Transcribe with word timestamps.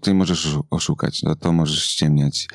tutaj 0.00 0.14
możesz 0.14 0.48
oszukać, 0.70 1.22
no 1.22 1.36
to 1.36 1.52
możesz 1.52 1.84
ściemniać 1.84 2.48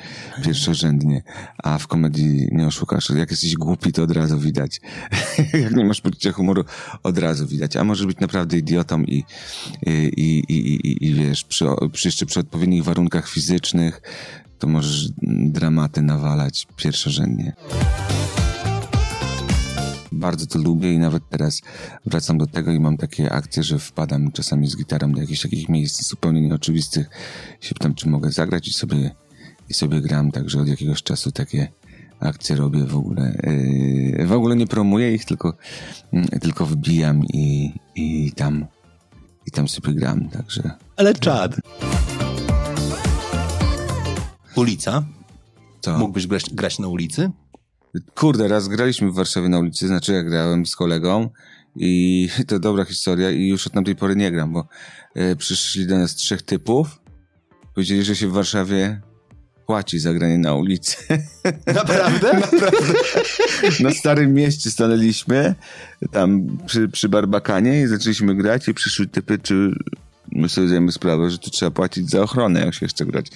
pierwszorzędnie, 0.44 1.22
a 1.58 1.78
w 1.78 1.86
komedii 1.86 2.48
nie 2.52 2.66
oszukasz. 2.66 3.10
Jak 3.10 3.30
jesteś 3.30 3.54
głupi, 3.54 3.92
to 3.92 4.02
od 4.02 4.10
razu 4.10 4.38
widać. 4.38 4.80
Jak 5.62 5.76
nie 5.76 5.84
masz 5.84 6.00
poczucia 6.00 6.32
humoru, 6.32 6.64
od 7.02 7.18
razu 7.18 7.46
widać. 7.46 7.76
A 7.76 7.84
możesz 7.84 8.06
być 8.06 8.18
naprawdę 8.18 8.58
idiotą 8.58 9.02
i, 9.02 9.24
i, 9.86 10.12
i, 10.16 10.56
i, 10.56 11.06
i 11.06 11.14
wiesz, 11.14 11.44
przy, 11.44 11.66
przy, 11.92 12.08
jeszcze 12.08 12.26
przy 12.26 12.40
odpowiednich 12.40 12.84
warunkach 12.84 13.28
fizycznych, 13.28 14.02
to 14.58 14.66
możesz 14.66 15.08
dramaty 15.52 16.02
nawalać 16.02 16.66
pierwszorzędnie 16.76 17.52
bardzo 20.16 20.46
to 20.46 20.58
lubię 20.58 20.92
i 20.92 20.98
nawet 20.98 21.22
teraz 21.30 21.62
wracam 22.06 22.38
do 22.38 22.46
tego 22.46 22.72
i 22.72 22.80
mam 22.80 22.96
takie 22.96 23.32
akcje, 23.32 23.62
że 23.62 23.78
wpadam 23.78 24.32
czasami 24.32 24.68
z 24.68 24.76
gitarą 24.76 25.12
do 25.12 25.20
jakichś 25.20 25.42
takich 25.42 25.68
miejsc 25.68 26.08
zupełnie 26.08 26.40
nieoczywistych 26.40 27.10
i 27.62 27.66
się 27.66 27.74
pytam, 27.74 27.94
czy 27.94 28.08
mogę 28.08 28.32
zagrać 28.32 28.68
i 28.68 28.72
sobie, 28.72 29.10
i 29.68 29.74
sobie 29.74 30.00
gram, 30.00 30.30
także 30.30 30.60
od 30.60 30.68
jakiegoś 30.68 31.02
czasu 31.02 31.32
takie 31.32 31.68
akcje 32.20 32.56
robię 32.56 32.84
w 32.84 32.96
ogóle. 32.96 33.38
Yy, 34.18 34.26
w 34.26 34.32
ogóle 34.32 34.56
nie 34.56 34.66
promuję 34.66 35.14
ich, 35.14 35.24
tylko, 35.24 35.54
yy, 36.12 36.40
tylko 36.40 36.66
wbijam 36.66 37.24
i, 37.24 37.72
i 37.94 38.32
tam 38.32 38.66
i 39.46 39.50
tam 39.50 39.68
sobie 39.68 39.94
gram, 39.94 40.28
także... 40.28 40.70
Ale 40.96 41.14
czad. 41.14 41.56
Ulica? 44.56 45.04
To. 45.80 45.98
Mógłbyś 45.98 46.26
grać, 46.26 46.54
grać 46.54 46.78
na 46.78 46.88
ulicy? 46.88 47.30
Kurde, 48.14 48.48
raz 48.48 48.68
graliśmy 48.68 49.10
w 49.10 49.14
Warszawie 49.14 49.48
na 49.48 49.58
ulicy, 49.58 49.86
znaczy 49.86 50.12
ja 50.12 50.22
grałem 50.22 50.66
z 50.66 50.76
kolegą 50.76 51.30
i 51.76 52.28
to 52.48 52.58
dobra 52.58 52.84
historia 52.84 53.30
i 53.30 53.48
już 53.48 53.66
od 53.66 53.72
tamtej 53.72 53.96
pory 53.96 54.16
nie 54.16 54.30
gram, 54.30 54.52
bo 54.52 54.68
e, 55.14 55.36
przyszli 55.36 55.86
do 55.86 55.98
nas 55.98 56.14
trzech 56.14 56.42
typów, 56.42 57.00
powiedzieli, 57.74 58.04
że 58.04 58.16
się 58.16 58.28
w 58.28 58.32
Warszawie 58.32 59.00
płaci 59.66 59.98
za 59.98 60.14
granie 60.14 60.38
na 60.38 60.54
ulicy. 60.54 60.96
Naprawdę? 61.74 62.32
Naprawdę. 62.40 62.92
Na 63.80 63.90
Starym 63.90 64.34
Mieście 64.34 64.70
stanęliśmy, 64.70 65.54
tam 66.12 66.58
przy, 66.66 66.88
przy 66.88 67.08
Barbakanie 67.08 67.82
i 67.82 67.86
zaczęliśmy 67.86 68.34
grać 68.34 68.68
i 68.68 68.74
przyszły 68.74 69.06
typy, 69.06 69.38
czy 69.38 69.72
my 70.32 70.48
sobie 70.48 70.66
zdajemy 70.66 70.92
sprawę, 70.92 71.30
że 71.30 71.38
tu 71.38 71.50
trzeba 71.50 71.70
płacić 71.70 72.10
za 72.10 72.22
ochronę, 72.22 72.60
jak 72.60 72.74
się 72.74 72.86
chce 72.86 73.06
grać. 73.06 73.26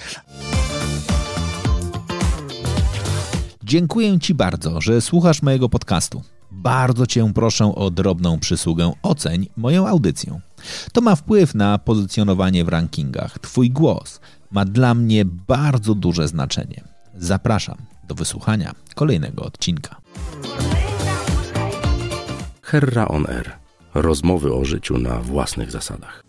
Dziękuję 3.70 4.18
Ci 4.18 4.34
bardzo, 4.34 4.80
że 4.80 5.00
słuchasz 5.00 5.42
mojego 5.42 5.68
podcastu. 5.68 6.22
Bardzo 6.50 7.06
Cię 7.06 7.32
proszę 7.34 7.74
o 7.74 7.90
drobną 7.90 8.38
przysługę 8.38 8.92
oceń 9.02 9.48
moją 9.56 9.86
audycję. 9.86 10.40
To 10.92 11.00
ma 11.00 11.16
wpływ 11.16 11.54
na 11.54 11.78
pozycjonowanie 11.78 12.64
w 12.64 12.68
rankingach. 12.68 13.38
Twój 13.38 13.70
głos 13.70 14.20
ma 14.50 14.64
dla 14.64 14.94
mnie 14.94 15.24
bardzo 15.24 15.94
duże 15.94 16.28
znaczenie. 16.28 16.84
Zapraszam 17.14 17.76
do 18.08 18.14
wysłuchania 18.14 18.72
kolejnego 18.94 19.44
odcinka. 19.44 19.96
Herra 22.62 23.08
on 23.08 23.26
Air. 23.26 23.52
Rozmowy 23.94 24.54
o 24.54 24.64
życiu 24.64 24.98
na 24.98 25.20
własnych 25.20 25.70
zasadach. 25.70 26.24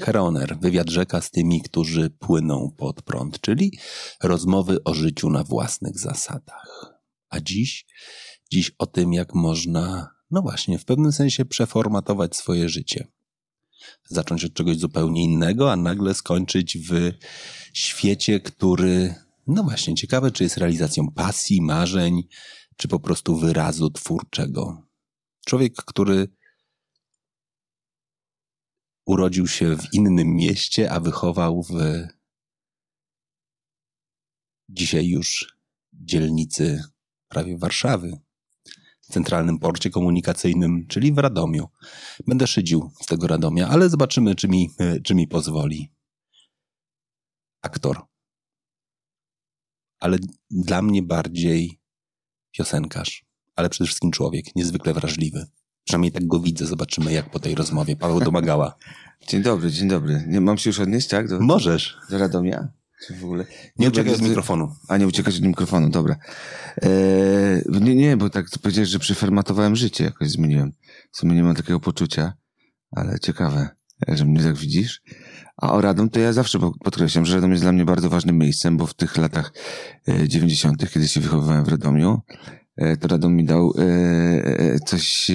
Heroner, 0.00 0.58
wywiad 0.60 0.90
rzeka 0.90 1.20
z 1.20 1.30
tymi, 1.30 1.62
którzy 1.62 2.10
płyną 2.10 2.74
pod 2.76 3.02
prąd, 3.02 3.40
czyli 3.40 3.78
rozmowy 4.22 4.84
o 4.84 4.94
życiu 4.94 5.30
na 5.30 5.44
własnych 5.44 5.98
zasadach. 5.98 6.94
A 7.28 7.40
dziś, 7.40 7.86
dziś 8.52 8.72
o 8.78 8.86
tym, 8.86 9.12
jak 9.12 9.34
można, 9.34 10.10
no 10.30 10.42
właśnie, 10.42 10.78
w 10.78 10.84
pewnym 10.84 11.12
sensie 11.12 11.44
przeformatować 11.44 12.36
swoje 12.36 12.68
życie. 12.68 13.06
Zacząć 14.04 14.44
od 14.44 14.54
czegoś 14.54 14.76
zupełnie 14.76 15.24
innego, 15.24 15.72
a 15.72 15.76
nagle 15.76 16.14
skończyć 16.14 16.78
w 16.78 17.12
świecie, 17.72 18.40
który, 18.40 19.14
no 19.46 19.62
właśnie, 19.62 19.94
ciekawe, 19.94 20.30
czy 20.30 20.44
jest 20.44 20.56
realizacją 20.56 21.10
pasji, 21.14 21.62
marzeń, 21.62 22.22
czy 22.76 22.88
po 22.88 23.00
prostu 23.00 23.36
wyrazu 23.36 23.90
twórczego. 23.90 24.82
Człowiek, 25.46 25.74
który 25.74 26.28
urodził 29.06 29.46
się 29.48 29.76
w 29.76 29.94
innym 29.94 30.28
mieście, 30.28 30.92
a 30.92 31.00
wychował 31.00 31.62
w 31.62 31.72
dzisiaj 34.68 35.08
już 35.08 35.56
dzielnicy 35.92 36.84
prawie 37.28 37.58
Warszawy, 37.58 38.20
w 39.00 39.12
centralnym 39.12 39.58
porcie 39.58 39.90
komunikacyjnym, 39.90 40.86
czyli 40.86 41.12
w 41.12 41.18
Radomiu. 41.18 41.68
Będę 42.26 42.46
szydził 42.46 42.90
z 43.02 43.06
tego 43.06 43.26
Radomia, 43.26 43.68
ale 43.68 43.90
zobaczymy, 43.90 44.34
czy 44.34 44.48
mi, 44.48 44.70
czy 45.04 45.14
mi 45.14 45.28
pozwoli. 45.28 45.92
Aktor. 47.62 48.06
Ale 49.98 50.18
dla 50.50 50.82
mnie 50.82 51.02
bardziej 51.02 51.80
piosenkarz, 52.50 53.24
ale 53.56 53.68
przede 53.68 53.86
wszystkim 53.86 54.10
człowiek, 54.10 54.56
niezwykle 54.56 54.94
wrażliwy. 54.94 55.46
Przynajmniej 55.86 56.12
tak 56.12 56.26
go 56.26 56.40
widzę, 56.40 56.66
zobaczymy 56.66 57.12
jak 57.12 57.30
po 57.30 57.38
tej 57.38 57.54
rozmowie. 57.54 57.96
Paweł 57.96 58.20
Domagała. 58.20 58.74
Dzień 59.28 59.42
dobry, 59.42 59.70
dzień 59.70 59.88
dobry. 59.88 60.24
Nie, 60.26 60.40
mam 60.40 60.58
się 60.58 60.70
już 60.70 60.80
odnieść, 60.80 61.08
tak? 61.08 61.28
Do, 61.28 61.40
Możesz. 61.40 61.98
Do 62.10 62.18
Radomia? 62.18 62.68
Czy 63.06 63.14
w 63.14 63.24
ogóle? 63.24 63.44
Nie 63.78 63.88
uciekaj 63.88 64.14
od 64.14 64.20
mikrofonu. 64.20 64.74
A, 64.88 64.96
nie 64.96 65.06
uciekać 65.06 65.36
od 65.36 65.42
mikrofonu, 65.42 65.90
dobra. 65.90 66.16
Eee, 66.82 67.62
nie, 67.80 67.94
nie, 67.94 68.16
bo 68.16 68.30
tak 68.30 68.46
powiedziałeś, 68.62 68.88
że 68.88 68.98
przeformatowałem 68.98 69.76
życie, 69.76 70.04
jakoś 70.04 70.30
zmieniłem. 70.30 70.72
W 71.12 71.16
sumie 71.16 71.34
nie 71.34 71.42
mam 71.42 71.54
takiego 71.54 71.80
poczucia, 71.80 72.32
ale 72.90 73.18
ciekawe, 73.18 73.68
że 74.08 74.24
mnie 74.24 74.42
tak 74.42 74.56
widzisz. 74.56 75.02
A 75.56 75.72
o 75.72 75.80
Radom 75.80 76.10
to 76.10 76.20
ja 76.20 76.32
zawsze 76.32 76.58
podkreślam, 76.84 77.26
że 77.26 77.34
Radom 77.34 77.50
jest 77.50 77.62
dla 77.62 77.72
mnie 77.72 77.84
bardzo 77.84 78.10
ważnym 78.10 78.38
miejscem, 78.38 78.76
bo 78.76 78.86
w 78.86 78.94
tych 78.94 79.16
latach 79.16 79.52
90., 80.26 80.82
e, 80.82 80.86
kiedy 80.86 81.08
się 81.08 81.20
wychowywałem 81.20 81.64
w 81.64 81.68
Radomiu, 81.68 82.22
to 83.00 83.08
Radom 83.08 83.36
mi 83.36 83.44
dał 83.44 83.74
e, 83.78 83.82
e, 83.84 84.78
coś 84.78 85.30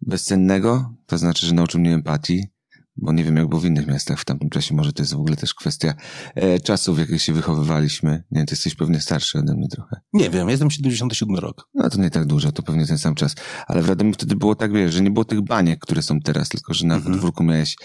bezcennego, 0.00 0.94
to 1.06 1.18
znaczy, 1.18 1.46
że 1.46 1.54
nauczył 1.54 1.80
mnie 1.80 1.94
empatii, 1.94 2.54
bo 2.96 3.12
nie 3.12 3.24
wiem, 3.24 3.36
jak 3.36 3.48
było 3.48 3.60
w 3.60 3.64
innych 3.64 3.86
miastach 3.86 4.20
w 4.20 4.24
tamtym 4.24 4.50
czasie. 4.50 4.74
Może 4.74 4.92
to 4.92 5.02
jest 5.02 5.14
w 5.14 5.18
ogóle 5.18 5.36
też 5.36 5.54
kwestia 5.54 5.94
e, 6.34 6.60
czasów, 6.60 6.96
w 6.96 6.98
jakich 6.98 7.22
się 7.22 7.32
wychowywaliśmy. 7.32 8.22
Nie, 8.30 8.44
ty 8.44 8.52
jesteś 8.52 8.74
pewnie 8.74 9.00
starszy 9.00 9.38
ode 9.38 9.54
mnie 9.54 9.68
trochę. 9.68 10.00
Nie 10.12 10.30
wiem, 10.30 10.48
jestem 10.48 10.70
77 10.70 11.36
rok. 11.36 11.68
No 11.74 11.90
to 11.90 12.00
nie 12.00 12.10
tak 12.10 12.26
dużo, 12.26 12.52
to 12.52 12.62
pewnie 12.62 12.86
ten 12.86 12.98
sam 12.98 13.14
czas. 13.14 13.34
Ale 13.66 13.82
w 13.82 13.88
Radomiu 13.88 14.12
wtedy 14.12 14.36
było 14.36 14.54
tak, 14.54 14.72
wiesz, 14.72 14.94
że 14.94 15.00
nie 15.00 15.10
było 15.10 15.24
tych 15.24 15.42
baniek, 15.42 15.80
które 15.80 16.02
są 16.02 16.20
teraz, 16.20 16.48
tylko 16.48 16.74
że 16.74 16.86
na 16.86 16.94
mhm. 16.94 17.12
podwórku 17.12 17.44
miałeś, 17.44 17.76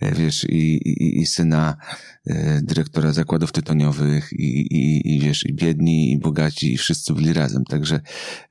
e, 0.00 0.14
wiesz, 0.14 0.44
i, 0.44 0.76
i, 0.88 1.20
i 1.20 1.26
syna 1.26 1.76
e, 1.76 2.11
dyrektora 2.62 3.12
zakładów 3.12 3.52
tytoniowych 3.52 4.32
i, 4.32 4.60
i, 4.60 5.16
i 5.16 5.20
wiesz, 5.20 5.46
i 5.46 5.54
biedni, 5.54 6.12
i 6.12 6.18
bogaci, 6.18 6.72
i 6.72 6.78
wszyscy 6.78 7.12
byli 7.12 7.32
razem. 7.32 7.64
Także 7.64 8.00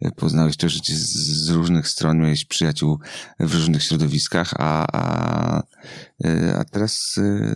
e, 0.01 0.11
poznałeś 0.11 0.57
to 0.57 0.69
życie 0.69 0.95
z, 0.95 1.13
z 1.45 1.49
różnych 1.49 1.87
stron, 1.87 2.17
miałeś 2.17 2.45
przyjaciół 2.45 2.99
w 3.39 3.55
różnych 3.55 3.83
środowiskach, 3.83 4.53
a, 4.57 4.85
a 4.93 5.63
E, 6.23 6.55
a 6.57 6.63
teraz 6.63 7.15
e, 7.17 7.53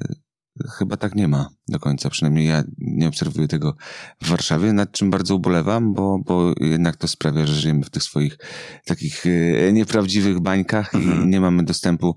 chyba 0.78 0.98
tak 0.98 1.16
nie 1.16 1.28
ma 1.28 1.50
do 1.68 1.80
końca. 1.80 2.10
Przynajmniej 2.10 2.48
ja 2.48 2.64
nie 2.78 3.08
obserwuję 3.08 3.48
tego 3.48 3.76
w 4.22 4.30
Warszawie, 4.30 4.74
nad 4.74 4.92
czym 4.92 5.12
bardzo 5.12 5.36
ubolewam, 5.36 5.94
bo, 5.94 6.20
bo 6.26 6.54
jednak 6.60 6.96
to 6.96 7.08
sprawia, 7.08 7.46
że 7.46 7.54
żyjemy 7.54 7.84
w 7.84 7.90
tych 7.90 8.04
swoich 8.04 8.38
takich 8.86 9.24
e, 9.26 9.74
nieprawdziwych 9.74 10.40
bańkach 10.40 10.96
mhm. 10.96 11.24
i 11.24 11.28
nie 11.28 11.42
mamy 11.42 11.64
dostępu 11.64 12.16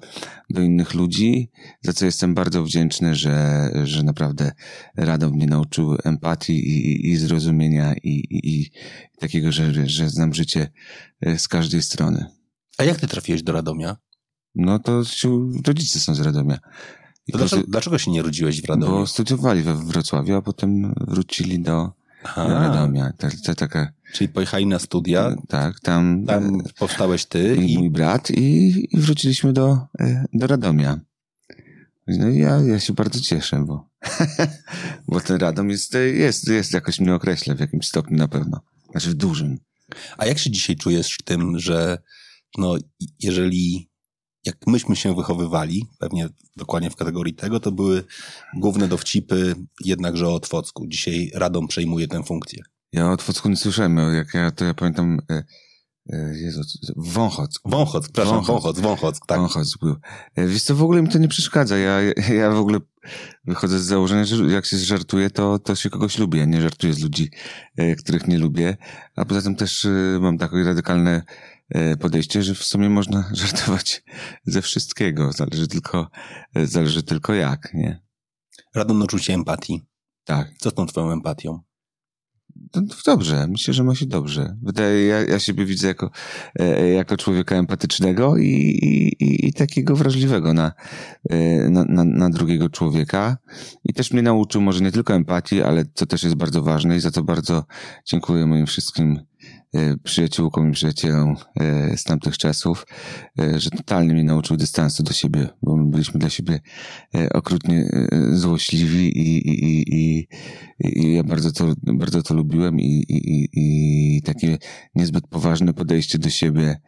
do 0.51 0.63
innych 0.63 0.95
ludzi, 0.95 1.51
za 1.83 1.93
co 1.93 2.05
jestem 2.05 2.35
bardzo 2.35 2.65
wdzięczny, 2.65 3.15
że, 3.15 3.69
że 3.85 4.03
naprawdę 4.03 4.53
Radom 4.97 5.33
mnie 5.33 5.47
nauczył 5.47 5.97
empatii 6.05 6.69
i, 6.69 7.11
i 7.11 7.17
zrozumienia 7.17 7.95
i, 7.95 8.11
i, 8.11 8.61
i 8.61 8.71
takiego, 9.19 9.53
że, 9.53 9.89
że 9.89 10.11
znam 10.11 10.35
życie 10.35 10.71
z 11.37 11.49
każdej 11.49 11.83
strony. 11.83 12.27
A 12.79 12.85
jak 12.85 13.01
ty 13.01 13.07
trafiłeś 13.07 13.43
do 13.43 13.53
Radomia? 13.53 13.97
No 14.55 14.79
to 14.79 15.03
rodzice 15.67 16.01
są 16.01 16.15
z 16.15 16.21
Radomia. 16.21 16.59
Dlaczego, 17.29 17.63
dlaczego 17.69 17.99
się 17.99 18.11
nie 18.11 18.23
rodziłeś 18.23 18.63
w 18.63 18.65
Radomiu? 18.65 18.93
Bo 18.93 19.07
studiowali 19.07 19.63
we 19.63 19.75
Wrocławiu, 19.75 20.35
a 20.35 20.43
potem 20.43 20.95
wrócili 21.01 21.61
do, 21.61 21.93
do 22.37 22.49
Radomia. 22.49 23.13
To, 23.13 23.29
to 23.45 23.55
taka... 23.55 23.93
Czyli 24.13 24.29
pojechali 24.29 24.67
na 24.67 24.79
studia? 24.79 25.37
Tak, 25.49 25.81
tam... 25.81 26.25
Tam 26.27 26.63
powstałeś 26.79 27.27
ty 27.27 27.57
i... 27.57 27.73
i... 27.73 27.79
mój 27.79 27.91
brat 27.91 28.31
i, 28.31 28.89
i 28.97 29.01
wróciliśmy 29.01 29.53
do, 29.53 29.79
e, 30.01 30.25
do 30.33 30.47
Radomia. 30.47 31.01
No 32.09 32.29
i 32.29 32.39
ja, 32.39 32.61
ja 32.61 32.81
się 32.81 32.93
bardzo 32.93 33.21
cieszę, 33.21 33.65
bo, 33.67 33.89
bo 35.09 35.21
ten 35.21 35.37
Radom 35.37 35.71
jest, 35.71 35.95
jest, 36.15 36.49
jest 36.49 36.73
jakoś 36.73 37.01
mnie 37.01 37.15
określa 37.15 37.55
w 37.55 37.61
jakimś 37.61 37.89
stopniu 37.89 38.17
na 38.17 38.29
pewno. 38.29 38.61
Znaczy 38.91 39.11
w 39.11 39.15
dużym. 39.15 39.59
A 40.19 40.27
jak 40.27 40.39
się 40.39 40.51
dzisiaj 40.51 40.77
czujesz 40.77 41.15
w 41.15 41.23
tym, 41.23 41.59
że 41.59 41.99
no, 42.59 42.77
jeżeli 43.21 43.91
jak 44.49 44.67
myśmy 44.67 44.97
się 44.97 45.15
wychowywali, 45.15 45.87
pewnie 45.99 46.29
dokładnie 46.57 46.91
w 46.91 46.97
kategorii 46.97 47.35
tego, 47.35 47.61
to 47.61 47.73
były 47.73 48.05
główne 48.57 48.89
dowcipy 48.89 49.55
jednakże 49.85 50.29
o 50.29 50.35
Otwocku. 50.35 50.87
Dzisiaj 50.87 51.31
Radom 51.35 51.69
przejmuje 51.69 52.09
tę 52.09 52.23
funkcję. 52.23 52.63
Ja 52.93 53.09
o 53.09 53.13
Otwocku 53.13 53.49
nie 53.49 53.57
słyszałem. 53.57 53.99
Jak 54.15 54.35
ja, 54.35 54.51
to 54.51 54.65
ja 54.65 54.75
pamiętam, 54.75 55.21
e, 55.31 55.43
E, 56.13 56.39
Jezu, 56.39 56.63
Wąchock. 56.97 57.61
Wąchock, 57.65 58.05
przepraszam, 58.05 58.45
Wąchock, 58.45 58.81
Wąchock, 58.81 59.27
tak. 59.27 59.39
Wąchock 59.39 59.79
był. 59.81 59.97
E, 60.35 60.47
Wiesz 60.47 60.63
co, 60.63 60.75
w 60.75 60.83
ogóle 60.83 61.03
mi 61.03 61.09
to 61.09 61.19
nie 61.19 61.29
przeszkadza. 61.29 61.79
Ja, 61.79 62.01
ja 62.41 62.51
w 62.51 62.59
ogóle 62.59 62.79
wychodzę 63.45 63.79
z 63.79 63.83
założenia, 63.85 64.25
że 64.25 64.45
jak 64.45 64.67
się 64.67 64.79
żartuje, 64.79 65.31
to, 65.31 65.59
to 65.59 65.75
się 65.75 65.91
kogoś 65.91 66.19
lubi. 66.19 66.39
Ja 66.39 66.45
nie 66.45 66.63
żartuję 66.63 66.95
z 66.95 67.03
ludzi, 67.03 67.31
e, 67.77 67.95
których 67.95 68.29
nie 68.29 68.39
lubię. 68.39 68.77
A 69.17 69.25
poza 69.25 69.43
tym 69.43 69.57
też 69.57 69.85
e, 69.85 70.19
mam 70.21 70.39
takie 70.39 70.65
radykalne 70.65 71.23
podejście, 72.01 72.43
że 72.43 72.55
w 72.55 72.65
sumie 72.65 72.91
można 72.91 73.31
żartować 73.33 74.05
ze 74.47 74.63
wszystkiego. 74.63 75.33
Zależy 75.33 75.69
tylko, 75.69 76.11
e, 76.55 76.67
zależy 76.67 77.03
tylko 77.03 77.35
jak, 77.35 77.75
nie? 77.75 78.03
Radom 78.75 79.03
uczucie 79.03 79.35
empatii. 79.35 79.87
Tak. 80.25 80.53
Co 80.59 80.71
z 80.71 80.75
tą 80.75 80.87
twoją 80.87 81.13
empatią? 81.13 81.61
No, 82.75 82.83
dobrze, 83.07 83.47
myślę, 83.49 83.75
że 83.75 83.85
ma 83.85 83.95
się 83.95 84.07
dobrze. 84.07 84.57
Wydaje, 84.63 85.07
ja, 85.07 85.21
ja 85.25 85.39
siebie 85.39 85.65
widzę 85.65 85.89
jako, 85.89 86.11
e, 86.59 86.89
jako 86.89 87.17
człowieka 87.17 87.57
empatycznego 87.57 88.37
i, 88.37 88.45
i, 88.45 89.47
i 89.47 89.53
takiego 89.53 89.97
wrażliwego 89.97 90.55
na, 90.55 90.73
e, 91.31 91.71
na, 91.71 91.85
na, 91.85 92.05
na 92.05 92.31
drugiego 92.31 92.69
człowieka. 92.69 93.39
I 93.85 93.95
też 93.95 94.13
mnie 94.13 94.23
nauczył 94.23 94.61
może 94.61 94.81
nie 94.85 94.93
tylko 94.93 95.15
empatii, 95.15 95.63
ale 95.63 95.85
co 95.95 96.07
też 96.07 96.23
jest 96.23 96.37
bardzo 96.37 96.63
ważne 96.63 96.97
i 96.97 97.01
za 97.01 97.11
to 97.11 97.23
bardzo 97.23 97.65
dziękuję 98.07 98.47
moim 98.47 98.67
wszystkim 98.67 99.13
e, 99.13 99.28
przyjaciółkom 100.03 100.69
i 100.69 100.73
przyjacielom 100.73 101.37
e, 101.61 101.97
z 101.97 102.05
tamtych 102.05 102.39
czasów, 102.39 102.87
e, 103.41 103.61
że 103.61 103.71
totalnie 103.71 104.15
mnie 104.15 104.25
nauczył 104.25 104.57
dystansu 104.57 105.03
do 105.03 105.13
siebie, 105.13 105.49
bo 105.63 105.77
my 105.77 105.91
byliśmy 105.91 106.21
dla 106.21 106.31
siebie 106.31 106.61
okrutnie 107.35 107.91
złośliwi 108.33 109.19
i, 109.19 109.49
i, 109.49 109.95
i, 109.95 110.29
i, 110.81 111.13
ja 111.13 111.25
bardzo 111.25 111.53
to, 111.53 111.75
bardzo 111.83 112.23
to 112.23 112.35
lubiłem 112.35 112.81
i, 112.81 113.05
i, 113.09 113.49
i, 113.53 114.23
takie 114.23 114.59
niezbyt 114.95 115.27
poważne 115.27 115.75
podejście 115.75 116.19
do 116.19 116.31
siebie, 116.31 116.81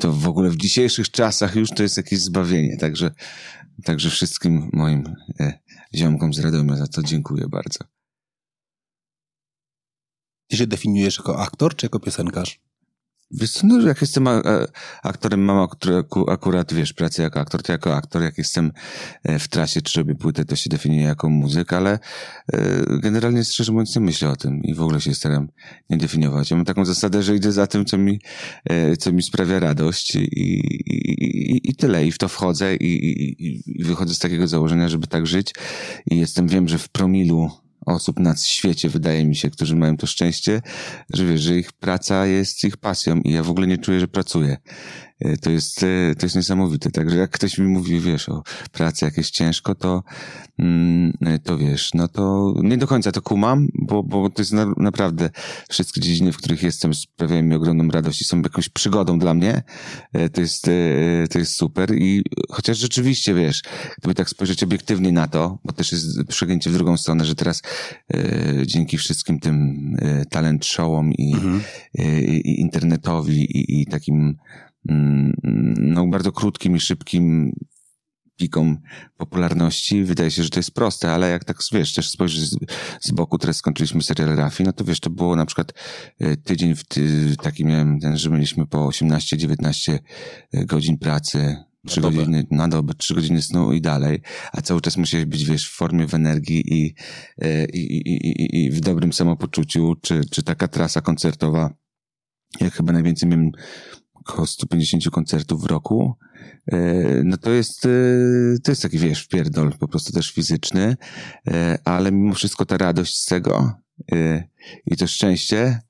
to 0.00 0.12
w 0.12 0.28
ogóle 0.28 0.50
w 0.50 0.56
dzisiejszych 0.56 1.10
czasach 1.10 1.56
już 1.56 1.70
to 1.70 1.82
jest 1.82 1.96
jakieś 1.96 2.20
zbawienie, 2.20 2.76
także, 2.76 3.10
także 3.84 4.10
wszystkim 4.10 4.70
moim 4.72 5.04
ziomkom 5.94 6.34
z 6.34 6.38
Radomia 6.38 6.76
za 6.76 6.86
to 6.86 7.02
dziękuję 7.02 7.48
bardzo. 7.48 7.95
Ty 10.48 10.56
się 10.56 10.66
definiujesz 10.66 11.18
jako 11.18 11.38
aktor 11.38 11.76
czy 11.76 11.86
jako 11.86 12.00
piosenkarz? 12.00 12.60
Wiesz 13.30 13.52
co, 13.52 13.66
no, 13.66 13.80
jak 13.80 14.00
jestem 14.00 14.26
a, 14.26 14.30
a, 14.30 14.66
aktorem, 15.02 15.44
mam 15.44 15.68
akurat, 16.28 16.74
wiesz, 16.74 16.92
pracę 16.92 17.22
jako 17.22 17.40
aktor, 17.40 17.62
to 17.62 17.72
jako 17.72 17.96
aktor, 17.96 18.22
jak 18.22 18.38
jestem 18.38 18.72
e, 19.24 19.38
w 19.38 19.48
trasie, 19.48 19.82
czy 19.82 20.00
robię 20.00 20.14
płytę, 20.14 20.44
to 20.44 20.56
się 20.56 20.70
definiuję 20.70 21.04
jako 21.04 21.28
muzyk, 21.28 21.72
ale 21.72 21.98
e, 22.52 22.98
generalnie 22.98 23.44
szczerze 23.44 23.72
mówiąc 23.72 23.96
nie 23.96 24.02
myślę 24.02 24.28
o 24.28 24.36
tym 24.36 24.62
i 24.62 24.74
w 24.74 24.82
ogóle 24.82 25.00
się 25.00 25.14
staram 25.14 25.48
nie 25.90 25.96
definiować. 25.96 26.50
Ja 26.50 26.56
mam 26.56 26.66
taką 26.66 26.84
zasadę, 26.84 27.22
że 27.22 27.36
idę 27.36 27.52
za 27.52 27.66
tym, 27.66 27.84
co 27.84 27.98
mi, 27.98 28.20
e, 28.64 28.96
co 28.96 29.12
mi 29.12 29.22
sprawia 29.22 29.60
radość 29.60 30.14
i, 30.14 30.18
i, 30.18 30.58
i, 30.94 31.70
i 31.70 31.74
tyle. 31.74 32.06
I 32.06 32.12
w 32.12 32.18
to 32.18 32.28
wchodzę 32.28 32.76
i, 32.76 32.86
i, 32.86 33.46
i 33.78 33.84
wychodzę 33.84 34.14
z 34.14 34.18
takiego 34.18 34.48
założenia, 34.48 34.88
żeby 34.88 35.06
tak 35.06 35.26
żyć 35.26 35.54
i 36.10 36.18
jestem, 36.18 36.48
wiem, 36.48 36.68
że 36.68 36.78
w 36.78 36.88
promilu 36.88 37.65
osób 37.86 38.18
na 38.18 38.36
świecie, 38.36 38.88
wydaje 38.88 39.26
mi 39.26 39.36
się, 39.36 39.50
którzy 39.50 39.76
mają 39.76 39.96
to 39.96 40.06
szczęście, 40.06 40.62
że 41.12 41.26
wiesz, 41.26 41.40
że 41.40 41.58
ich 41.58 41.72
praca 41.72 42.26
jest 42.26 42.64
ich 42.64 42.76
pasją 42.76 43.20
i 43.20 43.32
ja 43.32 43.42
w 43.42 43.50
ogóle 43.50 43.66
nie 43.66 43.78
czuję, 43.78 44.00
że 44.00 44.08
pracuję. 44.08 44.56
E, 45.20 45.36
To 45.36 45.50
jest, 45.50 45.82
e, 45.82 46.14
to 46.14 46.26
jest 46.26 46.36
niesamowite. 46.36 46.90
Także 46.90 47.16
jak 47.16 47.30
ktoś 47.30 47.58
mi 47.58 47.66
mówi, 47.66 48.00
wiesz, 48.00 48.28
o 48.28 48.42
pracy 48.72 49.04
jak 49.04 49.16
jest 49.16 49.30
ciężko, 49.30 49.74
to, 49.74 50.02
mm, 50.58 51.12
to 51.44 51.58
wiesz, 51.58 51.90
no 51.94 52.08
to 52.08 52.54
nie 52.62 52.76
do 52.76 52.86
końca 52.86 53.12
to 53.12 53.22
kumam, 53.22 53.68
bo, 53.74 54.02
bo 54.02 54.30
to 54.30 54.42
jest 54.42 54.52
na, 54.52 54.66
naprawdę 54.76 55.30
wszystkie 55.68 56.00
dziedziny, 56.00 56.32
w 56.32 56.36
których 56.36 56.62
jestem, 56.62 56.94
sprawiają 56.94 57.42
mi 57.42 57.54
ogromną 57.54 57.88
radość 57.88 58.20
i 58.20 58.24
są 58.24 58.40
jakąś 58.40 58.68
przygodą 58.68 59.18
dla 59.18 59.34
mnie. 59.34 59.62
E, 60.12 60.28
To 60.28 60.40
jest, 60.40 60.68
e, 60.68 61.28
to 61.30 61.38
jest 61.38 61.52
super 61.56 61.94
i 61.94 62.22
chociaż 62.50 62.78
rzeczywiście, 62.78 63.34
wiesz, 63.34 63.62
gdyby 63.98 64.14
tak 64.14 64.30
spojrzeć 64.30 64.62
obiektywnie 64.62 65.12
na 65.12 65.28
to, 65.28 65.58
bo 65.64 65.72
też 65.72 65.92
jest 65.92 66.06
przegięcie 66.28 66.70
w 66.70 66.72
drugą 66.72 66.96
stronę, 66.96 67.24
że 67.24 67.34
teraz 67.34 67.62
e, 68.14 68.66
dzięki 68.66 68.98
wszystkim 68.98 69.40
tym 69.40 69.56
e, 69.98 70.24
talent 70.24 70.64
showom 70.66 71.12
i, 71.12 71.34
e, 71.98 72.20
i 72.22 72.60
internetowi 72.60 73.40
i, 73.44 73.80
i 73.82 73.86
takim 73.86 74.36
no, 75.78 76.06
bardzo 76.06 76.32
krótkim 76.32 76.76
i 76.76 76.80
szybkim 76.80 77.52
pikom 78.36 78.78
popularności. 79.16 80.04
Wydaje 80.04 80.30
się, 80.30 80.42
że 80.42 80.50
to 80.50 80.58
jest 80.58 80.74
proste, 80.74 81.12
ale 81.12 81.30
jak 81.30 81.44
tak, 81.44 81.58
wiesz, 81.72 81.94
też 81.94 82.10
spojrzysz 82.10 82.40
z, 82.40 82.56
z 83.00 83.10
boku, 83.10 83.38
teraz 83.38 83.56
skończyliśmy 83.56 84.02
serial 84.02 84.36
Rafi, 84.36 84.62
no 84.62 84.72
to 84.72 84.84
wiesz, 84.84 85.00
to 85.00 85.10
było 85.10 85.36
na 85.36 85.46
przykład 85.46 85.72
e, 86.18 86.36
tydzień 86.36 86.74
w 86.74 86.84
ty, 86.84 87.36
taki 87.42 87.64
miałem 87.64 88.00
ten, 88.00 88.16
że 88.16 88.30
mieliśmy 88.30 88.66
po 88.66 88.88
18-19 88.88 89.98
godzin 90.54 90.98
pracy, 90.98 91.56
trzy 91.86 92.00
godziny 92.00 92.46
na 92.50 92.68
dobę, 92.68 92.94
trzy 92.94 93.14
godziny 93.14 93.42
snu 93.42 93.72
i 93.72 93.80
dalej, 93.80 94.20
a 94.52 94.62
cały 94.62 94.80
czas 94.80 94.96
musiałeś 94.96 95.26
być, 95.26 95.44
wiesz, 95.44 95.68
w 95.68 95.76
formie, 95.76 96.06
w 96.06 96.14
energii 96.14 96.74
i, 96.74 96.94
e, 97.42 97.64
i, 97.64 97.96
i, 97.96 98.16
i, 98.26 98.64
i 98.64 98.70
w 98.70 98.80
dobrym 98.80 99.12
samopoczuciu, 99.12 99.94
czy, 100.02 100.20
czy 100.30 100.42
taka 100.42 100.68
trasa 100.68 101.00
koncertowa, 101.00 101.74
ja 102.60 102.70
chyba 102.70 102.92
najwięcej 102.92 103.28
miałem 103.28 103.50
około 104.28 104.46
150 104.46 105.10
koncertów 105.10 105.62
w 105.62 105.66
roku, 105.66 106.14
e, 106.72 106.76
no 107.24 107.36
to 107.36 107.50
jest, 107.50 107.86
e, 107.86 107.88
to 108.64 108.72
jest 108.72 108.82
taki, 108.82 108.98
wiesz, 108.98 109.26
pierdol, 109.26 109.72
po 109.72 109.88
prostu 109.88 110.12
też 110.12 110.32
fizyczny, 110.32 110.96
e, 111.48 111.78
ale 111.84 112.12
mimo 112.12 112.34
wszystko 112.34 112.66
ta 112.66 112.76
radość 112.78 113.18
z 113.18 113.26
tego 113.26 113.72
i 114.86 114.96
to 114.96 115.06
szczęście 115.06 115.80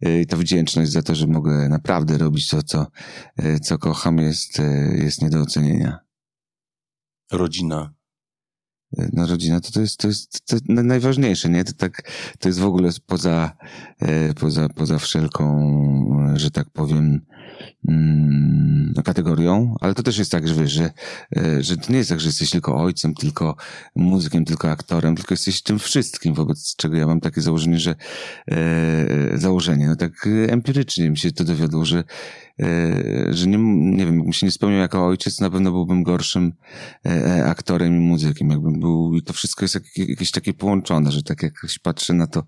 i 0.00 0.26
ta 0.26 0.36
wdzięczność 0.36 0.90
za 0.90 1.02
to, 1.02 1.14
że 1.14 1.26
mogę 1.26 1.68
naprawdę 1.68 2.18
robić 2.18 2.48
to, 2.48 2.62
co, 2.62 2.86
co 3.62 3.78
kocham, 3.78 4.18
jest, 4.18 4.62
jest 4.94 5.22
nie 5.22 5.30
do 5.30 5.40
ocenienia. 5.40 5.98
Rodzina. 7.32 7.94
No 9.12 9.26
rodzina 9.26 9.60
to, 9.60 9.70
to 9.70 9.80
jest, 9.80 9.96
to 9.96 10.08
jest 10.08 10.46
to 10.46 10.56
na- 10.68 10.82
najważniejsze, 10.82 11.48
nie? 11.48 11.64
To 11.64 11.72
tak, 11.72 12.10
to 12.38 12.48
jest 12.48 12.58
w 12.58 12.64
ogóle 12.64 12.90
poza, 13.06 13.56
poza, 14.40 14.68
poza 14.68 14.98
wszelką, 14.98 15.72
że 16.34 16.50
tak 16.50 16.70
powiem, 16.70 17.20
mm, 17.88 18.94
kategorią, 19.04 19.74
ale 19.80 19.94
to 19.94 20.02
też 20.02 20.18
jest 20.18 20.30
tak, 20.30 20.48
że 20.48 20.54
wiesz, 20.54 20.72
że, 20.72 20.90
e, 21.36 21.62
że 21.62 21.76
to 21.76 21.92
nie 21.92 21.98
jest 21.98 22.10
tak, 22.10 22.20
że 22.20 22.28
jesteś 22.28 22.50
tylko 22.50 22.76
ojcem, 22.76 23.14
tylko 23.14 23.56
muzykiem, 23.96 24.44
tylko 24.44 24.70
aktorem, 24.70 25.16
tylko 25.16 25.34
jesteś 25.34 25.62
tym 25.62 25.78
wszystkim, 25.78 26.34
wobec 26.34 26.76
czego 26.76 26.96
ja 26.96 27.06
mam 27.06 27.20
takie 27.20 27.40
założenie, 27.40 27.78
że 27.78 27.94
e, 28.50 29.38
założenie, 29.38 29.86
no 29.86 29.96
tak 29.96 30.26
e, 30.26 30.52
empirycznie 30.52 31.10
mi 31.10 31.18
się 31.18 31.32
to 31.32 31.44
dowiodło, 31.44 31.84
że 31.84 32.04
e, 32.60 33.34
że 33.34 33.46
nie, 33.46 33.58
nie 33.96 34.06
wiem, 34.06 34.14
jakbym 34.14 34.32
się 34.32 34.46
nie 34.46 34.52
spełniał 34.52 34.80
jako 34.80 35.06
ojciec, 35.06 35.40
na 35.40 35.50
pewno 35.50 35.72
byłbym 35.72 36.02
gorszym 36.02 36.52
e, 37.06 37.44
aktorem 37.44 37.96
i 37.96 38.00
muzykiem, 38.00 38.50
jakbym 38.50 38.80
był, 38.80 39.14
i 39.14 39.22
to 39.22 39.32
wszystko 39.32 39.64
jest 39.64 39.74
jak, 39.74 40.08
jakieś 40.08 40.30
takie 40.30 40.54
połączone, 40.54 41.12
że 41.12 41.22
tak 41.22 41.42
jakoś 41.42 41.78
patrzę 41.78 42.14
na 42.14 42.26
to 42.26 42.44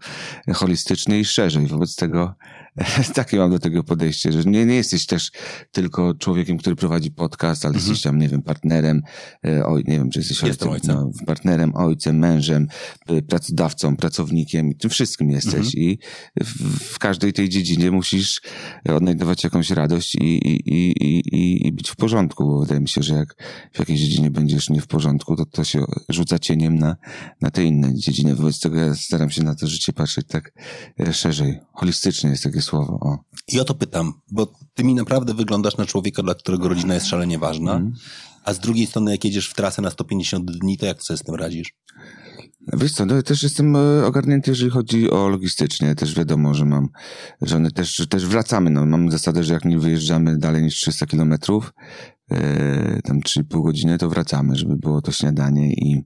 holistycznie 0.55 1.21
i 1.21 1.25
szerzej, 1.25 1.67
wobec 1.67 1.97
tego 1.97 2.35
takie 3.15 3.37
mam 3.37 3.51
do 3.51 3.59
tego 3.59 3.85
podejście, 3.85 4.33
że 4.33 4.45
nie, 4.45 4.67
nie 4.67 4.75
jesteś 4.75 5.07
też 5.07 5.31
tylko 5.71 6.15
człowiekiem, 6.15 6.59
który 6.59 6.77
prowadzi 6.77 7.11
podcast, 7.11 7.65
ale 7.65 7.75
jesteś 7.75 8.03
tam, 8.03 8.19
nie 8.19 8.29
wiem, 8.29 8.43
partnerem, 8.43 9.03
e, 9.47 9.67
oj, 9.67 9.85
nie 9.87 9.99
wiem, 9.99 10.11
czy 10.11 10.19
jesteś 10.19 10.43
Jestem 10.43 10.69
ojcem. 10.69 10.95
No, 10.95 11.11
partnerem, 11.27 11.77
ojcem, 11.77 12.19
mężem, 12.19 12.67
y, 13.11 13.23
pracodawcą, 13.23 13.97
pracownikiem, 13.97 14.75
tym 14.75 14.91
wszystkim 14.91 15.31
jesteś 15.31 15.75
i 15.75 15.99
w, 16.41 16.79
w 16.95 16.99
każdej 16.99 17.33
tej 17.33 17.49
dziedzinie 17.49 17.91
musisz 17.91 18.41
odnajdować 18.89 19.45
jakąś 19.45 19.71
radość 19.71 20.15
i, 20.15 20.21
i, 20.21 20.75
i, 20.75 20.93
i, 21.37 21.67
i 21.67 21.73
być 21.73 21.91
w 21.91 21.97
porządku, 21.97 22.45
bo 22.45 22.61
wydaje 22.61 22.81
mi 22.81 22.89
się, 22.89 23.03
że 23.03 23.15
jak 23.15 23.35
w 23.73 23.79
jakiejś 23.79 24.01
dziedzinie 24.01 24.31
będziesz 24.31 24.71
nie 24.71 24.81
w 24.81 24.87
porządku, 24.87 25.37
to 25.37 25.47
to 25.47 25.65
się 25.65 25.85
rzuca 26.09 26.39
cieniem 26.39 26.79
na, 26.79 26.97
na 27.41 27.51
te 27.51 27.65
inne 27.65 27.95
dziedziny. 27.95 28.35
Wobec 28.35 28.61
tego 28.61 28.77
ja 28.77 28.95
staram 28.95 29.31
się 29.31 29.43
na 29.43 29.55
to 29.55 29.67
życie 29.67 29.93
patrzeć 29.93 30.27
tak 30.27 30.53
e, 31.01 31.13
szerzej. 31.13 31.59
Holistycznie 31.73 32.31
jest 32.31 32.45
takie 32.45 32.60
słowo. 32.63 32.99
O. 33.01 33.19
I 33.49 33.61
o 33.61 33.65
to 33.65 33.75
pytam, 33.75 34.13
bo 34.31 34.53
ty 34.75 34.85
mi 34.85 34.95
naprawdę 34.95 35.35
wyglądasz 35.35 35.77
na 35.77 35.87
człowieka, 35.87 36.23
dla 36.23 36.35
którego 36.35 36.69
rodzina 36.69 36.95
jest 36.95 37.07
szalenie 37.07 37.39
ważna, 37.39 37.83
a 38.45 38.55
z 38.55 38.59
drugiej 38.59 38.87
strony 38.87 39.11
jak 39.11 39.25
jedziesz 39.25 39.49
w 39.49 39.55
trasę 39.55 39.83
na 39.83 39.91
150 39.91 40.51
dni, 40.51 40.79
to 40.79 40.87
jak 40.87 41.03
sobie 41.03 41.17
z 41.17 41.23
tym 41.23 41.35
radzisz? 41.35 41.75
Wiesz 42.73 42.93
co, 42.93 43.07
no 43.07 43.15
ja 43.15 43.23
też 43.23 43.43
jestem 43.43 43.77
e, 43.77 44.07
ogarnięty, 44.07 44.51
jeżeli 44.51 44.71
chodzi 44.71 45.11
o 45.11 45.29
logistycznie. 45.29 45.95
Też 45.95 46.15
wiadomo, 46.15 46.55
że 46.55 46.65
mam 46.65 46.89
żony, 47.43 47.71
też, 47.71 48.07
też 48.11 48.27
wracamy. 48.27 48.71
No, 48.71 48.87
mam 48.87 49.11
zasadę, 49.11 49.45
że 49.45 49.55
jak 49.55 49.65
nie 49.65 49.79
wyjeżdżamy 49.79 50.39
dalej 50.39 50.63
niż 50.63 50.75
300 50.75 51.07
kilometrów, 51.07 51.73
tam 53.05 53.21
3,5 53.21 53.63
godziny, 53.63 53.99
to 53.99 54.09
wracamy, 54.09 54.57
żeby 54.57 54.77
było 54.77 55.03
to 55.03 55.13
śniadanie 55.13 55.73
i, 55.73 56.03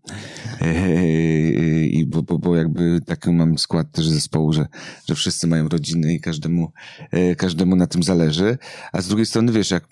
e, 0.61 1.87
i 1.87 2.07
bo, 2.07 2.23
bo, 2.23 2.38
bo 2.38 2.57
jakby 2.57 3.00
taki 3.07 3.31
mam 3.31 3.59
skład 3.59 3.93
też 3.93 4.09
zespołu, 4.09 4.52
że, 4.52 4.66
że 5.09 5.14
wszyscy 5.14 5.47
mają 5.47 5.69
rodziny 5.69 6.14
i 6.14 6.21
każdemu, 6.21 6.73
e, 7.11 7.35
każdemu 7.35 7.76
na 7.76 7.87
tym 7.87 8.02
zależy. 8.02 8.59
A 8.93 9.02
z 9.02 9.09
drugiej 9.09 9.26
strony, 9.26 9.52
wiesz, 9.52 9.71
jak, 9.71 9.88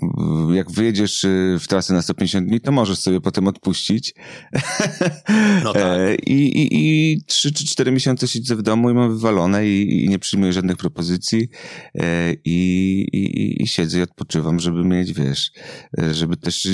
jak 0.53 0.71
wyjedziesz 0.71 1.25
e, 1.25 1.29
w 1.61 1.69
trasę 1.69 1.95
na 1.95 2.03
150 2.03 2.49
dni, 2.49 2.61
to 2.61 2.73
możesz 2.73 2.99
sobie 2.99 3.21
potem 3.21 3.49
odpuścić. 3.49 4.15
No 5.65 5.73
tak. 5.73 5.83
E, 5.85 6.15
I, 6.15 6.63
i, 6.63 6.69
i 7.13 7.25
3 7.25 7.53
czy 7.53 7.67
4 7.67 7.93
miesiące 7.93 8.29
siedzę 8.29 8.57
w 8.57 8.63
domu 8.63 8.91
i 8.91 8.95
mam 8.95 9.13
wywalone 9.13 9.69
i, 9.69 10.05
i 10.05 10.09
nie 10.09 10.19
przyjmuję 10.19 10.53
żadnych 10.53 10.77
propozycji 10.77 11.49
e, 11.95 12.35
i, 12.45 13.01
i, 13.13 13.63
i 13.63 13.67
siedzę 13.67 13.99
i 13.99 14.03
odpoczywam, 14.03 14.61
żeby 14.61 14.85
mieć, 14.85 15.13
wiesz, 15.13 15.53
e, 15.99 16.15
żeby 16.23 16.37
też, 16.37 16.69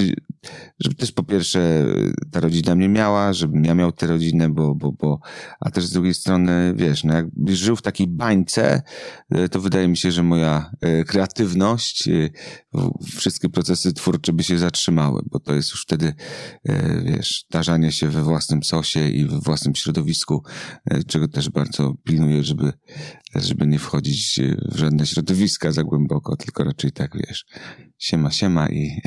żeby 0.80 0.94
też 0.94 1.12
po 1.12 1.22
pierwsze 1.22 1.86
ta 2.32 2.40
rodzina 2.40 2.74
mnie 2.74 2.88
miała, 2.88 3.32
żebym 3.32 3.64
ja 3.64 3.74
miał 3.74 3.92
tę 3.92 4.06
rodzinę, 4.06 4.48
bo, 4.48 4.74
bo, 4.74 4.92
bo, 4.92 5.20
a 5.60 5.70
też 5.70 5.86
z 5.86 5.92
drugiej 5.92 6.14
strony, 6.14 6.74
wiesz, 6.76 7.04
no 7.04 7.14
jakbyś 7.14 7.58
żył 7.58 7.76
w 7.76 7.82
takiej 7.82 8.06
bańce, 8.06 8.82
e, 9.30 9.48
to 9.48 9.60
wydaje 9.60 9.88
mi 9.88 9.96
się, 9.96 10.12
że 10.12 10.22
moja 10.22 10.70
e, 10.80 11.04
kreatywność, 11.04 12.08
e, 12.08 12.30
wszystkie 13.16 13.48
procesy 13.48 13.92
twórcze 13.92 14.32
by 14.32 14.42
się 14.42 14.58
zatrzymały, 14.58 15.22
bo 15.30 15.40
to 15.40 15.54
jest 15.54 15.70
już 15.70 15.82
wtedy, 15.82 16.14
wiesz, 17.04 17.44
tarzanie 17.50 17.92
się 17.92 18.08
we 18.08 18.22
własnym 18.22 18.62
sosie 18.62 19.08
i 19.08 19.26
we 19.26 19.38
własnym 19.38 19.74
środowisku, 19.74 20.42
czego 21.06 21.28
też 21.28 21.50
bardzo 21.50 21.94
pilnuję, 22.04 22.42
żeby, 22.42 22.72
żeby 23.34 23.66
nie 23.66 23.78
wchodzić 23.78 24.40
w 24.72 24.78
żadne 24.78 25.06
środowiska 25.06 25.72
za 25.72 25.84
głęboko, 25.84 26.36
tylko 26.36 26.64
raczej 26.64 26.92
tak, 26.92 27.16
wiesz, 27.16 27.44
siema, 27.98 28.30
siema 28.30 28.68
i, 28.68 29.00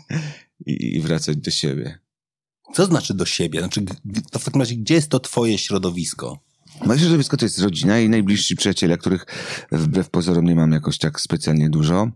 i, 0.66 0.96
i 0.96 1.00
wracać 1.00 1.36
do 1.36 1.50
siebie. 1.50 1.98
Co 2.74 2.86
znaczy 2.86 3.14
do 3.14 3.26
siebie? 3.26 3.60
Znaczy, 3.60 3.84
to 4.30 4.38
w 4.38 4.44
takim 4.44 4.60
razie, 4.60 4.76
gdzie 4.76 4.94
jest 4.94 5.08
to 5.08 5.20
twoje 5.20 5.58
środowisko? 5.58 6.38
Moje 6.84 7.00
środowisko 7.00 7.36
to 7.36 7.44
jest 7.44 7.58
rodzina 7.58 8.00
i 8.00 8.08
najbliżsi 8.08 8.56
przyjaciele, 8.56 8.98
których 8.98 9.26
wbrew 9.72 10.10
pozorom 10.10 10.44
nie 10.44 10.54
mam 10.54 10.72
jakoś 10.72 10.98
tak 10.98 11.20
specjalnie 11.20 11.70
dużo. 11.70 12.10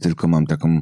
Tylko 0.00 0.28
mam 0.28 0.46
taką, 0.46 0.80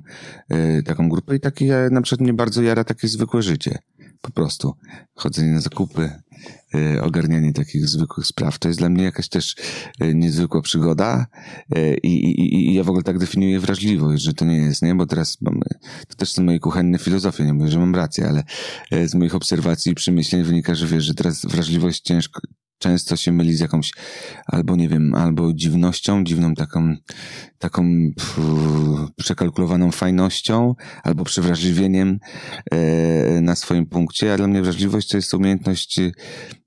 e, 0.48 0.82
taką 0.82 1.08
grupę 1.08 1.36
i 1.36 1.40
takie, 1.40 1.88
na 1.90 2.02
przykład 2.02 2.20
mnie 2.20 2.34
bardzo 2.34 2.62
jara 2.62 2.84
takie 2.84 3.08
zwykłe 3.08 3.42
życie. 3.42 3.78
Po 4.20 4.30
prostu. 4.30 4.74
Chodzenie 5.14 5.52
na 5.52 5.60
zakupy, 5.60 6.10
e, 6.74 7.02
ogarnianie 7.02 7.52
takich 7.52 7.88
zwykłych 7.88 8.26
spraw. 8.26 8.58
To 8.58 8.68
jest 8.68 8.80
dla 8.80 8.88
mnie 8.88 9.04
jakaś 9.04 9.28
też 9.28 9.56
e, 10.00 10.14
niezwykła 10.14 10.62
przygoda 10.62 11.26
i, 12.02 12.08
i, 12.08 12.70
i 12.70 12.74
ja 12.74 12.84
w 12.84 12.88
ogóle 12.88 13.02
tak 13.02 13.18
definiuję 13.18 13.60
wrażliwość, 13.60 14.22
że 14.22 14.34
to 14.34 14.44
nie 14.44 14.56
jest, 14.56 14.82
nie? 14.82 14.94
Bo 14.94 15.06
teraz 15.06 15.40
mamy, 15.40 15.64
to 16.08 16.14
też 16.16 16.32
są 16.32 16.42
moje 16.42 16.60
kuchenne 16.60 16.98
filozofie, 16.98 17.44
nie 17.44 17.52
mówię, 17.52 17.70
że 17.70 17.78
mam 17.78 17.94
rację, 17.94 18.28
ale 18.28 18.42
z 19.08 19.14
moich 19.14 19.34
obserwacji 19.34 19.92
i 19.92 19.94
przemyśleń 19.94 20.42
wynika, 20.42 20.74
że 20.74 20.86
wiesz, 20.86 21.04
że 21.04 21.14
teraz 21.14 21.46
wrażliwość 21.46 22.00
ciężko, 22.00 22.40
często 22.78 23.16
się 23.16 23.32
myli 23.32 23.54
z 23.54 23.60
jakąś 23.60 23.92
albo 24.46 24.76
nie 24.76 24.88
wiem, 24.88 25.14
albo 25.14 25.52
dziwnością, 25.52 26.24
dziwną 26.24 26.54
taką, 26.54 26.94
taką 27.58 28.10
przekalkulowaną 29.16 29.90
fajnością, 29.90 30.74
albo 31.02 31.24
przewrażliwieniem 31.24 32.18
e, 32.70 33.40
na 33.40 33.54
swoim 33.54 33.86
punkcie, 33.86 34.32
a 34.32 34.36
dla 34.36 34.46
mnie 34.46 34.62
wrażliwość 34.62 35.08
to 35.08 35.16
jest 35.16 35.34
umiejętność 35.34 36.00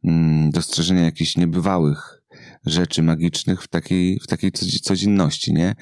mm, 0.04 0.52
dostrzeżenia 0.52 1.02
jakichś 1.02 1.38
niebywałych 1.38 2.22
rzeczy 2.66 3.04
magicznych 3.04 3.64
w 3.64 3.68
takiej, 3.68 4.20
w 4.24 4.28
takiej 4.28 4.52
codzie- 4.52 4.80
codzienności, 4.80 5.54
nie? 5.54 5.76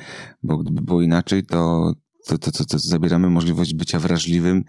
Bo 0.44 0.58
gdyby 0.58 0.82
było 0.82 1.02
inaczej, 1.02 1.46
to, 1.46 1.94
to, 2.28 2.38
to, 2.38 2.52
to, 2.52 2.66
to 2.66 2.80
zabieramy 2.80 3.30
możliwość 3.30 3.74
bycia 3.74 4.00
wrażliwym 4.00 4.64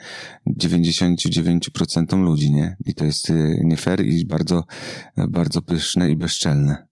99% 0.61 2.25
ludzi, 2.25 2.53
nie? 2.53 2.77
I 2.87 2.95
to 2.95 3.05
jest 3.05 3.31
y, 3.31 3.61
nie 3.65 3.77
fair 3.77 4.07
i 4.07 4.27
bardzo, 4.27 4.65
bardzo 5.29 5.63
pyszne 5.63 6.11
i 6.11 6.17
bezczelne. 6.17 6.87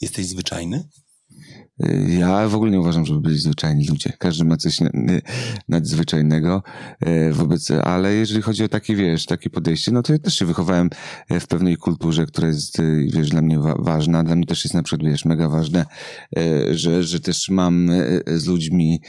Jesteś 0.00 0.26
zwyczajny? 0.26 0.88
Y, 1.84 2.06
Ja 2.18 2.48
w 2.48 2.54
ogóle 2.54 2.70
nie 2.70 2.80
uważam, 2.80 3.06
żeby 3.06 3.20
byli 3.20 3.38
zwyczajni 3.38 3.86
ludzie. 3.86 4.12
Każdy 4.18 4.44
ma 4.44 4.56
coś 4.56 4.80
y, 4.80 4.88
nadzwyczajnego 5.68 6.62
y, 7.06 7.32
wobec, 7.32 7.70
ale 7.70 8.14
jeżeli 8.14 8.42
chodzi 8.42 8.64
o 8.64 8.68
takie, 8.68 8.96
wiesz, 8.96 9.26
takie 9.26 9.50
podejście, 9.50 9.92
no 9.92 10.02
to 10.02 10.12
ja 10.12 10.18
też 10.18 10.34
się 10.38 10.44
wychowałem 10.44 10.90
w 11.30 11.46
pewnej 11.46 11.76
kulturze, 11.76 12.26
która 12.26 12.48
jest, 12.48 12.78
wiesz, 13.14 13.28
dla 13.30 13.42
mnie 13.42 13.58
wa- 13.58 13.74
ważna. 13.78 14.24
Dla 14.24 14.36
mnie 14.36 14.46
też 14.46 14.64
jest 14.64 14.74
na 14.74 14.82
przykład, 14.82 15.10
wiesz, 15.10 15.24
mega 15.24 15.48
ważne, 15.48 15.86
że, 16.70 17.02
że 17.02 17.20
też 17.20 17.48
mam 17.48 17.90
z 18.26 18.46
ludźmi 18.46 19.00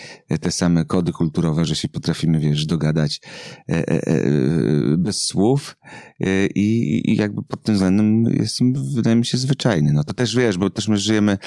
te 0.41 0.51
same 0.51 0.85
kody 0.85 1.11
kulturowe, 1.11 1.65
że 1.65 1.75
się 1.75 1.89
potrafimy, 1.89 2.39
wiesz, 2.39 2.65
dogadać 2.65 3.21
bez 4.97 5.21
słów 5.21 5.77
i, 6.55 7.01
i 7.11 7.15
jakby 7.15 7.43
pod 7.43 7.63
tym 7.63 7.75
względem 7.75 8.23
jestem, 8.23 8.73
wydaje 8.95 9.15
mi 9.15 9.25
się, 9.25 9.37
zwyczajny. 9.37 9.93
No 9.93 10.03
to 10.03 10.13
też, 10.13 10.35
wiesz, 10.35 10.57
bo 10.57 10.69
też 10.69 10.87
my 10.87 10.97
żyjemy 10.97 11.37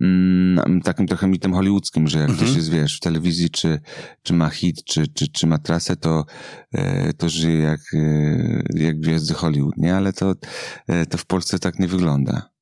mm, 0.00 0.80
takim 0.82 1.06
trochę 1.06 1.26
mitem 1.26 1.54
hollywoodzkim, 1.54 2.08
że 2.08 2.18
jak 2.18 2.32
ktoś 2.32 2.56
jest, 2.56 2.70
wiesz, 2.70 2.96
w 2.96 3.00
telewizji, 3.00 3.50
czy, 3.50 3.80
czy 4.22 4.32
ma 4.32 4.50
hit, 4.50 4.84
czy, 4.84 5.06
czy, 5.08 5.28
czy 5.28 5.46
ma 5.46 5.58
trasę, 5.58 5.96
to, 5.96 6.24
e, 6.72 7.12
to 7.12 7.28
żyje 7.28 7.58
jak, 7.58 7.80
e, 7.94 8.62
jak 8.74 9.00
gwiazdy 9.00 9.34
Hollywood, 9.34 9.76
nie? 9.76 9.96
Ale 9.96 10.12
to, 10.12 10.34
e, 10.86 11.06
to 11.06 11.18
w 11.18 11.26
Polsce 11.26 11.58
tak 11.58 11.78
nie 11.78 11.88
wygląda. 11.88 12.53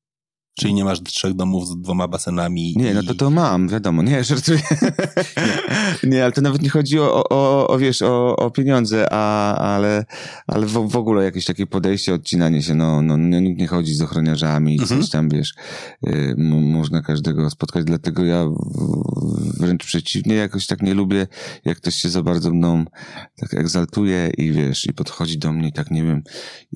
Czyli 0.59 0.73
nie 0.73 0.83
masz 0.85 1.01
trzech 1.03 1.33
domów 1.33 1.67
z 1.67 1.81
dwoma 1.81 2.07
basenami? 2.07 2.73
Nie, 2.77 2.93
no 2.93 3.01
i- 3.01 3.05
to 3.07 3.15
to 3.15 3.29
mam, 3.29 3.67
wiadomo. 3.69 4.01
Nie, 4.03 4.23
żartuję. 4.33 4.59
nie, 6.03 6.23
ale 6.23 6.31
to 6.31 6.41
nawet 6.41 6.61
nie 6.61 6.69
chodzi 6.69 6.99
o, 6.99 7.23
o, 7.29 7.67
o 7.67 7.77
wiesz, 7.77 8.01
o, 8.01 8.35
o 8.35 8.51
pieniądze, 8.51 9.07
a, 9.11 9.55
ale, 9.75 10.05
ale 10.47 10.65
w, 10.65 10.71
w 10.71 10.95
ogóle 10.95 11.23
jakieś 11.23 11.45
takie 11.45 11.67
podejście, 11.67 12.13
odcinanie 12.13 12.61
się, 12.61 12.75
no, 12.75 13.01
no, 13.01 13.17
no 13.17 13.39
nikt 13.39 13.59
nie 13.59 13.67
chodzi 13.67 13.93
z 13.95 14.01
ochroniarzami, 14.01 14.79
Mhm. 14.81 15.01
coś 15.01 15.09
tam, 15.09 15.29
wiesz, 15.29 15.53
y, 16.07 16.35
można 16.37 17.01
każdego 17.01 17.49
spotkać, 17.49 17.83
dlatego 17.85 18.25
ja 18.25 18.45
wręcz 19.59 19.85
przeciwnie, 19.85 20.35
jakoś 20.35 20.67
tak 20.67 20.81
nie 20.81 20.93
lubię, 20.93 21.27
jak 21.65 21.77
ktoś 21.77 21.95
się 21.95 22.09
za 22.09 22.23
bardzo 22.23 22.51
mną 22.51 22.85
tak 23.35 23.53
egzaltuje 23.53 24.31
i 24.37 24.51
wiesz, 24.51 24.85
i 24.85 24.93
podchodzi 24.93 25.37
do 25.37 25.53
mnie 25.53 25.67
i 25.67 25.73
tak, 25.73 25.91
nie 25.91 26.03
wiem, 26.03 26.23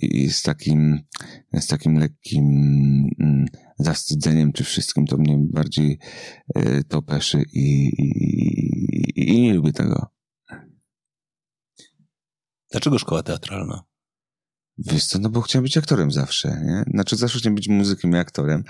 i, 0.01 0.23
i 0.23 0.29
z 0.29 0.41
takim, 0.41 0.99
z 1.59 1.67
takim 1.67 1.99
lekkim 1.99 2.45
mm, 3.19 3.45
zawstydzeniem 3.77 4.53
czy 4.53 4.63
wszystkim, 4.63 5.05
to 5.05 5.17
mnie 5.17 5.37
bardziej 5.39 5.99
y, 6.57 6.83
to 6.83 7.01
peszy 7.01 7.43
i, 7.53 7.87
i, 9.15 9.37
i 9.37 9.41
nie 9.41 9.53
lubię 9.53 9.73
tego. 9.73 10.07
Dlaczego 12.71 12.99
szkoła 12.99 13.23
teatralna? 13.23 13.86
Wiesz 14.79 15.05
co, 15.05 15.19
no 15.19 15.29
bo 15.29 15.41
chciałem 15.41 15.63
być 15.63 15.77
aktorem 15.77 16.11
zawsze, 16.11 16.61
nie? 16.65 16.83
Znaczy 16.93 17.15
zawsze 17.15 17.39
chciałem 17.39 17.55
być 17.55 17.67
muzykiem 17.67 18.11
i 18.11 18.15
aktorem 18.15 18.63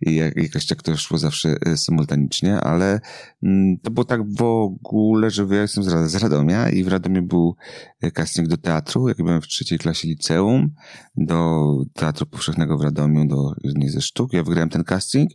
i 0.00 0.14
jak, 0.14 0.36
jakoś 0.36 0.66
tak 0.66 0.82
to 0.82 0.96
szło 0.96 1.18
zawsze 1.18 1.56
e, 1.66 1.76
symultanicznie, 1.76 2.60
ale 2.60 3.00
mm, 3.42 3.78
to 3.78 3.90
było 3.90 4.04
tak 4.04 4.34
w 4.36 4.42
ogóle, 4.42 5.30
że 5.30 5.46
ja 5.50 5.62
jestem 5.62 5.84
z, 5.84 5.88
Rad- 5.88 6.08
z 6.08 6.14
Radomia 6.14 6.70
i 6.70 6.84
w 6.84 6.88
Radomiu 6.88 7.22
był 7.22 7.56
e, 8.00 8.10
casting 8.10 8.48
do 8.48 8.56
teatru, 8.56 9.08
jak 9.08 9.16
byłem 9.16 9.40
w 9.40 9.46
trzeciej 9.46 9.78
klasie 9.78 10.08
liceum, 10.08 10.74
do 11.16 11.66
Teatru 11.92 12.26
Powszechnego 12.26 12.78
w 12.78 12.82
Radomiu, 12.82 13.28
do 13.28 13.52
jednej 13.64 13.88
ze 13.88 14.00
sztuk. 14.00 14.32
Ja 14.32 14.42
wygrałem 14.42 14.68
ten 14.68 14.84
casting 14.84 15.30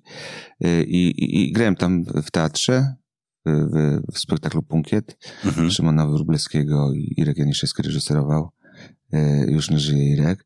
e, 0.61 0.83
i, 0.83 1.09
i, 1.09 1.49
i 1.49 1.51
grałem 1.51 1.75
tam 1.75 2.03
w 2.03 2.31
teatrze, 2.31 2.95
w, 3.45 3.51
w, 3.51 4.01
w 4.13 4.19
spektaklu 4.19 4.63
Punkiet. 4.63 5.17
Mhm. 5.45 5.71
Szymona 5.71 6.07
Wróblewskiego 6.07 6.93
i 6.93 7.13
Irek 7.17 7.37
Janiszewski 7.37 7.83
reżyserował. 7.83 8.49
Już 9.47 9.69
nie 9.69 9.79
żyje 9.79 10.13
Irek. 10.13 10.45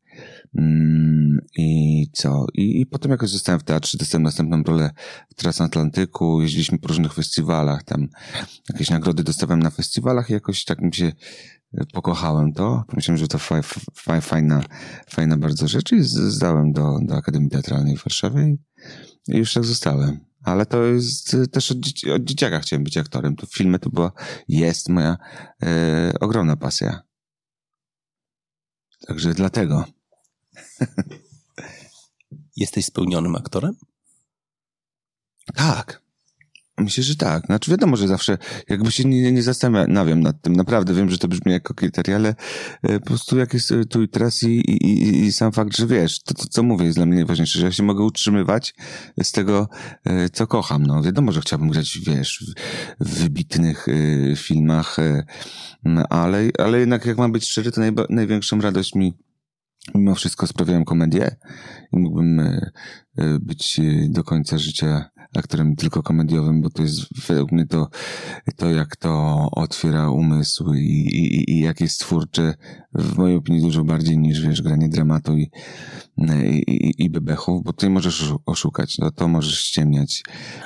Mm, 0.57 1.39
I 1.57 2.07
co? 2.13 2.45
I, 2.53 2.81
I 2.81 2.85
potem 2.85 3.11
jakoś 3.11 3.29
zostałem 3.29 3.59
w 3.59 3.63
teatrze, 3.63 3.97
dostałem 3.97 4.23
następną 4.23 4.63
rolę 4.63 4.91
w 5.29 5.33
Transatlantyku, 5.33 6.41
jeździliśmy 6.41 6.79
po 6.79 6.87
różnych 6.87 7.13
festiwalach, 7.13 7.83
tam 7.83 8.07
jakieś 8.69 8.89
nagrody 8.89 9.23
dostawałem 9.23 9.63
na 9.63 9.69
festiwalach 9.69 10.29
i 10.29 10.33
jakoś 10.33 10.65
tak 10.65 10.81
mi 10.81 10.93
się 10.93 11.11
e, 11.73 11.85
pokochałem 11.93 12.53
to. 12.53 12.83
Pomyślałem, 12.87 13.17
że 13.17 13.27
to 13.27 13.37
fa, 13.37 13.61
fa, 13.95 14.21
fajna, 14.21 14.63
fajna 15.09 15.37
bardzo 15.37 15.67
rzecz 15.67 15.91
i 15.91 16.03
zdałem 16.03 16.71
do, 16.71 16.99
do 17.01 17.15
Akademii 17.15 17.49
Teatralnej 17.49 17.97
w 17.97 18.03
Warszawie 18.03 18.47
i, 18.47 18.57
i 19.27 19.37
już 19.37 19.53
tak 19.53 19.63
zostałem. 19.63 20.19
Ale 20.43 20.65
to 20.65 20.83
jest 20.83 21.33
e, 21.33 21.47
też 21.47 21.71
od, 21.71 21.79
dzieci, 21.79 22.11
od 22.11 22.23
dzieciaka 22.23 22.59
chciałem 22.59 22.83
być 22.83 22.97
aktorem. 22.97 23.35
To 23.35 23.47
filmy 23.47 23.79
to 23.79 23.89
była, 23.89 24.11
jest 24.47 24.89
moja 24.89 25.17
e, 25.63 26.13
ogromna 26.19 26.55
pasja. 26.55 27.01
Także 29.07 29.33
dlatego. 29.33 29.85
Jesteś 32.55 32.85
spełnionym 32.85 33.35
aktorem? 33.35 33.75
Tak. 35.55 36.02
Myślę, 36.77 37.03
że 37.03 37.15
tak. 37.15 37.45
Znaczy 37.45 37.71
wiadomo, 37.71 37.97
że 37.97 38.07
zawsze 38.07 38.37
jakby 38.69 38.91
się 38.91 39.03
nie, 39.03 39.31
nie 39.31 39.43
zastanawiam 39.43 40.19
nad 40.19 40.41
tym. 40.41 40.55
Naprawdę 40.55 40.93
wiem, 40.93 41.09
że 41.09 41.17
to 41.17 41.27
brzmi 41.27 41.51
jak 41.51 41.63
kokieteria, 41.63 42.15
ale 42.15 42.35
e, 42.83 42.99
po 42.99 43.05
prostu 43.05 43.37
jak 43.37 43.53
jest 43.53 43.73
tu 43.89 44.03
i 44.03 44.09
teraz 44.09 44.43
i, 44.43 44.47
i, 44.47 45.25
i 45.25 45.31
sam 45.31 45.51
fakt, 45.51 45.77
że 45.77 45.87
wiesz, 45.87 46.23
to, 46.23 46.33
to 46.33 46.45
co 46.49 46.63
mówię 46.63 46.85
jest 46.85 46.97
dla 46.97 47.05
mnie 47.05 47.15
najważniejsze, 47.15 47.59
że 47.59 47.65
ja 47.65 47.71
się 47.71 47.83
mogę 47.83 48.03
utrzymywać 48.03 48.75
z 49.23 49.31
tego, 49.31 49.67
e, 50.05 50.29
co 50.29 50.47
kocham. 50.47 50.85
No 50.85 51.03
wiadomo, 51.03 51.31
że 51.31 51.41
chciałbym 51.41 51.69
grać, 51.69 51.99
wiesz, 51.99 52.53
w, 52.99 53.19
wybitnych 53.19 53.87
filmach, 54.35 54.97
ale, 56.09 56.49
ale 56.59 56.79
jednak 56.79 57.05
jak 57.05 57.17
mam 57.17 57.31
być 57.31 57.45
szczery, 57.45 57.71
to 57.71 57.81
najba, 57.81 58.05
największą 58.09 58.61
radość 58.61 58.95
mi 58.95 59.13
mimo 59.95 60.15
wszystko 60.15 60.47
sprawiałem 60.47 60.85
komedię 60.85 61.35
i 61.93 61.99
mógłbym 61.99 62.41
być 63.39 63.81
do 64.09 64.23
końca 64.23 64.57
życia 64.57 65.09
aktorem 65.35 65.75
tylko 65.75 66.03
komediowym, 66.03 66.61
bo 66.61 66.69
to 66.69 66.81
jest 66.81 67.27
według 67.27 67.51
mnie 67.51 67.65
to, 67.65 67.89
to 68.55 68.69
jak 68.69 68.95
to 68.95 69.47
otwiera 69.51 70.09
umysł 70.09 70.73
i, 70.73 70.79
i, 70.79 71.51
i 71.51 71.59
jak 71.59 71.81
jest 71.81 71.99
twórcze, 71.99 72.53
w 72.95 73.17
mojej 73.17 73.37
opinii 73.37 73.61
dużo 73.61 73.83
bardziej 73.83 74.17
niż, 74.17 74.41
wiesz, 74.41 74.61
granie 74.61 74.89
dramatu 74.89 75.37
i, 75.37 75.51
i, 76.67 76.93
i 76.97 77.09
bebechów, 77.09 77.63
bo 77.63 77.73
tutaj 77.73 77.89
możesz 77.89 78.33
oszukać, 78.45 78.97
no 78.97 79.11
to 79.11 79.27
możesz 79.27 79.59
ściemniać 79.59 80.23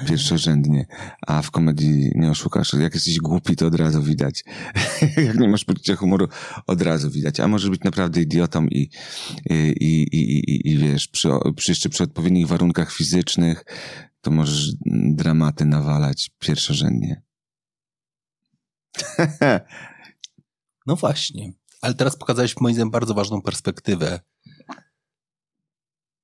pierwszorzędnie, 0.08 0.86
a 1.28 1.42
w 1.42 1.52
komedii 1.52 2.12
nie 2.16 2.32
oszukasz. 2.32 2.74
Jak 2.74 2.94
jesteś 2.94 3.18
głupi, 3.18 3.56
to 3.56 3.68
od 3.68 3.76
razu 3.76 4.04
widać. 4.04 4.44
jak 5.28 5.40
nie 5.40 5.50
masz 5.50 5.66
poczucia 5.66 5.96
humoru, 5.96 6.28
od 6.68 6.82
razu 6.82 7.12
widać. 7.12 7.40
A 7.40 7.48
możesz 7.48 7.70
być 7.70 7.84
naprawdę 7.84 8.22
idiotą 8.22 8.68
i, 8.68 8.90
i, 9.50 9.54
i, 9.80 10.18
i, 10.18 10.72
i 10.72 10.78
wiesz, 10.78 11.08
przy, 11.08 11.30
przy, 11.56 11.72
jeszcze 11.72 11.90
przy 11.90 12.04
odpowiednich 12.04 12.48
warunkach 12.48 12.94
fizycznych, 12.94 13.66
to 14.28 14.32
możesz 14.32 14.72
dramaty 15.16 15.66
nawalać 15.66 16.30
pierwszorzędnie. 16.40 17.22
no 20.88 20.96
właśnie. 20.96 21.54
Ale 21.82 21.94
teraz 21.94 22.18
pokazałeś 22.18 22.56
moim 22.62 22.76
zdaniem 22.76 22.92
bardzo 22.92 23.14
ważną 23.14 23.42
perspektywę. 23.42 24.20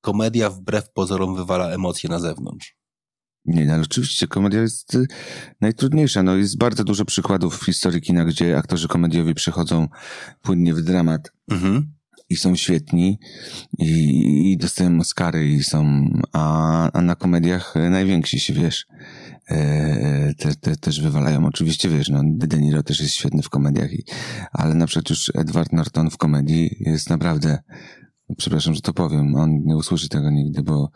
Komedia 0.02 0.50
wbrew 0.50 0.92
pozorom 0.94 1.36
wywala 1.36 1.70
emocje 1.70 2.10
na 2.10 2.20
zewnątrz. 2.20 2.76
Nie, 3.46 3.66
no, 3.66 3.74
ale 3.74 3.84
oczywiście 3.84 4.28
komedia 4.28 4.62
jest 4.62 4.96
y, 4.96 5.06
najtrudniejsza. 5.62 6.24
No, 6.24 6.36
jest 6.36 6.58
bardzo 6.58 6.84
dużo 6.84 7.06
przykładów 7.06 7.60
w 7.60 7.66
historii 7.66 8.02
kina, 8.02 8.26
gdzie 8.26 8.58
aktorzy 8.58 8.88
komediowi 8.88 9.34
przechodzą 9.34 9.88
płynnie 10.42 10.74
w 10.74 10.82
dramat. 10.82 11.32
Mhm 11.52 12.03
i 12.34 12.38
są 12.38 12.56
świetni 12.56 13.20
i, 13.78 14.52
i 14.52 14.58
dostają 14.58 15.00
Oscary 15.00 15.48
i 15.48 15.64
są, 15.64 16.10
a, 16.32 16.92
a 16.92 17.02
na 17.02 17.16
komediach 17.16 17.74
najwięksi 17.76 18.40
się, 18.40 18.54
wiesz, 18.54 18.88
e, 19.50 20.34
te, 20.38 20.56
te, 20.56 20.76
też 20.76 21.02
wywalają. 21.02 21.46
Oczywiście, 21.46 21.90
wiesz, 21.90 22.10
no, 22.10 22.22
De 22.26 22.58
Niro 22.58 22.84
też 22.84 23.00
jest 23.00 23.14
świetny 23.14 23.42
w 23.42 23.50
komediach, 23.50 23.94
i, 23.94 24.04
ale 24.52 24.76
na 24.76 24.88
przykład 24.88 25.10
już 25.10 25.32
Edward 25.36 25.74
Norton 25.74 26.10
w 26.10 26.18
komedii 26.18 26.76
jest 26.80 27.10
naprawdę 27.10 27.60
przepraszam, 28.38 28.74
że 28.74 28.82
to 28.82 28.94
powiem, 28.94 29.36
on 29.36 29.64
nie 29.66 29.76
usłyszy 29.76 30.10
tego 30.10 30.30
nigdy, 30.30 30.64
bo 30.64 30.90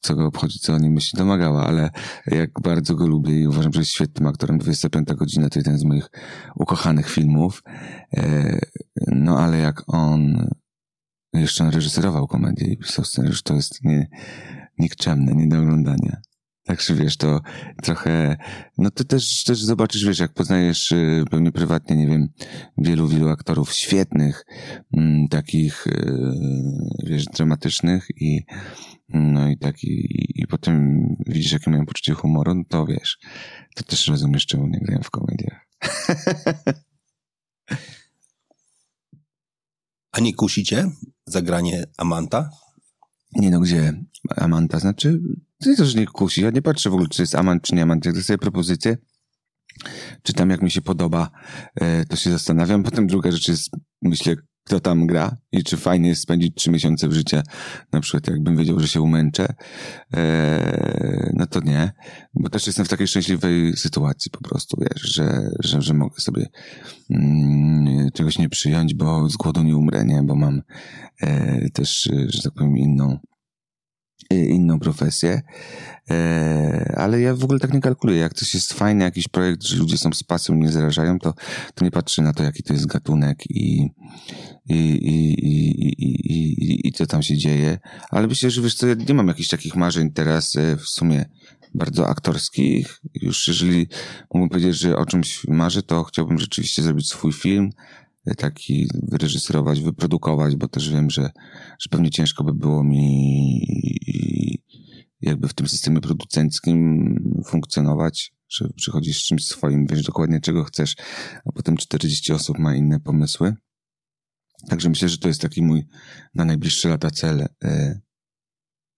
co 0.00 0.14
go 0.14 0.26
obchodzi, 0.26 0.58
co 0.58 0.74
o 0.74 0.78
nim 0.78 0.92
myśli, 0.92 1.16
domagała, 1.18 1.66
ale 1.66 1.90
jak 2.26 2.50
bardzo 2.62 2.94
go 2.94 3.06
lubię 3.06 3.40
i 3.40 3.46
uważam, 3.46 3.72
że 3.72 3.80
jest 3.80 3.90
świetnym 3.90 4.28
aktorem, 4.28 4.58
25 4.58 5.08
godzina 5.08 5.48
to 5.48 5.58
jeden 5.58 5.78
z 5.78 5.84
moich 5.84 6.10
ukochanych 6.56 7.10
filmów, 7.10 7.62
e, 8.16 8.58
no 9.06 9.38
ale 9.38 9.58
jak 9.58 9.82
on 9.86 10.48
jeszcze 11.34 11.70
reżyserował 11.70 12.26
komedię 12.26 12.66
i 12.66 12.78
pisał 12.78 13.04
scenariusz, 13.04 13.42
to 13.42 13.54
jest 13.54 13.84
nie, 13.84 14.08
nikczemne, 14.78 15.32
nie 15.32 15.48
do 15.48 15.58
oglądania. 15.58 16.20
Także 16.64 16.94
wiesz, 16.94 17.16
to 17.16 17.40
trochę, 17.82 18.36
no 18.78 18.90
ty 18.90 19.04
też, 19.04 19.44
też 19.44 19.62
zobaczysz, 19.62 20.04
wiesz, 20.04 20.18
jak 20.18 20.32
poznajesz 20.32 20.92
y, 20.92 21.24
pewnie 21.30 21.52
prywatnie, 21.52 21.96
nie 21.96 22.06
wiem, 22.06 22.28
wielu, 22.78 23.08
wielu 23.08 23.28
aktorów 23.28 23.72
świetnych, 23.72 24.46
mm, 24.96 25.28
takich, 25.28 25.86
y, 25.86 26.22
wiesz, 27.06 27.24
dramatycznych 27.24 28.08
i, 28.16 28.44
no 29.08 29.48
i 29.48 29.58
taki, 29.58 29.88
i, 29.88 30.42
i 30.42 30.46
potem 30.46 31.06
widzisz, 31.26 31.52
jakie 31.52 31.70
mają 31.70 31.86
poczucie 31.86 32.14
humoru, 32.14 32.54
no 32.54 32.62
to 32.68 32.86
wiesz, 32.86 33.18
to 33.74 33.84
też 33.84 34.08
rozumiesz, 34.08 34.46
czemu 34.46 34.66
nie 34.66 34.80
grają 34.80 35.00
w 35.02 35.10
komediach. 35.10 35.66
A 40.12 40.20
nie 40.20 40.34
kusicie 40.34 40.90
zagranie 41.26 41.84
Amanta? 41.96 42.50
Nie 43.32 43.50
no, 43.50 43.60
gdzie 43.60 43.92
Amanta? 44.36 44.78
Znaczy, 44.78 45.20
to 45.58 45.76
też 45.76 45.94
nie 45.94 46.06
kusi. 46.06 46.42
Ja 46.42 46.50
nie 46.50 46.62
patrzę 46.62 46.90
w 46.90 46.92
ogóle, 46.92 47.08
czy 47.08 47.22
jest 47.22 47.34
amant, 47.34 47.62
czy 47.62 47.74
nie 47.74 47.82
amant. 47.82 48.04
Jak 48.04 48.14
dostaję 48.14 48.38
propozycję, 48.38 48.96
czytam 50.22 50.50
jak 50.50 50.62
mi 50.62 50.70
się 50.70 50.82
podoba, 50.82 51.30
e, 51.74 52.04
to 52.04 52.16
się 52.16 52.30
zastanawiam. 52.30 52.82
Potem 52.82 53.06
druga 53.06 53.32
rzecz 53.32 53.48
jest, 53.48 53.70
myślę, 54.02 54.36
kto 54.64 54.80
tam 54.80 55.06
gra 55.06 55.36
i 55.52 55.64
czy 55.64 55.76
fajnie 55.76 56.08
jest 56.08 56.22
spędzić 56.22 56.54
trzy 56.54 56.70
miesiące 56.70 57.08
w 57.08 57.12
życiu, 57.12 57.36
na 57.92 58.00
przykład 58.00 58.28
jakbym 58.28 58.56
wiedział, 58.56 58.80
że 58.80 58.88
się 58.88 59.00
umęczę, 59.00 59.54
e, 60.14 61.30
no 61.34 61.46
to 61.46 61.60
nie, 61.60 61.92
bo 62.34 62.48
też 62.48 62.66
jestem 62.66 62.84
w 62.84 62.88
takiej 62.88 63.06
szczęśliwej 63.06 63.76
sytuacji 63.76 64.30
po 64.30 64.40
prostu, 64.48 64.76
wiesz, 64.80 65.02
że, 65.02 65.50
że, 65.60 65.82
że 65.82 65.94
mogę 65.94 66.20
sobie 66.20 66.46
mm, 67.10 68.10
czegoś 68.10 68.38
nie 68.38 68.48
przyjąć, 68.48 68.94
bo 68.94 69.28
z 69.28 69.36
głodu 69.36 69.62
nie 69.62 69.76
umrę, 69.76 70.04
nie, 70.04 70.22
bo 70.22 70.34
mam 70.34 70.62
e, 71.20 71.70
też, 71.70 72.08
że 72.28 72.42
tak 72.42 72.52
powiem, 72.52 72.76
inną 72.76 73.18
inną 74.30 74.78
profesję, 74.78 75.42
e, 76.10 76.94
ale 76.96 77.20
ja 77.20 77.34
w 77.34 77.44
ogóle 77.44 77.58
tak 77.58 77.72
nie 77.72 77.80
kalkuluję. 77.80 78.18
Jak 78.18 78.34
coś 78.34 78.54
jest 78.54 78.72
fajny, 78.72 79.04
jakiś 79.04 79.28
projekt, 79.28 79.62
że 79.62 79.76
ludzie 79.76 79.98
są 79.98 80.12
z 80.12 80.22
pasją, 80.22 80.54
nie 80.54 80.72
zarażają, 80.72 81.18
to, 81.18 81.34
to 81.74 81.84
nie 81.84 81.90
patrzę 81.90 82.22
na 82.22 82.32
to, 82.32 82.42
jaki 82.42 82.62
to 82.62 82.72
jest 82.72 82.86
gatunek 82.86 83.50
i, 83.50 83.90
i, 84.68 84.74
i, 84.74 85.46
i, 85.46 85.80
i, 86.04 86.64
i, 86.64 86.88
i 86.88 86.92
co 86.92 87.06
tam 87.06 87.22
się 87.22 87.36
dzieje. 87.36 87.78
Ale 88.10 88.26
myślę, 88.26 88.50
że 88.50 88.62
wiesz 88.62 88.74
co, 88.74 88.86
ja 88.86 88.94
nie 88.94 89.14
mam 89.14 89.28
jakichś 89.28 89.48
takich 89.48 89.76
marzeń 89.76 90.12
teraz 90.12 90.56
e, 90.56 90.76
w 90.76 90.88
sumie 90.88 91.24
bardzo 91.74 92.08
aktorskich. 92.08 93.00
Już 93.14 93.48
jeżeli 93.48 93.86
mógłbym 94.34 94.48
powiedzieć, 94.48 94.76
że 94.76 94.96
o 94.96 95.06
czymś 95.06 95.48
marzę, 95.48 95.82
to 95.82 96.04
chciałbym 96.04 96.38
rzeczywiście 96.38 96.82
zrobić 96.82 97.08
swój 97.08 97.32
film, 97.32 97.70
taki 98.36 98.88
wyreżyserować, 99.02 99.80
wyprodukować, 99.80 100.56
bo 100.56 100.68
też 100.68 100.90
wiem, 100.90 101.10
że, 101.10 101.30
że 101.80 101.88
pewnie 101.90 102.10
ciężko 102.10 102.44
by 102.44 102.54
było 102.54 102.84
mi 102.84 103.60
jakby 105.20 105.48
w 105.48 105.54
tym 105.54 105.68
systemie 105.68 106.00
producenckim 106.00 107.14
funkcjonować, 107.46 108.32
że 108.48 108.68
przychodzisz 108.76 109.22
z 109.22 109.26
czymś 109.26 109.46
swoim, 109.46 109.86
wiesz 109.86 110.02
dokładnie 110.02 110.40
czego 110.40 110.64
chcesz, 110.64 110.96
a 111.44 111.52
potem 111.52 111.76
40 111.76 112.32
osób 112.32 112.58
ma 112.58 112.74
inne 112.74 113.00
pomysły. 113.00 113.54
Także 114.68 114.88
myślę, 114.88 115.08
że 115.08 115.18
to 115.18 115.28
jest 115.28 115.40
taki 115.40 115.62
mój 115.62 115.86
na 116.34 116.44
najbliższe 116.44 116.88
lata 116.88 117.10
cel 117.10 117.46
e, 117.64 118.00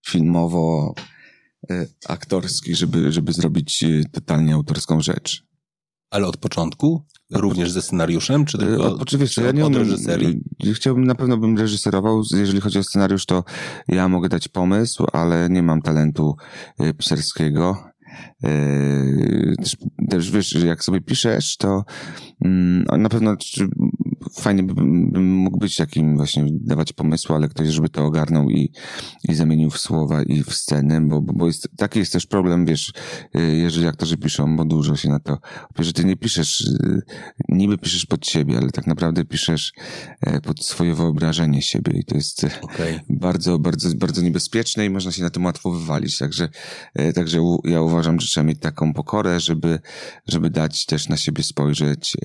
filmowo 0.06 0.94
e, 1.70 1.86
aktorski, 2.08 2.74
żeby, 2.74 3.12
żeby 3.12 3.32
zrobić 3.32 3.84
e, 3.84 4.04
totalnie 4.12 4.54
autorską 4.54 5.00
rzecz. 5.00 5.46
Ale 6.11 6.27
od 6.27 6.37
początku? 6.37 7.05
Również 7.33 7.71
ze 7.71 7.83
scenariuszem, 7.83 8.45
czy 8.45 8.59
tylko 8.59 8.85
od, 8.85 9.03
oczywiście, 9.03 9.42
ja 9.42 9.53
nie 9.53 9.66
od 9.66 9.77
reżyserii? 9.77 10.40
Chciałbym, 10.75 11.05
na 11.05 11.14
pewno 11.14 11.37
bym 11.37 11.59
reżyserował. 11.59 12.23
Jeżeli 12.35 12.61
chodzi 12.61 12.79
o 12.79 12.83
scenariusz, 12.83 13.27
to 13.27 13.45
ja 13.88 14.09
mogę 14.09 14.29
dać 14.29 14.49
pomysł, 14.49 15.07
ale 15.12 15.49
nie 15.51 15.62
mam 15.62 15.83
talentu 15.83 16.37
y, 16.81 16.95
pisarskiego. 16.95 17.85
Y, 18.45 19.55
też, 19.62 19.77
też 20.11 20.31
wiesz, 20.31 20.53
jak 20.53 20.85
sobie 20.85 21.01
piszesz, 21.01 21.57
to 21.57 21.85
mm, 22.45 22.85
na 22.99 23.09
pewno 23.09 23.37
fajnie 24.40 24.62
bym, 24.62 25.11
bym 25.11 25.35
mógł 25.35 25.59
być 25.59 25.77
takim 25.77 26.16
właśnie, 26.16 26.46
dawać 26.51 26.92
pomysły, 26.92 27.37
ale 27.37 27.49
ktoś, 27.49 27.68
żeby 27.68 27.88
to 27.88 28.05
ogarnął 28.05 28.51
i, 28.51 28.72
i 29.29 29.35
zamienił 29.35 29.70
w 29.70 29.79
słowa 29.79 30.22
i 30.22 30.42
w 30.42 30.55
sceny, 30.55 31.01
bo, 31.01 31.22
bo 31.22 31.46
jest, 31.46 31.68
taki 31.77 31.99
jest 31.99 32.12
też 32.12 32.27
problem, 32.27 32.66
wiesz, 32.66 32.92
y, 33.37 33.57
jeżeli 33.57 33.87
aktorzy 33.87 34.16
piszą, 34.16 34.57
bo 34.57 34.64
dużo 34.64 34.96
się 34.96 35.09
na 35.09 35.20
to, 35.20 35.38
że 35.79 35.92
ty 35.92 36.05
nie 36.05 36.16
piszesz, 36.16 36.61
y, 36.61 37.03
niby 37.49 37.79
piszesz 37.79 38.07
pod 38.07 38.27
siebie, 38.27 38.59
ale 38.59 38.70
tak 38.70 38.87
naprawdę 38.87 39.25
piszesz 39.25 39.72
e, 40.20 40.40
pod 40.40 40.64
swoje 40.64 40.94
wyobrażenie 40.94 41.62
siebie 41.62 41.92
i 41.99 42.05
to 42.05 42.14
jest 42.14 42.44
e, 42.44 42.51
okay. 42.61 43.01
bardzo, 43.09 43.59
bardzo, 43.59 43.88
bardzo 43.96 44.22
niebezpieczne 44.22 44.87
i 44.87 44.90
można 44.90 45.12
się 45.12 45.22
na 45.22 45.31
tym 45.31 45.44
łatwo 45.44 45.70
wywalić, 45.70 46.18
także, 46.18 46.49
e, 46.94 47.12
także 47.12 47.38
ja 47.64 47.81
uważam, 47.81 48.20
że 48.20 48.27
trzeba 48.27 48.44
mieć 48.44 48.61
taką 48.61 48.94
pokorę, 48.94 49.40
żeby, 49.40 49.79
żeby 50.27 50.51
dać 50.51 50.87
też 50.87 51.09
na 51.09 51.16
siebie 51.16 51.42
spojrzeć, 51.42 52.16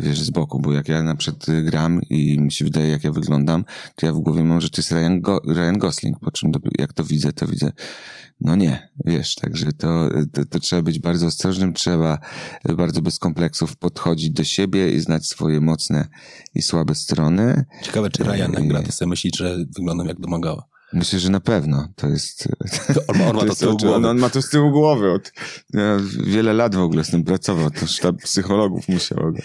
wiesz, 0.00 0.20
z 0.20 0.30
boku, 0.30 0.60
bo 0.60 0.72
jak 0.72 0.88
ja 0.88 1.02
na 1.02 1.16
przykład 1.16 1.46
gram 1.64 2.00
i 2.10 2.40
mi 2.40 2.52
się 2.52 2.64
wydaje, 2.64 2.88
jak 2.88 3.04
ja 3.04 3.12
wyglądam, 3.12 3.64
to 3.96 4.06
ja 4.06 4.12
w 4.12 4.18
głowie 4.18 4.44
mam, 4.44 4.60
że 4.60 4.70
to 4.70 4.80
jest 4.80 4.92
Ryan, 4.92 5.20
Go 5.20 5.40
Ryan 5.48 5.78
Gosling, 5.78 6.20
po 6.20 6.30
czym 6.30 6.52
jak 6.78 6.92
to 6.92 7.04
widzę, 7.04 7.32
to 7.32 7.46
widzę, 7.46 7.72
no 8.40 8.56
nie, 8.56 8.88
wiesz, 9.04 9.34
także 9.34 9.72
to, 9.72 10.08
to, 10.32 10.44
to, 10.44 10.60
trzeba 10.60 10.82
być 10.82 10.98
bardzo 10.98 11.26
ostrożnym, 11.26 11.72
trzeba 11.72 12.18
bardzo 12.76 13.02
bez 13.02 13.18
kompleksów 13.18 13.76
podchodzić 13.76 14.30
do 14.30 14.44
siebie 14.44 14.92
i 14.92 15.00
znać 15.00 15.26
swoje 15.26 15.60
mocne 15.60 16.08
i 16.54 16.62
słabe 16.62 16.94
strony. 16.94 17.64
Ciekawe, 17.82 18.10
czy 18.10 18.24
Ryan 18.24 18.52
jak 18.52 18.68
gra, 18.68 18.82
to 18.82 18.92
sobie 18.92 19.08
myśli, 19.08 19.30
że 19.36 19.56
wyglądam 19.76 20.06
jak 20.06 20.20
domagała. 20.20 20.73
Myślę, 20.92 21.18
że 21.18 21.30
na 21.30 21.40
pewno 21.40 21.88
to 21.96 22.08
jest. 22.08 22.48
To 22.94 23.00
on, 23.08 23.18
ma, 23.18 23.26
on, 23.26 23.36
ma 23.36 23.40
to, 23.40 23.46
to 23.46 23.54
z 23.54 23.58
tyłu 23.58 23.76
głowy. 23.76 23.96
On, 23.96 24.04
on, 24.04 24.18
ma 24.18 24.30
to 24.30 24.42
z 24.42 24.48
tyłu 24.48 24.70
głowy. 24.70 25.12
Od, 25.12 25.32
ja 25.72 25.96
wiele 26.24 26.52
lat 26.52 26.74
w 26.74 26.80
ogóle 26.80 27.04
z 27.04 27.10
tym 27.10 27.24
pracował. 27.24 27.70
To 27.70 27.86
sztab 27.86 28.16
psychologów 28.16 28.88
musiał 28.88 29.18
go 29.18 29.38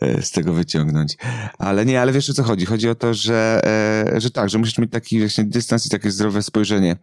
e, 0.00 0.22
z 0.22 0.30
tego 0.30 0.52
wyciągnąć. 0.52 1.16
Ale 1.58 1.86
nie, 1.86 2.00
ale 2.00 2.12
wiesz 2.12 2.30
o 2.30 2.34
co 2.34 2.42
chodzi? 2.42 2.66
Chodzi 2.66 2.88
o 2.88 2.94
to, 2.94 3.14
że, 3.14 3.60
e, 4.14 4.20
że 4.20 4.30
tak, 4.30 4.50
że 4.50 4.58
musisz 4.58 4.78
mieć 4.78 4.90
taki 4.90 5.18
właśnie 5.18 5.44
dystans 5.44 5.86
i 5.86 5.90
takie 5.90 6.10
zdrowe 6.10 6.42
spojrzenie 6.42 6.96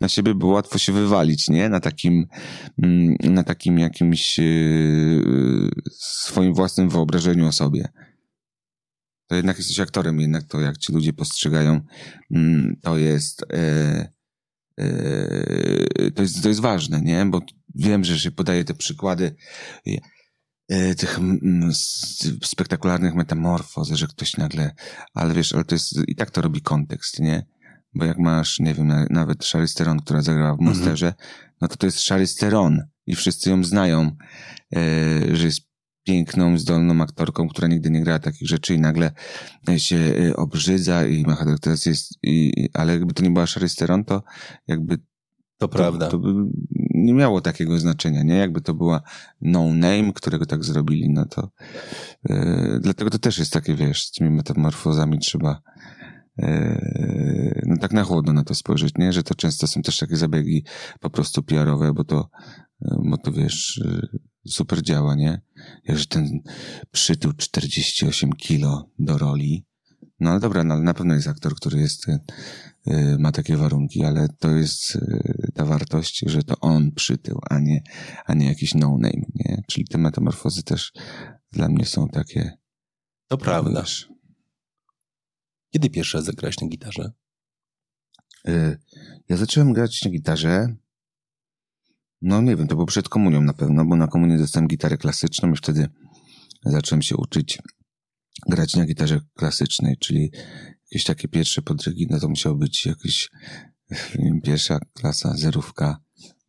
na 0.00 0.08
siebie, 0.08 0.34
bo 0.34 0.46
łatwo 0.46 0.78
się 0.78 0.92
wywalić, 0.92 1.48
nie? 1.48 1.68
Na 1.68 1.80
takim, 1.80 2.26
mm, 2.82 3.16
na 3.20 3.42
takim 3.42 3.78
jakimś 3.78 4.38
e, 4.38 4.42
swoim 5.98 6.54
własnym 6.54 6.88
wyobrażeniu 6.88 7.46
o 7.46 7.52
sobie 7.52 7.88
to 9.26 9.34
jednak 9.34 9.58
jesteś 9.58 9.80
aktorem, 9.80 10.20
jednak 10.20 10.44
to 10.44 10.60
jak 10.60 10.78
ci 10.78 10.92
ludzie 10.92 11.12
postrzegają, 11.12 11.80
mm, 12.30 12.76
to 12.82 12.98
jest, 12.98 13.44
e, 13.52 14.08
e, 14.78 16.10
to 16.10 16.22
jest, 16.22 16.42
to 16.42 16.48
jest 16.48 16.60
ważne, 16.60 17.00
nie? 17.00 17.26
Bo 17.26 17.40
wiem, 17.74 18.04
że 18.04 18.18
się 18.18 18.30
podaje 18.30 18.64
te 18.64 18.74
przykłady 18.74 19.36
e, 20.68 20.94
tych 20.94 21.18
spektakularnych 22.44 23.14
metamorfoz, 23.14 23.88
że 23.88 24.06
ktoś 24.06 24.36
nagle, 24.36 24.74
ale 25.14 25.34
wiesz, 25.34 25.52
ale 25.52 25.64
to 25.64 25.74
jest, 25.74 25.98
i 26.08 26.14
tak 26.16 26.30
to 26.30 26.40
robi 26.40 26.60
kontekst, 26.60 27.20
nie? 27.20 27.46
Bo 27.94 28.04
jak 28.04 28.18
masz, 28.18 28.60
nie 28.60 28.74
wiem, 28.74 29.06
nawet 29.10 29.44
Charlize 29.44 29.74
Theron, 29.74 30.00
która 30.00 30.22
zagrała 30.22 30.56
w 30.56 30.60
mhm. 30.60 30.68
Monsterze, 30.68 31.14
no 31.60 31.68
to 31.68 31.76
to 31.76 31.86
jest 31.86 32.08
Charlize 32.08 32.38
Theron 32.38 32.82
i 33.06 33.14
wszyscy 33.14 33.50
ją 33.50 33.64
znają, 33.64 34.16
że 35.32 35.46
jest 35.46 35.73
piękną, 36.04 36.58
zdolną 36.58 37.02
aktorką, 37.02 37.48
która 37.48 37.68
nigdy 37.68 37.90
nie 37.90 38.00
grała 38.00 38.18
takich 38.18 38.48
rzeczy 38.48 38.74
i 38.74 38.80
nagle 38.80 39.10
się 39.76 39.96
y, 39.96 40.36
obrzydza 40.36 41.06
i 41.06 41.22
ma 41.22 41.34
charakteryzację, 41.34 41.92
i, 42.22 42.68
ale 42.74 42.92
jakby 42.92 43.14
to 43.14 43.22
nie 43.22 43.30
była 43.30 43.46
Charlize 43.46 43.76
Theron, 43.76 44.04
to 44.04 44.22
jakby 44.66 44.98
to, 44.98 45.68
to 45.68 45.68
prawda. 45.68 46.08
To 46.08 46.18
by 46.18 46.34
nie 46.94 47.14
miało 47.14 47.40
takiego 47.40 47.78
znaczenia, 47.78 48.22
nie? 48.22 48.36
Jakby 48.36 48.60
to 48.60 48.74
była 48.74 49.02
no 49.40 49.74
name, 49.74 50.12
którego 50.14 50.46
tak 50.46 50.64
zrobili, 50.64 51.10
no 51.10 51.26
to 51.26 51.50
yy, 52.28 52.80
dlatego 52.80 53.10
to 53.10 53.18
też 53.18 53.38
jest 53.38 53.52
takie, 53.52 53.74
wiesz, 53.74 54.06
z 54.06 54.10
tymi 54.10 54.30
metamorfozami 54.30 55.18
trzeba 55.18 55.62
yy, 56.38 57.62
no 57.66 57.76
tak 57.76 57.92
na 57.92 58.04
chłodno 58.04 58.32
na 58.32 58.44
to 58.44 58.54
spojrzeć, 58.54 58.94
nie? 58.98 59.12
Że 59.12 59.22
to 59.22 59.34
często 59.34 59.66
są 59.66 59.82
też 59.82 59.98
takie 59.98 60.16
zabiegi 60.16 60.64
po 61.00 61.10
prostu 61.10 61.42
PR-owe, 61.42 61.92
bo 61.92 62.04
to, 62.04 62.28
bo 62.80 63.18
to 63.18 63.32
wiesz, 63.32 63.80
super 64.46 64.82
działa, 64.82 65.14
nie? 65.14 65.40
Jakże 65.84 66.06
ten 66.06 66.40
przytył 66.90 67.32
48 67.32 68.32
kilo 68.32 68.90
do 68.98 69.18
roli. 69.18 69.66
No 70.20 70.30
ale 70.30 70.40
dobra, 70.40 70.64
no, 70.64 70.74
ale 70.74 70.82
na 70.82 70.94
pewno 70.94 71.14
jest 71.14 71.28
aktor, 71.28 71.54
który 71.54 71.80
jest, 71.80 72.08
y, 72.08 72.18
ma 73.18 73.32
takie 73.32 73.56
warunki, 73.56 74.04
ale 74.04 74.28
to 74.28 74.50
jest 74.50 74.96
y, 74.96 75.52
ta 75.54 75.64
wartość, 75.64 76.24
że 76.26 76.42
to 76.42 76.60
on 76.60 76.92
przytył, 76.92 77.40
a 77.50 77.58
nie, 77.58 77.82
a 78.24 78.34
nie 78.34 78.46
jakiś 78.46 78.74
no-name, 78.74 79.26
nie? 79.34 79.62
Czyli 79.68 79.86
te 79.88 79.98
metamorfozy 79.98 80.62
też 80.62 80.92
dla 81.52 81.68
mnie 81.68 81.86
są 81.86 82.08
takie... 82.08 82.52
To 83.28 83.38
prawda. 83.38 83.80
Wiesz. 83.80 84.08
Kiedy 85.70 85.90
pierwszy 85.90 86.16
raz 86.16 86.26
zagrałeś 86.26 86.60
na 86.60 86.68
gitarze? 86.68 87.12
Y, 88.48 88.78
ja 89.28 89.36
zacząłem 89.36 89.72
grać 89.72 90.04
na 90.04 90.10
gitarze 90.10 90.76
no 92.24 92.42
nie 92.42 92.56
wiem, 92.56 92.68
to 92.68 92.74
było 92.74 92.86
przed 92.86 93.08
komunią 93.08 93.40
na 93.40 93.52
pewno, 93.52 93.84
bo 93.84 93.96
na 93.96 94.06
komunię 94.06 94.38
dostałem 94.38 94.68
gitarę 94.68 94.96
klasyczną 94.96 95.52
i 95.52 95.56
wtedy 95.56 95.88
zacząłem 96.64 97.02
się 97.02 97.16
uczyć 97.16 97.58
grać 98.48 98.76
na 98.76 98.86
gitarze 98.86 99.20
klasycznej, 99.34 99.96
czyli 99.96 100.30
jakieś 100.90 101.04
takie 101.04 101.28
pierwsze 101.28 101.62
podrygi, 101.62 102.06
no 102.10 102.20
to 102.20 102.28
musiało 102.28 102.56
być 102.56 102.86
jakieś, 102.86 103.30
wiem, 104.14 104.40
pierwsza 104.40 104.78
klasa, 104.92 105.36
zerówka. 105.36 106.00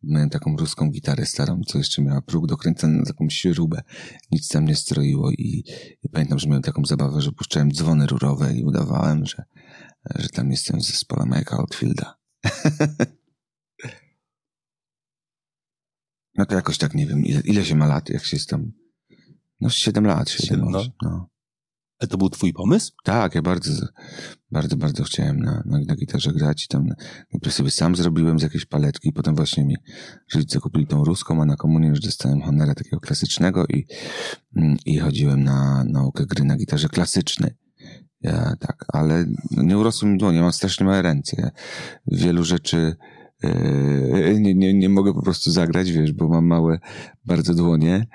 Miałem 0.02 0.30
taką 0.30 0.56
ruską 0.56 0.90
gitarę 0.90 1.26
starą, 1.26 1.60
co 1.66 1.78
jeszcze 1.78 2.02
miała 2.02 2.22
próg 2.22 2.46
dokręcony 2.46 2.98
na 2.98 3.04
taką 3.04 3.30
śrubę. 3.30 3.82
Nic 4.32 4.48
tam 4.48 4.64
nie 4.64 4.76
stroiło 4.76 5.30
i, 5.30 5.64
i 6.02 6.08
pamiętam, 6.08 6.38
że 6.38 6.48
miałem 6.48 6.62
taką 6.62 6.84
zabawę, 6.84 7.20
że 7.20 7.32
puszczałem 7.32 7.72
dzwony 7.72 8.06
rurowe 8.06 8.54
i 8.54 8.64
udawałem, 8.64 9.26
że, 9.26 9.44
że 10.14 10.28
tam 10.28 10.50
jestem 10.50 10.80
z 10.80 10.86
zespoła 10.86 11.26
Mike'a 11.26 11.54
Outfielda. 11.54 12.18
No 16.38 16.46
to 16.46 16.54
jakoś 16.54 16.78
tak 16.78 16.94
nie 16.94 17.06
wiem, 17.06 17.24
ile, 17.24 17.40
ile 17.40 17.64
się 17.64 17.74
ma 17.74 17.86
lat, 17.86 18.08
jak 18.10 18.24
się 18.24 18.36
jest 18.36 18.48
tam. 18.48 18.72
No, 19.60 19.70
7 19.70 20.06
lat, 20.06 20.30
7 20.30 20.70
no. 20.70 20.82
no. 21.02 21.28
Ale 21.98 22.08
to 22.08 22.18
był 22.18 22.30
twój 22.30 22.52
pomysł? 22.52 22.92
Tak, 23.04 23.34
ja 23.34 23.42
bardzo, 23.42 23.86
bardzo, 24.50 24.76
bardzo 24.76 25.04
chciałem 25.04 25.40
na, 25.40 25.62
na, 25.66 25.78
na 25.78 25.96
gitarze 25.96 26.32
grać 26.32 26.64
i 26.64 26.68
tam 26.68 26.86
najpierw 27.32 27.54
sobie 27.54 27.70
sam 27.70 27.96
zrobiłem 27.96 28.38
z 28.38 28.42
jakiejś 28.42 28.66
paletki, 28.66 29.12
potem 29.12 29.34
właśnie 29.34 29.64
mi 29.64 29.76
rodzice 30.34 30.60
kupili 30.60 30.86
tą 30.86 31.04
ruską, 31.04 31.42
a 31.42 31.44
na 31.44 31.56
komunię 31.56 31.88
już 31.88 32.00
dostałem 32.00 32.42
honora 32.42 32.74
takiego 32.74 33.00
klasycznego 33.00 33.66
i, 33.66 33.86
mm, 34.56 34.76
i 34.86 34.98
chodziłem 34.98 35.44
na 35.44 35.84
naukę 35.84 36.26
gry 36.26 36.44
na 36.44 36.56
gitarze 36.56 36.88
klasycznej. 36.88 37.50
Ja 38.20 38.56
tak, 38.60 38.84
ale 38.88 39.26
nie 39.50 39.78
urosły 39.78 40.08
mi 40.08 40.18
dłonie, 40.18 40.40
mam 40.40 40.52
strasznie 40.52 40.86
małe 40.86 41.02
ręce. 41.02 41.36
Ja 41.38 41.50
wielu 42.06 42.44
rzeczy 42.44 42.96
nie, 44.40 44.54
nie, 44.54 44.74
nie 44.74 44.88
mogę 44.88 45.14
po 45.14 45.22
prostu 45.22 45.50
zagrać, 45.50 45.92
wiesz, 45.92 46.12
bo 46.12 46.28
mam 46.28 46.46
małe 46.46 46.78
bardzo 47.24 47.54
dłonie 47.54 48.06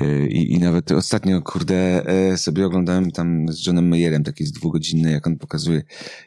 e, 0.00 0.26
i, 0.26 0.52
i 0.52 0.58
nawet 0.58 0.92
ostatnio, 0.92 1.42
kurde, 1.42 2.06
e, 2.06 2.36
sobie 2.36 2.66
oglądałem 2.66 3.10
tam 3.10 3.52
z 3.52 3.66
Johnem 3.66 3.88
Mayerem, 3.88 4.24
taki 4.24 4.46
z 4.46 4.52
dwugodzinny, 4.52 5.12
jak 5.12 5.26
on 5.26 5.36
pokazuje, 5.36 5.82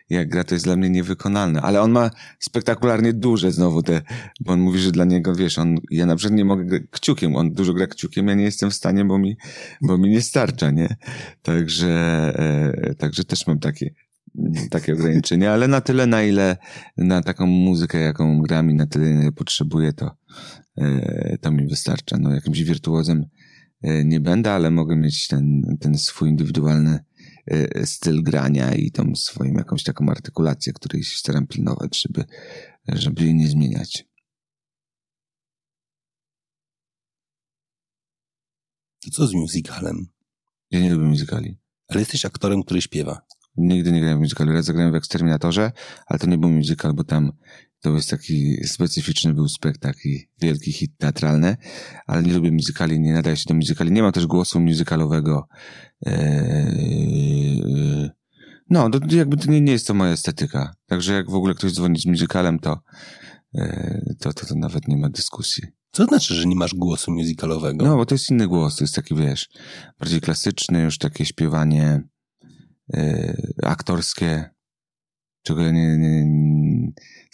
jak 0.10 0.30
gra, 0.30 0.44
to 0.44 0.56
jest 0.56 0.66
dla 0.66 0.76
mnie 0.76 0.90
niewykonalne, 0.90 1.62
ale 1.62 1.82
on 1.82 1.92
ma 1.92 2.10
spektakularnie 2.40 3.14
duże 3.14 3.52
znowu 3.52 3.84
te, 3.84 4.02
bo 4.40 4.54
on 4.54 4.60
mówi, 4.60 4.80
że 4.80 4.92
dla 4.92 5.06
niego, 5.06 5.36
wiesz, 5.36 5.60
on, 5.60 5.76
ja 5.92 6.06
na 6.06 6.16
przykład 6.16 6.38
nie 6.38 6.46
mogę 6.46 6.80
kciukiem, 6.92 7.36
on 7.36 7.52
dużo 7.52 7.74
gra 7.74 7.88
kciukiem, 7.88 8.28
ja 8.28 8.34
nie 8.34 8.44
jestem 8.44 8.72
w 8.72 8.74
stanie, 8.74 9.06
bo 9.06 9.18
mi, 9.18 9.38
bo 9.82 9.98
mi 9.98 10.10
nie 10.10 10.22
starcza, 10.22 10.72
nie? 10.72 10.96
Także, 11.42 12.34
także 12.98 13.24
też 13.24 13.48
mam 13.48 13.60
takie 13.60 13.94
takie 14.70 14.94
ograniczenia, 14.94 15.52
ale 15.54 15.68
na 15.68 15.82
tyle, 15.82 16.08
na 16.08 16.24
ile 16.24 16.58
na 16.98 17.22
taką 17.22 17.46
muzykę, 17.46 18.00
jaką 18.00 18.42
gram 18.42 18.72
i 18.72 18.74
na 18.74 18.88
tyle, 18.88 19.12
ile 19.12 19.32
potrzebuję, 19.32 19.94
to, 19.94 20.12
e, 20.78 21.38
to 21.38 21.52
mi 21.52 21.68
wystarcza. 21.68 22.18
No, 22.20 22.34
jakimś 22.34 22.64
wirtuozem 22.64 23.26
e, 23.82 24.06
nie 24.06 24.20
będę, 24.20 24.52
ale 24.52 24.72
mogę 24.72 24.96
mieć 24.96 25.28
ten, 25.28 25.78
ten 25.80 25.98
swój 25.98 26.30
indywidualny 26.30 27.00
e, 27.48 27.86
styl 27.86 28.24
grania 28.24 28.74
i 28.74 28.92
tą 28.92 29.16
swoją 29.16 29.54
jakąś 29.54 29.84
taką 29.84 30.10
artykulację, 30.10 30.74
której 30.74 31.04
się 31.04 31.18
staram 31.18 31.48
pilnować, 31.48 32.02
żeby, 32.02 32.24
żeby 32.88 33.24
jej 33.24 33.36
nie 33.36 33.48
zmieniać. 33.48 34.12
To 39.04 39.12
co 39.12 39.28
z 39.28 39.34
musicalem? 39.34 40.08
Ja 40.72 40.80
nie 40.80 40.94
lubię 40.94 41.06
muzykali. 41.06 41.58
Ale 41.88 42.00
jesteś 42.00 42.26
aktorem, 42.26 42.64
który 42.64 42.82
śpiewa. 42.82 43.22
Nigdy 43.58 43.92
nie 43.92 44.00
grałem 44.00 44.18
w 44.18 44.22
musicalu. 44.22 44.54
Raz 44.54 44.66
zagrałem 44.66 44.92
w 44.92 44.96
Eksterminatorze, 44.96 45.72
ale 46.06 46.20
to 46.20 46.28
nie 46.28 46.38
był 46.38 46.50
musical, 46.50 46.94
bo 46.94 47.04
tam 47.04 47.32
to 47.82 47.96
jest 47.96 48.10
taki 48.10 48.68
specyficzny 48.68 49.34
był 49.34 49.48
spektakl 49.48 50.00
i 50.08 50.28
wielki 50.42 50.72
hit 50.72 50.92
teatralny, 50.98 51.58
ale 52.08 52.24
nie 52.24 52.34
lubię 52.34 52.52
musicali, 52.52 53.00
nie 53.00 53.14
nadaje 53.14 53.38
się 53.38 53.46
do 53.48 53.54
musicali. 53.54 53.92
Nie 53.92 54.04
ma 54.04 54.12
też 54.12 54.28
głosu 54.28 54.60
musicalowego. 54.60 55.48
Eee, 56.06 57.62
no, 58.70 58.90
to 58.90 59.16
jakby 59.16 59.38
to 59.38 59.52
nie, 59.52 59.62
nie 59.62 59.72
jest 59.72 59.88
to 59.88 59.94
moja 59.94 60.12
estetyka. 60.12 60.74
Także 60.88 61.14
jak 61.14 61.30
w 61.30 61.36
ogóle 61.36 61.54
ktoś 61.54 61.74
dzwoni 61.74 62.00
z 62.00 62.06
musicalem, 62.06 62.60
to, 62.60 62.80
eee, 63.54 64.16
to, 64.20 64.34
to, 64.34 64.46
to 64.46 64.56
nawet 64.56 64.88
nie 64.88 64.98
ma 64.98 65.10
dyskusji. 65.10 65.64
Co 65.92 66.06
znaczy, 66.06 66.34
że 66.34 66.46
nie 66.46 66.56
masz 66.56 66.76
głosu 66.76 67.12
musicalowego? 67.12 67.86
No, 67.86 67.96
bo 67.98 68.06
to 68.06 68.16
jest 68.16 68.32
inny 68.32 68.48
głos, 68.48 68.76
to 68.76 68.84
jest 68.84 68.96
taki, 68.96 69.16
wiesz, 69.16 69.50
bardziej 70.00 70.22
klasyczny, 70.22 70.82
już 70.82 70.98
takie 70.98 71.26
śpiewanie, 71.26 72.04
aktorskie, 73.64 74.50
czego 75.44 75.62
ja 75.62 75.72
nie, 75.72 75.98
nie, 75.98 76.28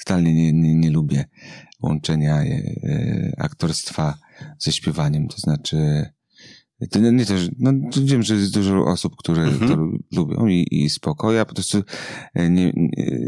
totalnie 0.06 0.34
nie, 0.34 0.54
nie, 0.54 0.76
nie 0.76 0.92
lubię. 0.92 1.26
Łączenia 1.82 2.44
y, 2.44 3.34
aktorstwa 3.38 4.18
ze 4.60 4.72
śpiewaniem, 4.72 5.28
to 5.28 5.38
znaczy 5.38 6.06
to 6.92 7.00
nie, 7.00 7.12
nie 7.12 7.26
to, 7.26 7.34
no, 7.60 7.72
wiem, 8.04 8.24
że 8.24 8.36
jest 8.36 8.54
dużo 8.54 8.86
osób, 8.86 9.16
które 9.18 9.44
mhm. 9.44 9.72
to 9.72 9.78
lubią 10.18 10.48
i, 10.48 10.68
i 10.72 10.90
spoko. 10.90 11.32
Ja 11.32 11.46
po 11.46 11.54
prostu 11.54 11.84
e, 12.34 12.50
nie, 12.50 12.72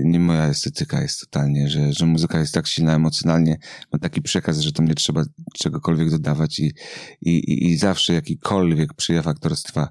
nie, 0.03 0.19
moja 0.19 0.47
estetyka 0.47 1.01
jest 1.01 1.19
totalnie, 1.19 1.69
że, 1.69 1.93
że 1.93 2.05
muzyka 2.05 2.39
jest 2.39 2.53
tak 2.53 2.67
silna 2.67 2.95
emocjonalnie, 2.95 3.57
ma 3.93 3.99
taki 3.99 4.21
przekaz, 4.21 4.59
że 4.59 4.71
to 4.71 4.83
nie 4.83 4.95
trzeba 4.95 5.23
czegokolwiek 5.53 6.09
dodawać 6.09 6.59
i, 6.59 6.73
i, 7.21 7.67
i 7.67 7.77
zawsze 7.77 8.13
jakikolwiek 8.13 8.93
przejaw 8.93 9.27
aktorstwa 9.27 9.89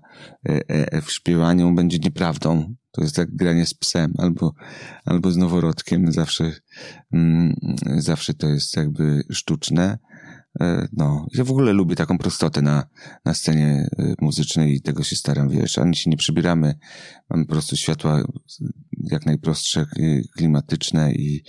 e, 0.48 0.68
e, 0.68 1.02
w 1.02 1.12
śpiewaniu 1.12 1.74
będzie 1.74 1.98
nieprawdą. 1.98 2.74
To 2.90 3.02
jest 3.02 3.18
jak 3.18 3.36
granie 3.36 3.66
z 3.66 3.74
psem 3.74 4.12
albo, 4.18 4.54
albo 5.04 5.30
z 5.30 5.36
noworodkiem. 5.36 6.12
Zawsze, 6.12 6.52
mm, 7.12 7.54
zawsze 7.96 8.34
to 8.34 8.48
jest 8.48 8.76
jakby 8.76 9.22
sztuczne 9.30 9.98
no, 10.92 11.26
ja 11.34 11.44
w 11.44 11.50
ogóle 11.50 11.72
lubię 11.72 11.96
taką 11.96 12.18
prostotę 12.18 12.62
na, 12.62 12.86
na 13.24 13.34
scenie 13.34 13.88
e, 13.98 14.14
muzycznej 14.20 14.74
i 14.74 14.80
tego 14.80 15.02
się 15.02 15.16
staram, 15.16 15.48
wiesz, 15.48 15.78
ani 15.78 15.96
się 15.96 16.10
nie 16.10 16.16
przybieramy, 16.16 16.74
mamy 17.30 17.46
po 17.46 17.52
prostu 17.52 17.76
światła 17.76 18.22
jak 19.10 19.26
najprostsze, 19.26 19.80
e, 19.80 19.86
klimatyczne 20.36 21.12
i 21.12 21.42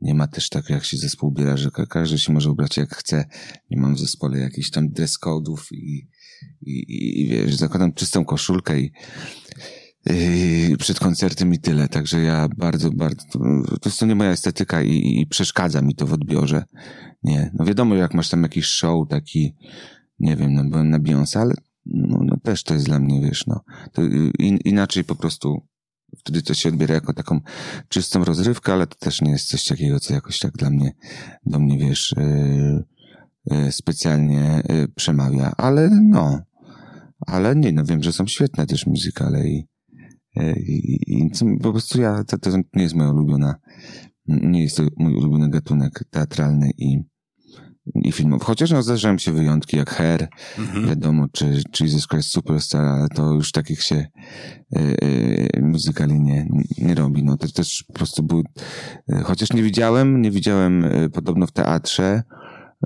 nie 0.00 0.14
ma 0.14 0.28
też 0.28 0.48
tak, 0.48 0.70
jak 0.70 0.84
się 0.84 0.96
zespół 0.96 1.28
ubiera, 1.28 1.56
że 1.56 1.70
każdy 1.70 2.18
się 2.18 2.32
może 2.32 2.50
ubrać 2.50 2.76
jak 2.76 2.94
chce, 2.94 3.24
nie 3.70 3.80
mam 3.80 3.94
w 3.94 3.98
zespole 3.98 4.38
jakichś 4.38 4.70
tam 4.70 4.88
dress 4.88 5.18
code'ów 5.20 5.72
i, 5.72 6.08
i, 6.62 7.20
i 7.20 7.28
wiesz, 7.28 7.54
zakładam 7.54 7.92
czystą 7.92 8.24
koszulkę 8.24 8.80
i 8.80 8.92
przed 10.78 10.98
koncertem 10.98 11.54
i 11.54 11.58
tyle. 11.58 11.88
Także 11.88 12.22
ja 12.22 12.48
bardzo, 12.56 12.90
bardzo, 12.90 13.24
to 13.80 13.88
jest 13.88 14.00
to 14.00 14.06
nie 14.06 14.14
moja 14.14 14.30
estetyka 14.30 14.82
i, 14.82 15.20
i, 15.20 15.26
przeszkadza 15.26 15.82
mi 15.82 15.94
to 15.94 16.06
w 16.06 16.12
odbiorze. 16.12 16.64
Nie, 17.22 17.50
no 17.54 17.64
wiadomo, 17.64 17.94
jak 17.94 18.14
masz 18.14 18.28
tam 18.28 18.42
jakiś 18.42 18.66
show 18.66 19.08
taki, 19.08 19.54
nie 20.18 20.36
wiem, 20.36 20.54
no 20.54 20.64
byłem 20.64 20.90
na 20.90 20.98
Beyoncé, 20.98 21.38
ale 21.38 21.54
no, 21.86 22.18
no 22.24 22.36
też 22.36 22.62
to 22.62 22.74
jest 22.74 22.86
dla 22.86 22.98
mnie, 22.98 23.20
wiesz, 23.20 23.46
no. 23.46 23.60
To 23.92 24.02
in, 24.38 24.58
inaczej 24.64 25.04
po 25.04 25.14
prostu 25.14 25.62
wtedy 26.18 26.42
to 26.42 26.54
się 26.54 26.68
odbiera 26.68 26.94
jako 26.94 27.12
taką 27.12 27.40
czystą 27.88 28.24
rozrywkę, 28.24 28.72
ale 28.72 28.86
to 28.86 28.96
też 28.98 29.22
nie 29.22 29.30
jest 29.30 29.48
coś 29.48 29.64
takiego, 29.64 30.00
co 30.00 30.14
jakoś 30.14 30.38
tak 30.38 30.52
dla 30.52 30.70
mnie, 30.70 30.92
do 31.46 31.58
mnie, 31.58 31.78
wiesz, 31.78 32.14
yy, 32.16 32.84
yy, 33.56 33.72
specjalnie 33.72 34.62
yy, 34.68 34.88
przemawia. 34.88 35.52
Ale 35.56 35.90
no, 35.90 36.40
ale 37.26 37.56
nie, 37.56 37.72
no 37.72 37.84
wiem, 37.84 38.02
że 38.02 38.12
są 38.12 38.26
świetne 38.26 38.66
też 38.66 38.86
muzykale 38.86 39.48
i, 39.48 39.66
I, 40.36 40.98
i 41.06 41.30
po 41.62 41.70
prostu 41.70 42.00
ja, 42.00 42.24
to, 42.24 42.38
to 42.38 42.50
nie 42.74 42.82
jest 42.82 42.94
moja 42.94 43.10
ulubiona, 43.10 43.54
nie 44.26 44.62
jest 44.62 44.76
to 44.76 44.82
mój 44.96 45.14
ulubiony 45.14 45.50
gatunek 45.50 46.04
teatralny 46.10 46.70
i, 46.78 46.98
i 47.94 48.12
filmowy. 48.12 48.44
Chociaż 48.44 48.70
no, 48.70 48.82
zdarzają 48.82 49.18
się 49.18 49.32
wyjątki 49.32 49.76
jak 49.76 49.90
Hair, 49.90 50.28
mhm. 50.58 50.86
wiadomo, 50.86 51.26
czy, 51.32 51.62
czy 51.70 51.84
Jesus 51.84 52.06
Christ 52.06 52.28
Superstar, 52.28 52.86
ale 52.86 53.08
to 53.08 53.32
już 53.32 53.52
takich 53.52 53.82
się 53.82 53.96
e, 53.96 54.80
e, 55.56 55.60
muzykali 55.60 56.20
nie, 56.20 56.48
nie 56.78 56.94
robi. 56.94 57.24
No 57.24 57.36
to 57.36 57.48
też 57.48 57.84
po 57.88 57.92
prostu 57.92 58.22
był, 58.22 58.42
e, 59.08 59.22
chociaż 59.22 59.52
nie 59.52 59.62
widziałem, 59.62 60.22
nie 60.22 60.30
widziałem 60.30 60.84
e, 60.84 61.08
podobno 61.08 61.46
w 61.46 61.52
teatrze, 61.52 62.22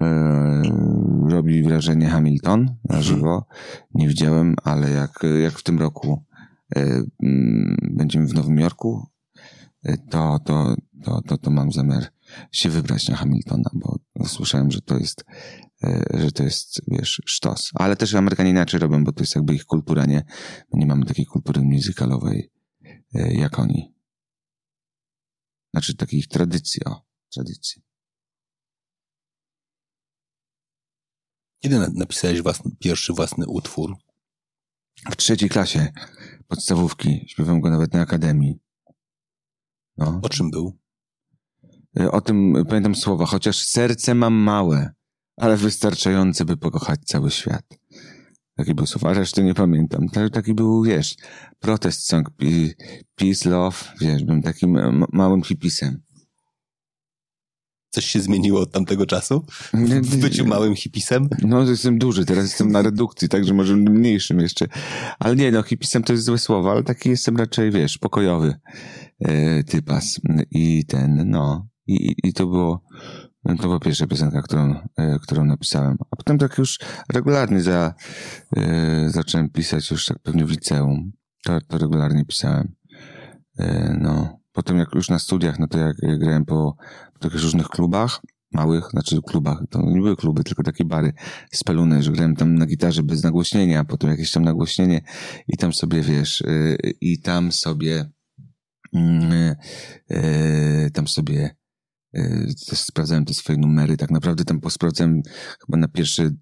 e, 0.00 0.62
robi 1.28 1.62
wrażenie 1.62 2.08
Hamilton 2.08 2.60
na 2.64 2.96
mhm. 2.96 3.02
żywo. 3.02 3.46
Nie 3.94 4.08
widziałem, 4.08 4.54
ale 4.64 4.90
jak, 4.90 5.20
jak 5.42 5.58
w 5.58 5.62
tym 5.62 5.78
roku 5.78 6.27
E, 6.27 6.27
będziemy 7.90 8.26
w 8.26 8.34
Nowym 8.34 8.58
Jorku, 8.58 9.06
e, 9.82 9.96
to, 9.96 10.38
to, 10.44 10.74
to, 11.04 11.22
to, 11.22 11.38
to 11.38 11.50
mam 11.50 11.72
zamiar 11.72 12.06
się 12.52 12.68
wybrać 12.68 13.08
na 13.08 13.16
Hamiltona, 13.16 13.70
bo 13.74 13.98
słyszałem, 14.26 14.70
że 14.70 14.80
to 14.80 14.98
jest, 14.98 15.24
e, 15.84 16.04
że 16.14 16.32
to 16.32 16.42
jest, 16.42 16.80
wiesz, 16.88 17.22
sztos. 17.26 17.70
Ale 17.74 17.96
też 17.96 18.14
Amerykanie 18.14 18.50
inaczej 18.50 18.80
robią, 18.80 19.04
bo 19.04 19.12
to 19.12 19.22
jest 19.22 19.34
jakby 19.34 19.54
ich 19.54 19.64
kultura, 19.64 20.06
nie? 20.06 20.24
My 20.72 20.78
nie 20.80 20.86
mamy 20.86 21.04
takiej 21.04 21.26
kultury 21.26 21.62
muzykalowej 21.62 22.50
jak 23.12 23.58
oni. 23.58 23.94
Znaczy 25.72 25.96
takiej 25.96 26.22
tradycji, 26.22 26.84
o, 26.84 27.02
tradycji. 27.32 27.82
Kiedy 31.62 31.78
napisałeś 31.94 32.42
własny, 32.42 32.70
pierwszy 32.78 33.12
własny 33.12 33.46
utwór? 33.46 33.96
W 35.10 35.16
trzeciej 35.16 35.48
klasie 35.48 35.92
podstawówki. 36.48 37.24
Śpiewam 37.28 37.60
go 37.60 37.70
nawet 37.70 37.94
na 37.94 38.00
akademii. 38.00 38.58
No. 39.96 40.20
O 40.22 40.28
czym 40.28 40.50
był? 40.50 40.78
E, 42.00 42.10
o 42.10 42.20
tym 42.20 42.54
pamiętam 42.68 42.94
słowa. 42.94 43.26
Chociaż 43.26 43.64
serce 43.64 44.14
mam 44.14 44.34
małe, 44.34 44.90
ale 45.36 45.56
wystarczające, 45.56 46.44
by 46.44 46.56
pokochać 46.56 47.00
cały 47.04 47.30
świat. 47.30 47.64
Taki 48.56 48.74
był 48.74 48.86
słowa, 48.86 49.10
a 49.10 49.14
reszty 49.14 49.42
nie 49.44 49.54
pamiętam. 49.54 50.08
Taki 50.32 50.54
był, 50.54 50.82
wiesz, 50.82 51.16
protest 51.58 52.06
song, 52.06 52.30
peace, 53.14 53.50
love, 53.50 53.76
wiesz, 54.00 54.24
byłem 54.24 54.42
takim 54.42 54.78
małym 55.12 55.42
hipisem. 55.42 56.02
Coś 57.90 58.04
się 58.04 58.20
zmieniło 58.20 58.60
od 58.60 58.72
tamtego 58.72 59.06
czasu? 59.06 59.46
W 60.02 60.16
byciu 60.16 60.46
małym 60.46 60.76
hipisem? 60.76 61.28
No, 61.42 61.62
jestem 61.62 61.98
duży, 61.98 62.24
teraz 62.24 62.44
jestem 62.44 62.72
na 62.72 62.82
redukcji, 62.82 63.28
także 63.28 63.54
może 63.54 63.76
mniejszym 63.76 64.40
jeszcze. 64.40 64.66
Ale 65.18 65.36
nie, 65.36 65.52
no, 65.52 65.62
hipisem 65.62 66.02
to 66.02 66.12
jest 66.12 66.24
złe 66.24 66.38
słowo, 66.38 66.70
ale 66.70 66.82
taki 66.82 67.08
jestem 67.08 67.36
raczej, 67.36 67.70
wiesz, 67.70 67.98
pokojowy 67.98 68.54
e, 69.20 69.64
typas. 69.64 70.20
I 70.50 70.84
ten, 70.86 71.30
no, 71.30 71.68
i, 71.86 72.14
i 72.24 72.32
to 72.32 72.46
było, 72.46 72.84
to 73.44 73.62
była 73.62 73.80
pierwsza 73.80 74.06
piosenka, 74.06 74.42
którą, 74.42 74.74
e, 74.96 75.18
którą 75.22 75.44
napisałem. 75.44 75.96
A 76.10 76.16
potem 76.16 76.38
tak 76.38 76.58
już 76.58 76.78
regularnie 77.12 77.60
za, 77.60 77.94
e, 78.56 79.10
zacząłem 79.10 79.50
pisać 79.50 79.90
już 79.90 80.06
tak 80.06 80.18
pewnie 80.18 80.44
w 80.44 80.50
liceum. 80.50 81.12
To, 81.44 81.58
to 81.68 81.78
regularnie 81.78 82.24
pisałem. 82.24 82.74
E, 83.58 83.96
no, 84.00 84.38
potem 84.52 84.78
jak 84.78 84.94
już 84.94 85.08
na 85.08 85.18
studiach, 85.18 85.58
no 85.58 85.66
to 85.66 85.78
jak 85.78 85.96
grałem 86.18 86.44
po, 86.44 86.76
po 87.18 87.24
takich 87.24 87.42
różnych 87.42 87.68
klubach, 87.68 88.20
małych, 88.52 88.84
znaczy 88.90 89.22
klubach, 89.22 89.62
to 89.70 89.82
nie 89.82 90.00
były 90.00 90.16
kluby, 90.16 90.44
tylko 90.44 90.62
takie 90.62 90.84
bary 90.84 91.12
speluny, 91.52 92.02
że 92.02 92.12
grałem 92.12 92.36
tam 92.36 92.54
na 92.54 92.66
gitarze 92.66 93.02
bez 93.02 93.22
nagłośnienia, 93.22 93.84
potem 93.84 94.10
jakieś 94.10 94.30
tam 94.30 94.44
nagłośnienie 94.44 95.00
i 95.48 95.56
tam 95.56 95.72
sobie, 95.72 96.02
wiesz, 96.02 96.40
yy, 96.46 96.76
i 97.00 97.20
tam 97.20 97.52
sobie 97.52 98.10
yy, 98.92 99.56
yy, 100.10 100.90
tam 100.90 101.08
sobie 101.08 101.56
y, 102.16 102.54
też 102.68 102.78
sprawdzałem 102.78 103.24
te 103.24 103.34
swoje 103.34 103.58
numery, 103.58 103.96
tak 103.96 104.10
naprawdę 104.10 104.44
tam 104.44 104.60
posprawdzałem 104.60 105.22
chyba 105.66 105.78
na 105.78 105.88
pierwszy 105.88 106.36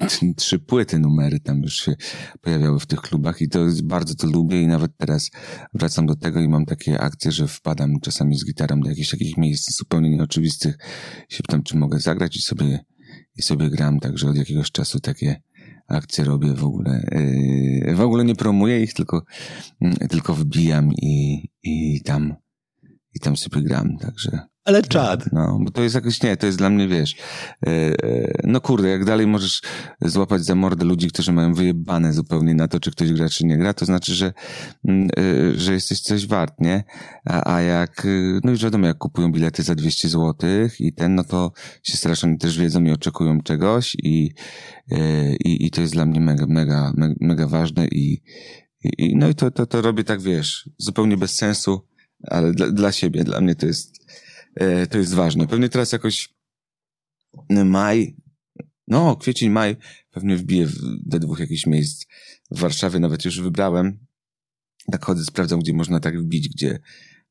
trzy 0.36 0.58
płyty 0.58 0.98
numery 0.98 1.40
tam 1.40 1.62
już 1.62 1.74
się 1.74 1.94
pojawiały 2.40 2.80
w 2.80 2.86
tych 2.86 3.00
klubach 3.00 3.42
i 3.42 3.48
to 3.48 3.66
bardzo 3.84 4.14
to 4.14 4.26
lubię 4.26 4.62
i 4.62 4.66
nawet 4.66 4.96
teraz 4.96 5.30
wracam 5.74 6.06
do 6.06 6.16
tego 6.16 6.40
i 6.40 6.48
mam 6.48 6.66
takie 6.66 7.00
akcje, 7.00 7.32
że 7.32 7.48
wpadam 7.48 8.00
czasami 8.00 8.36
z 8.36 8.44
gitarą 8.46 8.80
do 8.80 8.88
jakichś 8.88 9.10
takich 9.10 9.36
miejsc 9.36 9.76
zupełnie 9.76 10.10
nieoczywistych 10.10 10.78
się 11.28 11.42
pytam, 11.42 11.62
czy 11.62 11.76
mogę 11.76 12.00
zagrać 12.00 12.36
i 12.36 12.42
sobie, 12.42 12.84
i 13.36 13.42
sobie 13.42 13.70
gram, 13.70 14.00
także 14.00 14.28
od 14.28 14.36
jakiegoś 14.36 14.70
czasu 14.70 15.00
takie 15.00 15.42
akcje 15.88 16.24
robię 16.24 16.54
w 16.54 16.64
ogóle. 16.64 17.06
Yy, 17.86 17.94
w 17.94 18.00
ogóle 18.00 18.24
nie 18.24 18.34
promuję 18.34 18.82
ich, 18.82 18.94
tylko, 18.94 19.22
yy, 19.80 20.08
tylko 20.08 20.34
wbijam 20.34 20.92
i, 20.92 21.44
i 21.62 22.00
tam, 22.04 22.34
i 23.14 23.20
tam 23.20 23.36
sobie 23.36 23.62
gram, 23.62 23.98
także 23.98 24.49
ale 24.64 24.82
czad. 24.82 25.32
No, 25.32 25.58
bo 25.62 25.70
to 25.70 25.82
jest 25.82 25.94
jakoś, 25.94 26.22
nie, 26.22 26.36
to 26.36 26.46
jest 26.46 26.58
dla 26.58 26.70
mnie, 26.70 26.88
wiesz, 26.88 27.16
yy, 27.66 27.96
no 28.44 28.60
kurde, 28.60 28.88
jak 28.88 29.04
dalej 29.04 29.26
możesz 29.26 29.62
złapać 30.02 30.44
za 30.44 30.54
mordę 30.54 30.84
ludzi, 30.84 31.08
którzy 31.08 31.32
mają 31.32 31.54
wyjebane 31.54 32.12
zupełnie 32.12 32.54
na 32.54 32.68
to, 32.68 32.80
czy 32.80 32.90
ktoś 32.90 33.12
gra, 33.12 33.28
czy 33.28 33.46
nie 33.46 33.58
gra, 33.58 33.74
to 33.74 33.84
znaczy, 33.84 34.14
że, 34.14 34.32
yy, 34.84 35.52
że 35.56 35.72
jesteś 35.72 36.00
coś 36.00 36.26
wart, 36.26 36.54
nie? 36.60 36.84
A, 37.24 37.54
a 37.54 37.60
jak, 37.60 38.02
yy, 38.04 38.40
no 38.44 38.50
już 38.50 38.64
wiadomo, 38.64 38.86
jak 38.86 38.98
kupują 38.98 39.32
bilety 39.32 39.62
za 39.62 39.74
200 39.74 40.08
złotych 40.08 40.80
i 40.80 40.92
ten, 40.92 41.14
no 41.14 41.24
to 41.24 41.52
się 41.82 41.96
strasznie 41.96 42.38
też 42.38 42.58
wiedzą 42.58 42.84
i 42.84 42.90
oczekują 42.90 43.40
czegoś 43.40 43.94
i, 43.94 44.30
i, 45.44 45.66
i 45.66 45.70
to 45.70 45.80
jest 45.80 45.92
dla 45.92 46.06
mnie 46.06 46.20
mega, 46.20 46.46
mega, 46.48 46.92
mega 47.20 47.46
ważne 47.46 47.86
i, 47.86 48.22
i 48.98 49.16
no 49.16 49.28
i 49.28 49.34
to, 49.34 49.50
to, 49.50 49.66
to 49.66 49.82
robię 49.82 50.04
tak, 50.04 50.20
wiesz, 50.20 50.70
zupełnie 50.78 51.16
bez 51.16 51.34
sensu, 51.34 51.86
ale 52.22 52.52
dla, 52.52 52.70
dla 52.70 52.92
siebie, 52.92 53.24
dla 53.24 53.40
mnie 53.40 53.54
to 53.54 53.66
jest, 53.66 53.89
E, 53.89 53.89
to 54.90 54.98
jest 54.98 55.14
ważne. 55.14 55.46
Pewnie 55.46 55.68
teraz 55.68 55.92
jakoś 55.92 56.34
maj, 57.64 58.16
no 58.88 59.16
kwiecień, 59.16 59.50
maj, 59.50 59.76
pewnie 60.10 60.36
wbiję 60.36 60.68
do 61.06 61.18
dwóch 61.18 61.40
jakichś 61.40 61.66
miejsc 61.66 62.06
w 62.50 62.60
Warszawie, 62.60 63.00
nawet 63.00 63.24
już 63.24 63.40
wybrałem. 63.40 64.06
Tak 64.92 65.04
chodzę, 65.04 65.24
sprawdzam, 65.24 65.60
gdzie 65.60 65.72
można 65.72 66.00
tak 66.00 66.22
wbić, 66.22 66.48
gdzie 66.48 66.78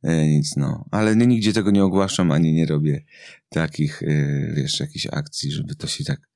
e, 0.03 0.27
nic, 0.27 0.55
no. 0.57 0.85
Ale 0.91 1.15
nigdzie 1.15 1.53
tego 1.53 1.71
nie 1.71 1.83
ogłaszam, 1.83 2.31
ani 2.31 2.53
nie 2.53 2.65
robię 2.65 3.05
takich, 3.49 4.03
e, 4.03 4.53
wiesz, 4.55 4.79
jakichś 4.79 5.07
akcji, 5.11 5.51
żeby 5.51 5.75
to 5.75 5.87
się 5.87 6.03
tak 6.03 6.29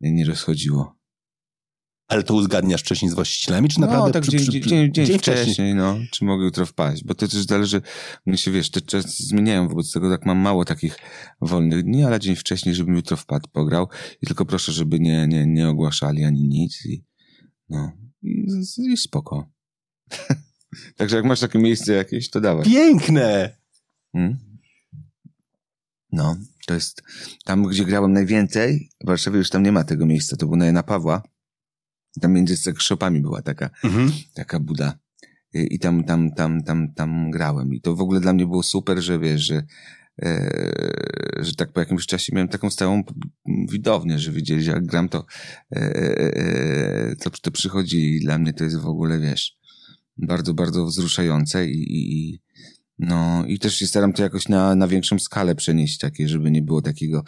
nie 0.00 0.24
rozchodziło. 0.24 0.99
Ale 2.10 2.22
to 2.22 2.34
uzgadniasz 2.34 2.80
wcześniej 2.80 3.10
z 3.10 3.14
właścicielami, 3.14 3.68
czy 3.68 3.80
naprawdę 3.80 4.06
no, 4.06 4.12
tak 4.12 4.22
przy, 4.22 4.30
dzień, 4.30 4.40
przy, 4.40 4.50
dzień, 4.50 4.92
dzień, 4.92 5.06
dzień 5.06 5.18
wcześniej, 5.18 5.44
wcześniej, 5.44 5.74
no, 5.74 5.98
czy 6.10 6.24
mogę 6.24 6.44
jutro 6.44 6.66
wpaść, 6.66 7.04
bo 7.04 7.14
to 7.14 7.28
też 7.28 7.46
zależy, 7.46 7.82
mnie 8.26 8.36
się, 8.36 8.50
wiesz, 8.50 8.70
te 8.70 8.80
czasy 8.80 9.26
zmieniają, 9.26 9.68
wobec 9.68 9.92
tego 9.92 10.10
tak 10.10 10.26
mam 10.26 10.38
mało 10.38 10.64
takich 10.64 10.98
wolnych 11.40 11.84
dni, 11.84 12.04
ale 12.04 12.20
dzień 12.20 12.36
wcześniej, 12.36 12.74
żebym 12.74 12.94
jutro 12.94 13.16
wpadł, 13.16 13.48
pograł 13.52 13.88
i 14.22 14.26
tylko 14.26 14.44
proszę, 14.44 14.72
żeby 14.72 15.00
nie, 15.00 15.26
nie, 15.26 15.46
nie 15.46 15.68
ogłaszali 15.68 16.24
ani 16.24 16.42
nic 16.42 16.86
i 16.86 17.04
no, 17.68 17.92
i, 18.22 18.46
i 18.92 18.96
spoko. 18.96 19.50
Także 20.96 21.16
jak 21.16 21.24
masz 21.24 21.40
takie 21.40 21.58
miejsce 21.58 21.92
jakieś, 21.92 22.30
to 22.30 22.40
dawaj. 22.40 22.64
Piękne! 22.64 23.56
Hmm? 24.12 24.38
No, 26.12 26.36
to 26.66 26.74
jest 26.74 27.02
tam, 27.44 27.62
gdzie 27.62 27.84
grałem 27.84 28.12
najwięcej, 28.12 28.90
w 29.04 29.06
Warszawie 29.06 29.38
już 29.38 29.50
tam 29.50 29.62
nie 29.62 29.72
ma 29.72 29.84
tego 29.84 30.06
miejsca, 30.06 30.36
to 30.36 30.46
było 30.46 30.56
na 30.56 30.66
Jana 30.66 30.82
Pawła, 30.82 31.22
tam 32.20 32.32
między 32.32 32.56
sekszopami 32.56 33.20
była 33.20 33.42
taka, 33.42 33.70
mhm. 33.84 34.12
taka 34.34 34.60
buda. 34.60 34.98
I 35.54 35.78
tam, 35.78 36.04
tam, 36.04 36.30
tam, 36.34 36.62
tam, 36.62 36.94
tam 36.94 37.30
grałem. 37.30 37.74
I 37.74 37.80
to 37.80 37.96
w 37.96 38.00
ogóle 38.00 38.20
dla 38.20 38.32
mnie 38.32 38.46
było 38.46 38.62
super, 38.62 39.02
że 39.02 39.18
wiesz, 39.18 39.40
że 39.40 39.62
e, 40.22 40.50
że 41.40 41.54
tak 41.54 41.72
po 41.72 41.80
jakimś 41.80 42.06
czasie 42.06 42.32
miałem 42.34 42.48
taką 42.48 42.70
stałą 42.70 43.02
widownię, 43.68 44.18
że 44.18 44.32
widzieli, 44.32 44.62
że 44.62 44.70
jak 44.70 44.86
gram, 44.86 45.08
to, 45.08 45.26
e, 45.72 45.76
e, 45.76 47.16
to, 47.16 47.30
to 47.30 47.50
przychodzi 47.50 48.16
i 48.16 48.20
dla 48.20 48.38
mnie 48.38 48.52
to 48.52 48.64
jest 48.64 48.76
w 48.76 48.86
ogóle, 48.86 49.18
wiesz, 49.18 49.58
bardzo, 50.16 50.54
bardzo 50.54 50.86
wzruszające 50.86 51.66
i, 51.66 51.84
i, 51.98 52.40
no 52.98 53.44
i 53.46 53.58
też 53.58 53.76
się 53.76 53.86
staram 53.86 54.12
to 54.12 54.22
jakoś 54.22 54.48
na, 54.48 54.74
na 54.74 54.88
większą 54.88 55.18
skalę 55.18 55.54
przenieść, 55.54 55.98
takie, 55.98 56.28
żeby 56.28 56.50
nie 56.50 56.62
było 56.62 56.82
takiego 56.82 57.24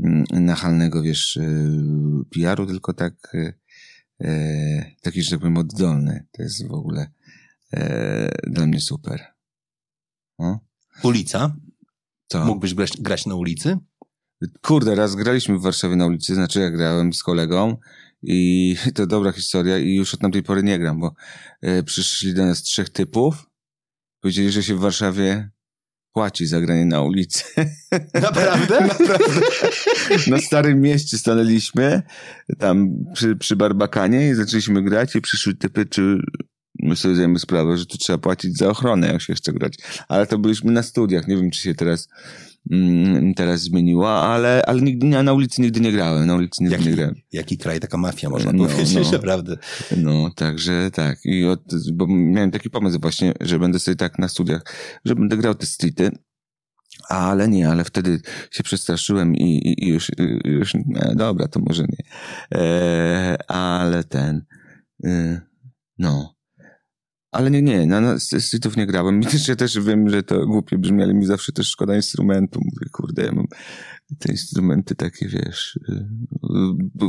mm, 0.00 0.24
nachalnego, 0.30 1.02
wiesz, 1.02 1.38
PR-u, 2.30 2.66
tylko 2.66 2.92
tak, 2.92 3.36
taki, 5.02 5.22
że 5.22 5.30
tak 5.30 5.38
powiem, 5.38 5.56
oddolny. 5.56 6.26
To 6.32 6.42
jest 6.42 6.68
w 6.68 6.72
ogóle 6.72 7.10
dla 8.46 8.66
mnie 8.66 8.80
super. 8.80 9.24
No? 10.38 10.60
Ulica? 11.02 11.56
To. 12.28 12.44
Mógłbyś 12.44 12.74
grać, 12.74 12.96
grać 13.00 13.26
na 13.26 13.34
ulicy? 13.34 13.78
Kurde, 14.62 14.94
raz 14.94 15.14
graliśmy 15.14 15.58
w 15.58 15.62
Warszawie 15.62 15.96
na 15.96 16.06
ulicy, 16.06 16.34
znaczy 16.34 16.60
ja 16.60 16.70
grałem 16.70 17.12
z 17.12 17.22
kolegą 17.22 17.76
i 18.22 18.76
to 18.94 19.06
dobra 19.06 19.32
historia 19.32 19.78
i 19.78 19.94
już 19.94 20.14
od 20.14 20.20
tamtej 20.20 20.42
pory 20.42 20.62
nie 20.62 20.78
gram, 20.78 21.00
bo 21.00 21.14
e, 21.60 21.82
przyszli 21.82 22.34
do 22.34 22.46
nas 22.46 22.62
trzech 22.62 22.90
typów, 22.90 23.50
powiedzieli, 24.20 24.50
że 24.50 24.62
się 24.62 24.74
w 24.74 24.80
Warszawie 24.80 25.50
płaci 26.14 26.46
za 26.46 26.60
granie 26.60 26.84
na 26.84 27.02
ulicy. 27.02 27.44
Naprawdę? 28.14 28.80
Naprawdę. 28.88 29.40
Na 30.26 30.38
Starym 30.38 30.80
Mieście 30.80 31.18
stanęliśmy, 31.18 32.02
tam 32.58 32.88
przy, 33.14 33.36
przy 33.36 33.56
Barbakanie 33.56 34.28
i 34.28 34.34
zaczęliśmy 34.34 34.82
grać 34.82 35.16
i 35.16 35.20
przyszły 35.20 35.54
typy, 35.54 35.86
czy 35.86 36.18
my 36.82 36.96
sobie 36.96 37.14
zdajemy 37.14 37.38
sprawę, 37.38 37.78
że 37.78 37.86
tu 37.86 37.98
trzeba 37.98 38.18
płacić 38.18 38.58
za 38.58 38.68
ochronę, 38.68 39.12
jak 39.12 39.22
się 39.22 39.34
chce 39.34 39.52
grać. 39.52 39.78
Ale 40.08 40.26
to 40.26 40.38
byliśmy 40.38 40.72
na 40.72 40.82
studiach, 40.82 41.28
nie 41.28 41.36
wiem, 41.36 41.50
czy 41.50 41.60
się 41.60 41.74
teraz 41.74 42.08
teraz 43.36 43.60
zmieniło, 43.60 44.22
ale, 44.22 44.62
ale 44.66 44.82
nigdy, 44.82 45.06
na 45.06 45.32
ulicy 45.32 45.62
nigdy 45.62 45.80
nie 45.80 45.92
grałem, 45.92 46.26
na 46.26 46.34
ulicy 46.34 46.62
nigdy 46.62 46.76
jaki, 46.76 46.88
nie 46.88 46.94
grałem. 46.96 47.14
Jaki 47.32 47.58
kraj, 47.58 47.80
taka 47.80 47.98
mafia, 47.98 48.30
można 48.30 48.52
no, 48.52 48.64
powiedzieć, 48.64 49.06
no. 49.06 49.12
naprawdę. 49.18 49.56
No, 49.96 50.30
także 50.36 50.90
tak. 50.90 51.18
I 51.24 51.44
od, 51.44 51.60
bo 51.92 52.06
miałem 52.08 52.50
taki 52.50 52.70
pomysł 52.70 52.98
właśnie, 53.00 53.32
że 53.40 53.58
będę 53.58 53.78
sobie 53.78 53.96
tak 53.96 54.18
na 54.18 54.28
studiach, 54.28 54.62
że 55.04 55.14
będę 55.14 55.36
grał 55.36 55.54
te 55.54 55.66
streety, 55.66 56.10
ale 57.08 57.48
nie, 57.48 57.68
ale 57.68 57.84
wtedy 57.84 58.20
się 58.50 58.62
przestraszyłem 58.62 59.36
i, 59.36 59.56
i, 59.56 59.84
i 59.84 59.88
już, 59.88 60.10
już 60.44 60.74
e, 60.74 61.14
dobra, 61.16 61.48
to 61.48 61.60
może 61.60 61.82
nie. 61.82 62.04
E, 62.60 63.36
ale 63.50 64.04
ten, 64.04 64.44
e, 65.04 65.40
no, 65.98 66.33
ale 67.34 67.50
nie, 67.50 67.62
nie, 67.62 67.86
na, 67.86 68.00
na 68.00 68.18
streetów 68.18 68.76
nie 68.76 68.86
grałem. 68.86 69.20
I 69.20 69.26
też, 69.26 69.48
ja 69.48 69.56
też 69.56 69.80
wiem, 69.80 70.08
że 70.08 70.22
to 70.22 70.46
głupie 70.46 70.78
brzmi, 70.78 71.02
ale 71.02 71.14
mi 71.14 71.26
zawsze 71.26 71.52
też 71.52 71.68
szkoda 71.68 71.96
instrumentu. 71.96 72.60
Mówię, 72.64 72.90
kurde, 72.92 73.24
ja 73.24 73.32
mam 73.32 73.46
te 74.18 74.32
instrumenty 74.32 74.94
takie, 74.94 75.28
wiesz, 75.28 75.78
y, 75.88 76.06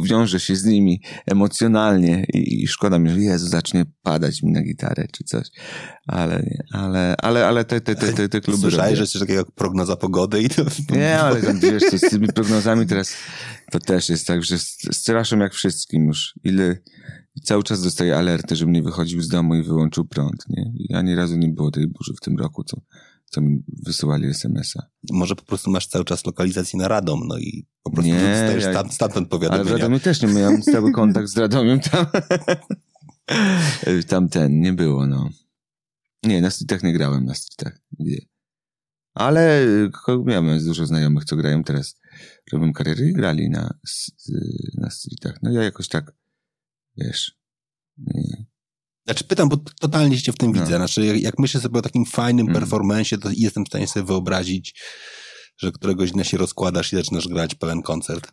wiążę 0.04 0.40
się 0.40 0.56
z 0.56 0.66
nimi 0.66 1.02
emocjonalnie 1.26 2.26
i, 2.34 2.64
i 2.64 2.68
szkoda 2.68 3.00
mi, 3.00 3.10
że 3.10 3.20
Jezu, 3.20 3.48
zacznie 3.48 3.86
padać 4.04 4.44
mi 4.44 4.52
na 4.52 4.62
gitarę 4.62 5.08
czy 5.12 5.24
coś. 5.24 5.48
Ale 6.08 6.36
nie, 6.40 6.64
ale, 6.72 7.16
ale, 7.18 7.48
ale 7.48 7.66
te, 7.66 7.82
te, 7.82 7.96
te, 7.96 8.14
te, 8.14 8.30
te 8.30 8.42
kluby 8.42 8.62
Słyszałeś, 8.62 8.98
że 8.98 9.08
coś 9.08 9.22
takiego 9.22 9.40
jak 9.40 9.52
prognoza 9.52 9.96
pogody 9.96 10.42
i 10.42 10.50
to... 10.50 10.66
Nie, 10.90 11.20
ale 11.20 11.42
tam, 11.42 11.60
wiesz, 11.60 11.84
z 11.84 12.10
tymi 12.10 12.28
prognozami 12.28 12.86
teraz 12.86 13.14
to 13.72 13.80
też 13.80 14.10
jest 14.10 14.28
tak, 14.28 14.44
że 14.44 14.58
straszą 14.92 15.40
jak 15.40 15.54
wszystkim 15.54 16.06
już. 16.06 16.34
Ile 16.44 16.78
cały 17.44 17.64
czas 17.64 17.84
dostaję 17.84 18.18
alerty, 18.18 18.56
żebym 18.56 18.74
nie 18.74 18.84
wychodził 18.84 19.22
z 19.22 19.28
domu 19.28 19.56
i 19.56 19.64
wyłączył 19.64 20.06
prąd, 20.06 20.46
nie? 20.50 20.74
I 20.76 20.94
ani 20.94 21.16
razu 21.16 21.38
nie 21.38 21.50
było 21.50 21.72
tej 21.72 21.88
burzy 21.88 22.14
w 22.18 22.20
tym 22.20 22.38
roku, 22.38 22.64
co, 22.64 22.78
co 23.26 23.42
mi 23.42 23.64
wysyłali 23.86 24.28
SMS-a. 24.28 24.90
Może 25.12 25.36
po 25.36 25.44
prostu 25.44 25.72
masz 25.72 25.88
cały 25.88 26.06
czas 26.06 26.26
lokalizację 26.26 26.80
na 26.80 26.88
Radom, 26.88 27.28
no 27.28 27.38
i 27.38 27.66
po 27.84 27.92
prostu 27.92 28.12
nie, 28.12 28.20
dostajesz 28.20 28.64
ja, 28.64 28.74
tam, 28.74 28.92
stamtąd 28.92 29.30
powiadomienia. 29.30 29.70
Ale 29.70 29.78
w 29.78 29.82
Radomiu 29.82 30.00
też 30.00 30.22
nie 30.22 30.28
miałem 30.28 30.64
stały 30.64 30.92
kontakt 31.02 31.28
z 31.28 31.38
Radomiem 31.38 31.80
tam. 31.80 32.06
tam 34.08 34.30
ten, 34.30 34.60
nie 34.60 34.74
było, 34.74 35.08
no. 35.08 35.30
Nie, 36.24 36.42
na 36.42 36.50
streetach 36.50 36.84
nie 36.84 36.94
grałem, 36.94 37.26
na 37.26 37.34
streetach. 37.34 37.82
Nie. 38.00 38.18
Ale 39.14 39.68
miałem 40.26 40.66
dużo 40.66 40.86
znajomych, 40.86 41.26
co 41.26 41.36
grają 41.36 41.64
teraz, 41.64 42.00
robią 42.52 42.74
kariery 42.74 43.10
i 43.10 43.14
grali 43.14 43.50
na, 43.50 43.74
na 44.74 44.90
streetach. 44.90 45.40
No 45.44 45.52
ja 45.52 45.64
jakoś 45.64 45.88
tak 45.88 46.12
Wiesz. 46.98 47.32
Nie. 47.98 48.46
Znaczy 49.06 49.24
pytam, 49.24 49.50
bo 49.50 49.58
totalnie 49.58 50.18
się 50.18 50.32
w 50.32 50.38
tym 50.38 50.52
no. 50.52 50.62
widzę. 50.62 50.76
Znaczy, 50.76 51.06
jak, 51.06 51.22
jak, 51.22 51.40
myślę 51.40 51.62
sobie 51.62 51.80
o 51.80 51.82
takim 51.82 52.06
fajnym 52.06 52.48
mm. 52.48 52.60
performensie, 52.60 53.18
to 53.18 53.30
jestem 53.34 53.66
w 53.66 53.68
stanie 53.68 53.88
sobie 53.88 54.06
wyobrazić, 54.06 54.82
że 55.58 55.72
któregoś 55.72 56.12
dnia 56.12 56.24
się 56.24 56.38
rozkładasz 56.38 56.94
i 56.94 56.96
zaczynasz 56.96 57.28
grać 57.28 57.56
pełen 57.56 57.82
koncert. 57.82 58.32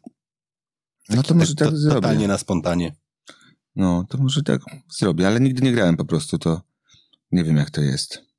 no 1.08 1.22
to 1.22 1.34
może 1.34 1.54
tak, 1.54 1.68
tak 1.68 1.76
zrobię. 1.76 1.94
Totalnie 1.94 2.28
na 2.28 2.38
spontanie. 2.38 2.96
No, 3.76 4.04
to 4.08 4.18
może 4.18 4.42
tak 4.42 4.60
zrobię, 4.98 5.26
ale 5.26 5.40
nigdy 5.40 5.62
nie 5.62 5.72
grałem 5.72 5.96
po 5.96 6.04
prostu, 6.04 6.38
to 6.38 6.62
nie 7.32 7.44
wiem 7.44 7.56
jak 7.56 7.70
to 7.70 7.80
jest. 7.80 8.32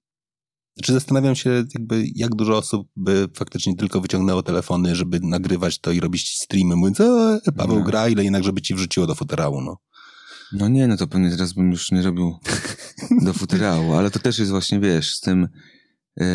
Znaczy 0.78 0.94
zastanawiam 0.94 1.36
się, 1.36 1.50
jakby, 1.50 2.06
jak 2.16 2.36
dużo 2.36 2.58
osób 2.58 2.88
by 2.96 3.28
faktycznie 3.36 3.76
tylko 3.76 4.02
wyciągnęło 4.02 4.44
telefony, 4.44 4.96
żeby 4.96 5.20
nagrywać 5.20 5.80
to 5.80 5.92
i 5.92 6.00
robić 6.00 6.38
streamy, 6.38 6.76
mówiąc, 6.76 7.02
o, 7.02 7.40
Paweł 7.58 7.80
no. 7.80 7.86
gra, 7.86 8.10
ile 8.10 8.24
jednak, 8.24 8.44
żeby 8.44 8.62
ci 8.62 8.76
wrzuciło 8.76 9.08
do 9.08 9.16
futerału, 9.16 9.62
no. 9.62 9.78
No 10.54 10.68
nie, 10.68 10.88
no 10.88 10.98
to 10.98 11.08
pewnie 11.08 11.30
teraz 11.30 11.54
bym 11.54 11.72
już 11.72 11.92
nie 11.92 12.02
robił 12.02 12.38
do 13.26 13.34
futerału, 13.34 13.94
ale 13.94 14.12
to 14.12 14.20
też 14.20 14.40
jest 14.40 14.52
właśnie, 14.52 14.80
wiesz, 14.80 15.16
z 15.16 15.20
tym, 15.20 15.48
yy, 16.18 16.26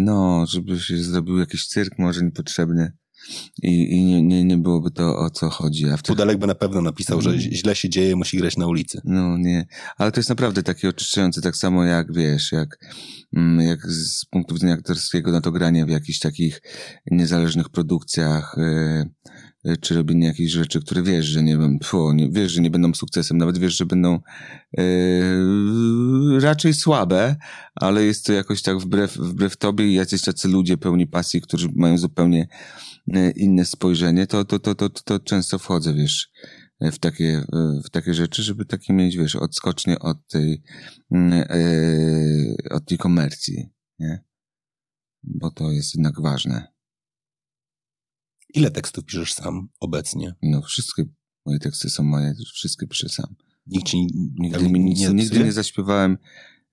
no, 0.00 0.46
żeby 0.46 0.80
się 0.80 0.98
zrobił 0.98 1.38
jakiś 1.38 1.66
cyrk 1.66 1.98
może 1.98 2.24
niepotrzebny 2.24 2.92
i, 3.62 3.96
i 3.96 4.04
nie, 4.04 4.22
nie, 4.22 4.44
nie 4.44 4.56
byłoby 4.56 4.90
to 4.90 5.18
o 5.18 5.30
co 5.30 5.50
chodzi. 5.50 5.84
A 5.84 5.96
wtedy... 5.96 6.16
Pudelek 6.16 6.38
by 6.38 6.46
na 6.46 6.54
pewno 6.54 6.82
napisał, 6.82 7.20
że 7.20 7.38
źle 7.38 7.76
się 7.76 7.88
dzieje, 7.88 8.16
musi 8.16 8.36
grać 8.36 8.56
na 8.56 8.66
ulicy. 8.66 9.00
No 9.04 9.38
nie, 9.38 9.66
ale 9.96 10.12
to 10.12 10.20
jest 10.20 10.28
naprawdę 10.28 10.62
takie 10.62 10.88
oczyszczające, 10.88 11.42
tak 11.42 11.56
samo 11.56 11.84
jak, 11.84 12.12
wiesz, 12.12 12.52
jak, 12.52 12.78
mm, 13.36 13.66
jak 13.66 13.86
z 13.86 14.24
punktu 14.24 14.54
widzenia 14.54 14.74
aktorskiego 14.74 15.32
na 15.32 15.40
to 15.40 15.52
granie 15.52 15.86
w 15.86 15.88
jakichś 15.88 16.18
takich 16.18 16.62
niezależnych 17.10 17.68
produkcjach, 17.68 18.56
yy, 18.56 19.10
czy 19.80 19.94
robienie 19.94 20.26
jakichś 20.26 20.52
rzeczy, 20.52 20.80
które 20.80 21.02
wiesz, 21.02 21.26
że 21.26 21.42
nie, 21.42 21.58
pfu, 21.80 22.12
nie 22.12 22.30
wiesz, 22.30 22.52
że 22.52 22.60
nie 22.60 22.70
będą 22.70 22.94
sukcesem, 22.94 23.38
nawet 23.38 23.58
wiesz, 23.58 23.76
że 23.76 23.86
będą 23.86 24.20
e, 24.78 24.82
raczej 26.40 26.74
słabe, 26.74 27.36
ale 27.74 28.04
jest 28.04 28.26
to 28.26 28.32
jakoś 28.32 28.62
tak 28.62 28.78
wbrew, 28.78 29.16
wbrew 29.16 29.56
tobie 29.56 29.86
i 29.88 29.94
jacyś 29.94 30.22
tacy 30.22 30.48
ludzie 30.48 30.76
pełni 30.76 31.06
pasji, 31.06 31.40
którzy 31.40 31.68
mają 31.74 31.98
zupełnie 31.98 32.48
e, 33.14 33.30
inne 33.30 33.64
spojrzenie, 33.64 34.26
to, 34.26 34.44
to, 34.44 34.58
to, 34.58 34.74
to, 34.74 34.88
to 34.88 35.20
często 35.20 35.58
wchodzę, 35.58 35.94
wiesz, 35.94 36.30
w 36.80 36.98
takie, 36.98 37.44
w 37.84 37.90
takie 37.90 38.14
rzeczy, 38.14 38.42
żeby 38.42 38.64
takie 38.64 38.92
mieć, 38.92 39.16
wiesz, 39.16 39.36
odskocznie 39.36 39.98
od 39.98 40.28
tej, 40.28 40.62
mm, 41.10 41.44
od 42.70 42.84
tej 42.86 42.98
komercji, 42.98 43.68
nie? 43.98 44.24
Bo 45.22 45.50
to 45.50 45.70
jest 45.70 45.94
jednak 45.94 46.20
ważne. 46.20 46.77
Ile 48.54 48.70
tekstów 48.70 49.04
piszesz 49.04 49.34
sam 49.34 49.68
obecnie? 49.80 50.34
No, 50.42 50.62
wszystkie 50.62 51.04
moje 51.46 51.58
teksty 51.58 51.90
są 51.90 52.02
moje, 52.02 52.34
wszystkie 52.54 52.86
piszę 52.86 53.08
sam. 53.08 53.34
Nikt 53.66 53.86
ci 53.86 54.06
nigdy, 54.38 54.68
nic, 54.68 55.00
nie 55.00 55.08
nigdy 55.08 55.44
nie 55.44 55.52
zaśpiewałem 55.52 56.18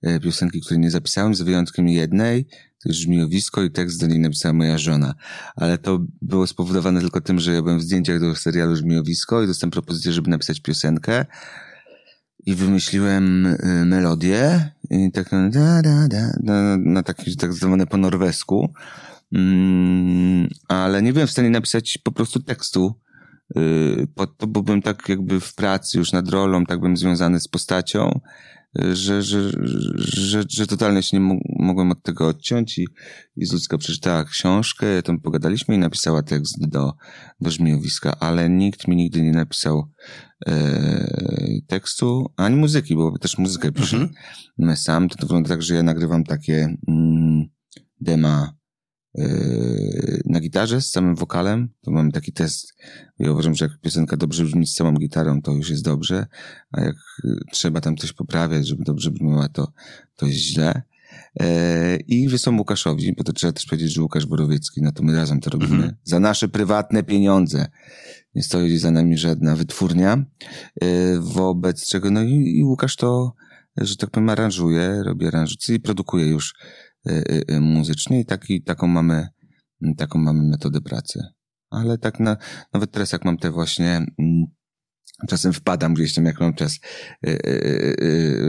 e, 0.02 0.20
piosenki, 0.20 0.60
której 0.60 0.80
nie 0.80 0.90
zapisałem, 0.90 1.34
z 1.34 1.42
wyjątkiem 1.42 1.88
jednej, 1.88 2.44
to 2.82 2.88
jest 2.88 3.00
żmiowisko 3.00 3.62
i 3.62 3.70
tekst 3.70 4.00
do 4.00 4.06
niej 4.06 4.18
napisała 4.18 4.52
moja 4.52 4.78
żona. 4.78 5.14
Ale 5.56 5.78
to 5.78 6.06
było 6.22 6.46
spowodowane 6.46 7.00
tylko 7.00 7.20
tym, 7.20 7.40
że 7.40 7.52
ja 7.52 7.62
byłem 7.62 7.78
w 7.78 7.82
zdjęciach 7.82 8.20
do 8.20 8.36
serialu 8.36 8.76
Żmiowisko 8.76 9.42
i 9.42 9.46
dostałem 9.46 9.70
propozycję, 9.70 10.12
żeby 10.12 10.30
napisać 10.30 10.60
piosenkę 10.60 11.26
i 12.46 12.54
wymyśliłem 12.54 13.46
y, 13.46 13.58
melodię 13.86 14.70
i 14.90 15.10
tak 15.12 15.30
da, 15.50 15.82
da, 15.82 16.32
na, 16.42 16.76
na 16.76 17.02
taki 17.02 17.36
tak 17.36 17.52
zwany 17.52 17.86
po 17.86 17.96
norwesku 17.96 18.72
Mm, 19.32 20.48
ale 20.68 21.02
nie 21.02 21.12
byłem 21.12 21.28
w 21.28 21.30
stanie 21.30 21.50
napisać 21.50 21.98
po 21.98 22.12
prostu 22.12 22.40
tekstu. 22.40 22.94
Yy, 23.56 24.06
pod 24.14 24.38
to, 24.38 24.46
bo 24.46 24.62
byłem 24.62 24.82
tak 24.82 25.08
jakby 25.08 25.40
w 25.40 25.54
pracy 25.54 25.98
już 25.98 26.12
nad 26.12 26.28
rolą, 26.28 26.66
tak 26.66 26.78
byłem 26.78 26.96
związany 26.96 27.40
z 27.40 27.48
postacią, 27.48 28.20
yy, 28.74 28.96
że, 28.96 29.22
że, 29.22 29.50
że, 29.94 30.42
że 30.50 30.66
totalnie 30.66 31.02
się 31.02 31.20
nie 31.20 31.38
mogłem 31.58 31.90
od 31.90 32.02
tego 32.02 32.28
odciąć 32.28 32.78
i, 32.78 32.86
i 33.36 33.46
Zuzka 33.46 33.78
przeczytała 33.78 34.24
książkę, 34.24 35.02
tam 35.02 35.20
pogadaliśmy 35.20 35.74
i 35.74 35.78
napisała 35.78 36.22
tekst 36.22 36.68
do, 36.68 36.92
do 37.40 37.50
żmiowiska, 37.50 38.16
ale 38.20 38.50
nikt 38.50 38.88
mi 38.88 38.96
nigdy 38.96 39.22
nie 39.22 39.32
napisał 39.32 39.90
e, 40.46 41.60
tekstu, 41.66 42.32
ani 42.36 42.56
muzyki, 42.56 42.94
bo 42.94 43.18
też 43.18 43.38
muzykę 43.38 43.72
piszę 43.72 44.08
mhm. 44.58 44.76
sam. 44.76 45.08
To, 45.08 45.16
wygląda 45.20 45.48
tak, 45.48 45.62
że 45.62 45.74
ja 45.74 45.82
nagrywam 45.82 46.24
takie 46.24 46.76
mm, 46.88 47.44
dema 48.00 48.56
Yy, 48.56 48.65
na 50.24 50.40
gitarze 50.40 50.80
z 50.80 50.90
samym 50.90 51.14
wokalem. 51.14 51.68
To 51.82 51.90
mam 51.90 52.12
taki 52.12 52.32
test. 52.32 52.74
Ja 53.18 53.32
uważam, 53.32 53.54
że 53.54 53.64
jak 53.64 53.80
piosenka 53.80 54.16
dobrze 54.16 54.44
brzmi 54.44 54.66
z 54.66 54.74
całą 54.74 54.92
gitarą, 54.92 55.42
to 55.42 55.52
już 55.52 55.70
jest 55.70 55.84
dobrze, 55.84 56.26
a 56.72 56.80
jak 56.80 56.96
y, 57.24 57.38
trzeba 57.52 57.80
tam 57.80 57.96
coś 57.96 58.12
poprawiać, 58.12 58.66
żeby 58.66 58.84
dobrze 58.84 59.10
brzmiała, 59.10 59.48
to, 59.48 59.72
to 60.16 60.26
jest 60.26 60.38
źle. 60.38 60.82
E, 61.40 61.96
I 61.96 62.28
wysłałem 62.28 62.58
Łukaszowi, 62.58 63.12
bo 63.12 63.24
to 63.24 63.32
trzeba 63.32 63.52
też 63.52 63.66
powiedzieć, 63.66 63.92
że 63.92 64.02
Łukasz 64.02 64.26
Borowiecki, 64.26 64.82
no 64.82 64.92
to 64.92 65.02
my 65.02 65.16
razem 65.16 65.40
to 65.40 65.50
robimy, 65.50 65.74
mhm. 65.74 65.94
za 66.04 66.20
nasze 66.20 66.48
prywatne 66.48 67.02
pieniądze. 67.02 67.66
Nie 68.34 68.42
stoi 68.42 68.78
za 68.78 68.90
nami 68.90 69.18
żadna 69.18 69.56
wytwórnia, 69.56 70.24
e, 70.80 71.20
wobec 71.20 71.86
czego, 71.86 72.10
no 72.10 72.22
i, 72.22 72.58
i 72.58 72.64
Łukasz 72.64 72.96
to, 72.96 73.34
że 73.76 73.96
tak 73.96 74.10
powiem, 74.10 74.28
aranżuje, 74.28 75.02
robi 75.02 75.26
aranżucję 75.26 75.74
i 75.74 75.80
produkuje 75.80 76.26
już 76.26 76.54
muzycznie 77.60 78.20
i 78.20 78.24
taki, 78.24 78.62
taką 78.62 78.86
mamy, 78.86 79.28
taką 79.96 80.18
mamy 80.18 80.42
metodę 80.42 80.80
pracy. 80.80 81.20
Ale 81.70 81.98
tak 81.98 82.20
na, 82.20 82.36
nawet 82.72 82.90
teraz 82.90 83.12
jak 83.12 83.24
mam 83.24 83.38
te 83.38 83.50
właśnie, 83.50 84.06
mm, 84.18 84.46
Czasem 85.28 85.52
wpadam 85.52 85.94
gdzieś 85.94 86.14
tam, 86.14 86.24
jak 86.24 86.40
mam 86.40 86.54
czas 86.54 86.78
yy, 87.22 87.38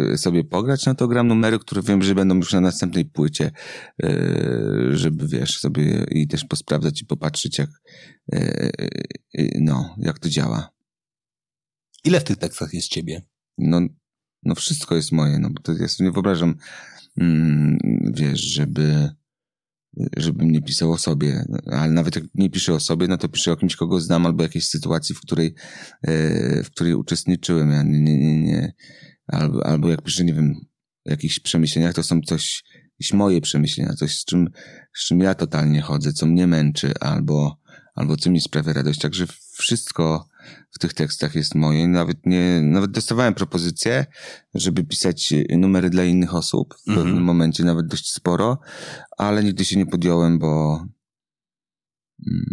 yy, 0.09 0.17
sobie 0.17 0.43
pograć, 0.43 0.85
no 0.85 0.95
to 0.95 1.07
gram 1.07 1.27
numery, 1.27 1.59
które 1.59 1.81
wiem, 1.81 2.01
że 2.01 2.15
będą 2.15 2.35
już 2.35 2.53
na 2.53 2.61
następnej 2.61 3.05
płycie, 3.05 3.51
yy, 4.03 4.89
żeby 4.91 5.27
wiesz, 5.27 5.59
sobie 5.59 6.05
i 6.11 6.27
też 6.27 6.45
posprawdzać 6.45 7.01
i 7.01 7.05
popatrzeć, 7.05 7.57
jak, 7.57 7.69
no, 9.61 9.95
jak 9.97 10.19
to 10.19 10.29
działa. 10.29 10.69
Ile 12.03 12.19
w 12.19 12.23
tych 12.23 12.37
tekstach 12.37 12.73
jest 12.73 12.87
ciebie? 12.87 13.21
No, 13.57 13.81
no 14.43 14.55
wszystko 14.55 14.95
jest 14.95 15.11
moje, 15.11 15.39
no 15.39 15.49
bo 15.49 15.61
to 15.61 15.87
sobie 15.87 16.07
nie 16.07 16.13
wyobrażam, 16.13 16.55
wiesz, 18.13 18.41
żeby 18.41 19.09
żebym 20.17 20.51
nie 20.51 20.61
pisał 20.61 20.91
o 20.91 20.97
sobie, 20.97 21.45
ale 21.71 21.91
nawet 21.91 22.15
jak 22.15 22.25
nie 22.35 22.49
piszę 22.49 22.73
o 22.73 22.79
sobie, 22.79 23.07
no 23.07 23.17
to 23.17 23.29
piszę 23.29 23.51
o 23.51 23.57
kimś, 23.57 23.75
kogo 23.75 23.99
znam, 23.99 24.25
albo 24.25 24.43
jakiejś 24.43 24.67
sytuacji, 24.67 25.15
w 25.15 25.21
której, 25.21 25.55
e, 26.01 26.63
w 26.63 26.71
której 26.71 26.93
uczestniczyłem. 26.93 27.71
Ja 27.71 27.83
nie, 27.83 27.99
nie, 27.99 28.17
nie, 28.17 28.41
nie. 28.41 28.73
Albo, 29.27 29.65
albo 29.65 29.89
jak 29.89 30.01
piszę, 30.01 30.23
nie 30.23 30.33
wiem, 30.33 30.55
o 31.05 31.09
jakichś 31.09 31.39
przemyśleniach, 31.39 31.93
to 31.93 32.03
są 32.03 32.21
coś, 32.21 32.63
jakieś 32.83 33.13
moje 33.13 33.41
przemyślenia, 33.41 33.93
coś, 33.93 34.19
z 34.19 34.25
czym, 34.25 34.49
z 34.95 35.07
czym 35.07 35.19
ja 35.19 35.35
totalnie 35.35 35.81
chodzę, 35.81 36.13
co 36.13 36.25
mnie 36.25 36.47
męczy, 36.47 36.93
albo, 36.99 37.57
albo 37.97 38.17
co 38.17 38.31
mi 38.31 38.41
sprawia 38.41 38.73
radość. 38.73 38.99
Także 38.99 39.25
wszystko 39.51 40.27
w 40.71 40.79
tych 40.79 40.93
tekstach 40.93 41.35
jest 41.35 41.55
moje. 41.55 41.87
Nawet 41.87 42.25
nie, 42.25 42.61
nawet 42.61 42.91
dostawałem 42.91 43.33
propozycję, 43.33 44.05
żeby 44.53 44.83
pisać 44.83 45.33
numery 45.49 45.89
dla 45.89 46.03
innych 46.03 46.35
osób 46.35 46.75
w 46.75 46.85
pewnym 46.85 47.07
mm 47.07 47.19
-hmm. 47.19 47.25
momencie, 47.25 47.63
nawet 47.63 47.87
dość 47.87 48.11
sporo, 48.11 48.59
ale 49.17 49.43
nigdy 49.43 49.65
się 49.65 49.77
nie 49.77 49.85
podjąłem, 49.85 50.39
bo 50.39 50.85
mm, 52.27 52.45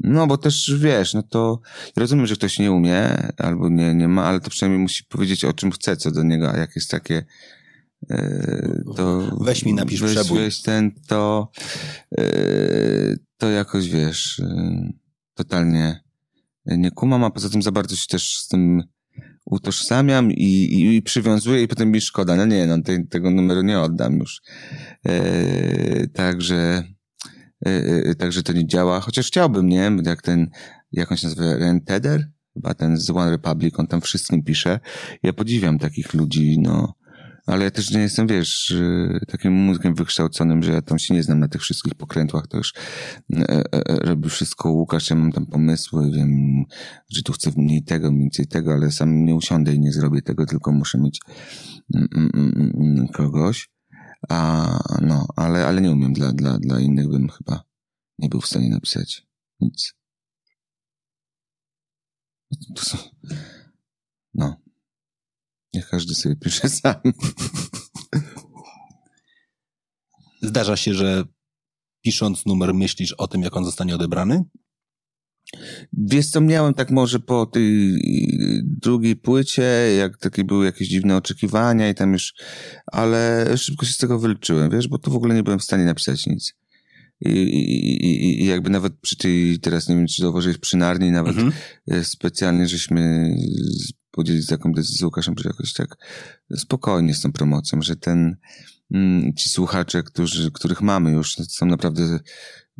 no, 0.00 0.26
bo 0.26 0.38
też 0.38 0.74
wiesz, 0.78 1.14
no 1.14 1.22
to 1.22 1.60
rozumiem, 1.96 2.26
że 2.26 2.36
ktoś 2.36 2.58
nie 2.58 2.72
umie 2.72 3.28
albo 3.38 3.68
nie, 3.68 3.94
nie 3.94 4.08
ma, 4.08 4.24
ale 4.24 4.40
to 4.40 4.50
przynajmniej 4.50 4.82
musi 4.82 5.04
powiedzieć 5.04 5.44
o 5.44 5.52
czym 5.52 5.70
chce 5.70 5.96
co 5.96 6.10
do 6.10 6.22
niego, 6.22 6.50
a 6.50 6.56
jak 6.56 6.76
jest 6.76 6.90
takie 6.90 7.24
to 8.96 9.36
weź 9.40 9.64
mi 9.64 9.74
napisz 9.74 10.00
weź, 10.00 10.14
przebój. 10.14 10.38
Weź 10.38 10.62
ten, 10.62 10.92
to 11.08 11.50
e, 12.18 12.24
to 13.36 13.50
jakoś 13.50 13.88
wiesz 13.88 14.40
e, 14.40 14.92
totalnie 15.34 16.04
nie 16.66 16.90
kumam, 16.90 17.24
a 17.24 17.30
poza 17.30 17.48
tym 17.48 17.62
za 17.62 17.72
bardzo 17.72 17.96
się 17.96 18.06
też 18.08 18.36
z 18.36 18.48
tym 18.48 18.82
utożsamiam 19.44 20.32
i, 20.32 20.44
i, 20.44 20.96
i 20.96 21.02
przywiązuję 21.02 21.62
i 21.62 21.68
potem 21.68 21.90
mi 21.90 22.00
szkoda. 22.00 22.36
No 22.36 22.44
nie, 22.46 22.66
no 22.66 22.82
te, 22.82 23.04
tego 23.06 23.30
numeru 23.30 23.62
nie 23.62 23.80
oddam 23.80 24.18
już. 24.18 24.42
E, 25.06 26.06
także, 26.06 26.82
także 28.18 28.42
to 28.42 28.52
nie 28.52 28.66
działa. 28.66 29.00
Chociaż 29.00 29.26
chciałbym, 29.26 29.68
nie? 29.68 29.90
Jak 30.04 30.22
ten, 30.22 30.50
jak 30.92 31.10
on 31.10 31.16
się 31.16 31.28
nazywa, 31.28 31.56
Ren 31.56 31.80
Teder? 31.80 32.30
Chyba 32.54 32.74
ten 32.74 32.96
z 32.96 33.10
One 33.10 33.30
Republic, 33.30 33.78
on 33.78 33.86
tam 33.86 34.00
wszystkim 34.00 34.42
pisze. 34.42 34.80
Ja 35.22 35.32
podziwiam 35.32 35.78
takich 35.78 36.14
ludzi, 36.14 36.58
no 36.58 36.94
ale 37.46 37.64
ja 37.64 37.70
też 37.70 37.90
nie 37.90 38.00
jestem, 38.00 38.26
wiesz, 38.26 38.70
y, 38.70 39.20
takim 39.28 39.52
muzykiem 39.52 39.94
wykształconym, 39.94 40.62
że 40.62 40.72
ja 40.72 40.82
tam 40.82 40.98
się 40.98 41.14
nie 41.14 41.22
znam 41.22 41.40
na 41.40 41.48
tych 41.48 41.62
wszystkich 41.62 41.94
pokrętłach, 41.94 42.46
to 42.46 42.56
już 42.56 42.72
e, 43.32 43.64
e, 43.72 43.82
robi 43.82 44.28
wszystko 44.28 44.70
Łukasz, 44.70 45.10
ja 45.10 45.16
mam 45.16 45.32
tam 45.32 45.46
pomysły, 45.46 46.10
wiem, 46.10 46.64
że 47.08 47.22
tu 47.22 47.32
chcę 47.32 47.50
mniej 47.56 47.84
tego, 47.84 48.12
mniej 48.12 48.30
tego, 48.30 48.72
ale 48.72 48.90
sam 48.90 49.24
nie 49.24 49.34
usiądę 49.34 49.74
i 49.74 49.80
nie 49.80 49.92
zrobię 49.92 50.22
tego, 50.22 50.46
tylko 50.46 50.72
muszę 50.72 50.98
mieć 50.98 51.20
mm, 51.94 52.08
mm, 52.14 52.72
mm, 52.74 53.08
kogoś. 53.08 53.68
A, 54.28 54.98
no, 55.00 55.26
ale, 55.36 55.66
ale 55.66 55.80
nie 55.80 55.90
umiem, 55.90 56.12
dla, 56.12 56.32
dla, 56.32 56.58
dla 56.58 56.80
innych 56.80 57.08
bym 57.08 57.28
chyba 57.28 57.64
nie 58.18 58.28
był 58.28 58.40
w 58.40 58.46
stanie 58.46 58.70
napisać 58.70 59.26
nic. 59.60 59.94
No. 64.34 64.63
Niech 65.74 65.88
każdy 65.88 66.14
sobie 66.14 66.36
pisze 66.36 66.68
sam. 66.80 66.94
Zdarza 70.42 70.76
się, 70.76 70.94
że 70.94 71.24
pisząc 72.02 72.46
numer 72.46 72.74
myślisz 72.74 73.12
o 73.12 73.28
tym, 73.28 73.42
jak 73.42 73.56
on 73.56 73.64
zostanie 73.64 73.94
odebrany? 73.94 74.44
Wiesz 75.92 76.26
co, 76.26 76.40
miałem 76.40 76.74
tak 76.74 76.90
może 76.90 77.20
po 77.20 77.46
tej 77.46 77.98
drugiej 78.62 79.16
płycie, 79.16 79.62
jak 79.98 80.18
takie 80.18 80.44
były 80.44 80.64
jakieś 80.64 80.88
dziwne 80.88 81.16
oczekiwania 81.16 81.88
i 81.88 81.94
tam 81.94 82.12
już, 82.12 82.34
ale 82.86 83.46
szybko 83.56 83.86
się 83.86 83.92
z 83.92 83.98
tego 83.98 84.18
wyleczyłem, 84.18 84.70
wiesz, 84.70 84.88
bo 84.88 84.98
tu 84.98 85.10
w 85.10 85.16
ogóle 85.16 85.34
nie 85.34 85.42
byłem 85.42 85.58
w 85.58 85.64
stanie 85.64 85.84
napisać 85.84 86.26
nic. 86.26 86.54
I, 87.20 87.30
i, 87.30 88.42
i 88.42 88.46
jakby 88.46 88.70
nawet 88.70 89.00
przy 89.00 89.16
tej, 89.16 89.58
teraz 89.60 89.88
nie 89.88 89.96
wiem, 89.96 90.06
czy 90.06 90.22
zauważyłeś, 90.22 90.58
przy 90.58 90.76
Narni 90.76 91.10
nawet 91.10 91.36
mhm. 91.36 91.52
Specjalnie 92.04 92.68
żeśmy 92.68 93.34
podzielić 94.14 94.46
taką 94.46 94.72
decyzję 94.72 94.98
z 94.98 95.02
Łukaszem, 95.02 95.34
że 95.38 95.48
jakoś 95.48 95.72
tak 95.72 95.96
spokojnie 96.56 97.14
z 97.14 97.20
tą 97.20 97.32
promocją, 97.32 97.82
że 97.82 97.96
ten, 97.96 98.36
mm, 98.90 99.34
ci 99.34 99.48
słuchacze, 99.48 100.02
którzy, 100.02 100.50
których 100.50 100.82
mamy 100.82 101.10
już, 101.10 101.38
no 101.38 101.44
są 101.44 101.66
naprawdę, 101.66 102.20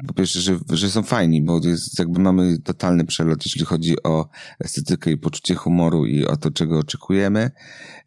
po 0.07 0.15
pierwsze, 0.15 0.41
że, 0.41 0.59
że 0.73 0.91
są 0.91 1.03
fajni, 1.03 1.43
bo 1.43 1.61
jest, 1.65 1.99
jakby 1.99 2.21
mamy 2.21 2.59
totalny 2.59 3.05
przelot, 3.05 3.47
jeśli 3.47 3.65
chodzi 3.65 4.03
o 4.03 4.29
estetykę 4.61 5.11
i 5.11 5.17
poczucie 5.17 5.55
humoru 5.55 6.07
i 6.07 6.25
o 6.25 6.37
to, 6.37 6.51
czego 6.51 6.79
oczekujemy. 6.79 7.51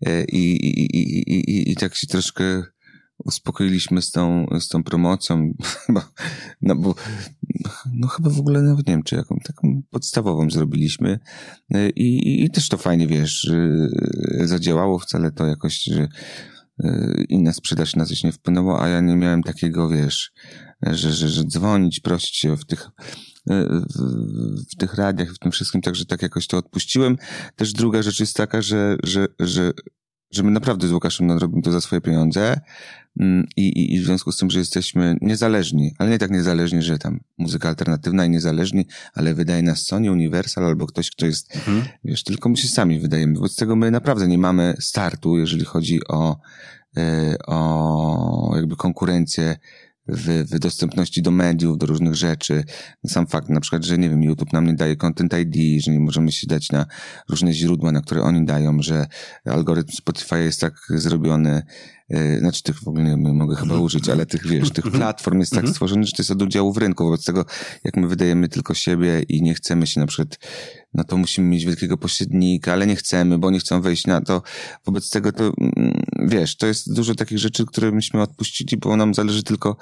E, 0.05 0.23
I, 0.23 0.65
i, 0.65 0.97
i, 0.97 0.99
i, 0.99 1.51
i, 1.51 1.71
i 1.71 1.75
tak 1.75 1.95
się 1.95 2.07
troszkę 2.07 2.63
uspokoiliśmy 3.17 4.01
z 4.01 4.11
tą, 4.11 4.47
z 4.59 4.67
tą 4.67 4.83
promocją, 4.83 5.53
no 6.61 6.75
bo 6.75 6.95
no 7.93 8.07
chyba 8.07 8.29
w 8.29 8.39
ogóle 8.39 8.61
nawet 8.61 8.87
nie 8.87 8.93
wiem, 8.93 9.03
czy 9.03 9.15
jaką 9.15 9.39
taką 9.43 9.81
podstawową 9.89 10.49
zrobiliśmy 10.49 11.19
i, 11.95 12.43
i 12.43 12.49
też 12.49 12.69
to 12.69 12.77
fajnie, 12.77 13.07
wiesz, 13.07 13.51
zadziałało 14.39 14.99
wcale 14.99 15.31
to 15.31 15.45
jakoś, 15.45 15.83
że 15.83 16.07
e, 16.83 17.23
inna 17.29 17.53
sprzedaż 17.53 17.95
na 17.95 18.05
coś 18.05 18.23
nie 18.23 18.31
wpłynęła, 18.31 18.81
a 18.81 18.87
ja 18.87 19.01
nie 19.01 19.15
miałem 19.15 19.43
takiego, 19.43 19.89
wiesz, 19.89 20.31
że, 20.81 21.13
że, 21.13 21.29
że 21.29 21.43
dzwonić, 21.43 21.99
prosić 21.99 22.35
się 22.35 22.57
w 22.57 22.65
tych 22.65 22.89
e, 23.49 23.81
w, 24.71 24.75
tych 24.77 24.93
radiach, 24.93 25.33
w 25.33 25.39
tym 25.39 25.51
wszystkim, 25.51 25.81
także 25.81 26.05
tak 26.05 26.21
jakoś 26.21 26.47
to 26.47 26.57
odpuściłem. 26.57 27.17
Też 27.55 27.73
druga 27.73 28.01
rzecz 28.01 28.19
jest 28.19 28.35
taka, 28.35 28.61
że, 28.61 28.97
że, 29.03 29.27
że, 29.39 29.71
że 30.31 30.43
my 30.43 30.51
naprawdę 30.51 30.87
z 30.87 30.91
Łukaszem 30.91 31.27
nadrobimy 31.27 31.61
to 31.61 31.71
za 31.71 31.81
swoje 31.81 32.01
pieniądze 32.01 32.59
i, 33.55 33.61
i, 33.61 33.95
i 33.95 33.99
w 33.99 34.05
związku 34.05 34.31
z 34.31 34.37
tym, 34.37 34.49
że 34.49 34.59
jesteśmy 34.59 35.17
niezależni, 35.21 35.93
ale 35.97 36.09
nie 36.09 36.17
tak 36.17 36.31
niezależni, 36.31 36.81
że 36.81 36.97
tam 36.97 37.19
muzyka 37.37 37.69
alternatywna 37.69 38.25
i 38.25 38.29
niezależni, 38.29 38.85
ale 39.13 39.33
wydaje 39.33 39.63
nas 39.63 39.81
Sony, 39.81 40.11
Universal 40.11 40.65
albo 40.65 40.87
ktoś, 40.87 41.11
kto 41.11 41.25
jest, 41.25 41.55
mhm. 41.55 41.83
wiesz, 42.03 42.23
tylko 42.23 42.49
my 42.49 42.57
się 42.57 42.67
sami 42.67 42.99
wydajemy. 42.99 43.35
Wobec 43.35 43.55
tego 43.55 43.75
my 43.75 43.91
naprawdę 43.91 44.27
nie 44.27 44.37
mamy 44.37 44.75
startu, 44.79 45.37
jeżeli 45.37 45.65
chodzi 45.65 45.99
o, 46.07 46.37
e, 46.97 47.35
o 47.47 48.53
jakby 48.55 48.75
konkurencję 48.75 49.57
w, 50.07 50.43
w 50.51 50.59
dostępności 50.59 51.21
do 51.21 51.31
mediów, 51.31 51.77
do 51.77 51.85
różnych 51.85 52.15
rzeczy. 52.15 52.63
Sam 53.07 53.27
fakt 53.27 53.49
na 53.49 53.59
przykład, 53.59 53.85
że 53.85 53.97
nie 53.97 54.09
wiem, 54.09 54.23
YouTube 54.23 54.53
nam 54.53 54.65
nie 54.65 54.73
daje 54.73 54.95
Content 54.95 55.33
ID, 55.33 55.83
że 55.83 55.91
nie 55.91 55.99
możemy 55.99 56.31
się 56.31 56.47
dać 56.47 56.71
na 56.71 56.85
różne 57.29 57.53
źródła, 57.53 57.91
na 57.91 58.01
które 58.01 58.21
oni 58.21 58.45
dają, 58.45 58.81
że 58.81 59.07
algorytm 59.45 59.91
Spotify 59.91 60.43
jest 60.43 60.61
tak 60.61 60.73
zrobiony, 60.89 61.63
znaczy 62.39 62.63
tych 62.63 62.79
w 62.83 62.87
ogóle 62.87 63.03
nie 63.03 63.17
mogę 63.17 63.55
chyba 63.55 63.65
mhm. 63.65 63.81
użyć, 63.81 64.09
ale 64.09 64.25
tych, 64.25 64.47
wiesz, 64.47 64.71
tych 64.71 64.85
mhm. 64.85 65.01
platform 65.01 65.39
jest 65.39 65.51
tak 65.51 65.59
mhm. 65.59 65.73
stworzony, 65.73 66.03
że 66.03 66.11
to 66.11 66.21
jest 66.21 66.31
od 66.31 66.41
udziału 66.41 66.73
w 66.73 66.77
rynku. 66.77 67.03
Wobec 67.03 67.25
tego, 67.25 67.45
jak 67.83 67.97
my 67.97 68.07
wydajemy 68.07 68.49
tylko 68.49 68.73
siebie 68.73 69.21
i 69.29 69.41
nie 69.41 69.53
chcemy 69.53 69.87
się 69.87 69.99
na 69.99 70.07
przykład, 70.07 70.39
no 70.93 71.03
to 71.03 71.17
musimy 71.17 71.47
mieć 71.47 71.65
wielkiego 71.65 71.97
pośrednika, 71.97 72.73
ale 72.73 72.87
nie 72.87 72.95
chcemy, 72.95 73.37
bo 73.37 73.51
nie 73.51 73.59
chcą 73.59 73.81
wejść 73.81 74.07
na 74.07 74.21
to. 74.21 74.41
Wobec 74.85 75.09
tego 75.09 75.31
to, 75.31 75.53
wiesz, 76.19 76.57
to 76.57 76.67
jest 76.67 76.93
dużo 76.93 77.15
takich 77.15 77.39
rzeczy, 77.39 77.65
które 77.65 77.91
myśmy 77.91 78.21
odpuścili, 78.21 78.77
bo 78.77 78.95
nam 78.95 79.13
zależy 79.13 79.43
tylko, 79.43 79.77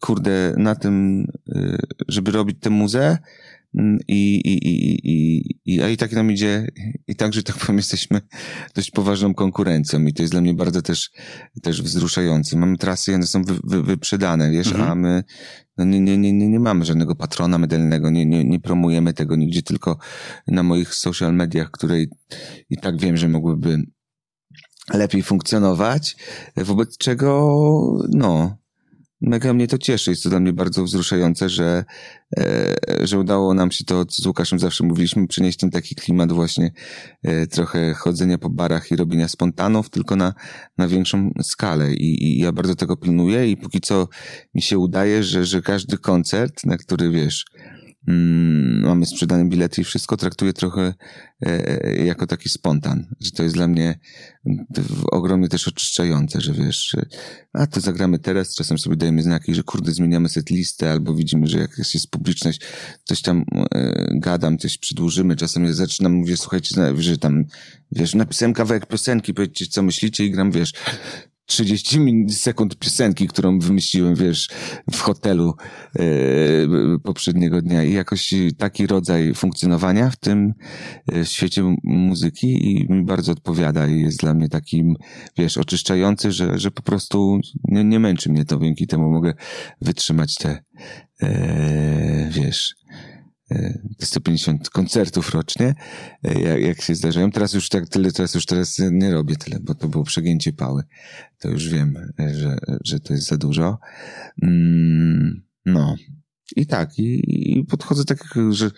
kurde, 0.00 0.54
na 0.56 0.74
tym, 0.74 1.26
y, 1.48 1.78
żeby 2.08 2.30
robić 2.30 2.56
tę 2.60 2.70
muzę, 2.70 2.98
Mm, 3.08 3.18
I, 4.08 4.40
i, 4.44 4.68
i, 4.68 5.00
i, 5.10 5.42
i, 5.64 5.82
a 5.82 5.88
i 5.88 5.96
tak 5.96 6.12
nam 6.12 6.30
idzie, 6.30 6.68
i 7.06 7.16
tak, 7.16 7.32
że 7.32 7.42
tak 7.42 7.56
powiem, 7.56 7.76
jesteśmy 7.84 8.20
dość 8.74 8.90
poważną 8.90 9.34
konkurencją 9.34 10.06
i 10.06 10.12
to 10.12 10.22
jest 10.22 10.32
dla 10.32 10.40
mnie 10.40 10.54
bardzo 10.54 10.82
też, 10.82 11.10
też 11.62 11.82
wzruszające. 11.82 12.56
Mamy 12.56 12.76
trasy, 12.76 13.14
one 13.14 13.26
są 13.26 13.42
wy, 13.42 13.58
wy, 13.64 13.82
wyprzedane, 13.82 14.50
wiesz, 14.50 14.66
mhm. 14.66 14.90
a 14.90 14.94
my 14.94 15.24
no 15.78 15.84
nie, 15.84 16.00
nie, 16.00 16.18
nie, 16.18 16.32
nie, 16.32 16.48
nie 16.48 16.60
mamy 16.60 16.84
żadnego 16.84 17.14
patrona 17.14 17.58
medalnego, 17.58 18.10
nie, 18.10 18.26
nie, 18.26 18.44
nie 18.44 18.60
promujemy 18.60 19.14
tego 19.14 19.36
nigdzie, 19.36 19.62
tylko 19.62 19.98
na 20.46 20.62
moich 20.62 20.94
social 20.94 21.34
mediach, 21.34 21.70
które 21.70 22.02
i 22.70 22.76
tak 22.82 23.00
wiem, 23.00 23.16
że 23.16 23.28
mogłyby 23.28 23.82
lepiej 24.94 25.22
funkcjonować, 25.22 26.16
wobec 26.56 26.98
czego, 26.98 27.52
no, 28.12 28.56
mega 29.20 29.54
mnie 29.54 29.68
to 29.68 29.78
cieszy. 29.78 30.10
Jest 30.10 30.22
to 30.22 30.30
dla 30.30 30.40
mnie 30.40 30.52
bardzo 30.52 30.84
wzruszające, 30.84 31.48
że, 31.48 31.84
e, 32.38 32.76
że 33.06 33.18
udało 33.18 33.54
nam 33.54 33.70
się 33.70 33.84
to, 33.84 34.04
co 34.04 34.22
z 34.22 34.26
Łukaszem 34.26 34.58
zawsze 34.58 34.84
mówiliśmy, 34.84 35.26
przynieść 35.26 35.58
ten 35.58 35.70
taki 35.70 35.94
klimat 35.94 36.32
właśnie 36.32 36.72
e, 37.22 37.46
trochę 37.46 37.94
chodzenia 37.94 38.38
po 38.38 38.50
barach 38.50 38.90
i 38.90 38.96
robienia 38.96 39.28
spontanów, 39.28 39.90
tylko 39.90 40.16
na, 40.16 40.34
na 40.78 40.88
większą 40.88 41.30
skalę. 41.42 41.94
I, 41.94 42.24
I 42.24 42.38
ja 42.38 42.52
bardzo 42.52 42.74
tego 42.74 42.96
pilnuję 42.96 43.50
i 43.50 43.56
póki 43.56 43.80
co 43.80 44.08
mi 44.54 44.62
się 44.62 44.78
udaje, 44.78 45.22
że, 45.22 45.44
że 45.44 45.62
każdy 45.62 45.98
koncert, 45.98 46.64
na 46.64 46.76
który 46.76 47.10
wiesz, 47.10 47.44
mamy 48.82 49.06
sprzedane 49.06 49.44
bilety 49.44 49.80
i 49.80 49.84
wszystko, 49.84 50.16
traktuję 50.16 50.52
trochę 50.52 50.94
e, 51.46 52.04
jako 52.04 52.26
taki 52.26 52.48
spontan, 52.48 53.06
że 53.20 53.30
to 53.30 53.42
jest 53.42 53.54
dla 53.54 53.68
mnie 53.68 53.98
ogromnie 55.10 55.48
też 55.48 55.68
oczyszczające, 55.68 56.40
że 56.40 56.52
wiesz, 56.52 56.96
a 57.52 57.66
to 57.66 57.80
zagramy 57.80 58.18
teraz, 58.18 58.54
czasem 58.54 58.78
sobie 58.78 58.96
dajemy 58.96 59.22
znaki, 59.22 59.54
że 59.54 59.62
kurde, 59.62 59.92
zmieniamy 59.92 60.28
set 60.28 60.50
listę, 60.50 60.92
albo 60.92 61.14
widzimy, 61.14 61.46
że 61.46 61.58
jak 61.58 61.78
jest 61.78 62.10
publiczność, 62.10 62.60
coś 63.04 63.22
tam 63.22 63.44
e, 63.74 64.06
gadam, 64.12 64.58
coś 64.58 64.78
przedłużymy, 64.78 65.36
czasem 65.36 65.64
ja 65.64 65.72
zaczynam, 65.72 66.12
mówię, 66.12 66.36
słuchajcie, 66.36 66.92
że 66.98 67.18
tam, 67.18 67.44
wiesz, 67.92 68.14
napisałem 68.14 68.54
kawałek 68.54 68.86
piosenki, 68.86 69.34
powiedzcie, 69.34 69.66
co 69.66 69.82
myślicie 69.82 70.24
i 70.24 70.30
gram, 70.30 70.50
wiesz, 70.50 70.72
30 71.48 72.00
sekund 72.30 72.78
piosenki, 72.78 73.28
którą 73.28 73.58
wymyśliłem, 73.58 74.14
wiesz, 74.14 74.48
w 74.90 75.00
hotelu 75.00 75.54
e, 75.96 76.02
poprzedniego 77.04 77.62
dnia. 77.62 77.84
I 77.84 77.92
jakoś 77.92 78.34
taki 78.58 78.86
rodzaj 78.86 79.34
funkcjonowania 79.34 80.10
w 80.10 80.16
tym 80.16 80.54
e, 81.12 81.24
świecie 81.24 81.74
muzyki 81.84 82.70
i 82.70 82.92
mi 82.92 83.04
bardzo 83.04 83.32
odpowiada 83.32 83.86
i 83.86 84.00
jest 84.00 84.20
dla 84.20 84.34
mnie 84.34 84.48
takim, 84.48 84.96
wiesz, 85.38 85.58
oczyszczający, 85.58 86.32
że, 86.32 86.58
że 86.58 86.70
po 86.70 86.82
prostu 86.82 87.40
nie, 87.64 87.84
nie 87.84 88.00
męczy 88.00 88.30
mnie 88.30 88.44
to, 88.44 88.58
dzięki 88.58 88.86
temu 88.86 89.10
mogę 89.10 89.34
wytrzymać 89.80 90.34
te, 90.34 90.64
e, 91.22 92.28
wiesz, 92.30 92.74
150 94.00 94.70
koncertów 94.70 95.30
rocznie, 95.34 95.74
e, 96.24 96.40
jak, 96.40 96.62
jak 96.62 96.82
się 96.82 96.94
zdarzają. 96.94 97.30
Teraz 97.30 97.52
już 97.52 97.68
tak 97.68 97.88
tyle, 97.88 98.12
teraz 98.12 98.34
już 98.34 98.46
teraz 98.46 98.78
nie 98.90 99.12
robię 99.12 99.36
tyle, 99.36 99.60
bo 99.60 99.74
to 99.74 99.88
było 99.88 100.04
przegięcie 100.04 100.52
pały. 100.52 100.82
To 101.38 101.48
już 101.48 101.68
wiem, 101.68 102.12
że, 102.34 102.58
że 102.84 103.00
to 103.00 103.14
jest 103.14 103.26
za 103.26 103.36
dużo. 103.36 103.78
Mm, 104.42 105.42
no. 105.66 105.96
I 106.56 106.66
tak, 106.66 106.98
i, 106.98 107.22
i 107.58 107.64
podchodzę 107.64 108.04
tak, 108.04 108.18
że, 108.50 108.70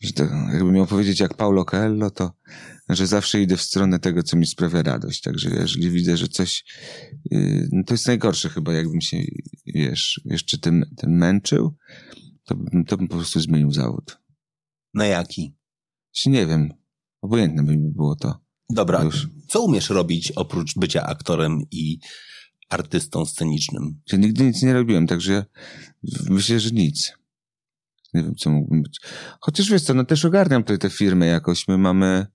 że 0.00 0.12
to, 0.12 0.24
jakbym 0.52 0.72
miał 0.72 0.86
powiedzieć 0.86 1.20
jak 1.20 1.34
Paulo 1.34 1.64
Coelho, 1.64 2.10
to 2.10 2.32
że 2.88 3.06
zawsze 3.06 3.42
idę 3.42 3.56
w 3.56 3.62
stronę 3.62 3.98
tego, 3.98 4.22
co 4.22 4.36
mi 4.36 4.46
sprawia 4.46 4.82
radość. 4.82 5.20
Także 5.20 5.50
jeżeli 5.50 5.90
widzę, 5.90 6.16
że 6.16 6.28
coś, 6.28 6.64
yy, 7.30 7.68
no 7.72 7.84
to 7.84 7.94
jest 7.94 8.06
najgorsze 8.06 8.48
chyba, 8.48 8.72
jakbym 8.72 9.00
się, 9.00 9.16
wiesz, 9.66 10.20
jeszcze 10.24 10.58
tym, 10.58 10.84
tym 10.96 11.10
męczył, 11.10 11.74
to 12.52 12.56
bym, 12.56 12.84
to 12.84 12.96
bym 12.96 13.08
po 13.08 13.16
prostu 13.16 13.40
zmienił 13.40 13.72
zawód. 13.72 14.18
Na 14.94 15.06
jaki? 15.06 15.54
Nie 16.26 16.46
wiem. 16.46 16.74
Obojętne 17.22 17.62
by 17.62 17.76
mi 17.76 17.90
było 17.90 18.16
to. 18.16 18.40
Dobra. 18.70 19.02
Już. 19.02 19.28
Co 19.48 19.62
umiesz 19.62 19.90
robić 19.90 20.32
oprócz 20.32 20.74
bycia 20.78 21.02
aktorem 21.02 21.62
i 21.70 21.98
artystą 22.68 23.26
scenicznym? 23.26 24.00
Ja 24.12 24.18
nigdy 24.18 24.44
nic 24.44 24.62
nie 24.62 24.72
robiłem, 24.72 25.06
także 25.06 25.44
myślę, 26.30 26.60
że 26.60 26.70
nic. 26.70 27.12
Nie 28.14 28.22
wiem, 28.22 28.34
co 28.34 28.50
mógłbym 28.50 28.82
być. 28.82 29.00
Chociaż 29.40 29.70
wiesz 29.70 29.82
co, 29.82 29.94
no 29.94 30.04
też 30.04 30.24
ogarniam 30.24 30.62
tutaj 30.62 30.78
tę 30.78 30.90
firmę 30.90 31.26
jakoś. 31.26 31.68
My 31.68 31.78
mamy 31.78 32.26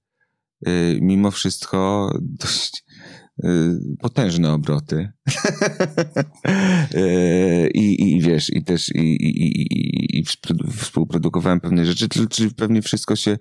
yy, 0.61 0.99
mimo 1.01 1.31
wszystko 1.31 2.11
dość 2.21 2.83
Y, 2.86 2.86
potężne 3.99 4.53
obroty. 4.53 5.07
Y, 6.95 7.69
I, 7.73 8.11
I 8.11 8.21
wiesz, 8.21 8.49
i 8.49 8.63
też 8.63 8.89
i, 8.95 8.99
i, 8.99 10.19
i, 10.19 10.23
współprodukowałem 10.77 11.59
pewne 11.59 11.85
rzeczy, 11.85 12.07
czyli 12.29 12.53
pewnie 12.53 12.81
wszystko 12.81 13.15
się, 13.15 13.37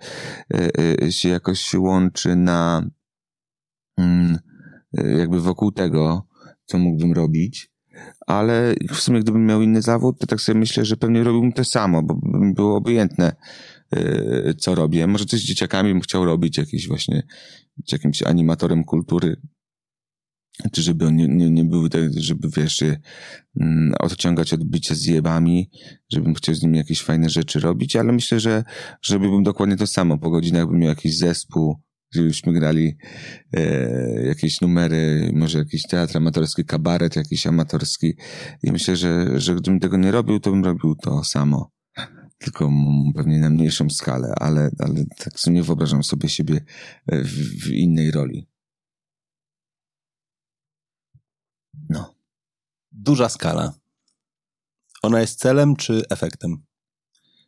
y, 1.03 1.13
się 1.13 1.29
jakoś 1.29 1.75
łączy 1.75 2.37
na 2.37 2.91
mm, 3.99 4.39
jakby 4.93 5.41
wokół 5.41 5.73
tego, 5.73 6.27
co 6.65 6.79
mógłbym 6.79 7.13
robić. 7.13 7.71
Ale 8.27 8.75
w 8.91 8.97
sumie 8.97 9.21
gdybym 9.21 9.47
miał 9.47 9.63
inny 9.63 9.83
zawód, 9.83 10.19
to 10.19 10.27
tak 10.27 10.41
sobie 10.41 10.59
myślę, 10.59 10.85
że 10.85 10.97
pewnie 10.97 11.25
robiłbym 11.25 11.53
to 11.53 11.65
samo, 11.65 12.03
bo 12.03 12.15
by 12.15 12.39
mi 12.39 12.55
było 12.55 12.77
obojętne, 12.77 13.37
co 14.59 14.75
robię. 14.75 15.07
Może 15.07 15.25
coś 15.25 15.41
z 15.41 15.45
dzieciakami 15.45 15.93
bym 15.93 16.01
chciał 16.01 16.25
robić, 16.25 16.59
jakiś 16.59 16.89
właśnie 16.89 17.23
jakimś 17.93 18.23
animatorem 18.23 18.85
kultury, 18.85 19.37
czy 20.73 20.83
żeby 20.83 21.13
nie, 21.13 21.29
nie, 21.29 21.51
nie 21.51 21.65
były 21.65 21.91
tak, 21.91 22.03
żeby 22.17 22.49
wiesz, 22.57 22.83
mm, 23.61 23.95
odciągać 23.99 24.53
od 24.53 24.65
bycia 24.65 24.95
z 24.95 25.05
jebami, 25.05 25.71
żebym 26.13 26.35
chciał 26.35 26.55
z 26.55 26.63
nimi 26.63 26.79
jakieś 26.79 27.03
fajne 27.03 27.31
rzeczy 27.31 27.61
robić, 27.61 27.97
ale 27.97 28.13
myślę, 28.13 28.41
że 28.41 28.65
żebym 29.03 29.43
dokładnie 29.43 29.77
to 29.77 29.87
samo, 29.87 30.19
po 30.19 30.31
godzinach 30.31 30.67
bym 30.67 30.79
miał 30.79 30.89
jakiś 30.89 31.19
zespół, 31.19 31.77
żebyśmy 32.15 32.53
grali 32.53 32.97
e, 33.53 34.27
jakieś 34.27 34.61
numery, 34.61 35.31
może 35.35 35.59
jakiś 35.59 35.83
teatr 35.83 36.17
amatorski, 36.17 36.65
kabaret 36.65 37.17
jakiś 37.17 37.47
amatorski 37.47 38.15
i 38.63 38.73
myślę, 38.73 38.97
że, 38.97 39.41
że 39.41 39.55
gdybym 39.55 39.81
tego 39.81 39.97
nie 39.97 40.11
robił, 40.11 40.41
to 40.41 40.51
bym 40.51 40.65
robił 40.65 40.95
to 40.95 41.25
samo. 41.25 41.71
Tylko 42.39 42.71
pewnie 43.15 43.39
na 43.39 43.51
mniejszą 43.51 43.91
skalę, 43.91 44.33
ale, 44.37 44.71
ale 44.79 45.05
tak 45.19 45.41
sumie 45.41 45.63
wyobrażam 45.63 46.05
sobie 46.05 46.29
siebie 46.29 46.61
w, 47.09 47.65
w 47.65 47.71
innej 47.71 48.11
roli. 48.11 48.49
No. 51.89 52.15
Duża 52.97 53.29
skala. 53.29 53.73
Ona 55.03 55.21
jest 55.21 55.39
celem 55.39 55.77
czy 55.77 56.03
efektem? 56.11 56.67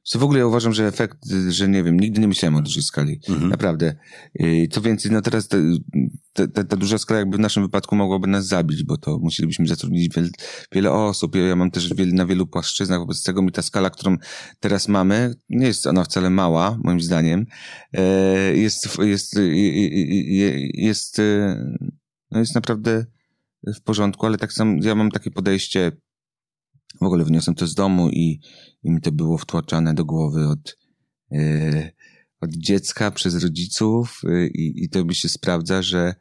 Co 0.03 0.19
w 0.19 0.23
ogóle 0.23 0.39
ja 0.39 0.47
uważam, 0.47 0.73
że 0.73 0.87
efekt, 0.87 1.19
że 1.49 1.69
nie 1.69 1.83
wiem, 1.85 2.01
nigdy 2.01 2.21
nie 2.21 2.29
myślałem 2.29 2.57
o 2.57 2.63
dużej 2.63 2.83
skali. 2.83 3.21
Mhm. 3.29 3.49
Naprawdę. 3.49 3.97
Co 4.71 4.81
więcej, 4.81 5.11
no 5.11 5.23
teraz 5.23 5.49
ta, 6.33 6.65
ta, 6.65 6.77
duża 6.77 6.99
skala 6.99 7.21
jakby 7.21 7.37
w 7.37 7.41
naszym 7.41 7.63
wypadku 7.63 7.97
mogłaby 7.97 8.27
nas 8.27 8.47
zabić, 8.47 8.85
bo 8.85 8.97
to 8.97 9.19
musielibyśmy 9.19 9.67
zatrudnić 9.67 10.15
wiele, 10.17 10.29
wiele 10.73 10.93
osób. 10.93 11.37
Ja, 11.37 11.43
ja 11.43 11.57
mam 11.57 11.71
też 11.71 11.95
wiele, 11.95 12.13
na 12.13 12.27
wielu 12.27 12.47
płaszczyznach, 12.47 12.99
wobec 12.99 13.23
tego 13.23 13.43
mi 13.43 13.53
ta 13.53 13.63
skala, 13.63 13.91
którą 13.91 14.17
teraz 14.61 14.89
mamy, 14.89 15.35
nie 15.49 15.67
jest 15.67 15.87
ona 15.87 16.05
wcale 16.05 16.31
mała, 16.31 16.79
moim 16.85 17.01
zdaniem. 17.01 17.47
E, 17.93 18.03
jest, 18.57 18.99
jest, 18.99 19.39
jest, 19.39 19.39
jest, 20.75 21.21
no 22.31 22.39
jest 22.39 22.55
naprawdę 22.55 23.07
w 23.67 23.81
porządku, 23.81 24.27
ale 24.27 24.39
tak 24.39 24.53
samo 24.53 24.77
ja 24.83 24.95
mam 24.95 25.11
takie 25.11 25.31
podejście, 25.31 25.93
w 27.01 27.05
ogóle 27.05 27.25
wniosłem 27.25 27.55
to 27.55 27.67
z 27.67 27.75
domu 27.75 28.09
i, 28.11 28.41
i 28.83 28.91
mi 28.91 29.01
to 29.01 29.13
było 29.13 29.39
wtłaczane 29.39 29.95
do 29.95 30.05
głowy 30.05 30.49
od, 30.49 30.77
yy, 31.31 31.91
od 32.41 32.51
dziecka 32.51 33.11
przez 33.11 33.43
rodziców 33.43 34.21
yy, 34.25 34.49
i 34.55 34.89
to 34.89 35.05
mi 35.05 35.15
się 35.15 35.29
sprawdza, 35.29 35.83
że 35.83 36.15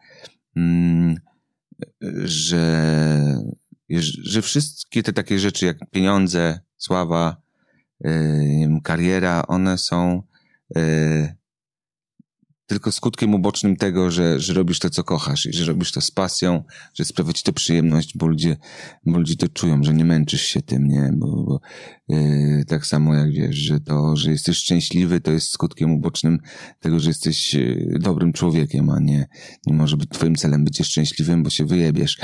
yy, 0.55 1.15
że, 2.23 3.41
że 4.23 4.41
wszystkie 4.41 5.03
te 5.03 5.13
takie 5.13 5.39
rzeczy 5.39 5.65
jak 5.65 5.77
pieniądze, 5.91 6.59
sława, 6.77 7.41
y, 8.05 8.09
kariera, 8.83 9.43
one 9.47 9.77
są 9.77 10.23
tylko 12.68 12.91
skutkiem 12.91 13.34
ubocznym 13.34 13.76
tego, 13.76 14.11
że, 14.11 14.39
że 14.39 14.53
robisz 14.53 14.80
to, 14.80 14.89
co 14.89 15.03
kochasz 15.03 15.45
i 15.45 15.53
że 15.53 15.65
robisz 15.65 15.91
to 15.91 16.01
z 16.01 16.11
pasją, 16.11 16.63
że 16.93 17.05
sprawia 17.05 17.34
ci 17.34 17.43
to 17.43 17.53
przyjemność, 17.53 18.18
bo 18.18 18.28
ludzie, 18.28 18.57
bo 19.05 19.18
ludzie 19.18 19.36
to 19.36 19.47
czują, 19.47 19.84
że 19.84 19.93
nie 19.93 20.05
męczysz 20.05 20.41
się 20.41 20.61
tym, 20.61 20.88
nie? 20.88 21.11
Bo, 21.13 21.43
bo 21.43 21.61
yy, 22.09 22.65
tak 22.68 22.86
samo 22.86 23.15
jak 23.15 23.32
wiesz, 23.32 23.55
że 23.55 23.80
to, 23.80 24.15
że 24.15 24.32
jesteś 24.32 24.57
szczęśliwy, 24.57 25.22
to 25.22 25.32
jest 25.32 25.49
skutkiem 25.49 25.91
ubocznym 25.91 26.39
tego, 26.80 26.99
że 26.99 27.09
jesteś 27.09 27.53
yy, 27.53 27.97
dobrym 27.99 28.34
człowiekiem, 28.34 28.89
a 28.89 28.99
nie, 28.99 29.28
nie 29.65 29.74
może 29.74 29.97
być 29.97 30.09
twoim 30.09 30.36
celem 30.36 30.63
bycie 30.63 30.84
szczęśliwym, 30.84 31.43
bo 31.43 31.49
się 31.49 31.65
wyjebiesz. 31.65 32.18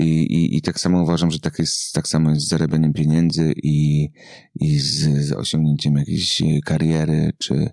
I, 0.00 0.04
i, 0.04 0.56
i 0.56 0.62
tak 0.62 0.80
samo 0.80 1.02
uważam, 1.02 1.30
że 1.30 1.40
tak 1.40 1.58
jest, 1.58 1.92
tak 1.92 2.08
samo 2.08 2.30
jest 2.30 2.46
z 2.46 2.48
zarabianiem 2.48 2.92
pieniędzy 2.92 3.52
i, 3.62 4.08
i 4.54 4.78
z, 4.78 5.26
z 5.26 5.32
osiągnięciem 5.32 5.96
jakiejś 5.96 6.42
kariery, 6.64 7.32
czy, 7.38 7.70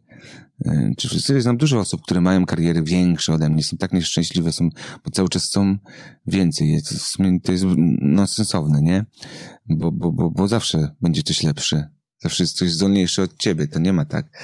czy 0.98 1.08
wszyscy 1.08 1.42
znam 1.42 1.58
dużo 1.58 1.80
osób, 1.80 2.02
które 2.02 2.22
mają 2.22 2.46
kariery 2.46 2.84
większe 2.84 3.34
ode 3.34 3.50
mnie, 3.50 3.64
są 3.64 3.78
tak 3.78 3.94
nieszczęśliwe, 3.94 4.52
są, 4.52 4.70
bo 5.06 5.12
cały 5.12 5.30
czas 5.30 5.50
są 5.50 5.78
więcej. 6.28 6.72
Jest, 6.72 7.18
to 7.44 7.52
jest 7.52 7.66
nonsensowne, 8.02 8.82
nie? 8.82 9.06
Bo, 9.70 9.92
bo, 9.92 10.12
bo, 10.12 10.30
bo 10.30 10.48
zawsze 10.48 10.96
będzie 11.02 11.24
coś 11.24 11.44
lepsze. 11.44 11.90
Zawsze 12.22 12.44
jest 12.44 12.56
ktoś 12.56 12.72
zdolniejszy 12.72 13.22
od 13.22 13.38
ciebie. 13.38 13.68
To 13.68 13.80
nie 13.80 13.94
ma 13.94 14.06
tak, 14.06 14.38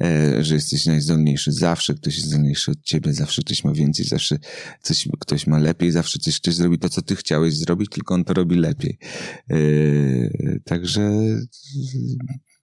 e, 0.00 0.44
że 0.44 0.54
jesteś 0.54 0.86
najzdolniejszy. 0.86 1.52
Zawsze 1.52 1.94
ktoś 1.94 2.16
jest 2.16 2.28
zdolniejszy 2.28 2.70
od 2.70 2.82
ciebie, 2.82 3.12
zawsze 3.12 3.42
ktoś 3.42 3.64
ma 3.64 3.72
więcej, 3.72 4.06
zawsze 4.06 4.38
coś, 4.82 5.08
ktoś 5.20 5.46
ma 5.46 5.58
lepiej, 5.58 5.90
zawsze 5.90 6.18
coś 6.18 6.40
ktoś 6.40 6.54
zrobi 6.54 6.78
to, 6.78 6.88
co 6.88 7.02
ty 7.02 7.16
chciałeś 7.16 7.56
zrobić, 7.56 7.90
tylko 7.90 8.14
on 8.14 8.24
to 8.24 8.34
robi 8.34 8.56
lepiej. 8.56 8.98
E, 9.50 9.56
także 10.64 11.12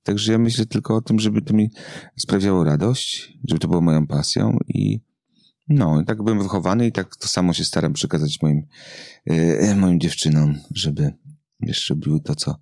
Także 0.10 0.32
ja 0.32 0.38
myślę 0.38 0.66
tylko 0.66 0.96
o 0.96 1.02
tym, 1.02 1.20
żeby 1.20 1.42
to 1.42 1.54
mi 1.54 1.72
sprawiało 2.18 2.64
radość, 2.64 3.38
żeby 3.48 3.60
to 3.60 3.68
było 3.68 3.82
moją 3.82 4.08
pasją 4.08 4.58
i, 4.68 5.00
No, 5.68 6.04
tak 6.04 6.24
byłem 6.24 6.44
wychowany 6.44 6.88
i 6.88 6.92
tak 6.92 7.16
to 7.16 7.28
samo 7.28 7.54
się 7.54 7.64
staram 7.64 7.94
przekazać 7.94 8.42
moim, 8.42 8.66
e, 9.26 9.76
moim 9.76 10.00
dziewczynom, 10.00 10.56
żeby, 10.72 11.14
wiesz, 11.60 11.90
robiły 11.90 12.22
to, 12.22 12.36
co, 12.36 12.56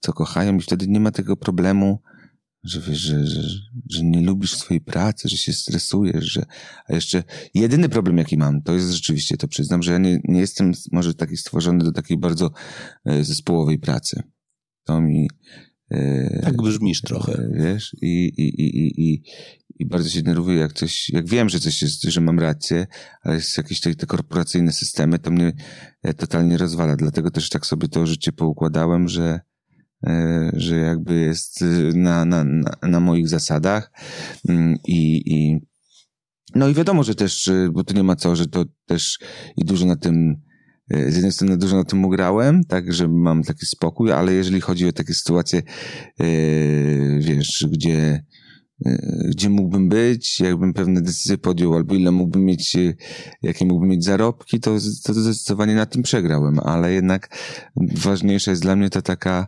co 0.00 0.12
kochają 0.12 0.56
i 0.56 0.60
wtedy 0.60 0.88
nie 0.88 1.00
ma 1.00 1.10
tego 1.10 1.36
problemu, 1.36 2.02
że 2.62 2.80
wiesz, 2.80 2.98
że, 2.98 3.26
że, 3.26 3.42
że 3.90 4.04
nie 4.04 4.20
lubisz 4.20 4.56
swojej 4.56 4.80
pracy, 4.80 5.28
że 5.28 5.36
się 5.36 5.52
stresujesz, 5.52 6.24
że, 6.24 6.46
a 6.88 6.94
jeszcze 6.94 7.24
jedyny 7.54 7.88
problem, 7.88 8.18
jaki 8.18 8.38
mam, 8.38 8.62
to 8.62 8.74
jest 8.74 8.90
rzeczywiście, 8.90 9.36
to 9.36 9.48
przyznam, 9.48 9.82
że 9.82 9.92
ja 9.92 9.98
nie, 9.98 10.20
nie 10.24 10.40
jestem 10.40 10.72
może 10.92 11.14
taki 11.14 11.36
stworzony 11.36 11.84
do 11.84 11.92
takiej 11.92 12.18
bardzo 12.18 12.50
e, 13.04 13.24
zespołowej 13.24 13.78
pracy. 13.78 14.22
To 14.84 15.00
mi, 15.00 15.28
tak 16.42 16.56
brzmisz 16.56 17.00
trochę. 17.00 17.32
E, 17.32 17.50
wiesz, 17.54 17.96
i, 18.02 18.32
i, 18.36 18.62
i, 18.62 19.10
i, 19.10 19.22
i 19.78 19.86
bardzo 19.86 20.08
się 20.08 20.22
denerwuję, 20.22 20.58
jak 20.58 20.72
coś, 20.72 21.10
jak 21.10 21.28
wiem, 21.28 21.48
że 21.48 21.60
coś 21.60 21.82
jest, 21.82 22.02
że 22.02 22.20
mam 22.20 22.40
rację, 22.40 22.86
ale 23.22 23.34
jest 23.34 23.56
jakieś 23.56 23.80
te, 23.80 23.94
te 23.94 24.06
korporacyjne 24.06 24.72
systemy, 24.72 25.18
to 25.18 25.30
mnie 25.30 25.52
totalnie 26.16 26.58
rozwala. 26.58 26.96
Dlatego 26.96 27.30
też 27.30 27.48
tak 27.48 27.66
sobie 27.66 27.88
to 27.88 28.06
życie 28.06 28.32
poukładałem, 28.32 29.08
że, 29.08 29.40
E, 30.06 30.50
że 30.56 30.76
jakby 30.76 31.14
jest 31.14 31.64
na, 31.94 32.24
na, 32.24 32.44
na 32.82 33.00
moich 33.00 33.28
zasadach 33.28 33.92
mm, 34.48 34.76
i, 34.86 35.22
i 35.26 35.60
no 36.54 36.68
i 36.68 36.74
wiadomo, 36.74 37.02
że 37.02 37.14
też, 37.14 37.50
bo 37.72 37.84
to 37.84 37.94
nie 37.94 38.02
ma 38.02 38.16
co, 38.16 38.36
że 38.36 38.46
to 38.46 38.64
też 38.86 39.18
i 39.56 39.64
dużo 39.64 39.86
na 39.86 39.96
tym 39.96 40.42
z 40.90 41.14
jednej 41.14 41.32
strony 41.32 41.56
dużo 41.58 41.76
na 41.76 41.84
tym 41.84 42.04
ugrałem, 42.04 42.64
tak, 42.64 42.92
że 42.92 43.08
mam 43.08 43.42
taki 43.42 43.66
spokój, 43.66 44.12
ale 44.12 44.32
jeżeli 44.32 44.60
chodzi 44.60 44.88
o 44.88 44.92
takie 44.92 45.14
sytuacje, 45.14 45.62
wiesz, 47.18 47.66
gdzie, 47.72 48.24
gdzie 49.28 49.50
mógłbym 49.50 49.88
być, 49.88 50.40
jakbym 50.40 50.74
pewne 50.74 51.02
decyzje 51.02 51.38
podjął, 51.38 51.74
albo 51.74 51.94
ile 51.94 52.10
mógłbym 52.10 52.44
mieć, 52.44 52.76
jakie 53.42 53.66
mógłbym 53.66 53.88
mieć 53.88 54.04
zarobki, 54.04 54.60
to, 54.60 54.70
to 55.04 55.14
zdecydowanie 55.14 55.74
na 55.74 55.86
tym 55.86 56.02
przegrałem, 56.02 56.58
ale 56.58 56.92
jednak 56.92 57.38
ważniejsza 57.76 58.50
jest 58.50 58.62
dla 58.62 58.76
mnie 58.76 58.90
ta 58.90 59.02
taka 59.02 59.46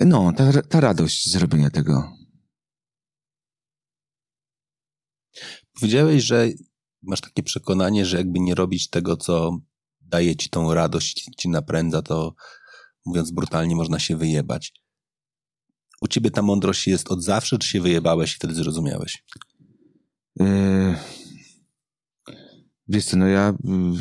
no, 0.00 0.32
ta, 0.32 0.62
ta 0.62 0.80
radość 0.80 1.32
zrobienia 1.32 1.70
tego. 1.70 2.12
Powiedziałeś, 5.74 6.22
że 6.22 6.48
masz 7.02 7.20
takie 7.20 7.42
przekonanie, 7.42 8.06
że 8.06 8.16
jakby 8.16 8.40
nie 8.40 8.54
robić 8.54 8.90
tego, 8.90 9.16
co 9.16 9.58
daje 10.12 10.36
ci 10.36 10.50
tą 10.50 10.74
radość, 10.74 11.30
ci 11.38 11.48
napędza, 11.48 12.02
to 12.02 12.34
mówiąc 13.06 13.30
brutalnie, 13.30 13.76
można 13.76 13.98
się 13.98 14.16
wyjebać. 14.16 14.72
U 16.00 16.08
ciebie 16.08 16.30
ta 16.30 16.42
mądrość 16.42 16.88
jest 16.88 17.10
od 17.10 17.24
zawsze, 17.24 17.58
czy 17.58 17.68
się 17.68 17.80
wyjebałeś 17.80 18.32
i 18.32 18.36
wtedy 18.36 18.54
zrozumiałeś? 18.54 19.24
Yy... 20.36 20.94
Wiesz 22.88 23.04
co, 23.04 23.16
no 23.16 23.26
ja... 23.26 23.54
Yy 23.64 24.00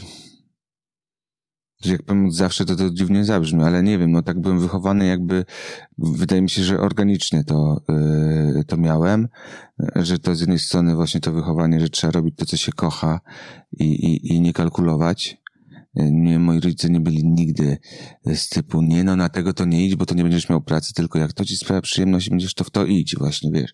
że 1.85 1.91
jak 1.91 2.03
powiem 2.03 2.31
zawsze, 2.31 2.65
to 2.65 2.75
to 2.75 2.89
dziwnie 2.89 3.25
zabrzmi, 3.25 3.63
ale 3.63 3.83
nie 3.83 3.97
wiem, 3.97 4.11
no 4.11 4.21
tak 4.21 4.41
byłem 4.41 4.59
wychowany 4.59 5.05
jakby, 5.05 5.45
wydaje 5.97 6.41
mi 6.41 6.49
się, 6.49 6.63
że 6.63 6.79
organicznie 6.79 7.43
to, 7.43 7.81
yy, 8.55 8.63
to 8.63 8.77
miałem, 8.77 9.27
że 9.95 10.19
to 10.19 10.35
z 10.35 10.39
jednej 10.39 10.59
strony 10.59 10.95
właśnie 10.95 11.21
to 11.21 11.31
wychowanie, 11.31 11.79
że 11.79 11.89
trzeba 11.89 12.11
robić 12.11 12.35
to, 12.37 12.45
co 12.45 12.57
się 12.57 12.71
kocha 12.71 13.19
i, 13.71 13.85
i, 13.85 14.33
i 14.33 14.41
nie 14.41 14.53
kalkulować, 14.53 15.40
nie, 15.95 16.39
moi 16.39 16.59
rodzice 16.59 16.89
nie 16.89 16.99
byli 16.99 17.25
nigdy 17.25 17.77
z 18.25 18.49
typu, 18.49 18.81
nie 18.81 19.03
no, 19.03 19.15
na 19.15 19.29
tego 19.29 19.53
to 19.53 19.65
nie 19.65 19.85
idź, 19.85 19.95
bo 19.95 20.05
to 20.05 20.15
nie 20.15 20.23
będziesz 20.23 20.49
miał 20.49 20.61
pracy, 20.61 20.93
tylko 20.93 21.19
jak 21.19 21.33
to 21.33 21.45
ci 21.45 21.57
sprawia 21.57 21.81
przyjemność, 21.81 22.29
będziesz 22.29 22.53
to 22.53 22.63
w 22.63 22.69
to 22.69 22.85
idź, 22.85 23.15
właśnie, 23.17 23.51
wiesz. 23.51 23.73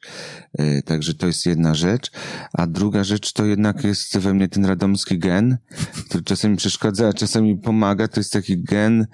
E, 0.54 0.82
także 0.82 1.14
to 1.14 1.28
jest 1.28 1.46
jedna 1.46 1.76
rzecz. 1.76 2.12
A 2.54 2.68
druga 2.68 3.04
rzecz 3.04 3.34
to 3.34 3.46
jednak 3.46 3.84
jest 3.84 4.18
we 4.18 4.34
mnie 4.34 4.48
ten 4.48 4.66
radomski 4.66 5.20
gen, 5.20 5.58
który 6.06 6.24
czasami 6.24 6.58
przeszkadza, 6.58 7.08
a 7.08 7.14
czasami 7.14 7.58
pomaga. 7.58 8.08
To 8.08 8.20
jest 8.20 8.34
taki 8.34 8.64
gen, 8.64 9.08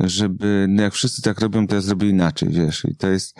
żeby, 0.00 0.66
no 0.68 0.82
jak 0.82 0.94
wszyscy 0.94 1.22
tak 1.22 1.40
robią, 1.40 1.66
to 1.66 1.74
ja 1.74 1.80
zrobię 1.80 2.08
inaczej, 2.08 2.48
wiesz. 2.48 2.84
I 2.84 2.96
to 2.96 3.08
jest, 3.08 3.36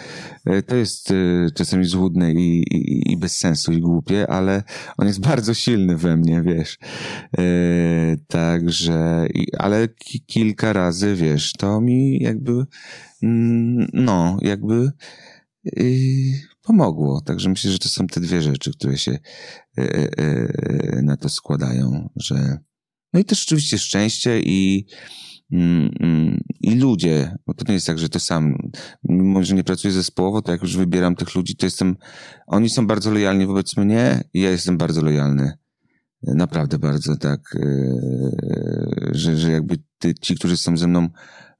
e, 0.47 0.63
to 0.63 0.77
jest 0.77 1.13
czasami 1.55 1.85
złudne 1.85 2.33
i, 2.33 2.63
i, 2.63 3.13
i 3.13 3.17
bez 3.17 3.37
sensu 3.37 3.73
i 3.73 3.81
głupie, 3.81 4.31
ale 4.31 4.63
on 4.99 5.07
jest 5.07 5.21
bardzo 5.31 5.55
silny 5.55 5.97
we 5.97 6.17
mnie, 6.17 6.43
wiesz. 6.43 6.79
Także 8.29 9.10
ale 9.59 9.89
kilka 10.27 10.73
razy, 10.73 11.15
wiesz, 11.15 11.53
to 11.53 11.81
mi 11.81 12.19
jakby, 12.19 12.65
mm, 13.23 13.87
no, 13.93 14.39
jakby 14.43 14.91
yy, 15.65 15.85
pomogło. 16.63 17.21
Także 17.21 17.49
myślę, 17.49 17.71
że 17.71 17.79
to 17.79 17.89
są 17.89 18.07
te 18.07 18.21
dwie 18.21 18.43
rzeczy, 18.43 18.73
które 18.73 18.99
się 18.99 19.19
yy, 19.77 20.11
yy, 20.19 21.03
na 21.03 21.17
to 21.17 21.29
składają, 21.29 22.09
że 22.17 22.59
no 23.13 23.21
i 23.21 23.25
też 23.25 23.45
oczywiście 23.47 23.79
szczęście 23.79 24.41
i 24.41 24.87
mm, 25.53 25.91
mm, 26.01 26.41
i 26.61 26.75
ludzie, 26.75 27.37
bo 27.47 27.55
to 27.55 27.65
nie 27.69 27.75
jest 27.75 27.87
tak, 27.87 27.99
że 27.99 28.09
to 28.09 28.21
sam, 28.21 28.55
mimo 29.05 29.45
że 29.45 29.55
nie 29.55 29.65
pracuję 29.65 29.93
zespołowo, 29.93 30.43
to 30.43 30.53
jak 30.53 30.63
już 30.63 30.77
wybieram 30.77 31.17
tych 31.17 31.35
ludzi, 31.35 31.57
to 31.57 31.67
jestem, 31.67 31.97
oni 32.47 32.71
są 32.71 32.87
bardzo 32.87 33.11
lojalni 33.11 33.47
wobec 33.47 33.77
mnie 33.77 34.25
i 34.35 34.41
ja 34.41 34.51
jestem 34.51 34.79
bardzo 34.79 35.03
lojalny 35.03 35.53
naprawdę 36.23 36.79
bardzo 36.79 37.17
tak, 37.17 37.41
e, 37.57 37.71
że, 39.13 39.37
że 39.37 39.51
jakby 39.51 39.79
ty, 39.99 40.15
ci, 40.15 40.35
którzy 40.35 40.57
są 40.57 40.77
ze 40.77 40.89
mną 40.89 41.09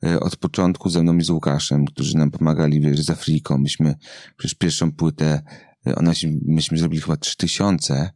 e, 0.05 0.21
od 0.21 0.37
początku, 0.37 0.91
ze 0.91 1.03
mną 1.03 1.17
i 1.17 1.25
z 1.25 1.31
Łukaszem, 1.31 1.85
którzy 1.85 2.17
nam 2.17 2.31
pomagali, 2.31 2.81
wiesz, 2.81 3.01
z 3.01 3.11
Afriką, 3.11 3.59
myśmy 3.59 3.95
przecież 4.37 4.55
pierwszą 4.55 4.93
płytę, 4.93 5.43
e, 5.87 5.95
ona 5.95 6.15
się, 6.15 6.29
myśmy 6.47 6.79
zrobili 6.79 7.03
chyba 7.03 7.17
trzy 7.17 7.37
tysiące, 7.37 8.11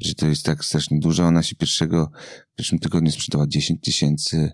że 0.00 0.14
to 0.14 0.26
jest 0.26 0.44
tak 0.44 0.64
strasznie 0.64 1.00
dużo. 1.00 1.24
Ona 1.24 1.42
się 1.42 1.56
pierwszego, 1.56 2.10
w 2.52 2.56
pierwszym 2.56 2.78
tygodniu 2.78 3.10
sprzedała 3.10 3.46
10 3.46 3.80
tysięcy. 3.82 4.52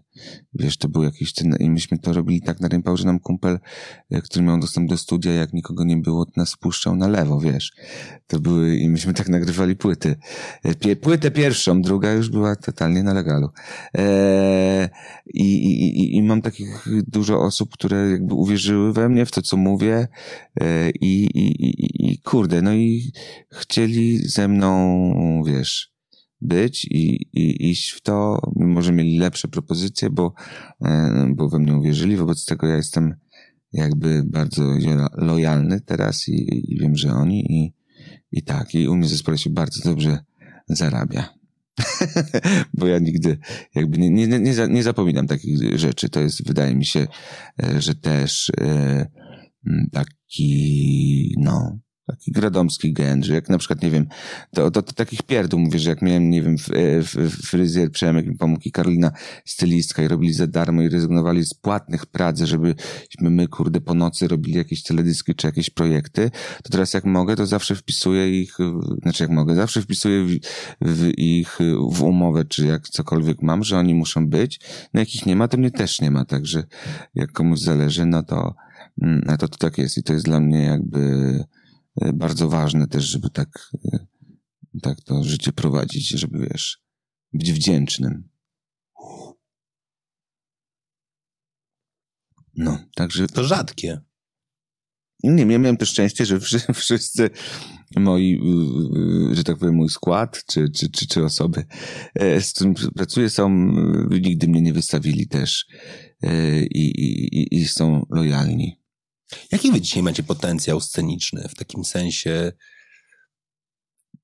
Wiesz, 0.55 0.77
to 0.77 0.89
był 0.89 1.03
jakiś 1.03 1.33
ten, 1.33 1.57
i 1.61 1.71
myśmy 1.71 1.99
to 1.99 2.13
robili 2.13 2.43
tak 2.43 2.61
na 2.61 2.69
rympał, 2.69 2.97
że 2.97 3.05
nam 3.05 3.21
kumpel, 3.21 3.59
e, 4.11 4.23
który 4.23 4.45
miał 4.45 4.61
dostęp 4.61 4.91
do 4.91 4.97
studia, 4.97 5.33
jak 5.33 5.53
nikogo 5.53 5.85
nie 5.85 5.97
było, 5.97 6.27
nas 6.37 6.57
puszczał 6.57 6.97
na 6.97 7.09
lewo, 7.09 7.41
wiesz. 7.41 7.73
To 8.27 8.41
były, 8.41 8.77
i 8.77 8.89
myśmy 8.89 9.15
tak 9.15 9.29
nagrywali 9.29 9.77
płyty. 9.77 10.17
E, 10.63 10.97
płytę 10.97 11.31
pierwszą, 11.31 11.83
druga 11.83 12.13
już 12.13 12.31
była 12.31 12.57
totalnie 12.57 13.03
na 13.03 13.15
legalu. 13.15 13.49
Eee, 13.95 14.89
i, 15.27 15.55
i, 15.55 16.17
I 16.17 16.23
mam 16.23 16.43
takich 16.43 16.87
dużo 17.07 17.41
osób, 17.41 17.71
które 17.73 18.11
jakby 18.11 18.35
uwierzyły 18.35 18.93
we 18.93 19.09
mnie, 19.09 19.27
w 19.27 19.31
to, 19.31 19.43
co 19.43 19.57
mówię. 19.57 20.09
Eee, 20.61 20.93
i, 21.01 21.25
i, 21.25 21.67
i, 21.67 22.13
I 22.13 22.19
kurde, 22.19 22.63
no 22.63 22.75
i 22.75 23.13
chcieli 23.53 24.19
ze 24.19 24.49
mną 24.49 25.34
wiesz, 25.43 25.95
być 26.41 26.85
i, 26.85 27.29
i 27.33 27.71
iść 27.71 27.91
w 27.91 28.01
to, 28.01 28.41
mimo 28.57 28.83
że 28.83 28.93
mieli 28.93 29.19
lepsze 29.19 29.49
propozycje, 29.49 30.11
bo, 30.11 30.35
e, 30.85 31.27
bo 31.37 31.49
we 31.49 31.59
mnie 31.59 31.77
uwierzyli. 31.77 32.17
Wobec 32.17 32.45
tego 32.45 32.67
ja 32.67 32.77
jestem 32.77 33.15
jakby 33.73 34.23
bardzo 34.27 34.65
lojalny 35.17 35.81
teraz 35.81 36.29
i, 36.29 36.73
i 36.73 36.79
wiem, 36.81 36.97
że 36.97 37.13
oni 37.13 37.53
i, 37.53 37.75
i 38.33 38.43
tak, 38.43 38.75
i 38.75 38.89
u 38.89 38.97
mnie 38.97 39.07
w 39.07 39.11
zespole 39.11 39.39
się 39.39 39.51
bardzo 39.51 39.91
dobrze 39.91 40.19
zarabia. 40.69 41.35
bo 42.79 42.87
ja 42.87 42.99
nigdy 42.99 43.39
jakby 43.75 43.99
nie, 43.99 44.11
nie, 44.11 44.27
nie, 44.27 44.69
nie 44.69 44.83
zapominam 44.83 45.27
takich 45.27 45.79
rzeczy. 45.79 46.09
To 46.09 46.21
jest, 46.21 46.47
wydaje 46.47 46.75
mi 46.75 46.87
się, 46.87 47.07
e, 47.63 47.81
że 47.81 47.95
też 47.95 48.53
e, 48.61 49.07
taki, 49.93 51.35
no, 51.39 51.79
Taki 52.07 52.33
gradomski 52.33 52.95
że 53.21 53.35
jak 53.35 53.49
na 53.49 53.59
przykład, 53.59 53.83
nie 53.83 53.91
wiem, 53.91 54.07
to, 54.55 54.71
to 54.71 54.83
takich 54.83 55.23
pierdół 55.23 55.61
mówię, 55.61 55.79
że 55.79 55.91
jak 55.91 56.03
miałem, 56.03 56.31
nie 56.31 56.43
wiem, 56.43 56.57
fryzjer 57.45 57.91
Przemek 57.91 58.27
mi 58.27 58.37
pomógł 58.37 58.63
i 58.65 58.73
Karolina 58.73 59.13
stylistka 59.45 60.03
i 60.03 60.09
robili 60.09 60.33
za 60.33 60.47
darmo 60.47 60.83
i 60.83 60.89
rezygnowali 60.89 61.45
z 61.45 61.55
płatnych 61.55 62.07
prac, 62.07 62.41
żebyśmy 62.41 63.31
my, 63.31 63.49
kurde, 63.49 63.81
po 63.81 63.95
nocy 63.95 64.29
robili 64.29 64.57
jakieś 64.57 64.83
teledyski 64.83 65.35
czy 65.35 65.47
jakieś 65.47 65.71
projekty, 65.71 66.31
to 66.63 66.71
teraz 66.71 66.95
jak 66.95 67.05
mogę, 67.05 67.37
to 67.37 67.47
zawsze 67.47 67.75
wpisuję 67.75 68.41
ich, 68.41 68.57
znaczy 69.03 69.23
jak 69.23 69.31
mogę, 69.31 69.55
zawsze 69.55 69.83
wpisuję 69.83 70.25
w, 70.25 70.39
w 70.81 71.19
ich 71.19 71.59
w 71.91 72.03
umowę, 72.03 72.45
czy 72.45 72.67
jak 72.67 72.89
cokolwiek 72.89 73.43
mam, 73.43 73.65
że 73.65 73.79
oni 73.79 73.95
muszą 73.95 74.29
być. 74.29 74.61
No 74.95 75.01
jak 75.01 75.15
ich 75.15 75.27
nie 75.27 75.37
ma, 75.37 75.49
to 75.49 75.57
mnie 75.57 75.71
też 75.71 76.01
nie 76.01 76.11
ma, 76.11 76.25
także 76.25 76.65
jak 77.15 77.33
komuś 77.33 77.61
zależy, 77.61 78.07
no 78.07 78.23
to, 78.23 78.55
mm, 79.03 79.23
no 79.27 79.37
to, 79.37 79.49
to 79.49 79.59
tak 79.59 79.79
jest 79.79 79.99
i 79.99 80.03
to 80.03 80.13
jest 80.13 80.25
dla 80.25 80.41
mnie 80.41 80.63
jakby 80.63 80.99
E, 80.99 81.45
bardzo 82.15 82.49
ważne 82.49 82.87
też, 82.87 83.05
żeby 83.05 83.31
tak, 83.31 83.71
e, 83.93 84.07
tak 84.83 85.01
to 85.01 85.25
życie 85.25 85.53
prowadzić, 85.53 86.09
żeby 86.09 86.49
wiesz, 86.51 86.83
być 87.33 87.53
wdzięcznym. 87.53 88.29
No, 92.57 92.79
także. 92.95 93.27
To 93.27 93.45
rzadkie. 93.45 94.01
Nie, 95.23 95.43
ja 95.43 95.59
miałem 95.59 95.77
też 95.77 95.89
szczęście, 95.89 96.27
że 96.27 96.41
wszyscy 96.75 97.31
moi, 97.97 98.41
że 99.33 99.45
tak 99.45 99.59
powiem, 99.59 99.75
mój 99.75 99.89
skład, 99.89 100.45
czy, 100.47 100.71
czy, 100.71 100.91
czy, 100.91 101.07
czy 101.07 101.25
osoby, 101.25 101.65
e, 102.15 102.41
z 102.41 102.53
którymi 102.53 102.77
pracuję, 102.97 103.31
są, 103.31 103.49
nigdy 104.11 104.49
mnie 104.49 104.63
nie 104.63 104.73
wystawili 104.73 105.29
też 105.29 105.67
i, 106.71 106.81
i, 106.81 107.55
i 107.57 107.65
są 107.69 108.07
lojalni. 108.11 108.84
Jaki 109.53 109.73
wy 109.73 109.81
dzisiaj 109.81 110.03
macie 110.03 110.23
potencjał 110.23 110.81
sceniczny? 110.81 111.49
W 111.49 111.55
takim 111.55 111.85
sensie 111.85 112.53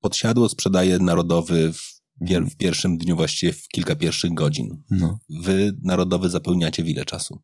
podsiadło 0.01 0.49
sprzedaje 0.49 0.99
narodowy 0.99 1.73
w 1.73 2.01
Pier 2.27 2.45
w 2.45 2.57
pierwszym 2.57 2.97
dniu, 2.97 3.15
właściwie 3.15 3.53
w 3.53 3.67
kilka 3.67 3.95
pierwszych 3.95 4.33
godzin. 4.33 4.83
No. 4.89 5.19
Wy 5.29 5.77
narodowy 5.83 6.29
zapełniacie 6.29 6.83
w 6.83 6.87
ile 6.87 7.05
czasu? 7.05 7.41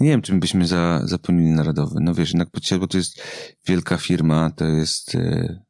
Nie 0.00 0.08
wiem, 0.08 0.22
czym 0.22 0.40
byśmy 0.40 0.66
za, 0.66 1.02
zapełnili 1.04 1.50
narodowy. 1.50 1.98
No 2.00 2.14
wiesz, 2.14 2.28
jednak 2.28 2.48
bo 2.80 2.86
to 2.86 2.98
jest 2.98 3.22
wielka 3.66 3.96
firma, 3.96 4.50
to 4.50 4.64
jest, 4.64 5.14
e, 5.14 5.63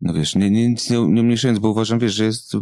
no 0.00 0.14
wiesz, 0.14 0.34
nie, 0.34 0.50
nie, 0.50 0.68
nic 0.68 0.90
nie, 0.90 0.96
nie 0.96 1.20
umniejszając, 1.20 1.58
bo 1.58 1.68
uważam, 1.68 1.98
wiesz, 1.98 2.14
że 2.14 2.24
jest, 2.24 2.52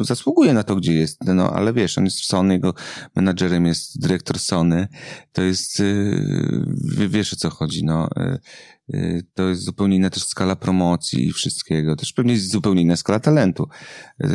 zasługuje 0.00 0.54
na 0.54 0.62
to, 0.62 0.76
gdzie 0.76 0.92
jest, 0.92 1.24
no 1.24 1.50
ale 1.52 1.72
wiesz, 1.72 1.98
on 1.98 2.04
jest 2.04 2.20
w 2.20 2.24
Sony, 2.24 2.54
jego 2.54 2.74
menadżerem 3.16 3.66
jest 3.66 4.00
dyrektor 4.00 4.38
Sony, 4.38 4.88
to 5.32 5.42
jest, 5.42 5.80
e, 5.80 7.08
wiesz 7.08 7.32
o 7.32 7.36
co 7.36 7.50
chodzi, 7.50 7.84
no, 7.84 8.08
e, 8.16 8.38
to 9.34 9.48
jest 9.48 9.62
zupełnie 9.62 9.96
inna 9.96 10.10
też 10.10 10.24
skala 10.24 10.56
promocji 10.56 11.28
i 11.28 11.32
wszystkiego. 11.32 11.96
Też 11.96 12.12
pewnie 12.12 12.32
jest 12.32 12.50
zupełnie 12.50 12.82
inna 12.82 12.96
skala 12.96 13.20
talentu, 13.20 13.68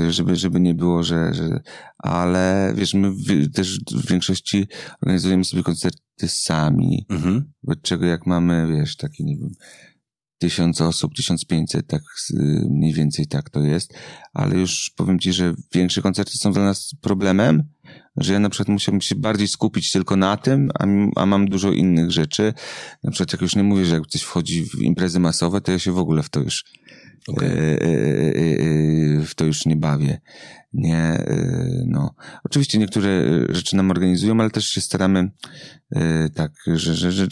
żeby, 0.10 0.36
żeby 0.36 0.60
nie 0.60 0.74
było, 0.74 1.04
że, 1.04 1.34
że, 1.34 1.62
ale 1.98 2.74
wiesz, 2.76 2.94
my 2.94 3.12
w, 3.12 3.52
też 3.54 3.80
w 3.80 4.10
większości 4.10 4.68
organizujemy 5.02 5.46
sobie 5.46 5.64
koncerty 5.64 6.28
sami, 6.28 7.06
mhm. 7.10 7.52
czego 7.82 8.06
jak 8.06 8.26
mamy, 8.26 8.68
wiesz, 8.68 8.98
takie, 8.98 9.24
nie 9.24 9.38
wiem, 9.38 9.52
tysiąc 10.44 10.82
osób, 10.82 11.16
tysiąc 11.16 11.46
pięćset, 11.46 11.88
tak 11.88 12.02
mniej 12.70 12.94
więcej 12.94 13.28
tak 13.28 13.50
to 13.50 13.60
jest, 13.60 13.94
ale 14.34 14.56
już 14.56 14.92
powiem 14.96 15.20
ci, 15.20 15.34
że 15.34 15.54
większe 15.74 16.02
koncerty 16.02 16.38
są 16.38 16.52
dla 16.52 16.64
nas 16.64 16.92
problemem, 17.02 17.64
że 18.18 18.34
ja 18.34 18.40
na 18.40 18.50
przykład 18.50 18.68
musiałbym 18.68 19.02
się 19.02 19.16
bardziej 19.16 19.48
skupić 19.48 19.92
tylko 19.92 20.16
na 20.16 20.38
tym, 20.38 20.70
a, 20.80 20.86
a 21.22 21.26
mam 21.26 21.48
dużo 21.48 21.72
innych 21.72 22.12
rzeczy. 22.12 22.54
Na 23.04 23.12
przykład 23.12 23.34
jak 23.34 23.42
już 23.42 23.56
nie 23.56 23.64
mówię, 23.64 23.86
że 23.86 23.96
jak 23.96 24.08
coś 24.08 24.22
wchodzi 24.22 24.66
w 24.66 24.82
imprezy 24.82 25.20
masowe, 25.20 25.62
to 25.62 25.72
ja 25.72 25.80
się 25.80 25.92
w 25.92 25.98
ogóle 25.98 26.24
w 26.24 26.30
to 26.30 26.40
już 26.40 26.64
okay. 27.28 27.50
e, 27.50 27.54
e, 27.54 27.88
e, 27.88 29.26
w 29.26 29.36
to 29.36 29.46
już 29.46 29.66
nie 29.66 29.76
bawię. 29.76 30.22
Nie, 30.74 31.26
no. 31.86 32.16
Oczywiście 32.44 32.80
niektóre 32.80 33.24
rzeczy 33.50 33.76
nam 33.76 33.92
organizują, 33.92 34.40
ale 34.40 34.50
też 34.50 34.70
się 34.70 34.82
staramy 34.82 35.32
tak, 36.36 36.52
że, 36.68 36.96
że, 36.96 37.12
że, 37.12 37.28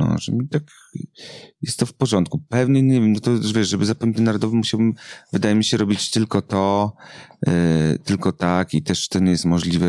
no, 0.00 0.18
że 0.18 0.32
mi 0.32 0.48
tak 0.48 0.62
jest 1.62 1.78
to 1.78 1.86
w 1.86 1.92
porządku. 1.92 2.38
Pewnie, 2.48 2.82
nie 2.82 3.00
wiem, 3.00 3.12
no 3.12 3.20
to 3.20 3.30
wiesz, 3.54 3.68
żeby 3.68 3.84
zapewnić 3.84 4.18
narodowy 4.18 4.56
musiałbym, 4.56 4.94
wydaje 5.32 5.54
mi 5.54 5.64
się, 5.64 5.76
robić 5.76 6.10
tylko 6.10 6.42
to, 6.42 6.92
yy, 7.46 7.52
tylko 8.04 8.32
tak 8.32 8.74
i 8.74 8.82
też 8.82 9.08
to 9.08 9.18
nie 9.18 9.30
jest 9.30 9.44
możliwe 9.44 9.86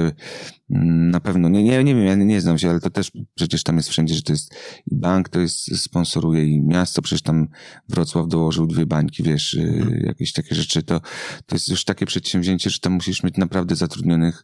mm, 0.70 1.12
na 1.12 1.20
pewno. 1.20 1.50
Nie, 1.50 1.64
nie, 1.64 1.84
nie 1.84 1.96
wiem, 1.96 2.06
ja 2.06 2.16
nie, 2.16 2.26
nie 2.26 2.42
znam 2.42 2.58
się, 2.58 2.70
ale 2.70 2.80
to 2.80 2.90
też 2.90 3.12
przecież 3.36 3.64
tam 3.64 3.78
jest 3.78 3.90
wszędzie, 3.90 4.16
że 4.16 4.22
to 4.22 4.34
jest 4.34 4.56
i 4.92 4.96
bank 4.96 5.30
to 5.30 5.40
jest, 5.40 5.78
sponsoruje 5.78 6.46
i 6.48 6.62
miasto, 6.62 7.02
przecież 7.02 7.22
tam 7.22 7.48
Wrocław 7.90 8.28
dołożył 8.28 8.68
dwie 8.68 8.86
bańki, 8.86 9.24
wiesz, 9.24 9.54
yy, 9.54 10.04
jakieś 10.06 10.34
takie 10.34 10.56
rzeczy, 10.56 10.84
to, 10.84 11.02
to 11.46 11.56
jest 11.56 11.70
już 11.70 11.86
takie 11.86 12.06
przedsięwzięcie, 12.06 12.70
że 12.70 12.80
tam 12.80 12.94
musisz 12.94 13.24
mieć 13.24 13.38
naprawdę 13.38 13.76
zatrudnionych 13.76 14.44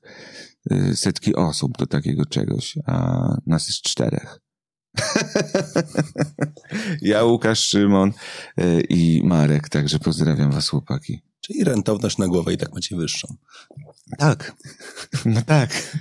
yy, 0.69 0.95
setki 0.95 1.35
osób 1.35 1.77
do 1.77 1.87
takiego 1.87 2.25
czegoś, 2.25 2.77
a 2.85 3.27
nas 3.45 3.67
jest 3.67 3.81
czterech. 3.81 4.46
ja, 7.01 7.23
Łukasz, 7.23 7.59
Szymon 7.59 8.13
e, 8.57 8.81
i 8.81 9.21
Marek, 9.23 9.69
także 9.69 9.99
pozdrawiam 9.99 10.51
was, 10.51 10.69
chłopaki. 10.69 11.21
Czyli 11.41 11.63
rentowność 11.63 12.17
na 12.17 12.27
głowę 12.27 12.53
i 12.53 12.57
tak 12.57 12.73
macie 12.73 12.95
wyższą. 12.95 13.35
Tak. 14.17 14.55
No 15.25 15.41
tak. 15.41 15.97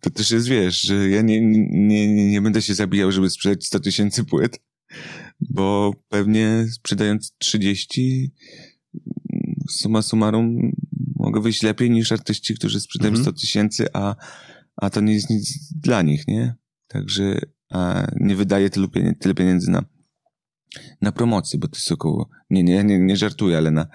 To 0.00 0.10
też 0.10 0.30
jest, 0.30 0.48
wiesz, 0.48 0.80
że 0.80 1.08
ja 1.08 1.22
nie, 1.22 1.40
nie, 1.70 2.30
nie 2.30 2.40
będę 2.40 2.62
się 2.62 2.74
zabijał, 2.74 3.12
żeby 3.12 3.30
sprzedać 3.30 3.66
100 3.66 3.80
tysięcy 3.80 4.24
płyt, 4.24 4.60
bo 5.40 5.94
pewnie 6.08 6.66
sprzedając 6.72 7.32
30 7.38 8.32
suma 9.70 10.02
summarum 10.02 10.72
mogę 11.16 11.40
wyjść 11.40 11.62
lepiej 11.62 11.90
niż 11.90 12.12
artyści, 12.12 12.54
którzy 12.54 12.80
sprzedają 12.80 13.10
mhm. 13.10 13.24
100 13.24 13.40
tysięcy, 13.40 13.86
a, 13.92 14.16
a 14.76 14.90
to 14.90 15.00
nie 15.00 15.14
jest 15.14 15.30
nic 15.30 15.72
dla 15.72 16.02
nich, 16.02 16.28
nie? 16.28 16.54
Także 16.88 17.40
nie 18.16 18.36
wydaje 18.36 18.70
tylu 18.70 18.88
pieniędzy, 18.88 19.18
tyle 19.18 19.34
pieniędzy 19.34 19.70
na, 19.70 19.84
na 21.00 21.12
promocję, 21.12 21.58
bo 21.58 21.68
to 21.68 21.76
jest 21.76 21.92
około, 21.92 22.28
nie, 22.50 22.62
nie, 22.62 22.84
nie, 22.84 22.98
nie 22.98 23.16
żartuję, 23.16 23.58
ale 23.58 23.70
na 23.70 23.86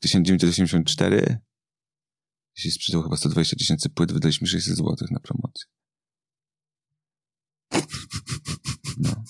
1984 0.00 1.38
jeśli 2.58 2.70
sprzedał 2.70 3.02
chyba 3.02 3.16
120 3.16 3.56
tysięcy 3.56 3.90
płyt, 3.90 4.12
wydaliśmy 4.12 4.46
600 4.46 4.76
zł 4.76 4.96
na 5.10 5.20
promocję. 5.20 5.66
No. 9.00 9.24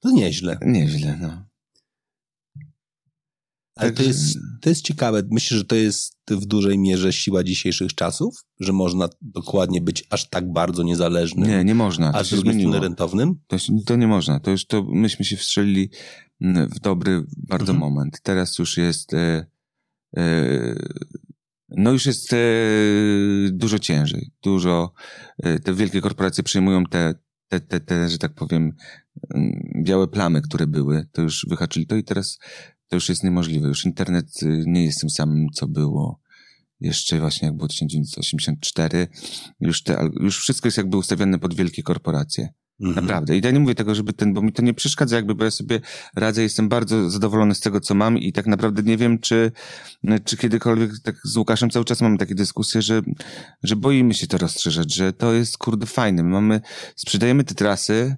To 0.00 0.10
nieźle. 0.10 0.58
Nieźle, 0.62 1.16
no. 1.20 1.46
Ale 3.76 3.92
to 3.92 4.02
jest, 4.02 4.38
to 4.60 4.68
jest 4.68 4.82
ciekawe. 4.82 5.22
Myślę, 5.30 5.58
że 5.58 5.64
to 5.64 5.76
jest 5.76 6.16
w 6.30 6.46
dużej 6.46 6.78
mierze 6.78 7.12
siła 7.12 7.44
dzisiejszych 7.44 7.94
czasów, 7.94 8.34
że 8.60 8.72
można 8.72 9.08
dokładnie 9.22 9.80
być 9.80 10.04
aż 10.10 10.28
tak 10.28 10.52
bardzo 10.52 10.82
niezależnym. 10.82 11.48
Nie, 11.48 11.64
nie 11.64 11.74
można. 11.74 12.12
A 12.12 12.24
z 12.24 12.30
drugiej 12.30 12.80
rentownym? 12.80 13.34
To, 13.46 13.56
to 13.86 13.96
nie 13.96 14.06
można. 14.06 14.40
To 14.40 14.50
już 14.50 14.66
to 14.66 14.82
myśmy 14.82 15.24
się 15.24 15.36
wstrzelili 15.36 15.90
w 16.40 16.80
dobry 16.80 17.24
bardzo 17.36 17.72
mhm. 17.72 17.78
moment. 17.78 18.20
Teraz 18.22 18.58
już 18.58 18.76
jest 18.76 19.14
e, 19.14 19.46
e, 20.16 20.74
no 21.68 21.92
już 21.92 22.06
jest 22.06 22.32
e, 22.32 22.36
dużo 23.52 23.78
ciężej. 23.78 24.30
Dużo 24.42 24.92
e, 25.38 25.58
te 25.58 25.74
wielkie 25.74 26.00
korporacje 26.00 26.44
przyjmują 26.44 26.84
te, 26.84 27.14
te, 27.48 27.60
te, 27.60 27.80
te, 27.80 28.08
że 28.08 28.18
tak 28.18 28.34
powiem, 28.34 28.72
białe 29.82 30.08
plamy, 30.08 30.42
które 30.42 30.66
były, 30.66 31.06
to 31.12 31.22
już 31.22 31.46
wyhaczyli 31.48 31.86
to 31.86 31.96
i 31.96 32.04
teraz 32.04 32.38
to 32.88 32.96
już 32.96 33.08
jest 33.08 33.24
niemożliwe. 33.24 33.68
Już 33.68 33.84
internet 33.84 34.42
y, 34.42 34.64
nie 34.66 34.84
jest 34.84 35.00
tym 35.00 35.10
samym, 35.10 35.46
co 35.54 35.68
było 35.68 36.20
jeszcze 36.80 37.20
właśnie 37.20 37.46
jak 37.46 37.56
było 37.56 37.68
1984. 37.68 39.08
Już, 39.60 39.82
te, 39.82 40.08
już 40.20 40.38
wszystko 40.38 40.66
jest 40.66 40.78
jakby 40.78 40.96
ustawione 40.96 41.38
pod 41.38 41.54
wielkie 41.54 41.82
korporacje. 41.82 42.48
Mhm. 42.80 43.04
Naprawdę. 43.04 43.38
I 43.38 43.40
ja 43.44 43.50
nie 43.50 43.60
mówię 43.60 43.74
tego, 43.74 43.94
żeby 43.94 44.12
ten, 44.12 44.34
bo 44.34 44.42
mi 44.42 44.52
to 44.52 44.62
nie 44.62 44.74
przeszkadza, 44.74 45.16
jakby, 45.16 45.34
bo 45.34 45.44
ja 45.44 45.50
sobie 45.50 45.80
radzę, 46.16 46.42
jestem 46.42 46.68
bardzo 46.68 47.10
zadowolony 47.10 47.54
z 47.54 47.60
tego, 47.60 47.80
co 47.80 47.94
mam 47.94 48.18
i 48.18 48.32
tak 48.32 48.46
naprawdę 48.46 48.82
nie 48.82 48.96
wiem, 48.96 49.18
czy, 49.18 49.52
czy 50.24 50.36
kiedykolwiek 50.36 50.90
tak 51.02 51.16
z 51.24 51.36
Łukaszem 51.36 51.70
cały 51.70 51.84
czas 51.84 52.00
mamy 52.00 52.18
takie 52.18 52.34
dyskusje, 52.34 52.82
że, 52.82 53.02
że 53.62 53.76
boimy 53.76 54.14
się 54.14 54.26
to 54.26 54.38
rozszerzać, 54.38 54.94
że 54.94 55.12
to 55.12 55.32
jest 55.32 55.58
kurde 55.58 55.86
fajne. 55.86 56.22
My 56.22 56.28
mamy, 56.28 56.60
sprzedajemy 56.96 57.44
te 57.44 57.54
trasy, 57.54 58.16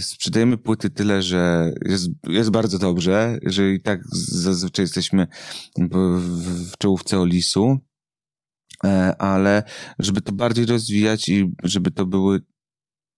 sprzedajemy 0.00 0.58
płyty 0.58 0.90
tyle, 0.90 1.22
że 1.22 1.72
jest, 1.84 2.08
jest 2.28 2.50
bardzo 2.50 2.78
dobrze, 2.78 3.38
że 3.42 3.72
i 3.72 3.82
tak 3.82 4.00
zazwyczaj 4.12 4.82
jesteśmy 4.82 5.26
w, 5.78 5.98
w 6.70 6.78
czołówce 6.78 7.20
Olisu, 7.20 7.78
e, 8.84 9.16
ale 9.18 9.62
żeby 9.98 10.20
to 10.20 10.32
bardziej 10.32 10.66
rozwijać 10.66 11.28
i 11.28 11.54
żeby 11.62 11.90
to 11.90 12.06
były, 12.06 12.40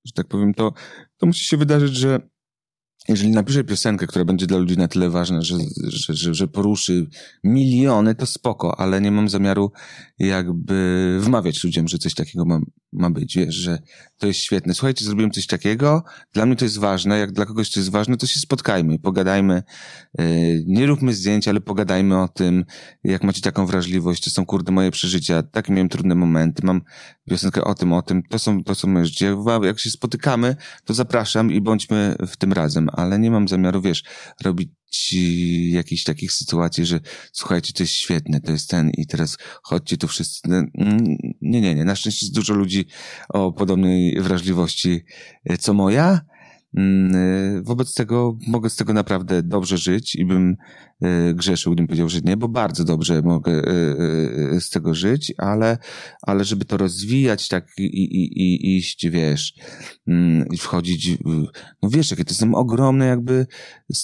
że 0.05 0.13
tak 0.15 0.29
powiem, 0.29 0.55
to, 0.55 0.73
to 1.17 1.27
musi 1.27 1.45
się 1.45 1.57
wydarzyć, 1.57 1.97
że 1.97 2.21
jeżeli 3.09 3.31
napiszę 3.31 3.65
piosenkę, 3.65 4.07
która 4.07 4.25
będzie 4.25 4.47
dla 4.47 4.59
ludzi 4.59 4.77
na 4.77 4.89
tyle 4.89 5.11
ważna, 5.11 5.43
że, 5.43 5.57
że, 5.85 6.15
że, 6.15 6.35
że 6.35 6.49
poruszy 6.49 7.07
miliony, 7.45 8.15
to 8.15 8.27
spoko, 8.27 8.81
ale 8.81 9.01
nie 9.01 9.11
mam 9.11 9.29
zamiaru 9.29 9.73
jakby 10.19 11.19
wmawiać 11.21 11.65
ludziom, 11.65 11.89
że 11.89 11.99
coś 11.99 12.15
takiego 12.15 12.45
ma, 12.45 12.61
ma 12.97 13.11
być, 13.11 13.37
wiesz, 13.37 13.55
że 13.55 13.79
to 14.19 14.27
jest 14.27 14.41
świetne. 14.41 14.75
Słuchajcie, 14.75 15.05
zrobiłem 15.05 15.31
coś 15.31 15.47
takiego, 15.47 16.05
dla 16.33 16.47
mnie 16.47 16.57
to 16.57 16.65
jest 16.65 16.79
ważne, 16.79 17.19
jak 17.19 17.33
dla 17.33 17.47
kogoś 17.47 17.71
to 17.71 17.81
jest 17.81 17.91
ważne, 17.91 18.17
to 18.17 18.27
się 18.27 18.41
spotkajmy, 18.41 18.99
pogadajmy, 18.99 19.63
yy, 20.19 20.25
nie 20.67 20.87
róbmy 20.87 21.15
zdjęć, 21.15 21.49
ale 21.49 21.61
pogadajmy 21.61 22.23
o 22.23 22.29
tym, 22.29 22.65
jak 23.05 23.25
macie 23.25 23.41
taką 23.41 23.67
wrażliwość, 23.67 24.25
to 24.25 24.31
są 24.31 24.47
kurde 24.47 24.73
moje 24.73 24.91
przeżycia, 24.91 25.43
takie 25.43 25.73
miałem 25.73 25.89
trudne 25.89 26.15
momenty, 26.15 26.67
mam 26.67 26.83
piosenkę 27.29 27.65
o 27.65 27.75
tym, 27.75 27.93
o 27.93 28.03
tym, 28.03 28.23
to 28.23 28.39
są, 28.39 28.65
to 28.65 28.75
są 28.75 28.89
moje 28.89 29.05
życie. 29.05 29.37
Jak 29.63 29.81
się 29.81 29.91
spotykamy, 29.91 30.57
to 30.85 30.95
zapraszam 30.95 31.53
i 31.53 31.61
bądźmy 31.61 32.17
w 32.27 32.37
tym 32.37 32.53
razem, 32.53 32.89
ale 32.93 33.19
nie 33.19 33.31
mam 33.31 33.49
zamiaru, 33.49 33.81
wiesz, 33.81 34.05
robić 34.45 34.69
jakichś 35.71 36.05
takich 36.05 36.33
sytuacji, 36.33 36.87
że 36.87 37.01
słuchajcie, 37.33 37.73
to 37.73 37.83
jest 37.83 37.93
świetne, 37.93 38.41
to 38.41 38.53
jest 38.53 38.71
ten 38.71 38.91
i 38.91 39.07
teraz 39.07 39.37
chodźcie 39.63 39.97
tu 39.97 40.09
wszyscy. 40.09 40.41
No, 40.49 40.57
mm, 40.57 41.17
nie, 41.41 41.61
nie, 41.61 41.75
nie. 41.75 41.85
Na 41.85 41.97
szczęście 41.97 42.27
jest 42.27 42.35
dużo 42.35 42.55
ludzi 42.55 42.87
o 43.29 43.53
podobnej 43.53 44.21
wrażliwości 44.21 45.05
e, 45.45 45.59
co 45.59 45.75
moja 45.75 46.21
wobec 47.63 47.95
tego 47.95 48.39
mogę 48.47 48.71
z 48.71 48.77
tego 48.77 48.93
naprawdę 48.93 49.43
dobrze 49.43 49.79
żyć 49.79 50.15
i 50.15 50.25
bym 50.25 50.57
y, 51.05 51.35
grzeszył, 51.35 51.73
gdybym 51.73 51.87
powiedział, 51.87 52.09
że 52.09 52.21
nie, 52.21 52.37
bo 52.37 52.49
bardzo 52.49 52.85
dobrze 52.85 53.23
mogę 53.23 53.53
y, 53.53 54.61
z 54.61 54.71
tego 54.71 54.95
żyć, 54.95 55.33
ale, 55.39 55.79
ale 56.23 56.45
żeby 56.45 56.65
to 56.65 56.77
rozwijać 56.77 57.49
tak 57.49 57.67
i, 57.79 57.83
i, 57.83 58.43
i 58.43 58.77
iść, 58.77 59.09
wiesz, 59.09 59.55
mm, 60.07 60.49
i 60.49 60.57
wchodzić, 60.57 61.19
no 61.83 61.89
wiesz, 61.89 62.11
jakie 62.11 62.25
to 62.25 62.35
są 62.35 62.55
ogromne 62.55 63.07
jakby, 63.07 63.47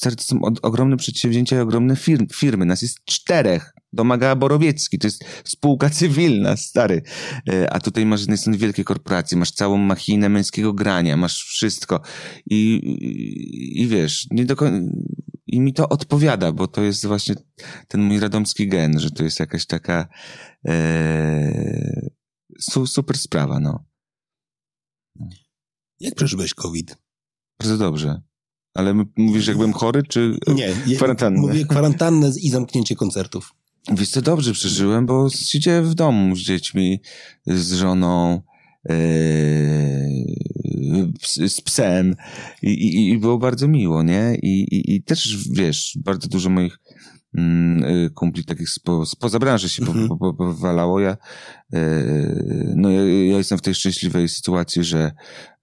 to 0.03 0.25
są 0.25 0.41
ogromne 0.63 0.97
przedsięwzięcia 0.97 1.57
i 1.57 1.61
ogromne 1.61 1.97
firmy. 2.33 2.65
Nas 2.67 2.83
jest 2.83 3.05
czterech 3.05 3.73
domagała 3.93 4.37
Borowiecki, 4.37 4.99
to 4.99 5.07
jest 5.07 5.25
spółka 5.45 5.91
cywilna, 5.91 6.57
stary. 6.57 7.03
E, 7.49 7.73
a 7.73 7.81
tutaj 7.81 8.07
masz 8.07 8.21
z 8.21 8.23
jednej 8.23 8.39
strony 8.39 8.59
wielkie 8.59 8.85
korporacje, 8.85 9.39
masz 9.39 9.51
całą 9.51 9.77
machinę 9.77 10.29
męskiego 10.29 10.73
grania, 10.73 11.17
masz 11.17 11.45
wszystko. 11.45 12.01
I, 12.47 12.75
i, 12.75 13.83
i 13.83 13.87
wiesz, 13.87 14.27
nie 14.31 14.45
do 14.45 14.57
końca, 14.57 14.93
i 15.47 15.61
mi 15.61 15.73
to 15.73 15.89
odpowiada, 15.89 16.53
bo 16.53 16.67
to 16.67 16.83
jest 16.83 17.07
właśnie 17.07 17.35
ten 17.89 18.03
mój 18.03 18.21
radomski 18.21 18.69
gen, 18.69 19.01
że 19.01 19.11
to 19.11 19.25
jest 19.25 19.41
jakaś 19.41 19.67
taka 19.67 20.09
e, 20.69 22.11
su, 22.61 22.87
super 22.87 23.19
sprawa, 23.19 23.61
no. 23.61 23.85
Jak 26.01 26.15
przeżyłeś 26.15 26.55
COVID? 26.55 26.97
Bardzo 27.61 27.79
dobrze. 27.79 28.23
Ale 28.75 28.95
mówisz, 29.17 29.47
jakbym 29.47 29.73
chory, 29.73 30.03
czy 30.03 30.39
Nie, 30.87 30.97
kwarantannę? 30.97 31.41
Mówię 31.41 31.67
kwarantannę 31.67 32.31
i 32.43 32.51
zamknięcie 32.51 32.97
koncertów. 32.97 33.55
Wiesz 33.91 34.09
co, 34.09 34.23
dobrze 34.23 34.53
przeżyłem, 34.53 35.07
bo 35.07 35.31
siedziałem 35.31 35.85
w 35.85 35.95
domu 35.95 36.37
z 36.37 36.41
dziećmi, 36.41 37.01
z 37.47 37.73
żoną, 37.73 38.43
yy, 38.89 38.95
z 41.49 41.61
psem 41.61 42.15
i, 42.63 42.71
i, 42.71 43.11
i, 43.11 43.19
było 43.19 43.39
bardzo 43.39 43.69
miło, 43.69 44.03
nie? 44.03 44.37
I, 44.43 44.63
i, 44.63 44.95
i 44.95 45.03
też, 45.03 45.49
wiesz, 45.51 45.99
bardzo 46.05 46.29
dużo 46.29 46.51
moich 46.51 46.79
mm, 47.35 47.85
y, 47.85 48.11
kumpli 48.11 48.45
takich 48.45 48.71
spo, 48.71 49.07
spoza 49.07 49.39
branży 49.39 49.69
się 49.69 49.83
mm 49.83 50.09
-hmm. 50.09 50.37
powalało. 50.37 51.01
Ja, 51.01 51.17
yy, 51.73 52.73
no 52.77 52.91
ja, 52.91 53.01
ja, 53.05 53.39
jestem 53.39 53.59
w 53.59 53.63
tej 53.63 53.75
szczęśliwej 53.75 54.29
sytuacji, 54.29 54.85
że, 54.85 55.13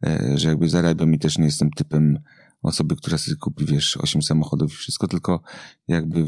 yy, 0.03 0.37
że 0.37 0.49
jakby 0.49 0.69
zarabiam 0.69 1.13
i 1.13 1.19
też 1.19 1.37
nie 1.37 1.45
jestem 1.45 1.71
typem 1.71 2.19
osoby, 2.61 2.95
która 2.95 3.17
sobie 3.17 3.37
kupi, 3.37 3.65
wiesz, 3.65 3.97
osiem 3.97 4.21
samochodów 4.21 4.73
i 4.73 4.75
wszystko, 4.75 5.07
tylko 5.07 5.41
jakby 5.87 6.19
y, 6.19 6.25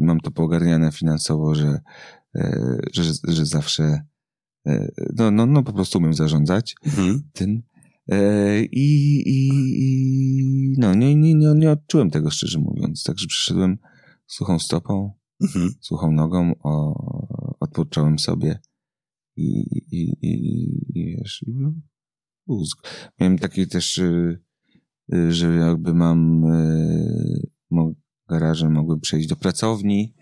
mam 0.00 0.20
to 0.20 0.30
poogarniane 0.30 0.92
finansowo, 0.92 1.54
że, 1.54 1.80
y, 2.36 2.80
że, 2.92 3.02
że 3.28 3.46
zawsze 3.46 4.00
y, 4.68 4.94
no, 5.16 5.30
no, 5.30 5.46
no 5.46 5.62
po 5.62 5.72
prostu 5.72 5.98
umiem 5.98 6.14
zarządzać 6.14 6.76
mhm. 6.84 7.22
tym. 7.32 7.62
Y, 8.12 8.68
I, 8.72 9.22
i, 9.26 9.48
i 9.76 10.74
no, 10.78 10.94
nie, 10.94 11.16
nie, 11.16 11.34
nie, 11.34 11.54
nie 11.54 11.70
odczułem 11.70 12.10
tego, 12.10 12.30
szczerze 12.30 12.58
mówiąc. 12.58 13.02
Także 13.02 13.26
przyszedłem 13.26 13.78
suchą 14.26 14.58
stopą, 14.58 15.12
mhm. 15.42 15.70
suchą 15.80 16.12
nogą, 16.12 16.54
o, 16.62 17.56
odpocząłem 17.60 18.18
sobie 18.18 18.58
i, 19.36 19.62
i, 19.90 20.16
i, 20.22 20.32
i 20.94 21.16
wiesz, 21.16 21.44
i, 21.46 21.54
Miałem 23.20 23.38
taki 23.38 23.68
też 23.68 23.98
Y, 23.98 24.44
że 25.28 25.54
jakby 25.54 25.94
mam 25.94 26.44
y, 26.44 27.94
garaże 28.28 28.70
mogły 28.70 29.00
przejść 29.00 29.28
do 29.28 29.36
pracowni, 29.36 30.14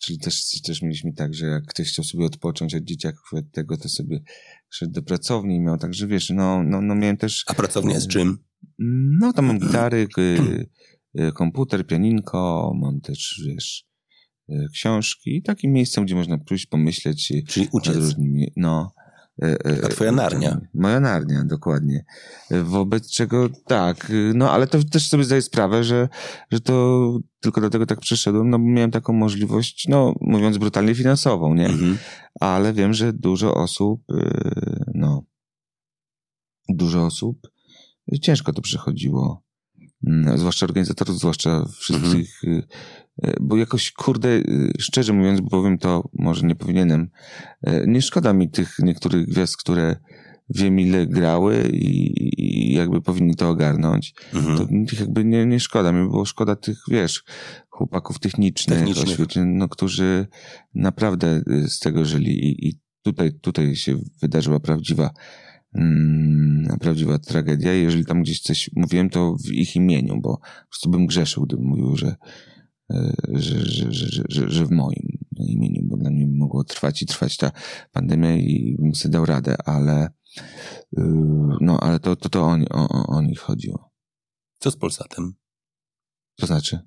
czyli 0.00 0.18
też, 0.18 0.60
też 0.62 0.82
mieliśmy 0.82 1.12
tak, 1.12 1.34
że 1.34 1.46
jak 1.46 1.66
ktoś 1.66 1.88
chciał 1.88 2.04
sobie 2.04 2.24
odpocząć 2.24 2.74
od 2.74 2.84
dzieciaków 2.84 3.32
od 3.32 3.50
tego, 3.50 3.76
to 3.76 3.88
sobie 3.88 4.22
szedł 4.70 4.92
do 4.92 5.02
pracowni 5.02 5.56
i 5.56 5.60
miał, 5.60 5.78
także 5.78 6.06
wiesz, 6.06 6.30
no, 6.30 6.62
no, 6.62 6.80
no 6.80 6.94
miałem 6.94 7.16
też... 7.16 7.44
A 7.46 7.54
pracownia 7.54 8.00
z 8.00 8.08
czym? 8.08 8.38
No, 9.18 9.32
tam 9.32 9.46
mam 9.46 9.58
gitary, 9.58 10.08
komputer, 11.34 11.86
pianinko, 11.86 12.72
mam 12.80 13.00
też, 13.00 13.42
wiesz, 13.46 13.86
książki 14.72 15.36
i 15.36 15.42
takim 15.42 15.72
miejscem, 15.72 16.04
gdzie 16.04 16.14
można 16.14 16.38
pójść, 16.38 16.66
pomyśleć. 16.66 17.32
Czyli 17.48 17.68
uciec. 17.72 17.96
Różnymi, 17.96 18.52
no, 18.56 18.92
A 19.84 19.88
twoja 19.88 20.12
narnia. 20.12 20.60
Moja 20.74 21.00
narnia, 21.00 21.44
dokładnie. 21.44 22.04
E, 22.50 22.62
wobec 22.62 23.10
czego 23.10 23.48
tak, 23.66 24.12
no 24.34 24.50
ale 24.50 24.66
to 24.66 24.84
też 24.84 25.08
sobie 25.08 25.24
zdaję 25.24 25.42
sprawę, 25.42 25.84
że, 25.84 26.08
że 26.52 26.60
to 26.60 27.18
tylko 27.40 27.60
dlatego 27.60 27.86
tak 27.86 28.00
przeszedłem, 28.00 28.50
no 28.50 28.58
bo 28.58 28.64
miałem 28.64 28.90
taką 28.90 29.12
możliwość, 29.12 29.88
no 29.88 30.14
mówiąc 30.20 30.58
brutalnie 30.58 30.94
finansową, 30.94 31.54
nie? 31.54 31.66
Mhm. 31.66 31.98
Ale 32.40 32.72
wiem, 32.72 32.92
że 32.92 33.12
dużo 33.12 33.54
osób, 33.54 34.02
no, 34.94 35.22
dużo 36.68 37.06
osób 37.06 37.54
ciężko 38.22 38.52
to 38.52 38.62
przechodziło. 38.62 39.43
Mm, 40.06 40.38
zwłaszcza 40.38 40.66
organizatorów, 40.66 41.18
zwłaszcza 41.18 41.64
wszystkich 41.78 42.44
mhm 42.44 42.62
E, 43.22 43.34
bo 43.40 43.56
jakoś, 43.56 43.92
kurde, 43.92 44.28
e, 44.28 44.42
szczerze 44.78 45.12
mówiąc, 45.12 45.40
powiem 45.50 45.78
to, 45.78 46.08
może 46.12 46.46
nie 46.46 46.54
powinienem, 46.54 47.10
nie 47.86 48.02
szkoda 48.02 48.32
mi 48.32 48.50
tych 48.50 48.78
niektórych 48.78 49.26
gwiazd, 49.26 49.56
które 49.56 49.96
wiem 50.50 50.80
ile 50.80 51.06
grały 51.06 51.68
i, 51.72 52.12
i 52.36 52.74
jakby 52.74 53.02
powinni 53.02 53.34
to 53.34 53.48
ogarnąć. 53.48 54.14
Mhm. 54.34 54.56
To 54.56 54.66
jakby 55.00 55.24
nie, 55.24 55.46
nie 55.46 55.60
szkoda 55.60 55.92
mi, 55.92 56.08
było 56.08 56.24
szkoda 56.24 56.56
tych, 56.56 56.78
wiesz, 56.88 57.24
chłopaków 57.68 58.18
technicznych, 58.18 58.78
technicznych. 58.78 59.44
no, 59.46 59.68
którzy 59.68 60.26
naprawdę 60.74 61.42
z 61.66 61.78
tego 61.78 62.04
żyli 62.04 62.44
i, 62.44 62.68
i 62.68 62.80
tutaj, 63.02 63.32
tutaj 63.40 63.76
się 63.76 63.98
wydarzyła 64.22 64.60
prawdziwa 64.60 65.10
mm, 65.74 66.78
prawdziwa 66.80 67.18
tragedia. 67.18 67.72
Jeżeli 67.72 68.04
tam 68.04 68.22
gdzieś 68.22 68.40
coś 68.40 68.70
mówiłem, 68.76 69.10
to 69.10 69.36
w 69.44 69.52
ich 69.52 69.76
imieniu, 69.76 70.20
bo 70.20 70.36
po 70.36 70.68
prostu 70.68 70.90
bym 70.90 71.06
grzeszył, 71.06 71.46
gdybym 71.46 71.66
mówił, 71.66 71.96
że 71.96 72.16
że, 73.28 73.60
że, 73.60 73.92
że, 73.92 74.24
że, 74.28 74.50
że 74.50 74.66
w 74.66 74.70
moim 74.70 75.18
imieniu, 75.38 75.82
bo 75.84 75.96
dla 75.96 76.10
mnie 76.10 76.26
mogło 76.26 76.64
trwać 76.64 77.02
i 77.02 77.06
trwać 77.06 77.36
ta 77.36 77.52
pandemia 77.92 78.36
i 78.36 78.76
bym 78.78 78.94
sobie 78.94 79.12
dał 79.12 79.26
radę, 79.26 79.56
ale 79.64 80.08
no, 81.60 81.80
ale 81.80 82.00
to, 82.00 82.16
to, 82.16 82.28
to 82.28 82.42
o, 82.44 82.58
o, 82.70 83.06
o 83.06 83.22
nich 83.22 83.38
chodziło. 83.38 83.90
Co 84.58 84.70
z 84.70 84.76
Polsatem? 84.76 85.34
To 86.36 86.46
znaczy? 86.46 86.80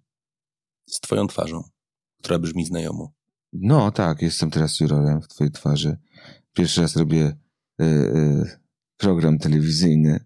Z 0.86 1.00
twoją 1.00 1.28
twarzą, 1.28 1.64
która 2.20 2.40
brzmi 2.40 2.66
znajomo. 2.66 3.14
No 3.54 3.92
tak, 3.92 4.22
jestem 4.22 4.52
teraz 4.52 4.80
jurorem 4.80 5.22
w 5.22 5.28
twojej 5.28 5.52
twarzy. 5.52 5.98
Pierwszy 6.54 6.82
raz 6.82 6.96
robię 6.96 7.38
y, 7.82 7.86
y, 7.86 8.60
program 8.98 9.38
telewizyjny 9.38 10.20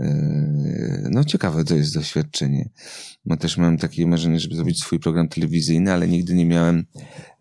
Yy, 0.00 1.08
no 1.10 1.24
ciekawe 1.24 1.64
to 1.64 1.76
jest 1.76 1.94
doświadczenie. 1.94 2.70
Bo 3.24 3.36
też 3.36 3.56
mam 3.56 3.78
takie 3.78 4.06
marzenie, 4.06 4.40
żeby 4.40 4.56
zrobić 4.56 4.80
swój 4.80 5.00
program 5.00 5.28
telewizyjny, 5.28 5.92
ale 5.92 6.08
nigdy 6.08 6.34
nie 6.34 6.46
miałem, 6.46 6.86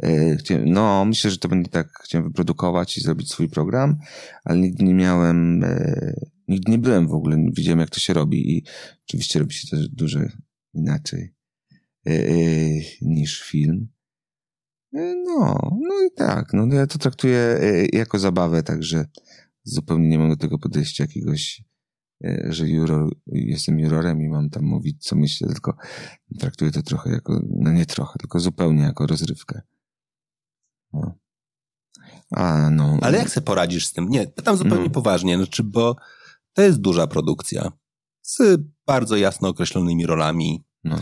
yy, 0.03 0.63
no 0.65 1.05
myślę, 1.05 1.31
że 1.31 1.37
to 1.37 1.47
będzie 1.47 1.69
tak, 1.69 1.89
chciałem 2.03 2.27
wyprodukować 2.27 2.97
i 2.97 3.01
zrobić 3.01 3.31
swój 3.31 3.49
program, 3.49 3.97
ale 4.43 4.59
nigdy 4.59 4.83
nie 4.83 4.93
miałem, 4.93 5.61
yy, 5.61 6.29
nigdy 6.47 6.71
nie 6.71 6.77
byłem 6.77 7.07
w 7.07 7.13
ogóle, 7.13 7.37
nie 7.37 7.51
wiedziałem 7.51 7.79
jak 7.79 7.89
to 7.89 7.99
się 7.99 8.13
robi 8.13 8.57
i 8.57 8.63
oczywiście 9.07 9.39
robi 9.39 9.53
się 9.53 9.67
to 9.67 9.77
dużo 9.91 10.19
inaczej 10.73 11.33
niż 13.01 13.43
film. 13.43 13.87
No, 14.93 15.71
no 15.81 16.05
i 16.07 16.11
tak, 16.15 16.53
no 16.53 16.75
ja 16.75 16.87
to 16.87 16.97
traktuję 16.97 17.59
jako 17.93 18.19
zabawę, 18.19 18.63
także 18.63 19.05
zupełnie 19.63 20.09
nie 20.09 20.19
mam 20.19 20.29
do 20.29 20.37
tego 20.37 20.59
podejścia 20.59 21.03
jakiegoś 21.03 21.63
E, 22.23 22.47
że 22.49 22.67
juror, 22.67 23.09
jestem 23.27 23.79
jurorem 23.79 24.21
i 24.21 24.29
mam 24.29 24.49
tam 24.49 24.63
mówić, 24.63 25.03
co 25.03 25.15
myślę, 25.15 25.47
tylko 25.47 25.75
traktuję 26.39 26.71
to 26.71 26.81
trochę 26.81 27.11
jako, 27.11 27.41
no 27.49 27.71
nie 27.71 27.85
trochę, 27.85 28.19
tylko 28.19 28.39
zupełnie 28.39 28.83
jako 28.83 29.07
rozrywkę. 29.07 29.61
No. 30.93 31.13
A, 32.31 32.69
no. 32.69 32.97
Ale 33.01 33.17
jak 33.17 33.29
sobie 33.29 33.45
poradzisz 33.45 33.85
z 33.85 33.93
tym? 33.93 34.09
Nie, 34.09 34.27
pytam 34.27 34.57
zupełnie 34.57 34.83
no. 34.83 34.89
poważnie, 34.89 35.37
znaczy, 35.37 35.63
bo 35.63 35.95
to 36.53 36.61
jest 36.61 36.77
duża 36.77 37.07
produkcja 37.07 37.71
z 38.21 38.61
bardzo 38.85 39.17
jasno 39.17 39.49
określonymi 39.49 40.05
rolami, 40.05 40.63
no. 40.83 40.99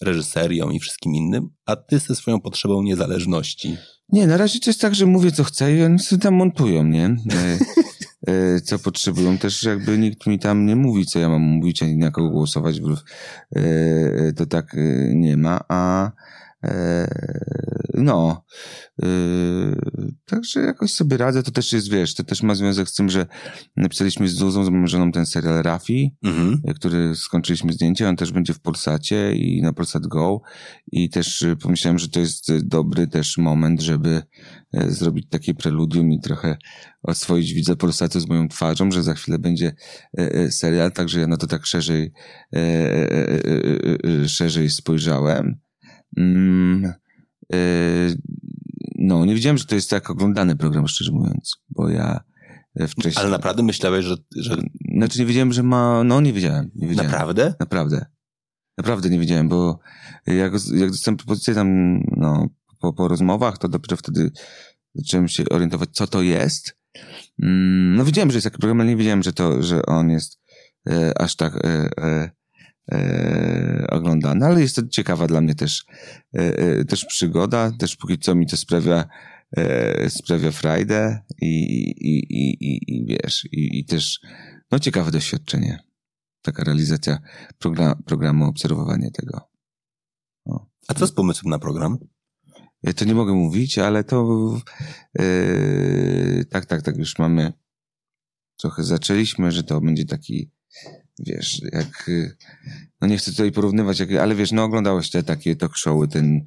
reżyserią 0.00 0.70
i 0.70 0.78
wszystkim 0.78 1.14
innym, 1.14 1.50
a 1.64 1.76
ty 1.76 1.98
ze 1.98 2.14
swoją 2.14 2.40
potrzebą 2.40 2.82
niezależności. 2.82 3.76
Nie, 4.08 4.26
na 4.26 4.36
razie 4.36 4.60
to 4.60 4.70
jest 4.70 4.80
tak, 4.80 4.94
że 4.94 5.06
mówię 5.06 5.32
co 5.32 5.44
chcę 5.44 5.76
i 5.76 5.82
oni 5.82 5.98
sobie 5.98 6.22
tam 6.22 6.34
montują, 6.34 6.84
nie? 6.84 7.08
E, 8.28 8.50
E, 8.60 8.60
co 8.60 8.78
potrzebują. 8.78 9.38
Też 9.38 9.62
jakby 9.62 9.98
nikt 9.98 10.26
mi 10.26 10.38
tam 10.38 10.66
nie 10.66 10.76
mówi, 10.76 11.06
co 11.06 11.18
ja 11.18 11.28
mam 11.28 11.42
mówić, 11.42 11.82
ani 11.82 11.96
na 11.96 12.10
kogo 12.10 12.30
głosować, 12.30 12.80
bo 12.80 12.88
e, 13.56 14.32
to 14.32 14.46
tak 14.46 14.74
e, 14.74 14.78
nie 15.14 15.36
ma, 15.36 15.60
a 15.68 16.10
no, 17.94 18.44
także 20.26 20.60
jakoś 20.60 20.92
sobie 20.92 21.16
radzę. 21.16 21.42
To 21.42 21.50
też 21.50 21.72
jest, 21.72 21.90
wiesz, 21.90 22.14
to 22.14 22.24
też 22.24 22.42
ma 22.42 22.54
związek 22.54 22.88
z 22.88 22.94
tym, 22.94 23.08
że 23.08 23.26
napisaliśmy 23.76 24.28
z 24.28 24.32
Zuzą, 24.32 24.64
z 24.64 24.68
moją 24.68 24.86
żoną 24.86 25.12
ten 25.12 25.26
serial 25.26 25.62
Rafi, 25.62 26.16
mhm. 26.24 26.62
który 26.74 27.16
skończyliśmy 27.16 27.72
zdjęcie. 27.72 28.08
On 28.08 28.16
też 28.16 28.32
będzie 28.32 28.54
w 28.54 28.60
Polsacie 28.60 29.32
i 29.34 29.62
na 29.62 29.72
Polsat 29.72 30.06
Go. 30.06 30.40
I 30.92 31.10
też 31.10 31.46
pomyślałem, 31.62 31.98
że 31.98 32.08
to 32.08 32.20
jest 32.20 32.66
dobry 32.66 33.06
też 33.06 33.38
moment, 33.38 33.80
żeby 33.80 34.22
zrobić 34.88 35.28
takie 35.28 35.54
preludium 35.54 36.12
i 36.12 36.20
trochę 36.20 36.56
oswoić 37.02 37.52
widza 37.52 37.76
Polsatu 37.76 38.20
z 38.20 38.28
moją 38.28 38.48
twarzą, 38.48 38.90
że 38.90 39.02
za 39.02 39.14
chwilę 39.14 39.38
będzie 39.38 39.72
serial, 40.50 40.92
także 40.92 41.20
ja 41.20 41.26
na 41.26 41.36
to 41.36 41.46
tak 41.46 41.66
szerzej, 41.66 42.12
szerzej 44.26 44.70
spojrzałem. 44.70 45.60
Mm, 46.16 46.92
no, 48.98 49.24
nie 49.24 49.34
wiedziałem, 49.34 49.58
że 49.58 49.64
to 49.64 49.74
jest 49.74 49.90
tak 49.90 50.10
oglądany 50.10 50.56
program, 50.56 50.88
szczerze 50.88 51.12
mówiąc, 51.12 51.56
bo 51.70 51.88
ja 51.88 52.20
wcześniej... 52.88 53.24
Ale 53.24 53.30
naprawdę 53.30 53.62
myślałeś, 53.62 54.04
że... 54.04 54.16
że... 54.36 54.56
Znaczy 54.96 55.18
nie 55.18 55.26
wiedziałem, 55.26 55.52
że 55.52 55.62
ma... 55.62 56.04
No, 56.04 56.20
nie 56.20 56.32
wiedziałem. 56.32 56.70
Nie 56.74 56.88
wiedziałem. 56.88 57.10
Naprawdę? 57.10 57.54
Naprawdę. 57.60 58.06
Naprawdę 58.78 59.10
nie 59.10 59.18
wiedziałem, 59.18 59.48
bo 59.48 59.78
jak, 60.26 60.52
jak 60.74 60.90
dostałem 60.90 61.16
propozycję 61.16 61.54
tam, 61.54 62.00
no, 62.16 62.48
po, 62.80 62.92
po 62.92 63.08
rozmowach, 63.08 63.58
to 63.58 63.68
dopiero 63.68 63.96
wtedy 63.96 64.30
zacząłem 64.94 65.28
się 65.28 65.44
orientować, 65.50 65.88
co 65.92 66.06
to 66.06 66.22
jest. 66.22 66.76
Mm, 67.42 67.96
no 67.96 68.04
wiedziałem, 68.04 68.30
że 68.30 68.36
jest 68.36 68.44
taki 68.44 68.58
program, 68.58 68.80
ale 68.80 68.90
nie 68.90 68.96
wiedziałem, 68.96 69.22
że 69.22 69.32
to, 69.32 69.62
że 69.62 69.86
on 69.86 70.10
jest 70.10 70.40
e, 70.88 71.12
aż 71.18 71.36
tak 71.36 71.56
e, 71.56 71.90
e, 71.98 72.30
e, 72.92 73.86
oglądany, 73.90 74.46
ale 74.46 74.60
jest 74.60 74.76
to 74.76 74.88
ciekawa 74.88 75.26
dla 75.26 75.40
mnie 75.40 75.54
też, 75.54 75.84
e, 76.34 76.58
e, 76.58 76.84
też 76.84 77.04
przygoda, 77.04 77.72
też 77.78 77.96
póki 77.96 78.18
co 78.18 78.34
mi 78.34 78.46
to 78.46 78.56
sprawia, 78.56 79.04
e, 79.56 80.10
sprawia 80.10 80.50
frajdę 80.50 81.22
i, 81.42 81.46
i, 81.46 82.18
i, 82.30 82.50
i, 82.60 82.96
i 82.96 83.06
wiesz, 83.06 83.44
i, 83.52 83.78
i 83.78 83.84
też 83.84 84.20
no 84.70 84.78
ciekawe 84.78 85.10
doświadczenie. 85.10 85.78
Taka 86.42 86.64
realizacja 86.64 87.18
program, 87.58 88.02
programu, 88.02 88.44
obserwowanie 88.44 89.10
tego. 89.10 89.50
A 90.88 90.94
co 90.94 91.06
z 91.06 91.12
pomysłem 91.12 91.50
na 91.50 91.58
program? 91.58 91.98
Ja 92.82 92.92
to 92.92 93.04
nie 93.04 93.14
mogę 93.14 93.32
mówić, 93.32 93.78
ale 93.78 94.04
to 94.04 94.50
yy, 95.18 96.44
tak, 96.44 96.66
tak, 96.66 96.82
tak 96.82 96.96
już 96.96 97.18
mamy 97.18 97.52
trochę 98.60 98.82
zaczęliśmy, 98.82 99.52
że 99.52 99.62
to 99.62 99.80
będzie 99.80 100.04
taki 100.04 100.50
wiesz, 101.26 101.62
jak 101.72 102.04
yy, 102.08 102.36
no 103.00 103.08
nie 103.08 103.16
chcę 103.18 103.30
tutaj 103.30 103.52
porównywać, 103.52 104.00
jak, 104.00 104.12
ale 104.12 104.34
wiesz, 104.34 104.52
no 104.52 104.64
oglądałeś 104.64 105.10
te 105.10 105.22
takie 105.22 105.56
talk 105.56 105.76
showy, 105.76 106.08
ten 106.08 106.44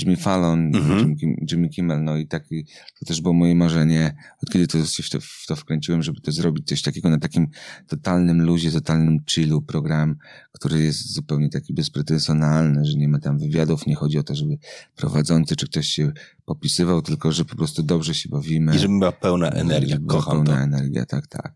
Jimmy 0.00 0.16
Fallon, 0.16 0.76
Mhm. 0.76 1.14
Jimmy, 1.22 1.36
Jimmy 1.50 1.68
Kimmel, 1.68 2.04
no 2.04 2.16
i 2.16 2.26
taki, 2.26 2.64
to 3.00 3.06
też 3.06 3.20
było 3.20 3.34
moje 3.34 3.54
marzenie, 3.54 4.16
od 4.42 4.50
kiedy 4.50 4.66
to 4.66 4.84
się 4.86 5.02
w 5.02 5.10
to, 5.10 5.20
w 5.20 5.44
to 5.48 5.56
wkręciłem, 5.56 6.02
żeby 6.02 6.20
to 6.20 6.32
zrobić 6.32 6.66
coś 6.66 6.82
takiego 6.82 7.10
na 7.10 7.18
takim 7.18 7.48
totalnym 7.86 8.42
luzie, 8.42 8.70
totalnym 8.70 9.18
chillu 9.30 9.62
program, 9.62 10.16
który 10.52 10.82
jest 10.82 11.12
zupełnie 11.12 11.48
taki 11.48 11.74
bezpretensjonalny, 11.74 12.84
że 12.84 12.98
nie 12.98 13.08
ma 13.08 13.18
tam 13.18 13.38
wywiadów, 13.38 13.86
nie 13.86 13.94
chodzi 13.94 14.18
o 14.18 14.22
to, 14.22 14.34
żeby 14.34 14.58
prowadzący 14.96 15.56
czy 15.56 15.66
ktoś 15.66 15.86
się 15.88 16.12
popisywał, 16.44 17.02
tylko 17.02 17.32
że 17.32 17.44
po 17.44 17.56
prostu 17.56 17.82
dobrze 17.82 18.14
się 18.14 18.28
bawimy. 18.28 18.76
I 18.76 18.78
żeby 18.78 18.98
była 18.98 19.12
pełna 19.12 19.50
energia. 19.50 19.88
Żeby 19.94 20.06
była 20.06 20.20
Kocham 20.20 20.44
pełna 20.44 20.56
to. 20.56 20.62
energia, 20.62 21.06
tak, 21.06 21.26
tak. 21.26 21.54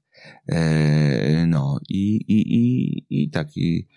E, 0.49 1.47
no 1.47 1.79
i, 1.89 2.17
i, 2.17 2.55
i, 2.55 3.07
i 3.11 3.31
tak, 3.31 3.57
i, 3.57 3.89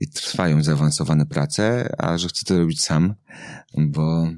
i 0.00 0.08
trwają 0.08 0.62
zaawansowane 0.62 1.26
prace, 1.26 1.94
a 1.98 2.18
że 2.18 2.28
chcę 2.28 2.44
to 2.44 2.58
robić 2.58 2.82
sam, 2.82 3.14
bo 3.78 4.28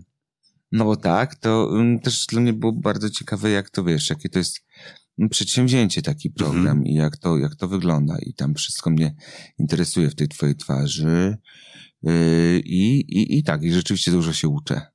no 0.72 0.84
bo 0.84 0.96
tak, 0.96 1.34
to 1.34 1.70
mm, 1.72 2.00
też 2.00 2.26
dla 2.26 2.40
mnie 2.40 2.52
było 2.52 2.72
bardzo 2.72 3.10
ciekawe, 3.10 3.50
jak 3.50 3.70
to 3.70 3.84
wiesz, 3.84 4.10
jakie 4.10 4.28
to 4.28 4.38
jest 4.38 4.60
mm, 5.18 5.28
przedsięwzięcie 5.28 6.02
taki 6.02 6.30
program 6.30 6.66
Mhm. 6.78 6.86
i 6.86 6.94
jak 6.94 7.16
to, 7.16 7.38
jak 7.38 7.54
to 7.54 7.68
wygląda 7.68 8.16
i 8.18 8.34
tam 8.34 8.54
wszystko 8.54 8.90
mnie 8.90 9.14
interesuje 9.58 10.10
w 10.10 10.14
tej 10.14 10.28
twojej 10.28 10.56
twarzy 10.56 11.38
Yy, 12.02 12.60
i, 12.64 13.00
i, 13.00 13.38
i 13.38 13.42
tak, 13.42 13.62
i 13.62 13.72
rzeczywiście 13.72 14.10
dużo 14.10 14.32
się 14.32 14.48
uczę, 14.48 14.86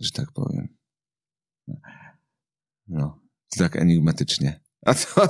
że 0.00 0.10
tak 0.10 0.32
powiem. 0.32 0.68
No, 2.88 3.20
tak 3.56 3.76
enigmatycznie. 3.76 4.60
A 4.86 4.94
to, 4.94 5.26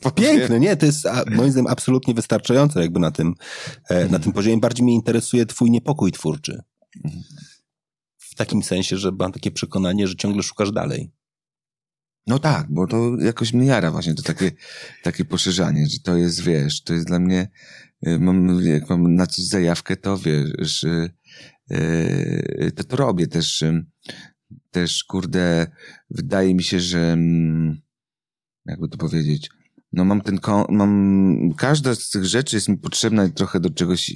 to, 0.00 0.10
Piękne, 0.10 0.60
nie? 0.60 0.76
To 0.76 0.86
jest 0.86 1.06
a, 1.06 1.24
moim 1.30 1.50
zdaniem 1.50 1.66
absolutnie 1.66 2.14
wystarczające 2.14 2.80
jakby 2.80 3.00
na 3.00 3.10
tym, 3.10 3.34
e, 3.88 4.08
na 4.08 4.18
tym 4.18 4.32
poziomie. 4.32 4.58
Bardziej 4.58 4.84
mnie 4.84 4.94
interesuje 4.94 5.46
twój 5.46 5.70
niepokój 5.70 6.12
twórczy. 6.12 6.62
W 8.18 8.34
takim 8.34 8.62
sensie, 8.62 8.96
że 8.96 9.12
mam 9.18 9.32
takie 9.32 9.50
przekonanie, 9.50 10.08
że 10.08 10.16
ciągle 10.16 10.42
szukasz 10.42 10.72
dalej. 10.72 11.12
No 12.26 12.38
tak, 12.38 12.66
bo 12.70 12.86
to 12.86 13.16
jakoś 13.20 13.52
mnie 13.52 13.66
jara 13.66 13.90
właśnie 13.90 14.14
to 14.14 14.22
takie, 14.22 14.52
takie 15.02 15.24
poszerzanie, 15.24 15.86
że 15.86 15.98
to 15.98 16.16
jest, 16.16 16.42
wiesz, 16.42 16.82
to 16.82 16.94
jest 16.94 17.06
dla 17.06 17.18
mnie, 17.18 17.48
y, 18.06 18.18
mam, 18.18 18.62
jak 18.62 18.90
mam 18.90 19.14
na 19.14 19.26
coś 19.26 19.44
zajawkę, 19.44 19.96
to 19.96 20.18
wiesz, 20.18 20.84
y, 20.84 21.10
to 22.76 22.84
to 22.84 22.96
robię 22.96 23.26
też, 23.26 23.64
też 24.70 25.04
kurde, 25.04 25.66
wydaje 26.10 26.54
mi 26.54 26.62
się, 26.62 26.80
że, 26.80 27.12
mm, 27.12 27.83
jakby 28.66 28.88
to 28.88 28.98
powiedzieć, 28.98 29.50
no 29.92 30.04
mam 30.04 30.20
ten, 30.20 30.38
mam, 30.68 31.52
każda 31.56 31.94
z 31.94 32.10
tych 32.10 32.24
rzeczy 32.24 32.56
jest 32.56 32.68
mi 32.68 32.78
potrzebna 32.78 33.28
trochę 33.28 33.60
do 33.60 33.70
czegoś 33.70 34.12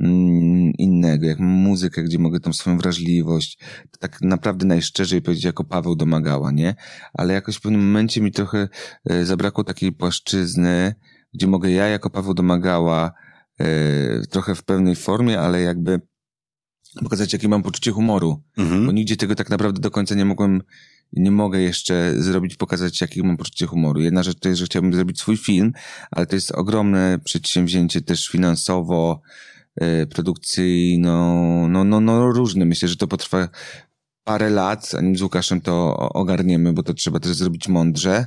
mm, 0.00 0.72
innego, 0.78 1.26
jak 1.26 1.38
mam 1.38 1.48
muzykę, 1.48 2.02
gdzie 2.02 2.18
mogę 2.18 2.40
tą 2.40 2.52
swoją 2.52 2.78
wrażliwość, 2.78 3.58
tak 3.98 4.22
naprawdę 4.22 4.66
najszczerzej 4.66 5.22
powiedzieć 5.22 5.44
jako 5.44 5.64
Paweł 5.64 5.96
domagała, 5.96 6.50
nie? 6.50 6.74
ale 7.12 7.34
jakoś 7.34 7.56
w 7.56 7.60
pewnym 7.60 7.86
momencie 7.86 8.20
mi 8.20 8.32
trochę 8.32 8.68
e, 9.04 9.24
zabrakło 9.24 9.64
takiej 9.64 9.92
płaszczyzny, 9.92 10.94
gdzie 11.34 11.46
mogę 11.46 11.70
ja 11.70 11.88
jako 11.88 12.10
Paweł 12.10 12.34
domagała 12.34 13.12
e, 13.60 13.66
trochę 14.26 14.54
w 14.54 14.64
pewnej 14.64 14.96
formie, 14.96 15.40
ale 15.40 15.60
jakby 15.60 16.00
pokazać, 17.02 17.32
jakie 17.32 17.48
mam 17.48 17.62
poczucie 17.62 17.90
humoru, 17.90 18.42
bo 18.56 18.62
Mhm. 18.62 18.94
nigdzie 18.94 19.16
tego 19.16 19.34
tak 19.34 19.50
naprawdę 19.50 19.80
do 19.80 19.90
końca 19.90 20.14
nie 20.14 20.24
mogłem, 20.24 20.62
nie 21.12 21.30
mogę 21.30 21.60
jeszcze 21.60 22.14
zrobić, 22.16 22.56
pokazać, 22.56 23.00
jakie 23.00 23.22
mam 23.22 23.36
poczucie 23.36 23.66
humoru. 23.66 24.00
Jedna 24.00 24.22
rzecz 24.22 24.38
to 24.38 24.48
jest, 24.48 24.58
że 24.58 24.64
chciałbym 24.64 24.94
zrobić 24.94 25.20
swój 25.20 25.36
film, 25.36 25.72
ale 26.10 26.26
to 26.26 26.34
jest 26.34 26.52
ogromne 26.52 27.18
przedsięwzięcie 27.24 28.00
też 28.00 28.28
finansowo, 28.28 29.20
e, 29.76 30.06
produkcyjno, 30.06 31.68
no, 31.68 31.84
no, 31.84 32.00
no 32.00 32.32
różne. 32.32 32.64
Myślę, 32.64 32.88
że 32.88 32.96
to 32.96 33.06
potrwa 33.06 33.48
parę 34.24 34.50
lat, 34.50 34.88
zanim 34.88 35.16
z 35.16 35.22
Łukaszem 35.22 35.60
to 35.60 35.96
ogarniemy, 35.96 36.72
bo 36.72 36.82
to 36.82 36.94
trzeba 36.94 37.20
też 37.20 37.32
zrobić 37.32 37.68
mądrze. 37.68 38.26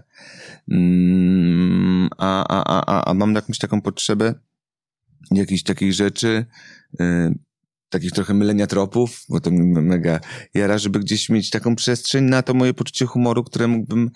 Mm, 0.71 2.09
a, 2.17 2.45
a, 2.49 2.85
a, 2.85 3.05
a, 3.05 3.13
mam 3.13 3.35
jakąś 3.35 3.57
taką 3.57 3.81
potrzebę 3.81 4.35
jakichś 5.31 5.63
takich 5.63 5.93
rzeczy, 5.93 6.45
y, 7.01 7.35
takich 7.93 8.11
trochę 8.11 8.33
mylenia 8.33 8.67
tropów, 8.67 9.25
bo 9.29 9.39
to 9.39 9.51
mnie 9.51 9.81
mega 9.81 10.19
jara, 10.53 10.77
żeby 10.77 10.99
gdzieś 10.99 11.29
mieć 11.29 11.49
taką 11.49 11.75
przestrzeń 11.75 12.23
na 12.23 12.41
to 12.41 12.53
moje 12.53 12.73
poczucie 12.73 13.05
humoru, 13.05 13.43
które 13.43 13.67
mógłbym, 13.67 14.09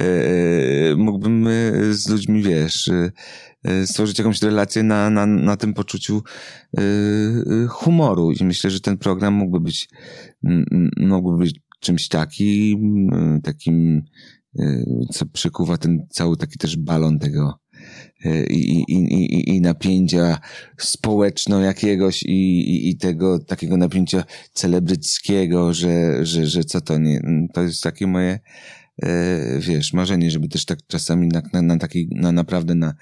y, 0.00 0.94
mógłbym 0.96 1.46
y, 1.46 1.94
z 1.94 2.08
ludźmi, 2.08 2.42
wiesz, 2.42 2.90
stworzyć 3.84 4.18
jakąś 4.18 4.42
relację 4.42 4.82
na, 4.82 5.10
na, 5.10 5.26
na 5.26 5.56
tym 5.56 5.74
poczuciu 5.74 6.22
humoru. 7.68 8.32
I 8.32 8.44
myślę, 8.44 8.70
że 8.70 8.80
ten 8.80 8.98
program 8.98 9.34
mógłby 9.34 9.60
być, 9.60 9.88
mógłby 10.96 11.38
być 11.38 11.60
czymś 11.80 12.08
takim, 12.08 13.10
takim, 13.42 14.02
co 15.12 15.26
przykuwa 15.26 15.76
ten 15.76 16.06
cały 16.10 16.36
taki 16.36 16.58
też 16.58 16.76
balon 16.76 17.18
tego 17.18 17.58
i, 18.24 18.84
i, 18.88 18.92
i, 18.92 19.34
i- 19.34 19.56
i 19.56 19.60
napięcia 19.60 20.38
społeczno 20.78 21.60
jakiegoś 21.60 22.22
i, 22.22 22.60
i, 22.70 22.88
i 22.88 22.96
tego 22.96 23.38
takiego 23.38 23.76
napięcia 23.76 24.24
celebryckiego, 24.52 25.74
że, 25.74 26.26
że, 26.26 26.46
że 26.46 26.64
co 26.64 26.80
to 26.80 26.98
nie, 26.98 27.20
to 27.54 27.62
jest 27.62 27.82
takie 27.82 28.06
moje 28.06 28.38
e, 29.02 29.58
wiesz, 29.60 29.92
marzenie, 29.92 30.30
żeby 30.30 30.48
też 30.48 30.64
tak 30.64 30.78
czasami 30.86 31.28
na, 31.28 31.42
na, 31.52 31.62
na 31.62 31.78
takiej, 31.78 32.08
na 32.10 32.32
naprawdę 32.32 32.74
na, 32.74 32.94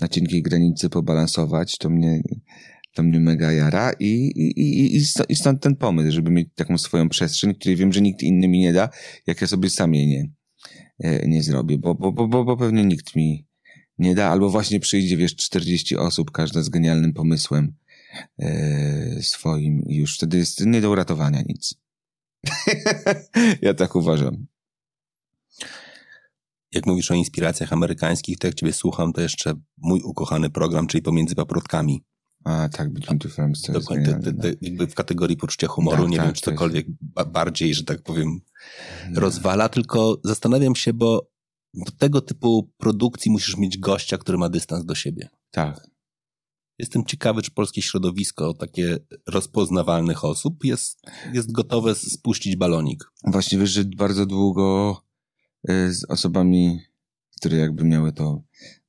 na 0.00 0.08
cienkiej 0.08 0.42
granicy 0.42 0.90
pobalansować, 0.90 1.78
to 1.78 1.90
mnie, 1.90 2.22
to 2.94 3.02
mnie 3.02 3.20
mega 3.20 3.52
jara 3.52 3.92
i, 4.00 4.06
i, 4.36 4.96
i, 4.96 4.96
i 5.28 5.36
stąd 5.36 5.62
ten 5.62 5.76
pomysł, 5.76 6.10
żeby 6.12 6.30
mieć 6.30 6.48
taką 6.54 6.78
swoją 6.78 7.08
przestrzeń, 7.08 7.54
której 7.54 7.76
wiem, 7.76 7.92
że 7.92 8.00
nikt 8.00 8.22
inny 8.22 8.48
mi 8.48 8.58
nie 8.58 8.72
da, 8.72 8.88
jak 9.26 9.40
ja 9.40 9.46
sobie 9.46 9.70
sam 9.70 9.94
jej 9.94 10.06
nie, 10.06 10.30
e, 11.00 11.28
nie 11.28 11.42
zrobię, 11.42 11.78
bo, 11.78 11.94
bo, 11.94 12.12
bo, 12.12 12.44
bo 12.44 12.56
pewnie 12.56 12.84
nikt 12.84 13.16
mi 13.16 13.46
nie 13.98 14.14
da, 14.14 14.28
albo 14.30 14.50
właśnie 14.50 14.80
przyjdzie, 14.80 15.16
wiesz, 15.16 15.36
40 15.36 15.96
osób, 15.96 16.30
każda 16.30 16.62
z 16.62 16.68
genialnym 16.68 17.12
pomysłem 17.12 17.72
e, 18.38 19.22
swoim 19.22 19.82
i 19.86 19.96
już 19.96 20.16
wtedy 20.16 20.36
jest 20.38 20.66
nie 20.66 20.80
do 20.80 20.90
uratowania 20.90 21.42
nic. 21.48 21.74
ja 23.62 23.74
tak 23.74 23.96
uważam. 23.96 24.46
Jak 26.72 26.86
mówisz 26.86 27.10
o 27.10 27.14
inspiracjach 27.14 27.72
amerykańskich, 27.72 28.38
to 28.38 28.46
jak 28.46 28.56
ciebie 28.56 28.72
słucham, 28.72 29.12
to 29.12 29.20
jeszcze 29.20 29.54
mój 29.76 30.00
ukochany 30.00 30.50
program, 30.50 30.86
czyli 30.86 31.02
Pomiędzy 31.02 31.34
Paprotkami. 31.34 32.04
A 32.44 32.68
tak, 32.68 32.92
Between 32.92 33.18
Two 33.18 33.28
Ferns 33.28 33.62
to 33.62 33.72
jest 33.72 33.84
Dokładnie, 33.86 34.14
te, 34.14 34.32
no. 34.32 34.44
jakby 34.60 34.86
w 34.86 34.94
kategorii 34.94 35.36
poczucia 35.36 35.66
humoru, 35.68 36.02
Tak, 36.02 36.10
nie 36.10 36.16
tak, 36.16 36.26
wiem, 36.26 36.34
czy 36.34 36.38
jest- 36.40 36.44
cokolwiek 36.44 36.86
ba- 37.00 37.24
bardziej, 37.24 37.74
że 37.74 37.84
tak 37.84 38.02
powiem, 38.02 38.40
rozwala, 39.14 39.68
tylko 39.68 40.20
zastanawiam 40.24 40.76
się, 40.76 40.92
bo 40.92 41.30
do 41.74 41.92
tego 41.92 42.20
typu 42.20 42.70
produkcji 42.76 43.30
musisz 43.30 43.56
mieć 43.56 43.78
gościa, 43.78 44.18
który 44.18 44.38
ma 44.38 44.48
dystans 44.48 44.84
do 44.84 44.94
siebie. 44.94 45.28
Tak. 45.50 45.94
Jestem 46.78 47.04
ciekawy, 47.04 47.42
czy 47.42 47.50
polskie 47.50 47.82
środowisko 47.82 48.54
takie 48.54 48.98
rozpoznawalnych 49.26 50.24
osób 50.24 50.64
jest, 50.64 51.02
jest 51.32 51.52
gotowe 51.52 51.94
spuścić 51.94 52.56
balonik. 52.56 53.04
Właśnie 53.24 53.58
wiesz, 53.58 53.70
że 53.70 53.84
bardzo 53.84 54.26
długo 54.26 54.96
y, 55.70 55.94
z 55.94 56.04
osobami, 56.04 56.80
które 57.36 57.56
jakby 57.56 57.84
miały 57.84 58.12
to, 58.12 58.42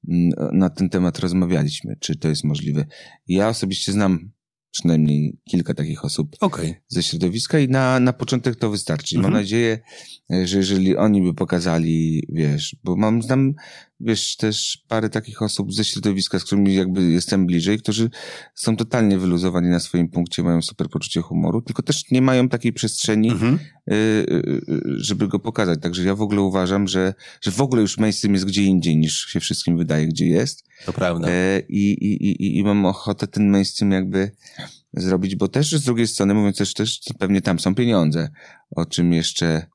mm, 0.08 0.32
na 0.54 0.70
ten 0.70 0.90
temat 0.90 1.20
rozmawialiśmy, 1.20 1.96
czy 2.00 2.16
to 2.16 2.28
jest 2.28 2.44
możliwe. 2.44 2.86
Ja 3.28 3.50
osobiście 3.50 3.92
znam 3.92 4.32
przynajmniej 4.80 5.38
kilka 5.50 5.74
takich 5.74 6.06
osób 6.06 6.36
Okej. 6.40 6.76
ze 6.88 7.04
środowiska 7.04 7.60
i 7.60 7.68
na, 7.68 8.00
na 8.00 8.14
początek 8.14 8.56
to 8.56 8.70
wystarczy. 8.70 9.16
I 9.16 9.18
Mam 9.18 9.26
Mhm. 9.26 9.44
nadzieję, 9.44 9.80
e, 10.34 10.48
że 10.48 10.58
jeżeli 10.58 10.98
oni 10.98 11.22
by 11.22 11.34
pokazali, 11.34 12.24
wiesz, 12.30 12.76
bo 12.84 12.96
mam, 12.96 13.22
znam 13.22 13.54
wiesz, 14.00 14.36
też 14.36 14.84
parę 14.88 15.10
takich 15.10 15.42
osób 15.42 15.74
ze 15.74 15.84
środowiska, 15.84 16.40
z 16.40 16.44
którymi 16.44 16.76
jakby 16.76 17.12
jestem 17.12 17.46
bliżej, 17.46 17.80
którzy 17.80 18.10
są 18.56 18.76
totalnie 18.76 19.18
wyluzowani 19.18 19.70
na 19.70 19.80
swoim 19.80 20.10
punkcie, 20.10 20.44
mają 20.44 20.62
super 20.62 20.90
poczucie 20.90 21.22
humoru, 21.22 21.62
tylko 21.62 21.84
też 21.84 22.12
nie 22.12 22.22
mają 22.22 22.50
takiej 22.50 22.74
przestrzeni, 22.74 23.30
Mhm. 23.32 23.60
y, 23.92 23.94
y, 23.94 24.36
y, 24.70 24.82
żeby 24.98 25.28
go 25.28 25.40
pokazać. 25.40 25.80
Także 25.82 26.04
ja 26.04 26.16
w 26.16 26.22
ogóle 26.22 26.42
uważam, 26.42 26.88
że, 26.88 27.14
że 27.42 27.52
w 27.52 27.62
ogóle 27.62 27.82
już 27.82 27.98
mainstream 27.98 28.34
jest 28.34 28.46
gdzie 28.46 28.64
indziej 28.64 28.98
niż 28.98 29.26
się 29.26 29.40
wszystkim 29.40 29.78
wydaje, 29.78 30.08
gdzie 30.08 30.28
jest. 30.28 30.64
To 30.86 30.94
prawda. 30.94 31.28
E, 31.30 31.60
i, 31.70 31.92
i, 31.92 32.32
i, 32.32 32.58
I 32.58 32.64
mam 32.64 32.86
ochotę 32.86 33.28
ten 33.28 33.50
mainstream 33.50 33.92
jakby 33.92 34.32
zrobić, 34.94 35.36
bo 35.36 35.48
też 35.48 35.72
z 35.72 35.84
drugiej 35.84 36.08
strony, 36.08 36.34
mówiąc 36.34 36.58
też, 36.58 36.74
też 36.74 37.00
pewnie 37.20 37.42
tam 37.42 37.60
są 37.60 37.76
pieniądze, 37.76 38.30
o 38.76 38.86
czym 38.86 39.14
jeszcze 39.14 39.68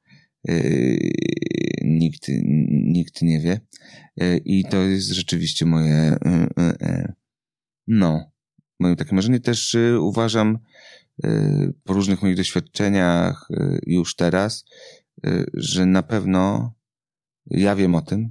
yy, 0.44 1.10
nikt, 1.84 2.26
nikt 2.70 3.22
nie 3.22 3.40
wie. 3.40 3.60
Yy, 4.16 4.38
I 4.44 4.64
to 4.64 4.76
jest 4.76 5.08
rzeczywiście 5.08 5.66
moje, 5.66 6.18
yy, 6.24 6.72
yy, 6.80 7.12
no, 7.86 8.30
moje 8.80 8.96
takie 8.96 9.14
marzenie. 9.14 9.40
Też 9.40 9.76
uważam 10.00 10.58
po 11.84 11.92
różnych 11.92 12.22
moich 12.22 12.36
doświadczeniach 12.36 13.48
już 13.86 14.16
teraz, 14.16 14.64
że 15.54 15.86
na 15.86 16.02
pewno 16.02 16.74
ja 17.46 17.76
wiem 17.76 17.94
o 17.94 18.02
tym, 18.02 18.30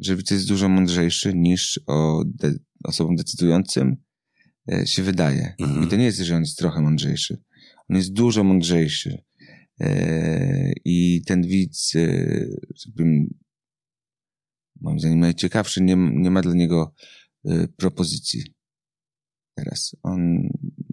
że 0.00 0.16
widz 0.16 0.30
jest 0.30 0.48
dużo 0.48 0.68
mądrzejszy 0.68 1.34
niż 1.34 1.80
o 1.86 2.24
de- 2.26 2.58
osobom 2.84 3.16
decydującym 3.16 3.96
e, 4.72 4.86
się 4.86 5.02
wydaje. 5.02 5.54
Mhm. 5.60 5.84
I 5.84 5.88
to 5.88 5.96
nie 5.96 6.04
jest, 6.04 6.18
że 6.18 6.36
on 6.36 6.40
jest 6.40 6.58
trochę 6.58 6.80
mądrzejszy. 6.80 7.42
On 7.88 7.96
jest 7.96 8.12
dużo 8.12 8.44
mądrzejszy. 8.44 9.22
E, 9.80 10.72
I 10.84 11.22
ten 11.26 11.42
widz, 11.42 11.92
e, 11.96 12.46
moim 14.80 15.00
zdaniem 15.00 15.20
najciekawszy, 15.20 15.82
nie, 15.82 15.96
nie 15.96 16.30
ma 16.30 16.42
dla 16.42 16.54
niego 16.54 16.94
e, 17.44 17.68
propozycji. 17.68 18.54
Teraz 19.54 19.96
on 20.02 20.48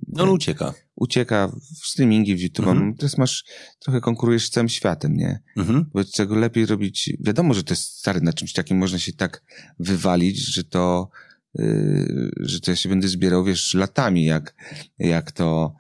No 0.08 0.24
on 0.24 0.30
ucieka. 0.30 0.74
ucieka 0.96 1.48
w 1.82 1.88
streamingi, 1.88 2.36
w 2.36 2.40
YouTube. 2.40 2.68
Mhm. 2.68 2.96
Teraz 2.96 3.18
masz, 3.18 3.46
trochę 3.80 4.02
konkurujesz 4.02 4.48
z 4.48 4.50
całym 4.50 4.70
światem, 4.70 5.16
nie? 5.18 5.40
Mhm. 5.58 5.86
Wobec 5.94 6.12
czego 6.12 6.36
lepiej 6.36 6.66
robić, 6.66 7.14
wiadomo, 7.20 7.54
że 7.54 7.64
to 7.64 7.74
jest 7.74 7.84
stary, 8.00 8.22
na 8.22 8.34
czymś 8.34 8.54
takim 8.54 8.78
można 8.78 9.00
się 9.00 9.14
tak 9.14 9.44
wywalić, 9.80 10.38
że 10.54 10.64
to, 10.64 11.10
yy, 11.56 12.32
że 12.40 12.60
to 12.60 12.72
ja 12.72 12.76
się 12.76 12.90
będę 12.90 13.08
zbierał, 13.08 13.44
wiesz, 13.44 13.74
latami, 13.74 14.26
jak, 14.26 14.56
jak 15.00 15.32
to, 15.32 15.76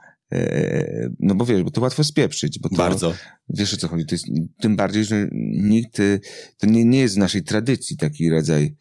no 1.19 1.35
bo 1.35 1.45
wiesz, 1.45 1.63
bo 1.63 1.71
to 1.71 1.81
łatwo 1.81 2.03
spieprzyć, 2.03 2.59
bo 2.59 2.69
to, 2.69 2.75
Bardzo. 2.75 3.13
wiesz 3.49 3.73
o 3.73 3.77
co 3.77 3.87
chodzi, 3.87 4.05
to 4.05 4.15
jest, 4.15 4.25
tym 4.61 4.75
bardziej, 4.75 5.03
że 5.03 5.29
nikt, 5.53 5.99
y, 5.99 6.19
to 6.57 6.67
nie, 6.67 6.85
nie 6.85 6.99
jest 6.99 7.15
w 7.15 7.17
naszej 7.17 7.43
tradycji 7.43 7.97
taki 7.97 8.29
rodzaj, 8.29 8.75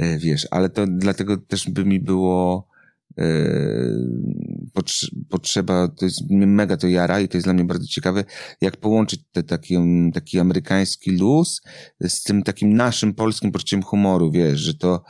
y, 0.00 0.18
wiesz, 0.18 0.48
ale 0.50 0.70
to 0.70 0.86
dlatego 0.86 1.36
też 1.36 1.70
by 1.70 1.84
mi 1.84 2.00
było, 2.00 2.68
potrze- 4.74 5.10
potrzeba, 5.28 5.88
to 5.88 6.04
jest 6.04 6.20
mega 6.30 6.76
to 6.76 6.88
jara 6.88 7.20
i 7.20 7.28
to 7.28 7.36
jest 7.36 7.46
dla 7.46 7.52
mnie 7.52 7.64
bardzo 7.64 7.86
ciekawe, 7.86 8.24
jak 8.60 8.76
połączyć 8.76 9.20
te, 9.32 9.42
taki, 9.42 9.76
taki 10.14 10.38
amerykański 10.38 11.10
luz 11.10 11.62
z 12.08 12.22
tym 12.22 12.42
takim 12.42 12.76
naszym 12.76 13.14
polskim 13.14 13.52
poczuciem 13.52 13.82
humoru, 13.82 14.30
wiesz, 14.30 14.60
że 14.60 14.74
to 14.74 15.02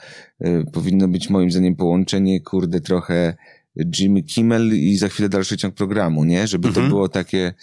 y, 0.47 0.64
powinno 0.72 1.09
być 1.09 1.30
moim 1.30 1.51
zdaniem 1.51 1.76
połączenie, 1.76 2.41
kurde, 2.41 2.80
trochę 2.80 3.37
Jimmy 3.99 4.22
Kimmel 4.22 4.74
i 4.79 4.97
za 4.97 5.09
chwilę 5.09 5.29
dalszy 5.29 5.57
ciąg 5.57 5.74
programu, 5.74 6.24
nie? 6.24 6.47
Żeby 6.47 6.68
Mhm. 6.68 6.87
to 6.87 6.91
było 6.91 7.09
takie 7.09 7.55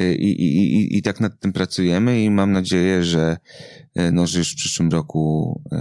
y, 0.00 0.14
i, 0.14 0.42
i, 0.42 0.74
i, 0.74 0.96
i 0.98 1.02
tak 1.02 1.20
nad 1.20 1.40
tym 1.40 1.52
pracujemy 1.52 2.24
i 2.24 2.30
mam 2.30 2.52
nadzieję, 2.52 3.04
że 3.04 3.36
y, 3.98 4.12
no, 4.12 4.26
że 4.26 4.38
już 4.38 4.52
w 4.52 4.56
przyszłym 4.56 4.90
roku 4.90 5.62
y, 5.72 5.78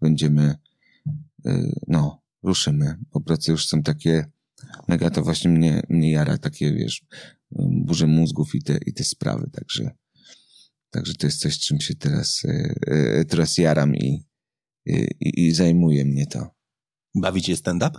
będziemy 0.00 0.54
no, 1.88 2.22
ruszymy, 2.42 2.96
bo 3.12 3.20
prace 3.20 3.52
już 3.52 3.66
są 3.66 3.82
takie 3.82 4.24
mega 4.88 5.10
to 5.10 5.22
właśnie 5.22 5.50
mnie, 5.50 5.82
mnie 5.88 6.10
jara, 6.10 6.38
takie 6.38 6.72
wiesz, 6.72 7.04
burze 7.70 8.06
mózgów 8.06 8.54
i 8.54 8.62
te, 8.62 8.78
i 8.86 8.92
te 8.92 9.04
sprawy, 9.04 9.50
także 9.52 9.90
także 10.90 11.14
to 11.14 11.26
jest 11.26 11.40
coś, 11.40 11.58
czym 11.58 11.80
się 11.80 11.94
teraz 11.94 12.42
teraz 13.28 13.58
jaram 13.58 13.94
i, 13.96 14.24
i, 14.86 15.06
i 15.46 15.52
zajmuje 15.52 16.04
mnie 16.04 16.26
to. 16.26 16.50
Bawi 17.14 17.42
cię 17.42 17.56
stand-up? 17.56 17.98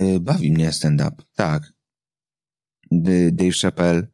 Y, 0.00 0.20
Bawi 0.20 0.52
mnie 0.52 0.72
stand-up, 0.72 1.22
tak. 1.34 1.72
Dave 3.32 3.52
Chappelle, 3.62 4.06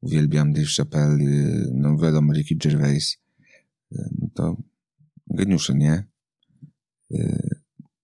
uwielbiam 0.00 0.52
Dave 0.52 0.68
Chappelle, 0.76 1.20
y, 1.20 1.70
no 1.74 1.98
wiadomo, 1.98 2.32
Ricky 2.32 2.56
Gervais, 2.56 3.18
y, 3.92 4.08
no 4.18 4.28
to 4.34 4.56
geniusze, 5.26 5.74
nie? 5.74 6.04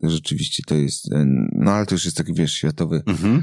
Rzeczywiście 0.02 0.62
to 0.66 0.74
jest, 0.74 1.04
no 1.52 1.72
ale 1.72 1.86
to 1.86 1.94
już 1.94 2.04
jest 2.04 2.16
taki, 2.16 2.34
wiesz, 2.34 2.52
światowy, 2.52 3.02
Mhm. 3.06 3.42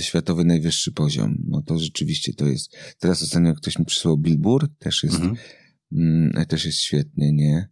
światowy 0.00 0.44
najwyższy 0.44 0.92
poziom. 0.92 1.38
No 1.48 1.62
to 1.62 1.78
rzeczywiście 1.78 2.32
to 2.34 2.46
jest. 2.46 2.76
Teraz 2.98 3.22
ostatnio 3.22 3.54
ktoś 3.54 3.78
mi 3.78 3.84
przysłał 3.84 4.18
Billboard, 4.18 4.78
też 4.78 5.02
jest, 5.02 5.14
Mhm. 5.16 5.36
mm, 5.92 6.46
też 6.46 6.64
jest 6.64 6.78
świetny, 6.78 7.32
nie? 7.32 7.68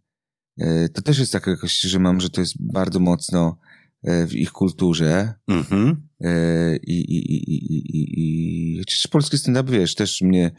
To 0.93 1.01
też 1.01 1.19
jest 1.19 1.31
tak 1.31 1.47
jakoś, 1.47 1.79
że 1.79 1.99
mam, 1.99 2.21
że 2.21 2.29
to 2.29 2.41
jest 2.41 2.53
bardzo 2.59 2.99
mocno 2.99 3.57
w 4.03 4.33
ich 4.33 4.51
kulturze 4.51 5.33
Mhm. 5.47 6.07
e, 6.21 6.75
i, 6.77 6.99
i, 6.99 7.33
i, 7.33 7.53
i, 7.53 7.97
i, 7.97 8.75
i 8.75 8.79
chociaż 8.79 9.07
polski 9.07 9.37
stand-up, 9.37 9.71
wiesz, 9.71 9.95
też 9.95 10.21
mnie, 10.21 10.51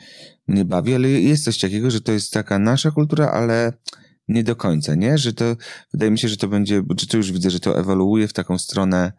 mnie 0.49 0.65
bawi, 0.65 0.95
ale 0.95 1.09
jest 1.09 1.45
coś 1.45 1.59
takiego, 1.59 1.91
że 1.91 2.01
to 2.01 2.13
jest 2.13 2.33
taka 2.33 2.59
nasza 2.59 2.91
kultura, 2.91 3.31
ale 3.31 3.73
nie 4.29 4.45
do 4.45 4.57
końca, 4.57 4.95
nie? 4.95 5.19
Że 5.19 5.33
to, 5.33 5.57
wydaje 5.93 6.11
mi 6.11 6.19
się, 6.19 6.29
że 6.29 6.37
to 6.37 6.49
będzie, 6.49 6.83
czy 6.97 7.07
to 7.07 7.17
już 7.17 7.33
widzę, 7.33 7.51
że 7.51 7.61
to 7.61 7.79
ewoluuje 7.79 8.29
w 8.29 8.33
taką 8.33 8.59
stronę 8.59 9.13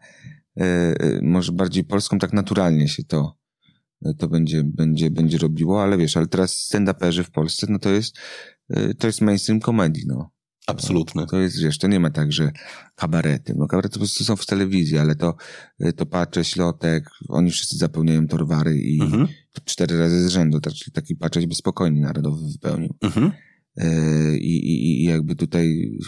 e, 0.56 0.62
e, 0.62 1.20
może 1.22 1.52
bardziej 1.52 1.84
polską, 1.84 2.18
tak 2.18 2.32
naturalnie 2.32 2.88
się 2.88 3.04
to 3.04 3.36
e, 4.04 4.14
to 4.14 4.28
będzie, 4.28 4.62
będzie, 4.64 5.10
będzie 5.10 5.38
robiło, 5.38 5.82
ale 5.82 5.98
wiesz, 5.98 6.16
ale 6.16 6.26
teraz 6.26 6.70
stand-uperzy 6.72 7.22
w 7.22 7.30
Polsce, 7.30 7.66
no 7.70 7.78
to 7.78 7.90
jest 7.90 8.16
e, 8.70 8.94
to 8.94 9.06
jest 9.06 9.20
mainstream 9.20 9.60
komedii, 9.60 10.04
no. 10.06 10.30
Absolutny. 10.66 11.26
To 11.26 11.40
jest, 11.40 11.62
wiesz, 11.62 11.78
to 11.78 11.88
nie 11.88 12.00
ma 12.00 12.10
tak, 12.10 12.32
że 12.32 12.50
kabarety. 12.94 13.54
No 13.56 13.66
kabarety 13.66 13.92
po 13.92 13.98
prostu 13.98 14.24
są 14.24 14.36
w 14.36 14.46
telewizji, 14.46 14.98
ale 14.98 15.16
to, 15.16 15.34
to 15.96 16.06
pacze, 16.06 16.44
ślotek, 16.44 17.10
oni 17.28 17.50
wszyscy 17.50 17.76
zapełniają 17.76 18.26
torwary 18.28 18.78
i 18.78 19.00
Mhm. 19.02 19.28
cztery 19.64 19.98
razy 19.98 20.28
z 20.28 20.32
rzędu, 20.32 20.60
tak, 20.60 20.72
czyli 20.72 20.92
taki 20.92 21.16
paczeć 21.16 21.46
by 21.46 21.54
spokojnie 21.54 22.00
narodowy 22.00 22.52
wypełnił. 22.52 22.94
Mhm. 23.00 23.32
Y, 23.82 24.38
I, 24.38 24.56
i, 24.56 25.02
I 25.02 25.04
jakby 25.04 25.36
tutaj 25.36 25.98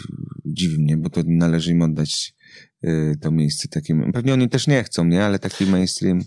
dziwi 0.45 0.79
mnie, 0.79 0.97
bo 0.97 1.09
to 1.09 1.21
należy 1.25 1.71
im 1.71 1.81
oddać 1.81 2.33
y, 2.83 3.15
to 3.21 3.31
miejsce 3.31 3.67
takim. 3.67 4.11
Pewnie 4.13 4.33
oni 4.33 4.49
też 4.49 4.67
nie 4.67 4.83
chcą, 4.83 5.05
nie? 5.05 5.25
Ale 5.25 5.39
taki 5.39 5.65
mainstream. 5.65 6.19
y, 6.19 6.23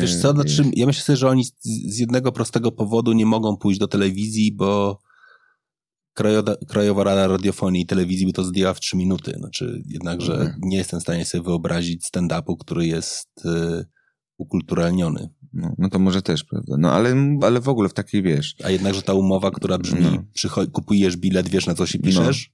Wiesz 0.00 0.16
co, 0.16 0.32
znaczy, 0.32 0.64
ja 0.76 0.86
myślę 0.86 1.02
sobie, 1.02 1.16
że 1.16 1.28
oni 1.28 1.44
z 1.88 1.98
jednego 1.98 2.32
prostego 2.32 2.72
powodu 2.72 3.12
nie 3.12 3.26
mogą 3.26 3.56
pójść 3.56 3.80
do 3.80 3.88
telewizji, 3.88 4.52
bo 4.52 4.98
Krajoda, 6.16 6.56
Krajowa 6.68 7.04
Rada 7.04 7.26
Radiofonii 7.26 7.82
i 7.82 7.86
Telewizji 7.86 8.26
by 8.26 8.32
to 8.32 8.44
zdjęła 8.44 8.74
w 8.74 8.80
trzy 8.80 8.96
minuty. 8.96 9.32
Znaczy, 9.38 9.82
jednakże 9.86 10.32
Mhm. 10.32 10.60
nie 10.62 10.76
jestem 10.76 11.00
w 11.00 11.02
stanie 11.02 11.24
sobie 11.24 11.42
wyobrazić 11.44 12.04
stand-upu, 12.06 12.56
który 12.58 12.86
jest 12.86 13.28
y, 13.46 13.84
ukulturalniony. 14.38 15.28
No, 15.52 15.74
no 15.78 15.88
to 15.88 15.98
może 15.98 16.22
też, 16.22 16.44
prawda? 16.44 16.76
No 16.78 16.92
ale, 16.92 17.14
ale 17.42 17.60
w 17.60 17.68
ogóle 17.68 17.88
w 17.88 17.94
takiej, 17.94 18.22
wiesz, 18.22 18.56
A 18.64 18.70
jednakże 18.70 19.02
ta 19.02 19.14
umowa, 19.14 19.50
która 19.50 19.78
brzmi, 19.78 20.00
No. 20.02 20.66
kupujesz 20.72 21.16
bilet, 21.16 21.48
wiesz 21.48 21.66
na 21.66 21.74
co 21.74 21.86
się 21.86 21.98
piszesz, 21.98 22.50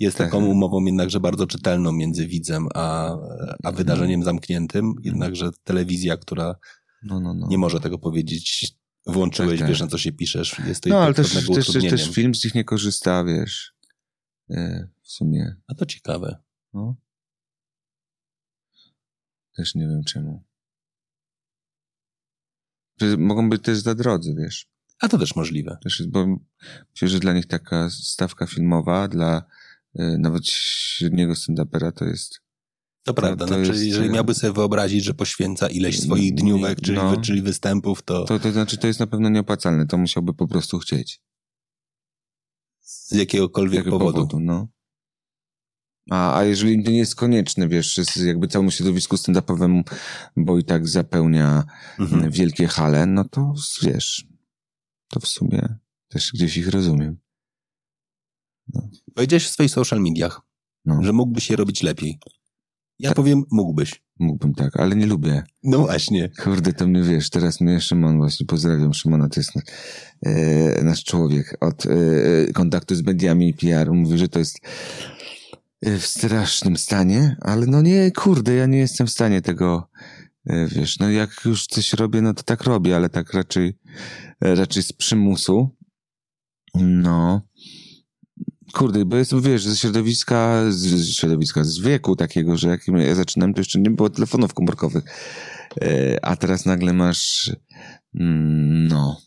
jest 0.00 0.18
Tak. 0.18 0.26
taką 0.26 0.46
umową 0.46 0.84
jednakże 0.84 1.20
bardzo 1.20 1.46
czytelną 1.46 1.92
między 1.92 2.26
widzem 2.26 2.66
a, 2.74 3.16
a 3.64 3.72
wydarzeniem 3.72 4.22
zamkniętym. 4.22 4.94
Jednakże 5.02 5.50
telewizja, 5.64 6.16
która 6.16 6.54
no, 7.02 7.20
no, 7.20 7.34
no. 7.34 7.46
nie 7.48 7.58
może 7.58 7.80
tego 7.80 7.98
powiedzieć, 7.98 8.72
włączyłeś, 9.06 9.50
Tak, 9.50 9.58
tak. 9.58 9.68
wiesz 9.68 9.80
na 9.80 9.86
co 9.86 9.98
się 9.98 10.12
piszesz, 10.12 10.58
jest 10.66 10.86
No, 10.86 11.02
ale 11.02 11.14
też, 11.14 11.32
też, 11.32 11.72
też, 11.90 12.10
film 12.10 12.34
z 12.34 12.44
nich 12.44 12.54
nie 12.54 12.64
korzysta, 12.64 13.24
wiesz. 13.24 13.74
E, 14.50 14.88
w 15.02 15.12
sumie, 15.12 15.56
A 15.66 15.74
to 15.74 15.86
ciekawe. 15.86 16.42
no. 16.72 16.96
Też 19.56 19.74
nie 19.74 19.88
wiem 19.88 20.04
czemu. 20.04 20.44
Mogą 23.18 23.50
być 23.50 23.62
też 23.62 23.78
za 23.78 23.94
drodzy, 23.94 24.34
wiesz. 24.38 24.70
A 25.00 25.08
to 25.08 25.18
też 25.18 25.36
możliwe. 25.36 25.78
Też 25.82 26.00
jest, 26.00 26.10
bo 26.10 26.26
myślę, 26.90 27.08
że 27.08 27.18
dla 27.18 27.32
nich 27.32 27.46
taka 27.46 27.90
stawka 27.90 28.46
filmowa 28.46 29.08
dla 29.08 29.42
e, 29.94 30.18
nawet 30.18 30.46
średniego 30.46 31.32
stand-upera 31.32 31.92
to 31.92 32.04
jest 32.04 32.40
To 33.02 33.14
prawda. 33.14 33.46
to 33.46 33.54
znaczy, 33.54 33.70
jest, 33.70 33.84
jeżeli 33.84 34.08
e, 34.08 34.12
miałby 34.12 34.34
sobie 34.34 34.52
wyobrazić, 34.52 35.04
że 35.04 35.14
poświęca 35.14 35.68
ileś 35.68 36.00
swoich 36.00 36.30
No, 36.32 36.36
dniówek, 36.40 36.80
czyli, 36.80 36.96
no. 36.98 37.20
czyli 37.20 37.42
występów, 37.42 38.02
to, 38.02 38.24
to, 38.24 38.38
to 38.38 38.52
znaczy 38.52 38.78
to 38.78 38.86
jest 38.86 39.00
na 39.00 39.06
pewno 39.06 39.28
nieopłacalne. 39.28 39.86
To 39.86 39.98
musiałby 39.98 40.34
po 40.34 40.48
prostu 40.48 40.78
chcieć. 40.78 41.20
z 42.80 43.12
jakiegokolwiek 43.12 43.78
jakiego 43.78 43.98
powodu. 43.98 44.40
no. 44.40 44.68
A, 46.10 46.36
a 46.38 46.44
jeżeli 46.44 46.84
to 46.84 46.90
nie 46.90 46.98
jest 46.98 47.14
konieczne, 47.14 47.68
wiesz, 47.68 48.00
jakby 48.26 48.48
całemu 48.48 48.70
środowisku 48.70 49.16
stand-upowemu, 49.16 49.82
bo 50.36 50.58
i 50.58 50.64
tak 50.64 50.88
zapełnia 50.88 51.64
Mhm. 51.98 52.30
wielkie 52.30 52.66
hale, 52.66 53.06
no 53.06 53.24
to 53.24 53.54
wiesz, 53.82 54.26
to 55.08 55.20
w 55.20 55.26
sumie 55.28 55.74
też 56.08 56.32
gdzieś 56.32 56.56
ich 56.56 56.68
rozumiem. 56.68 57.18
Powiedziałeś 59.14 59.46
w 59.46 59.50
swoich 59.50 59.70
social 59.70 60.00
mediach, 60.00 60.40
No. 60.84 61.02
że 61.02 61.12
mógłbyś 61.12 61.50
je 61.50 61.56
robić 61.56 61.82
lepiej. 61.82 62.18
Ja 63.00 63.14
powiem, 63.14 63.44
mógłbyś. 63.50 64.02
Mógłbym 64.18 64.54
tak, 64.54 64.80
ale 64.80 64.96
nie 64.96 65.06
lubię. 65.06 65.42
No 65.62 65.78
właśnie. 65.78 66.30
Kurde, 66.42 66.72
to 66.72 66.86
mnie 66.86 67.02
wiesz, 67.02 67.30
teraz 67.30 67.60
mnie 67.60 67.80
Szymon 67.80 68.18
właśnie 68.18 68.46
pozdrawiam. 68.46 68.94
Szymona 68.94 69.28
to 69.28 69.40
jest 69.40 69.52
e, 70.26 70.84
nasz 70.84 71.04
człowiek 71.04 71.56
od 71.60 71.86
e, 71.86 71.90
kontaktu 72.52 72.94
z 72.94 73.02
mediami 73.02 73.48
i 73.48 73.54
PR. 73.54 73.92
Mówi, 73.92 74.18
że 74.18 74.28
to 74.28 74.38
jest 74.38 74.58
e, 75.82 75.98
w 75.98 76.06
strasznym 76.06 76.76
stanie, 76.76 77.36
ale 77.40 77.66
no 77.66 77.82
nie, 77.82 78.10
kurde, 78.10 78.54
ja 78.54 78.66
nie 78.66 78.78
jestem 78.78 79.06
w 79.06 79.10
stanie 79.10 79.42
tego, 79.42 79.88
e, 80.46 80.66
wiesz, 80.66 80.98
no 80.98 81.10
jak 81.10 81.30
już 81.44 81.66
coś 81.66 81.92
robię, 81.92 82.22
no 82.22 82.34
to 82.34 82.42
tak 82.42 82.64
robię, 82.64 82.96
ale 82.96 83.08
tak 83.08 83.32
raczej, 83.32 83.78
e, 84.40 84.54
raczej 84.54 84.82
z 84.82 84.92
przymusu. 84.92 85.76
No. 86.74 87.49
Kurde, 88.72 89.04
bo 89.04 89.16
jestem, 89.16 89.40
wiesz, 89.40 89.64
ze 89.64 89.76
środowiska, 89.76 90.64
z, 90.68 91.08
środowiska, 91.08 91.64
z 91.64 91.78
wieku 91.78 92.16
takiego, 92.16 92.56
że 92.56 92.68
jak 92.68 92.80
ja 92.88 93.14
zaczynałem, 93.14 93.54
to 93.54 93.60
jeszcze 93.60 93.80
nie 93.80 93.90
było 93.90 94.10
telefonów 94.10 94.54
komórkowych. 94.54 95.04
E, 95.82 96.18
a 96.24 96.36
teraz 96.36 96.66
nagle 96.66 96.92
masz, 96.92 97.52
mm, 98.14 98.86
no. 98.88 99.20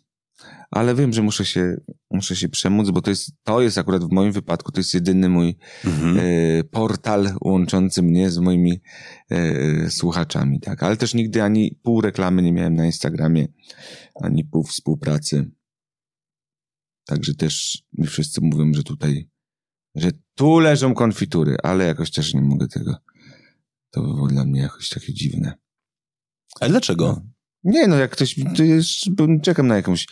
Ale 0.71 0.95
wiem, 0.95 1.13
że 1.13 1.21
muszę 1.21 1.45
się, 1.45 1.77
muszę 2.11 2.35
się 2.35 2.49
przemóc, 2.49 2.89
bo 2.89 3.01
to 3.01 3.09
jest, 3.09 3.31
to 3.43 3.61
jest 3.61 3.77
akurat 3.77 4.03
w 4.03 4.11
moim 4.11 4.31
wypadku, 4.31 4.71
to 4.71 4.79
jest 4.79 4.93
jedyny 4.93 5.29
mój 5.29 5.57
Mhm. 5.85 6.17
e, 6.19 6.63
portal 6.63 7.33
łączący 7.41 8.01
mnie 8.01 8.29
z 8.29 8.37
moimi 8.37 8.81
e, 9.29 9.89
słuchaczami, 9.89 10.59
tak. 10.59 10.83
Ale 10.83 10.97
też 10.97 11.13
nigdy 11.13 11.43
ani 11.43 11.79
pół 11.83 12.01
reklamy 12.01 12.41
nie 12.41 12.53
miałem 12.53 12.75
na 12.75 12.85
Instagramie, 12.85 13.47
ani 14.21 14.45
pół 14.45 14.63
współpracy. 14.63 15.51
Także 17.05 17.33
też 17.33 17.83
mi 17.93 18.07
wszyscy 18.07 18.41
mówią, 18.41 18.73
że 18.73 18.83
tutaj, 18.83 19.29
że 19.95 20.11
tu 20.35 20.59
leżą 20.59 20.93
konfitury, 20.93 21.55
ale 21.63 21.85
jakoś 21.85 22.11
też 22.11 22.33
nie 22.33 22.41
mogę 22.41 22.67
tego. 22.67 22.95
To 23.91 24.01
było 24.01 24.27
dla 24.27 24.45
mnie 24.45 24.61
jakoś 24.61 24.89
takie 24.89 25.13
dziwne. 25.13 25.53
Ale 26.59 26.71
dlaczego? 26.71 27.21
Nie, 27.63 27.87
no 27.87 27.95
jak 27.95 28.11
ktoś, 28.11 28.35
to 28.57 28.63
jest, 28.63 28.89
czekam 29.41 29.67
na 29.67 29.75
jakąś 29.75 30.07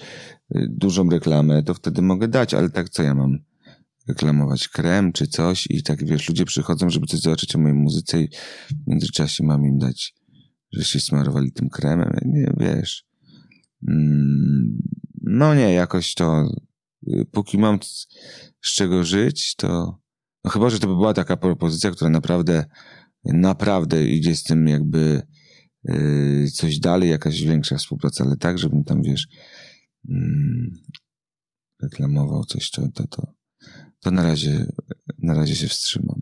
y, 0.55 0.67
dużą 0.69 1.09
reklamę, 1.09 1.63
to 1.63 1.73
wtedy 1.73 2.01
mogę 2.01 2.27
dać, 2.27 2.53
ale 2.53 2.69
tak 2.69 2.89
co 2.89 3.03
ja 3.03 3.15
mam? 3.15 3.37
Reklamować 4.07 4.67
krem 4.67 5.13
czy 5.13 5.27
coś 5.27 5.67
i 5.69 5.83
tak 5.83 6.05
wiesz, 6.05 6.29
ludzie 6.29 6.45
przychodzą, 6.45 6.89
żeby 6.89 7.07
coś 7.07 7.19
zobaczyć 7.19 7.55
o 7.55 7.59
mojej 7.59 7.77
muzyce 7.77 8.21
i 8.21 8.29
w 8.69 8.87
międzyczasie 8.87 9.43
mam 9.43 9.65
im 9.65 9.77
dać, 9.77 10.15
że 10.73 10.83
się 10.83 10.99
smarowali 10.99 11.51
tym 11.51 11.69
kremem. 11.69 12.13
Nie, 12.25 12.53
wiesz. 12.57 13.05
Mm, 13.87 14.81
No 15.21 15.55
nie, 15.55 15.73
jakoś 15.73 16.13
to, 16.13 16.49
póki 17.31 17.57
mam 17.57 17.79
z 18.61 18.73
czego 18.73 19.03
żyć, 19.03 19.55
to, 19.55 19.99
no 20.43 20.51
chyba, 20.51 20.69
że 20.69 20.79
to 20.79 20.87
by 20.87 20.93
była 20.93 21.13
taka 21.13 21.37
propozycja, 21.37 21.91
która 21.91 22.09
naprawdę, 22.09 22.65
naprawdę 23.25 24.07
idzie 24.07 24.35
z 24.35 24.43
tym 24.43 24.67
jakby, 24.67 25.21
yy, 25.83 26.51
coś 26.53 26.79
dalej, 26.79 27.09
jakaś 27.09 27.41
większa 27.41 27.77
współpraca, 27.77 28.23
ale 28.23 28.37
tak, 28.37 28.57
żebym 28.57 28.83
tam, 28.83 29.01
wiesz, 29.01 29.27
mm, 30.09 30.71
reklamował 31.81 32.45
coś, 32.45 32.71
to, 32.71 32.87
to, 32.93 33.07
to, 33.07 33.33
to 33.99 34.11
na 34.11 34.23
razie, 34.23 34.65
na 35.17 35.33
razie 35.33 35.55
się 35.55 35.67
wstrzymam. 35.67 36.20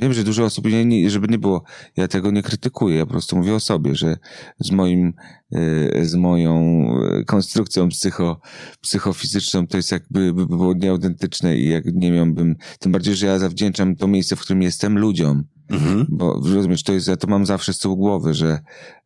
Wiem, 0.00 0.12
że 0.12 0.24
dużo 0.24 0.44
osób, 0.44 0.64
nie, 0.84 1.10
żeby 1.10 1.28
nie 1.28 1.38
było, 1.38 1.62
ja 1.96 2.08
tego 2.08 2.30
nie 2.30 2.42
krytykuję, 2.42 2.96
ja 2.96 3.06
po 3.06 3.12
prostu 3.12 3.36
mówię 3.36 3.54
o 3.54 3.60
sobie, 3.60 3.94
że 3.94 4.16
z 4.58 4.70
moim, 4.70 5.12
yy, 5.50 6.06
z 6.06 6.14
moją 6.14 6.84
yy, 7.12 7.24
konstrukcją 7.24 7.88
psycho, 7.88 8.40
psychofizyczną 8.80 9.66
to 9.66 9.76
jest 9.76 9.92
jakby 9.92 10.34
by 10.34 10.46
było 10.46 10.74
nieautentyczne 10.74 11.56
i 11.56 11.68
jak 11.68 11.84
nie 11.94 12.10
miałbym, 12.10 12.56
tym 12.78 12.92
bardziej, 12.92 13.14
że 13.14 13.26
ja 13.26 13.38
zawdzięczam 13.38 13.96
to 13.96 14.08
miejsce, 14.08 14.36
w 14.36 14.40
którym 14.40 14.62
jestem 14.62 14.98
ludziom, 14.98 15.44
Mhm. 15.70 16.06
bo 16.08 16.40
rozumiesz, 16.54 16.82
to 16.82 16.92
jest, 16.92 17.08
ja 17.08 17.16
to 17.16 17.26
mam 17.26 17.46
zawsze 17.46 17.72
z 17.72 17.78
tyłu 17.78 17.96
głowy, 17.96 18.34
że, 18.34 18.58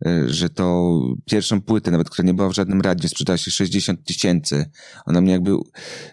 e, 0.06 0.28
że 0.28 0.50
to 0.50 0.98
pierwszą 1.24 1.62
płytę, 1.62 1.90
nawet 1.90 2.10
która 2.10 2.26
nie 2.26 2.34
była 2.34 2.48
w 2.48 2.54
żadnym 2.54 2.80
radiu, 2.80 3.08
sprzedała 3.08 3.36
się 3.36 3.50
60 3.50 4.04
tysięcy. 4.04 4.70
Ona 5.06 5.20
mnie 5.20 5.32
jakby, 5.32 5.50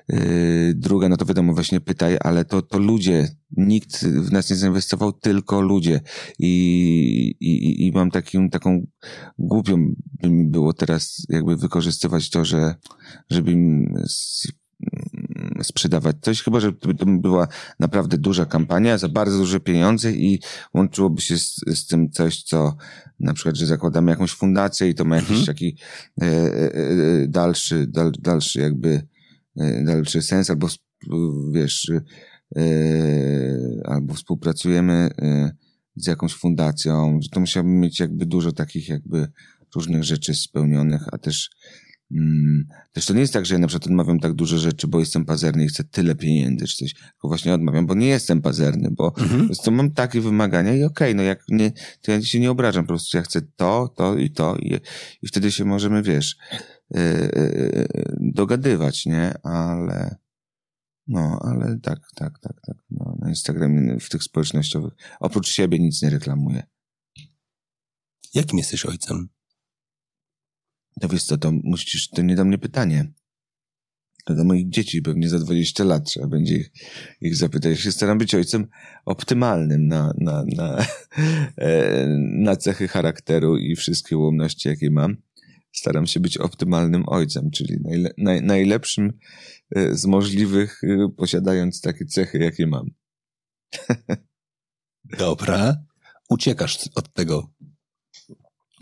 yy, 0.09 0.73
druga, 0.75 1.09
no 1.09 1.17
to 1.17 1.25
wiadomo, 1.25 1.53
właśnie 1.53 1.81
pytaj, 1.81 2.17
ale 2.21 2.45
to, 2.45 2.61
to 2.61 2.79
ludzie, 2.79 3.29
nikt 3.57 4.05
w 4.05 4.31
nas 4.31 4.49
nie 4.49 4.55
zainwestował, 4.55 5.13
tylko 5.13 5.61
ludzie. 5.61 6.01
I, 6.39 7.35
i, 7.39 7.87
i 7.87 7.91
mam 7.91 8.11
takim, 8.11 8.49
taką 8.49 8.87
głupią 9.39 9.93
by 10.21 10.29
mi 10.29 10.45
było 10.45 10.73
teraz 10.73 11.25
jakby 11.29 11.57
wykorzystywać 11.57 12.29
to, 12.29 12.45
że, 12.45 12.75
żeby 13.29 13.51
im 13.51 13.93
sprzedawać 15.63 16.15
coś, 16.21 16.43
chyba, 16.43 16.59
że 16.59 16.73
to 16.73 17.05
by 17.05 17.19
była 17.19 17.47
naprawdę 17.79 18.17
duża 18.17 18.45
kampania 18.45 18.97
za 18.97 19.09
bardzo 19.09 19.38
duże 19.38 19.59
pieniądze 19.59 20.11
i 20.11 20.39
łączyłoby 20.73 21.21
się 21.21 21.38
z, 21.38 21.55
z 21.67 21.88
tym 21.88 22.09
coś, 22.11 22.43
co 22.43 22.75
na 23.19 23.33
przykład, 23.33 23.55
że 23.55 23.65
zakładamy 23.65 24.11
jakąś 24.11 24.31
fundację 24.31 24.89
i 24.89 24.95
to 24.95 25.05
ma 25.05 25.15
jakiś 25.15 25.29
Mhm. 25.29 25.45
taki 25.45 25.77
e, 26.21 26.25
e, 26.25 26.73
e, 26.73 27.27
dalszy, 27.27 27.88
dal, 27.88 28.11
dalszy 28.19 28.59
jakby 28.59 29.07
e, 29.59 29.83
dalszy 29.83 30.21
sens, 30.21 30.49
albo 30.49 30.67
wiesz, 31.51 31.91
e, 32.55 32.61
albo 33.85 34.13
współpracujemy 34.13 34.93
e, 35.21 35.51
z 35.95 36.07
jakąś 36.07 36.33
fundacją, 36.33 37.19
że 37.21 37.29
to 37.29 37.39
musiałbym 37.39 37.79
mieć 37.79 37.99
jakby 37.99 38.25
dużo 38.25 38.51
takich 38.51 38.89
jakby 38.89 39.27
różnych 39.75 40.03
rzeczy 40.03 40.35
spełnionych, 40.35 41.01
a 41.11 41.17
też 41.17 41.49
też 42.91 43.05
to 43.05 43.13
nie 43.13 43.19
jest 43.19 43.33
tak, 43.33 43.45
że 43.45 43.55
ja 43.55 43.59
na 43.59 43.67
przykład 43.67 43.88
odmawiam 43.88 44.19
tak 44.19 44.33
dużo 44.33 44.57
rzeczy, 44.57 44.88
bo 44.88 44.99
jestem 44.99 45.25
pazerny 45.25 45.65
i 45.65 45.67
chcę 45.67 45.83
tyle 45.83 46.15
pieniędzy 46.15 46.67
czy 46.67 46.75
coś. 46.77 46.93
Tylko 46.93 47.27
właśnie 47.27 47.53
odmawiam, 47.53 47.85
bo 47.88 47.95
nie 47.95 48.07
jestem 48.07 48.41
pazerny, 48.41 48.89
bo 48.91 49.13
Mhm. 49.17 49.45
prostu 49.45 49.71
mam 49.71 49.91
takie 49.91 50.21
wymagania 50.21 50.75
i 50.75 50.83
okej, 50.83 51.15
no 51.15 51.23
jak 51.23 51.43
nie, 51.49 51.71
to 52.01 52.11
ja 52.11 52.21
się 52.21 52.39
nie 52.39 52.51
obrażam, 52.51 52.83
po 52.83 52.88
prostu 52.88 53.17
ja 53.17 53.23
chcę 53.23 53.41
to, 53.55 53.88
to 53.95 54.17
i 54.17 54.29
to 54.29 54.55
i, 54.55 54.79
i 55.21 55.27
wtedy 55.27 55.51
się 55.51 55.65
możemy, 55.65 56.03
wiesz, 56.03 56.38
yy, 56.91 57.01
yy, 57.35 57.88
dogadywać, 58.19 59.05
nie? 59.05 59.33
Ale 59.43 60.15
no, 61.07 61.39
ale 61.41 61.79
tak, 61.79 61.99
tak, 62.15 62.39
tak, 62.39 62.61
tak. 62.67 62.77
No, 62.91 63.17
na 63.19 63.29
Instagramie, 63.29 63.99
w 63.99 64.09
tych 64.09 64.23
społecznościowych, 64.23 64.93
oprócz 65.19 65.47
siebie 65.47 65.79
nic 65.79 66.01
nie 66.01 66.09
reklamuję. 66.09 66.63
Jakim 68.33 68.57
jesteś 68.57 68.85
ojcem? 68.85 69.29
To 70.99 71.07
wiesz 71.07 71.23
co, 71.23 71.38
to 71.38 71.51
musisz, 71.51 72.09
to 72.09 72.22
nie 72.22 72.35
do 72.35 72.45
mnie 72.45 72.57
pytanie. 72.57 73.13
To 74.26 74.35
do 74.35 74.43
moich 74.43 74.69
dzieci 74.69 75.01
pewnie 75.01 75.30
za 75.30 75.39
20 75.39 75.84
lat 75.84 76.05
trzeba 76.05 76.27
będzie 76.27 76.55
ich, 76.55 76.72
ich 77.22 77.35
zapytać. 77.35 77.72
Ja 77.72 77.77
się 77.77 77.91
staram 77.91 78.18
być 78.18 78.35
ojcem 78.35 78.68
optymalnym 79.05 79.88
na, 79.88 80.13
na, 80.18 80.43
na, 80.55 80.77
e, 81.57 82.07
na 82.18 82.55
cechy 82.55 82.88
charakteru 82.88 83.57
i 83.57 83.76
wszystkie 83.76 84.18
ułomności, 84.18 84.69
jakie 84.69 84.91
mam. 84.91 85.18
Staram 85.72 86.07
się 86.07 86.19
być 86.19 86.38
optymalnym 86.38 87.03
ojcem, 87.07 87.51
czyli 87.51 87.77
najle, 87.84 88.13
naj, 88.18 88.41
najlepszym 88.41 89.13
e, 89.76 89.95
z 89.95 90.05
możliwych, 90.05 90.81
e, 90.84 91.09
posiadając 91.18 91.81
takie 91.81 92.05
cechy, 92.05 92.38
jakie 92.38 92.68
mam. 92.68 92.89
Dobra. 95.19 95.76
Uciekasz 96.30 96.89
od 96.95 97.13
tego. 97.13 97.49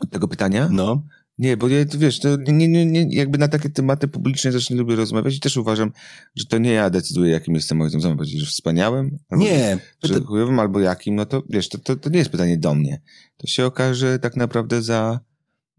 Od 0.02 0.12
tego 0.12 0.28
pytania? 0.28 0.70
No. 0.72 1.06
Nie, 1.40 1.58
bo 1.58 1.68
ja, 1.68 1.86
wiesz, 1.98 2.20
to 2.20 2.36
nie, 2.36 2.68
nie, 2.68 2.86
nie, 2.86 3.16
jakby 3.16 3.38
na 3.38 3.48
takie 3.48 3.70
tematy 3.70 4.08
publiczne 4.08 4.52
też 4.52 4.70
nie 4.70 4.76
lubię 4.76 4.96
rozmawiać 4.96 5.36
i 5.36 5.40
też 5.40 5.58
uważam, 5.58 5.92
że 6.36 6.46
to 6.46 6.58
nie 6.58 6.72
ja 6.72 6.90
decyduję, 6.90 7.32
jakim 7.32 7.56
jestem 7.56 7.82
ojcem. 7.82 8.02
Co 8.02 8.08
mam 8.08 8.18
powiedzieć, 8.18 8.40
że 8.40 8.46
wspaniałym? 8.46 9.18
Albo 9.30 9.44
Nie. 9.44 9.78
Że 10.04 10.14
Pyta- 10.14 10.26
chujowym 10.26 10.60
albo 10.60 10.80
jakim, 10.80 11.16
no 11.16 11.26
to 11.26 11.44
wiesz, 11.50 11.70
to, 11.70 11.78
to, 11.78 11.96
to 11.96 12.10
nie 12.10 12.18
jest 12.18 12.30
pytanie 12.30 12.58
do 12.58 12.76
mnie. 12.76 13.02
To 13.38 13.48
się 13.48 13.66
okaże 13.66 14.20
tak 14.20 14.36
naprawdę 14.36 14.82
za, 14.82 15.20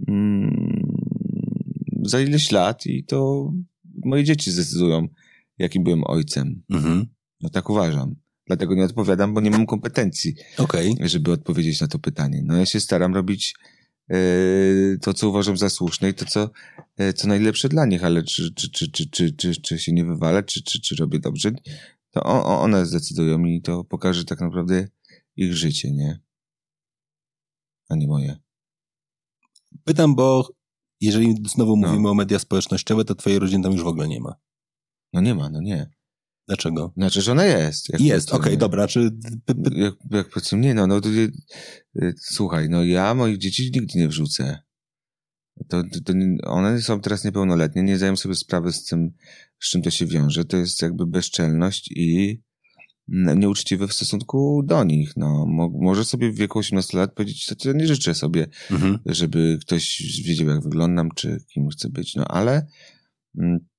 mm, 0.08 0.86
za 2.02 2.20
ileś 2.20 2.50
lat 2.50 2.86
i 2.86 3.04
to 3.04 3.50
moje 4.04 4.24
dzieci 4.24 4.50
zdecydują, 4.50 5.08
jakim 5.58 5.84
byłem 5.84 6.04
ojcem. 6.06 6.62
Mhm. 6.70 7.06
No 7.40 7.48
tak 7.50 7.70
uważam. 7.70 8.16
Dlatego 8.46 8.74
nie 8.74 8.84
odpowiadam, 8.84 9.34
bo 9.34 9.40
nie 9.40 9.50
mam 9.50 9.66
kompetencji 9.66 10.34
Okej. 10.58 10.96
żeby 11.04 11.32
odpowiedzieć 11.32 11.80
na 11.80 11.88
to 11.88 11.98
pytanie. 11.98 12.42
No 12.44 12.56
ja 12.56 12.66
się 12.66 12.80
staram 12.80 13.14
robić 13.14 13.54
to, 15.02 15.14
co 15.14 15.28
uważam 15.28 15.56
za 15.56 15.70
słuszne 15.70 16.08
i 16.08 16.14
to, 16.14 16.24
co, 16.24 16.50
e, 16.96 17.12
co 17.12 17.28
najlepsze 17.28 17.68
dla 17.68 17.86
nich, 17.86 18.04
ale 18.04 18.22
czy, 18.22 18.54
czy, 18.54 18.70
czy, 18.70 18.90
czy, 18.90 19.10
czy, 19.10 19.32
czy, 19.32 19.60
czy 19.60 19.78
się 19.78 19.92
nie 19.92 20.04
wywalę, 20.04 20.42
czy, 20.42 20.62
czy, 20.62 20.80
czy 20.80 20.96
robię 20.96 21.18
dobrze, 21.18 21.50
to 22.10 22.22
one 22.60 22.86
zdecydują 22.86 23.44
i 23.44 23.62
to 23.62 23.84
pokaże 23.84 24.24
tak 24.24 24.40
naprawdę 24.40 24.88
ich 25.36 25.54
życie, 25.54 25.92
nie? 25.92 26.20
A 27.88 27.96
nie 27.96 28.06
moje. 28.06 28.36
Pytam, 29.84 30.14
bo 30.14 30.48
jeżeli 31.00 31.34
znowu 31.48 31.76
No. 31.76 31.88
mówimy 31.88 32.08
o 32.10 32.14
media 32.14 32.38
społecznościowe, 32.38 33.04
to 33.04 33.14
twojej 33.14 33.38
rodziny 33.38 33.62
tam 33.62 33.72
już 33.72 33.82
w 33.82 33.86
ogóle 33.86 34.08
nie 34.08 34.20
ma. 34.20 34.34
No 35.12 35.20
nie 35.20 35.34
ma, 35.34 35.50
no 35.50 35.60
nie. 35.60 35.90
Dlaczego? 36.50 36.92
Znaczy, 36.96 37.22
że 37.22 37.32
ona 37.32 37.44
jest. 37.44 38.00
Jest, 38.00 38.32
okej, 38.32 38.58
dobra. 38.58 38.88
Czy 38.88 39.10
Jak, 39.74 39.94
jak 40.10 40.28
powiedzmy, 40.28 40.58
nie 40.58 40.74
no, 40.74 40.86
no 40.86 41.00
to, 41.00 41.08
e, 41.08 42.12
słuchaj, 42.16 42.68
no 42.68 42.84
ja 42.84 43.14
moich 43.14 43.38
dzieci 43.38 43.70
nigdy 43.74 43.98
nie 43.98 44.08
wrzucę. 44.08 44.58
To, 45.68 45.82
to, 45.82 46.00
to 46.04 46.12
one 46.42 46.82
są 46.82 47.00
teraz 47.00 47.24
niepełnoletnie, 47.24 47.82
nie 47.82 47.96
zdają 47.96 48.16
sobie 48.16 48.34
sprawy 48.34 48.72
z 48.72 48.84
tym, 48.84 49.10
z 49.60 49.70
czym 49.70 49.82
to 49.82 49.90
się 49.90 50.06
wiąże. 50.06 50.44
To 50.44 50.56
jest 50.56 50.82
jakby 50.82 51.06
bezczelność 51.06 51.90
i 51.96 52.40
nieuczciwy 53.08 53.88
w 53.88 53.92
stosunku 53.92 54.62
do 54.66 54.84
nich. 54.84 55.12
No, 55.16 55.46
mo, 55.46 55.68
może 55.68 56.04
sobie 56.04 56.32
w 56.32 56.36
wieku 56.36 56.58
18 56.58 56.98
lat 56.98 57.14
powiedzieć, 57.14 57.46
to 57.46 57.68
ja 57.68 57.74
nie 57.74 57.86
życzę 57.86 58.14
sobie, 58.14 58.46
mhm. 58.70 58.98
żeby 59.06 59.58
ktoś 59.60 60.02
wiedział, 60.24 60.48
jak 60.48 60.62
wyglądam, 60.62 61.10
czy 61.14 61.38
kim 61.52 61.68
chcę 61.68 61.88
być. 61.88 62.14
No, 62.14 62.24
ale 62.24 62.66
mm, 63.38 63.69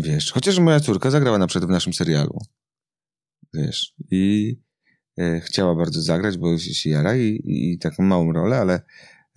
wiesz, 0.00 0.32
chociaż 0.32 0.58
moja 0.58 0.80
córka 0.80 1.10
zagrała 1.10 1.38
na 1.38 1.46
przykład 1.46 1.70
w 1.70 1.72
naszym 1.72 1.92
serialu. 1.92 2.38
Wiesz, 3.54 3.94
i 4.10 4.56
e, 5.18 5.40
chciała 5.40 5.74
bardzo 5.74 6.02
zagrać, 6.02 6.38
bo 6.38 6.58
się 6.58 6.90
jara 6.90 7.16
i, 7.16 7.40
i 7.44 7.78
taką 7.78 8.02
małą 8.02 8.32
rolę, 8.32 8.58
ale 8.58 8.80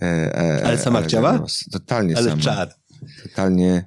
e, 0.01 0.05
e, 0.35 0.65
ale 0.65 0.77
sama 0.77 0.99
ale 0.99 1.07
chciała? 1.07 1.45
Totalnie 1.71 2.17
ale 2.17 2.29
sama. 2.29 2.41
Czad. 2.41 2.79
Totalnie 3.23 3.85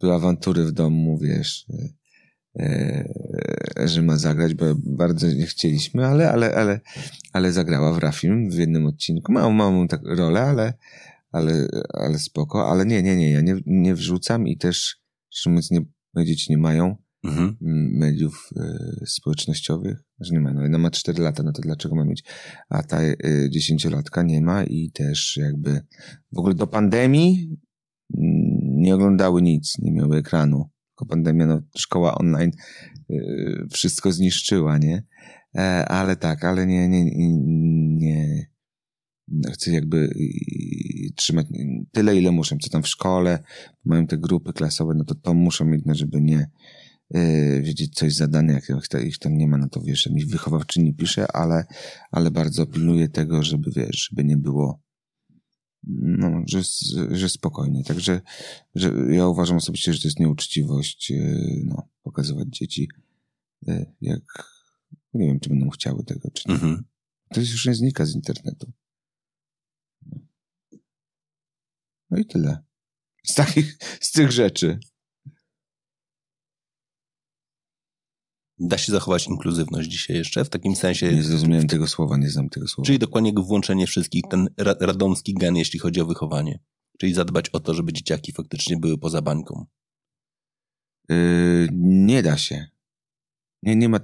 były 0.00 0.14
awantury 0.14 0.64
w 0.64 0.72
domu, 0.72 1.18
wiesz, 1.18 1.66
e, 2.58 2.64
e, 3.78 3.88
że 3.88 4.02
ma 4.02 4.16
zagrać, 4.16 4.54
bo 4.54 4.64
bardzo 4.76 5.26
nie 5.26 5.46
chcieliśmy, 5.46 6.06
ale, 6.06 6.32
ale, 6.32 6.54
ale, 6.54 6.80
ale 7.32 7.52
zagrała 7.52 7.92
w 7.92 7.98
Rafim 7.98 8.50
w 8.50 8.54
jednym 8.54 8.86
odcinku. 8.86 9.32
Małą, 9.32 9.50
małą 9.50 9.88
tak 9.88 10.00
rolę, 10.04 10.42
ale, 10.42 10.74
ale, 11.32 11.68
ale 11.94 12.18
spoko, 12.18 12.70
ale 12.70 12.86
nie, 12.86 13.02
nie, 13.02 13.16
nie, 13.16 13.30
ja 13.30 13.40
nie, 13.40 13.56
nie 13.66 13.94
wrzucam 13.94 14.48
i 14.48 14.58
też, 14.58 14.96
szczerze 15.30 15.56
nie, 15.70 15.80
moje 16.14 16.26
dzieci 16.26 16.46
nie 16.50 16.58
mają 16.58 16.96
mhm. 17.24 17.56
mediów 17.92 18.50
y, 19.02 19.06
społecznościowych, 19.06 19.98
że 20.20 20.32
nie 20.32 20.40
ma, 20.40 20.52
no 20.52 20.62
jedna 20.62 20.78
ma 20.78 20.90
4 20.90 21.22
lata, 21.22 21.42
no 21.42 21.52
to 21.52 21.62
dlaczego 21.62 21.94
ma 21.94 22.04
mieć, 22.04 22.24
a 22.68 22.82
ta 22.82 22.98
dziesięciolatka 23.48 24.22
nie 24.22 24.40
ma 24.40 24.64
i 24.64 24.90
też 24.90 25.36
jakby 25.36 25.80
w 26.32 26.38
ogóle 26.38 26.54
do 26.54 26.66
pandemii 26.66 27.58
nie 28.78 28.94
oglądały 28.94 29.42
nic, 29.42 29.78
nie 29.78 29.92
miały 29.92 30.16
ekranu. 30.16 30.70
Tylko 30.90 31.06
pandemia, 31.06 31.46
no, 31.46 31.62
szkoła 31.76 32.14
online 32.14 32.50
yy, 33.08 33.66
wszystko 33.70 34.12
zniszczyła, 34.12 34.78
nie? 34.78 35.02
E, 35.54 35.84
ale 35.88 36.16
tak, 36.16 36.44
ale 36.44 36.66
nie, 36.66 36.88
nie, 36.88 37.04
nie, 37.04 37.38
nie 37.94 38.46
chcę 39.52 39.72
jakby 39.72 40.10
trzymać 41.14 41.46
tyle, 41.92 42.16
ile 42.16 42.32
muszę. 42.32 42.56
Co 42.62 42.70
tam 42.70 42.82
w 42.82 42.88
szkole, 42.88 43.42
mają 43.84 44.06
te 44.06 44.18
grupy 44.18 44.52
klasowe, 44.52 44.94
no 44.94 45.04
to 45.04 45.14
to 45.14 45.34
muszą 45.34 45.64
mieć, 45.64 45.82
no, 45.86 45.94
żeby 45.94 46.20
nie 46.20 46.50
yy, 47.10 47.62
wiedzieć 47.62 47.94
coś 47.94 48.14
zadane, 48.14 48.52
jak 48.52 48.64
ich 49.06 49.18
tam 49.18 49.36
nie 49.36 49.48
ma, 49.48 49.58
no 49.58 49.68
to 49.68 49.80
wiesz, 49.80 50.10
mi 50.10 50.26
wychowawczyni 50.26 50.94
pisze, 50.94 51.32
ale, 51.32 51.64
ale 52.10 52.30
bardzo 52.30 52.66
pilnuję 52.66 53.08
tego, 53.08 53.42
żeby 53.42 53.70
wiesz, 53.76 54.08
żeby 54.10 54.24
nie 54.24 54.36
było 54.36 54.80
no, 55.88 56.42
że, 56.46 56.62
że 57.10 57.28
spokojnie. 57.28 57.84
Także 57.84 58.20
że 58.74 58.92
ja 59.10 59.28
uważam 59.28 59.56
osobiście, 59.56 59.92
że 59.92 60.00
to 60.00 60.08
jest 60.08 60.20
nieuczciwość 60.20 61.12
no, 61.64 61.88
pokazywać 62.02 62.48
dzieci, 62.48 62.88
jak 64.00 64.22
nie 65.14 65.26
wiem, 65.26 65.40
czy 65.40 65.48
będą 65.48 65.70
chciały 65.70 66.04
tego, 66.04 66.30
czy 66.30 66.48
nie. 66.48 66.54
Mhm. 66.54 66.84
To 67.34 67.40
już 67.40 67.66
nie 67.66 67.74
znika 67.74 68.06
z 68.06 68.14
internetu. 68.14 68.72
No 72.10 72.18
i 72.18 72.26
tyle. 72.26 72.64
Z 73.24 73.34
takich, 73.34 73.78
z 74.00 74.12
tych 74.12 74.32
rzeczy. 74.32 74.78
Da 78.58 78.78
się 78.78 78.92
zachować 78.92 79.26
inkluzywność 79.26 79.88
dzisiaj 79.88 80.16
jeszcze, 80.16 80.44
w 80.44 80.48
takim 80.48 80.76
sensie... 80.76 81.14
Nie 81.14 81.22
zrozumiałem 81.22 81.66
tego 81.66 81.86
słowa, 81.86 82.16
nie 82.16 82.30
znam 82.30 82.48
tego 82.48 82.68
słowa. 82.68 82.86
Czyli 82.86 82.98
dokładnie 82.98 83.32
włączenie 83.36 83.86
wszystkich, 83.86 84.22
ten 84.30 84.48
radomski 84.80 85.34
gen, 85.34 85.56
jeśli 85.56 85.78
chodzi 85.78 86.00
o 86.00 86.06
wychowanie. 86.06 86.58
Czyli 86.98 87.14
zadbać 87.14 87.48
o 87.48 87.60
to, 87.60 87.74
żeby 87.74 87.92
dzieciaki 87.92 88.32
faktycznie 88.32 88.76
były 88.76 88.98
poza 88.98 89.22
bańką. 89.22 89.66
Yy, 91.08 91.68
nie 91.72 92.22
da 92.22 92.38
się. 92.38 92.66
Nie, 93.62 93.76
nie 93.76 93.88
ma, 93.88 94.00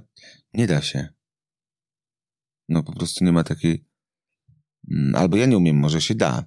nie 0.53 0.67
da 0.67 0.81
się. 0.81 1.09
No 2.69 2.83
po 2.83 2.93
prostu 2.93 3.25
nie 3.25 3.31
ma 3.31 3.43
takiej, 3.43 3.85
mm, 4.91 5.15
albo 5.15 5.37
ja 5.37 5.45
nie 5.45 5.57
umiem, 5.57 5.75
może 5.75 6.01
się 6.01 6.15
da, 6.15 6.45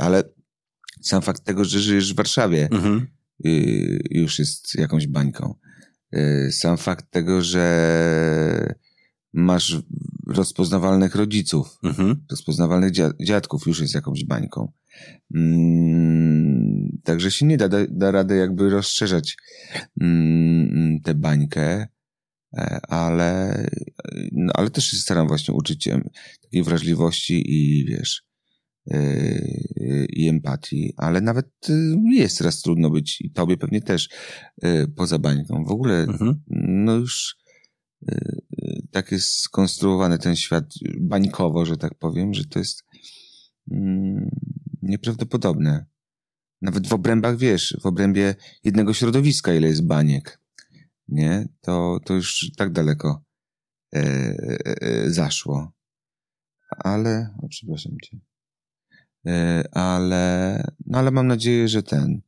ale 0.00 0.37
sam 1.02 1.22
fakt 1.22 1.44
tego, 1.44 1.64
że 1.64 1.80
żyjesz 1.80 2.12
w 2.12 2.16
Warszawie, 2.16 2.68
mhm. 2.72 3.06
yy, 3.38 3.98
już 4.10 4.38
jest 4.38 4.74
jakąś 4.74 5.06
bańką. 5.06 5.54
Y, 6.16 6.52
sam 6.52 6.76
fakt 6.76 7.10
tego, 7.10 7.42
że 7.42 8.74
masz 9.32 9.76
rozpoznawalnych 10.26 11.14
rodziców, 11.14 11.78
mhm. 11.82 12.24
rozpoznawalnych 12.30 12.92
dziadków 13.20 13.66
już 13.66 13.80
jest 13.80 13.94
jakąś 13.94 14.24
bańką. 14.24 14.72
Mm, 15.34 16.98
także 17.04 17.30
się 17.30 17.46
nie 17.46 17.56
da, 17.56 17.68
da, 17.88 18.10
rady 18.10 18.36
jakby 18.36 18.70
rozszerzać 18.70 19.36
mm, 20.00 21.00
tę 21.00 21.14
bańkę, 21.14 21.86
e, 22.56 22.80
ale, 22.88 23.64
no, 24.32 24.52
ale 24.54 24.70
też 24.70 24.90
się 24.90 24.96
staram 24.96 25.28
właśnie 25.28 25.54
uczyć 25.54 25.88
takiej 26.42 26.62
wrażliwości 26.62 27.44
i 27.46 27.84
wiesz, 27.84 28.27
i 30.08 30.28
empatii, 30.28 30.94
ale 30.96 31.20
nawet 31.20 31.70
y, 31.70 31.96
jest 32.12 32.38
teraz 32.38 32.62
trudno 32.62 32.90
być 32.90 33.20
i 33.20 33.30
tobie 33.30 33.56
pewnie 33.56 33.82
też 33.82 34.08
y, 34.64 34.88
poza 34.96 35.18
bańką. 35.18 35.64
W 35.64 35.70
ogóle, 35.70 36.02
mhm. 36.02 36.42
no 36.48 36.94
już 36.94 37.36
y, 38.08 38.82
tak 38.90 39.12
jest 39.12 39.28
skonstruowany 39.28 40.18
ten 40.18 40.36
świat 40.36 40.74
bańkowo, 41.00 41.66
że 41.66 41.76
tak 41.76 41.94
powiem, 41.94 42.34
że 42.34 42.44
to 42.44 42.58
jest 42.58 42.84
mm, 43.70 44.30
nieprawdopodobne. 44.82 45.86
Nawet 46.62 46.86
w 46.86 46.92
obrębach, 46.92 47.36
wiesz, 47.36 47.76
w 47.80 47.86
obrębie 47.86 48.34
jednego 48.64 48.94
środowiska, 48.94 49.54
ile 49.54 49.68
jest 49.68 49.86
baniek, 49.86 50.40
nie? 51.08 51.48
To, 51.60 51.98
to 52.04 52.14
już 52.14 52.50
tak 52.56 52.72
daleko 52.72 53.24
e, 53.94 53.98
e, 53.98 54.82
e 54.82 55.10
zaszło. 55.10 55.72
Ale, 56.84 57.34
o, 57.42 57.48
przepraszam 57.48 57.92
cię. 58.04 58.18
E, 59.28 59.64
ale, 59.72 60.64
no 60.86 60.98
ale 60.98 61.10
mam 61.10 61.26
nadzieję, 61.26 61.68
że 61.68 61.82
ten, 61.82 62.20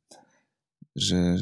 że, 0.96 1.36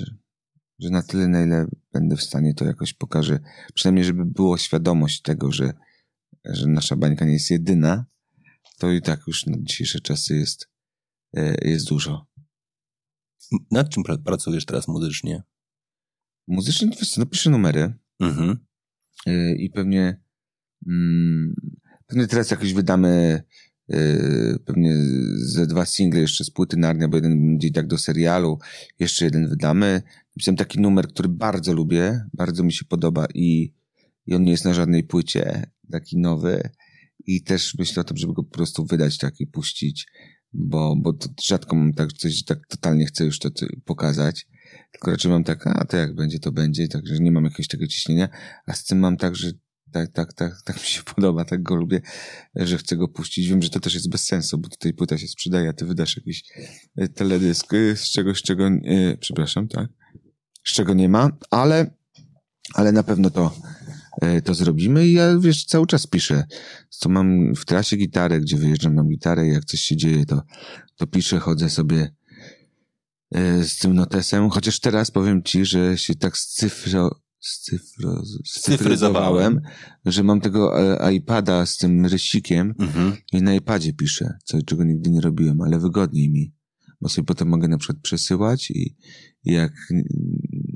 że 0.79 0.91
na 0.91 1.03
tyle, 1.03 1.29
na 1.29 1.43
ile 1.43 1.67
będę 1.93 2.17
w 2.17 2.23
stanie, 2.23 2.55
to 2.55 2.65
jakoś 2.65 2.93
pokażę, 2.93 3.39
przynajmniej 3.75 4.05
żeby 4.05 4.25
było 4.25 4.59
świadomość 4.59 5.23
tego, 5.23 5.53
że, 5.53 5.73
że 6.45 6.67
nasza 6.67 6.97
bańka 6.97 7.25
nie 7.25 7.33
jest 7.33 7.51
jedyna, 7.51 8.05
to 8.79 8.93
i 8.93 9.03
tak 9.03 9.27
już 9.27 9.47
na 9.47 9.57
dzisiejsze 9.61 10.01
czasy 10.01 10.37
jest, 10.37 10.69
e, 11.37 11.69
jest 11.69 11.89
dużo. 11.89 12.27
Nad 13.71 13.89
czym 13.89 14.03
pracujesz 14.25 14.67
teraz 14.67 14.89
muzycznie? 14.89 15.43
Muzycznie 16.47 16.91
no, 17.17 17.27
piszę 17.27 17.51
numery 17.51 17.95
mhm. 18.21 18.59
E, 19.27 19.55
i 19.55 19.71
pewnie, 19.71 20.21
mm, 20.87 21.55
pewnie 22.07 22.27
teraz 22.27 22.51
jakoś 22.51 22.73
wydamy 22.73 23.43
pewnie 24.65 24.97
ze 25.37 25.67
dwa 25.67 25.87
single 25.87 26.21
jeszcze 26.21 26.45
z 26.45 26.51
płyty 26.51 26.77
Narnia, 26.77 27.09
bo 27.09 27.17
jeden 27.17 27.47
będzie 27.47 27.71
tak 27.71 27.87
do 27.87 27.99
serialu, 27.99 28.59
jeszcze 28.99 29.25
jeden 29.25 29.49
wydamy. 29.49 30.03
Napisałem 30.37 30.57
taki 30.57 30.81
numer, 30.81 31.09
który 31.09 31.29
bardzo 31.29 31.73
lubię, 31.73 32.25
bardzo 32.35 32.65
mi 32.65 32.73
się 32.73 32.85
podoba 32.85 33.27
i, 33.35 33.75
i 34.27 34.35
on 34.35 34.43
nie 34.43 34.51
jest 34.51 34.65
na 34.65 34.75
żadnej 34.75 35.05
płycie, 35.05 35.71
taki 35.91 36.19
nowy. 36.19 36.71
I 37.27 37.43
też 37.43 37.75
myślę 37.79 38.01
o 38.01 38.05
tym, 38.05 38.17
żeby 38.17 38.33
go 38.33 38.43
po 38.43 38.51
prostu 38.51 38.87
wydać 38.87 39.19
tak 39.19 39.41
i 39.41 39.47
puścić, 39.47 40.07
bo, 40.53 40.97
bo 40.97 41.19
rzadko 41.45 41.77
mam 41.77 41.93
tak 41.93 42.13
coś, 42.13 42.45
tak 42.45 42.59
totalnie 42.69 43.07
chcę 43.07 43.25
już 43.25 43.39
to 43.39 43.51
pokazać, 43.85 44.47
tylko 44.93 45.11
raczej 45.11 45.31
mam 45.31 45.45
tak, 45.45 45.67
a 45.67 45.85
to 45.85 45.97
jak 45.97 46.15
będzie, 46.15 46.39
to 46.39 46.53
będzie, 46.53 46.89
także 46.89 47.19
nie 47.19 47.33
mam 47.33 47.45
jakiegoś 47.45 47.69
tego 47.69 47.87
ciśnienia, 47.87 48.29
a 48.67 48.73
z 48.73 48.85
tym 48.85 48.99
mam 48.99 49.17
tak, 49.17 49.37
że 49.37 49.53
tak, 49.93 50.13
tak, 50.13 50.33
tak, 50.33 50.53
tak 50.65 50.77
mi 50.77 50.87
się 50.87 51.03
podoba, 51.03 51.45
tak 51.45 51.63
go 51.63 51.77
lubię, 51.77 52.01
że 52.55 52.79
chcę 52.79 52.97
go 52.97 53.09
puścić. 53.09 53.49
Wiem, 53.49 53.63
że 53.63 53.71
to 53.71 53.81
też 53.81 53.95
jest 53.95 54.11
bez 54.11 54.27
sensu, 54.27 54.59
bo 54.59 54.69
tutaj 54.69 54.95
płyta 54.95 55.19
się 55.19 55.29
sprzedaje, 55.29 55.69
a 55.69 55.73
ty 55.73 55.87
wydasz 55.87 56.17
jakiś 56.17 56.45
e, 56.97 57.09
teledysk 57.09 57.75
e, 57.75 57.97
z 57.97 58.11
czegoś, 58.11 58.43
czego, 58.43 58.67
e, 58.67 59.17
przepraszam, 59.21 59.69
tak, 59.69 59.89
z 60.65 60.73
czego 60.73 60.95
nie 60.95 61.09
ma, 61.09 61.31
ale, 61.51 61.91
ale 62.75 62.93
na 62.93 63.03
pewno 63.03 63.31
to, 63.31 63.55
e, 64.21 64.43
to 64.43 64.55
zrobimy 64.55 65.07
i 65.07 65.13
ja, 65.13 65.39
wiesz, 65.39 65.65
cały 65.65 65.87
czas 65.87 66.07
piszę. 66.07 66.45
Co 66.91 67.09
mam 67.09 67.55
w 67.55 67.65
trasie 67.65 67.97
gitarę, 67.97 68.41
gdzie 68.41 68.57
wyjeżdżam 68.57 68.95
na 68.95 69.05
gitarę 69.05 69.47
i 69.47 69.53
jak 69.53 69.65
coś 69.65 69.81
się 69.81 69.97
dzieje, 69.97 70.27
to, 70.27 70.43
to 70.97 71.07
piszę, 71.07 71.39
chodzę 71.39 71.71
sobie 71.71 72.15
e, 73.35 73.65
z 73.65 73.79
tym 73.79 73.95
notesem, 73.95 74.51
chociaż 74.51 74.81
teraz 74.81 75.11
powiem 75.11 75.43
ci, 75.43 75.65
że 75.65 75.99
się 75.99 76.15
tak 76.15 76.37
scyfro, 76.37 77.21
scyfro, 77.41 78.23
scyfryzowałem, 78.45 79.61
że 80.05 80.23
mam 80.23 80.41
tego 80.41 80.81
e, 81.01 81.15
iPada 81.15 81.67
z 81.67 81.77
tym 81.77 82.07
rysikiem 82.07 82.75
mhm. 82.79 83.17
i 83.33 83.43
na 83.43 83.55
iPadzie 83.55 83.93
piszę, 83.93 84.39
co, 84.45 84.63
czego 84.63 84.85
nigdy 84.85 85.11
nie 85.11 85.21
robiłem, 85.21 85.61
ale 85.61 85.79
wygodniej 85.79 86.31
mi, 86.31 86.55
bo 87.01 87.09
sobie 87.09 87.27
potem 87.27 87.49
mogę 87.49 87.69
na 87.69 87.79
przykład 87.79 88.03
przesyłać 88.03 88.71
i, 88.71 88.97
i 89.45 89.53
jak 89.53 89.73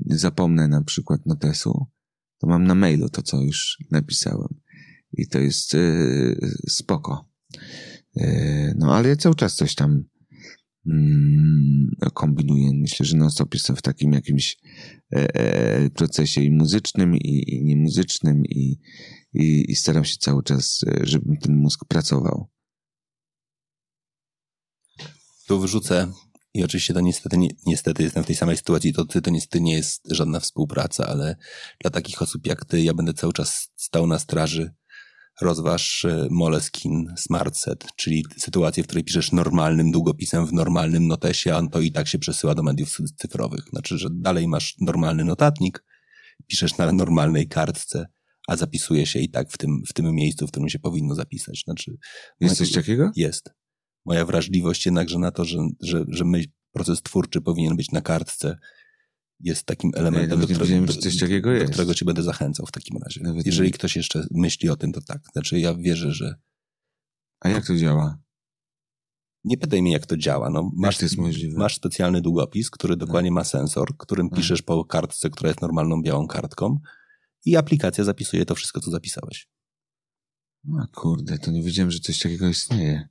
zapomnę 0.06 0.68
na 0.68 0.82
przykład 0.84 1.26
notesu, 1.26 1.86
to 2.38 2.46
mam 2.46 2.64
na 2.64 2.74
mailu 2.74 3.08
to, 3.08 3.22
co 3.22 3.40
już 3.40 3.78
napisałem 3.90 4.54
i 5.12 5.28
to 5.28 5.38
jest 5.38 5.74
yy, 5.74 6.36
spoko. 6.68 7.28
Yy, 8.16 8.74
no 8.78 8.94
ale 8.96 9.08
ja 9.08 9.16
cały 9.16 9.34
czas 9.34 9.56
coś 9.56 9.74
tam 9.74 10.04
kombinuję. 12.14 12.70
Myślę, 12.74 13.06
że 13.06 13.16
non-stop 13.16 13.54
jestem 13.54 13.76
w 13.76 13.82
takim 13.82 14.12
jakimś 14.12 14.56
e, 15.12 15.34
e, 15.34 15.90
procesie 15.90 16.42
i 16.42 16.50
muzycznym, 16.50 17.16
i, 17.16 17.54
i 17.54 17.64
niemuzycznym, 17.64 18.42
i, 18.46 18.78
i, 19.34 19.64
i 19.68 19.76
staram 19.76 20.04
się 20.04 20.16
cały 20.16 20.42
czas, 20.42 20.80
e, 20.86 21.06
żeby 21.06 21.36
ten 21.36 21.56
mózg 21.56 21.84
pracował. 21.88 22.48
Tu 25.46 25.60
wrzucę 25.60 26.12
i 26.54 26.64
oczywiście 26.64 26.94
to 26.94 27.00
niestety, 27.00 27.38
nie, 27.38 27.48
niestety 27.66 28.02
jestem 28.02 28.24
w 28.24 28.26
tej 28.26 28.36
samej 28.36 28.56
sytuacji, 28.56 28.92
to 28.92 29.04
to 29.04 29.30
niestety 29.30 29.60
nie 29.60 29.74
jest 29.74 30.08
żadna 30.10 30.40
współpraca, 30.40 31.06
ale 31.06 31.36
dla 31.80 31.90
takich 31.90 32.22
osób 32.22 32.46
jak 32.46 32.64
ty 32.64 32.82
ja 32.82 32.94
będę 32.94 33.14
cały 33.14 33.32
czas 33.32 33.68
stał 33.76 34.06
na 34.06 34.18
straży. 34.18 34.70
Rozważ 35.40 36.04
e, 36.04 36.26
Moleskin 36.30 37.14
Smart 37.16 37.56
Set, 37.56 37.86
czyli 37.96 38.24
sytuację, 38.36 38.82
w 38.82 38.86
której 38.86 39.04
piszesz 39.04 39.32
normalnym 39.32 39.90
długopisem 39.90 40.46
w 40.46 40.52
normalnym 40.52 41.06
notesie, 41.06 41.54
a 41.54 41.66
to 41.66 41.80
i 41.80 41.92
tak 41.92 42.08
się 42.08 42.18
przesyła 42.18 42.54
do 42.54 42.62
mediów 42.62 42.98
cyfrowych. 43.16 43.64
Znaczy, 43.70 43.98
że 43.98 44.08
dalej 44.10 44.48
masz 44.48 44.74
normalny 44.80 45.24
notatnik, 45.24 45.84
piszesz 46.46 46.78
na 46.78 46.92
normalnej 46.92 47.48
kartce, 47.48 48.06
a 48.48 48.56
zapisuje 48.56 49.06
się 49.06 49.18
i 49.18 49.30
tak 49.30 49.50
w 49.50 49.58
tym, 49.58 49.82
w 49.88 49.92
tym 49.92 50.14
miejscu, 50.14 50.46
w 50.46 50.50
którym 50.50 50.68
się 50.68 50.78
powinno 50.78 51.14
zapisać. 51.14 51.62
Znaczy, 51.64 51.96
Jest 52.40 52.56
coś 52.56 52.72
takiego? 52.72 53.10
Jest. 53.16 53.50
Moja 54.04 54.24
wrażliwość 54.24 54.86
jednakże 54.86 55.18
na 55.18 55.30
to, 55.30 55.44
że, 55.44 55.58
że, 55.80 56.04
że 56.08 56.24
myśl, 56.24 56.48
proces 56.72 57.02
twórczy 57.02 57.40
powinien 57.40 57.76
być 57.76 57.90
na 57.90 58.00
kartce, 58.00 58.58
jest 59.42 59.64
takim 59.66 59.90
elementem, 59.94 60.28
nawet 60.30 60.40
do, 60.40 60.46
którego, 60.46 60.64
wiedziałem, 60.64 60.86
do, 60.86 60.92
że 60.92 60.98
coś 61.00 61.18
takiego 61.18 61.58
do 61.58 61.64
którego 61.64 61.94
cię 61.94 62.04
będę 62.04 62.22
zachęcał 62.22 62.66
w 62.66 62.72
takim 62.72 62.96
razie. 63.04 63.20
Nawet 63.22 63.46
Jeżeli 63.46 63.68
nie- 63.68 63.72
ktoś 63.72 63.96
jeszcze 63.96 64.26
myśli 64.30 64.68
o 64.68 64.76
tym, 64.76 64.92
to 64.92 65.00
tak. 65.00 65.22
Znaczy 65.32 65.60
ja 65.60 65.74
wierzę, 65.74 66.12
że 66.12 66.34
A 67.40 67.48
jak 67.48 67.66
to 67.66 67.76
działa? 67.76 68.18
nie 69.44 69.58
pytaj 69.58 69.82
mnie, 69.82 69.92
jak 69.92 70.06
to 70.06 70.16
działa. 70.16 70.50
No, 70.50 70.70
masz, 70.74 70.98
masz 71.56 71.74
specjalny 71.76 72.20
długopis, 72.20 72.70
który 72.70 72.96
dokładnie 72.96 73.30
ma 73.30 73.44
sensor, 73.44 73.96
którym 73.96 74.26
Mhm. 74.26 74.42
piszesz 74.42 74.62
po 74.62 74.84
kartce, 74.84 75.30
która 75.30 75.48
jest 75.48 75.62
normalną 75.62 76.02
białą 76.02 76.26
kartką 76.26 76.78
i 77.44 77.56
aplikacja 77.56 78.04
zapisuje 78.04 78.46
to 78.46 78.54
wszystko, 78.54 78.80
co 78.80 78.90
zapisałeś. 78.90 79.48
A 80.80 80.86
kurde, 80.86 81.38
to 81.38 81.50
nie 81.50 81.62
wiedziałem, 81.62 81.90
że 81.90 81.98
coś 82.00 82.18
takiego 82.18 82.48
istnieje. 82.48 83.08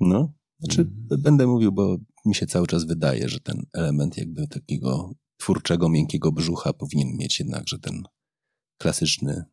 No, 0.00 0.32
znaczy 0.60 0.80
Mhm. 0.80 1.22
będę 1.22 1.46
mówił, 1.46 1.72
bo 1.72 1.96
mi 2.26 2.34
się 2.34 2.46
cały 2.46 2.66
czas 2.66 2.84
wydaje, 2.84 3.28
że 3.28 3.40
ten 3.40 3.66
element 3.72 4.16
jakby 4.16 4.48
takiego 4.48 5.12
twórczego, 5.36 5.88
miękkiego 5.88 6.32
brzucha 6.32 6.72
powinien 6.72 7.16
mieć 7.16 7.38
jednakże 7.38 7.78
ten 7.78 8.02
klasyczny 8.78 9.44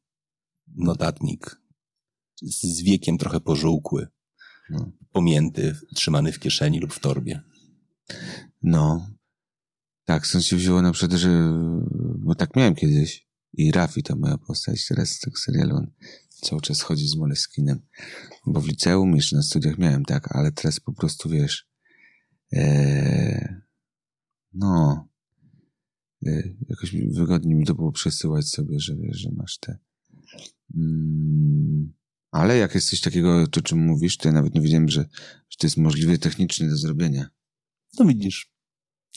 notatnik 0.68 1.62
z 2.42 2.82
wiekiem 2.82 3.18
trochę 3.18 3.40
pożółkły, 3.40 4.08
No. 4.70 4.92
pomięty, 5.12 5.76
trzymany 5.96 6.32
w 6.32 6.40
kieszeni 6.40 6.80
lub 6.80 6.94
w 6.94 7.00
torbie. 7.00 7.42
No. 8.62 9.10
Tak, 10.06 10.28
stąd 10.28 10.46
się 10.46 10.56
wzięło 10.56 10.82
na 10.82 10.92
przykład, 10.92 11.20
że... 11.20 11.54
Bo 12.18 12.36
tak 12.36 12.56
miałem 12.56 12.76
kiedyś. 12.76 13.28
I 13.54 13.72
Rafi, 13.72 14.04
ta 14.04 14.16
moja 14.16 14.38
postać 14.38 14.88
teraz 14.88 15.10
z 15.10 15.20
tego 15.20 15.38
serialu, 15.38 15.76
on 15.76 15.92
cały 16.30 16.62
czas 16.62 16.82
chodzi 16.82 17.08
z 17.08 17.16
Moleskinem. 17.16 17.82
Bo 18.46 18.62
w 18.62 18.68
liceum 18.68 19.16
jeszcze 19.16 19.36
na 19.36 19.42
studiach 19.42 19.78
miałem 19.78 20.06
tak, 20.06 20.36
ale 20.36 20.52
teraz 20.52 20.80
po 20.80 20.94
prostu, 20.94 21.30
wiesz... 21.30 21.68
E, 22.54 23.62
no... 24.54 25.08
E, 26.26 26.44
jakoś 26.70 26.96
wygodnie 26.96 27.56
mi 27.56 27.66
to 27.66 27.76
było 27.76 27.92
przesyłać 27.92 28.50
sobie, 28.50 28.80
że 28.80 28.96
wiesz, 28.96 29.18
że 29.18 29.30
masz 29.32 29.58
te... 29.58 29.78
Mm, 30.76 31.94
ale 32.32 32.58
jak 32.58 32.76
jest 32.76 32.90
coś 32.90 33.02
takiego, 33.02 33.44
o 33.58 33.62
czym 33.62 33.80
mówisz, 33.80 34.18
to 34.18 34.28
ja 34.28 34.34
nawet 34.34 34.56
nie 34.56 34.62
wiedziałem, 34.62 34.90
że, 34.90 35.06
że 35.50 35.58
to 35.58 35.68
jest 35.68 35.78
możliwe 35.78 36.18
technicznie 36.18 36.70
do 36.70 36.78
zrobienia. 36.78 37.30
No 38.00 38.06
widzisz, 38.06 38.52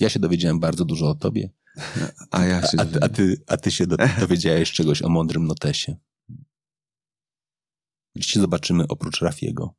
ja 0.00 0.08
się 0.08 0.20
dowiedziałem 0.20 0.60
bardzo 0.60 0.84
dużo 0.84 1.10
o 1.10 1.14
tobie, 1.14 1.50
A 2.30 2.44
ja 2.44 2.62
się 2.62 2.78
a, 2.78 2.82
a, 2.82 2.86
ty, 2.86 3.00
a, 3.02 3.08
ty, 3.08 3.42
a 3.46 3.56
ty 3.56 3.70
się 3.70 3.86
do, 3.86 3.96
dowiedziałeś 4.20 4.72
czegoś 4.72 5.02
o 5.02 5.08
mądrym 5.08 5.46
notesie. 5.46 5.96
Gdzie 8.14 8.28
się 8.28 8.40
zobaczymy 8.40 8.88
oprócz 8.88 9.20
Rafiego. 9.20 9.74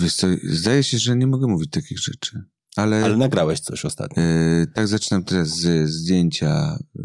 Wiesz 0.00 0.14
co, 0.14 0.26
zdaje 0.42 0.82
się, 0.82 0.98
że 0.98 1.16
nie 1.16 1.26
mogę 1.26 1.46
mówić 1.46 1.70
takich 1.70 1.98
rzeczy. 1.98 2.44
Ale, 2.76 3.04
Ale 3.04 3.16
nagrałeś 3.16 3.60
coś 3.60 3.84
ostatnio. 3.84 4.22
e, 4.22 4.66
tak 4.74 4.88
zaczynam 4.88 5.24
teraz 5.24 5.48
z 5.48 5.90
zdjęcia 5.90 6.78
e, 6.98 7.02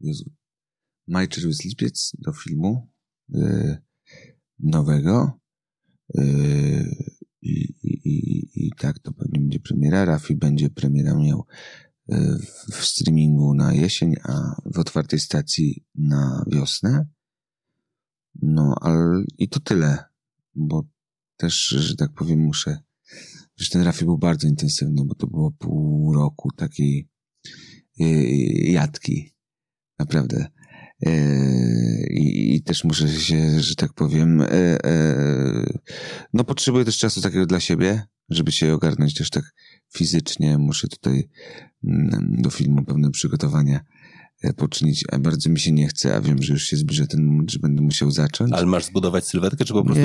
Jezu, 0.00 0.30
Maj 1.08 1.28
Czerwiec 1.28 1.64
Lipiec 1.64 2.12
do 2.18 2.32
filmu 2.32 2.88
e, 3.34 3.78
nowego. 4.58 5.40
E, 6.18 6.22
i, 7.42 7.74
i, 7.82 8.66
i, 8.66 8.70
tak 8.78 8.98
to 8.98 9.12
pewnie 9.12 9.40
będzie 9.40 9.60
premiera. 9.60 10.04
Rafi 10.04 10.36
będzie 10.36 10.70
premiera 10.70 11.14
miał 11.14 11.46
w, 12.08 12.72
w 12.72 12.84
streamingu 12.84 13.54
na 13.54 13.74
jesień, 13.74 14.14
a 14.22 14.60
w 14.64 14.78
otwartej 14.78 15.20
stacji 15.20 15.84
na 15.94 16.44
wiosnę. 16.46 17.06
No, 18.42 18.74
ale 18.80 19.22
i 19.38 19.48
to 19.48 19.60
tyle, 19.60 20.04
bo 20.54 20.84
też, 21.36 21.68
że 21.68 21.96
tak 21.96 22.12
powiem, 22.14 22.40
muszę. 22.40 22.78
Że 23.60 23.70
ten 23.70 23.82
Rafi 23.82 24.04
był 24.04 24.18
bardzo 24.18 24.48
intensywny, 24.48 25.04
bo 25.04 25.14
to 25.14 25.26
było 25.26 25.50
pół 25.50 26.14
roku 26.14 26.50
takiej 26.56 27.08
yy, 27.98 28.70
jadki. 28.70 29.34
Naprawdę. 29.98 30.46
Yy, 31.00 32.06
I, 32.10 32.54
I 32.56 32.62
też 32.62 32.84
muszę 32.84 33.08
się, 33.08 33.60
że 33.60 33.74
tak 33.74 33.92
powiem, 33.92 34.38
yy, 34.38 35.78
no 36.32 36.44
potrzebuję 36.44 36.84
też 36.84 36.98
czasu 36.98 37.20
takiego 37.20 37.46
dla 37.46 37.60
siebie, 37.60 38.02
żeby 38.28 38.52
się 38.52 38.74
ogarnąć 38.74 39.14
też 39.14 39.30
tak 39.30 39.44
fizycznie. 39.92 40.58
Muszę 40.58 40.88
tutaj 40.88 41.28
mm, 41.84 42.36
do 42.38 42.50
filmu 42.50 42.84
pewne 42.84 43.10
przygotowania 43.10 43.76
e, 43.76 43.99
poczynić, 44.56 45.04
a 45.12 45.18
bardzo 45.18 45.50
mi 45.50 45.60
się 45.60 45.72
nie 45.72 45.88
chce, 45.88 46.16
a 46.16 46.20
wiem, 46.20 46.42
że 46.42 46.52
już 46.52 46.62
się 46.64 46.76
zbliża 46.76 47.06
ten 47.06 47.24
moment, 47.24 47.50
że 47.50 47.58
będę 47.58 47.82
musiał 47.82 48.10
zacząć. 48.10 48.52
Ale 48.52 48.66
masz 48.66 48.84
zbudować 48.84 49.26
sylwetkę, 49.26 49.64
czy 49.64 49.72
po 49.72 49.84
prostu 49.84 50.02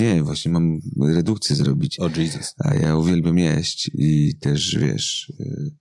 nie, 0.00 0.14
nie, 0.14 0.22
właśnie 0.22 0.50
mam 0.50 0.78
redukcję 1.02 1.56
zrobić. 1.56 2.00
O 2.00 2.10
Jesus. 2.16 2.54
A 2.58 2.74
ja 2.74 2.96
uwielbiam 2.96 3.38
jeść 3.38 3.90
i 3.94 4.38
też, 4.40 4.76
wiesz, 4.78 5.32
y, 5.40 5.76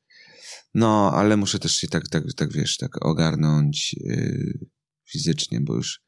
no, 0.74 1.12
ale 1.14 1.38
muszę 1.38 1.60
też 1.60 1.76
się 1.76 1.88
tak, 1.88 2.08
tak, 2.08 2.24
tak 2.36 2.54
wiesz, 2.54 2.78
tak 2.78 3.06
ogarnąć 3.06 3.96
y, 4.06 4.68
fizycznie, 5.12 5.62
bo 5.62 5.76
już 5.76 6.02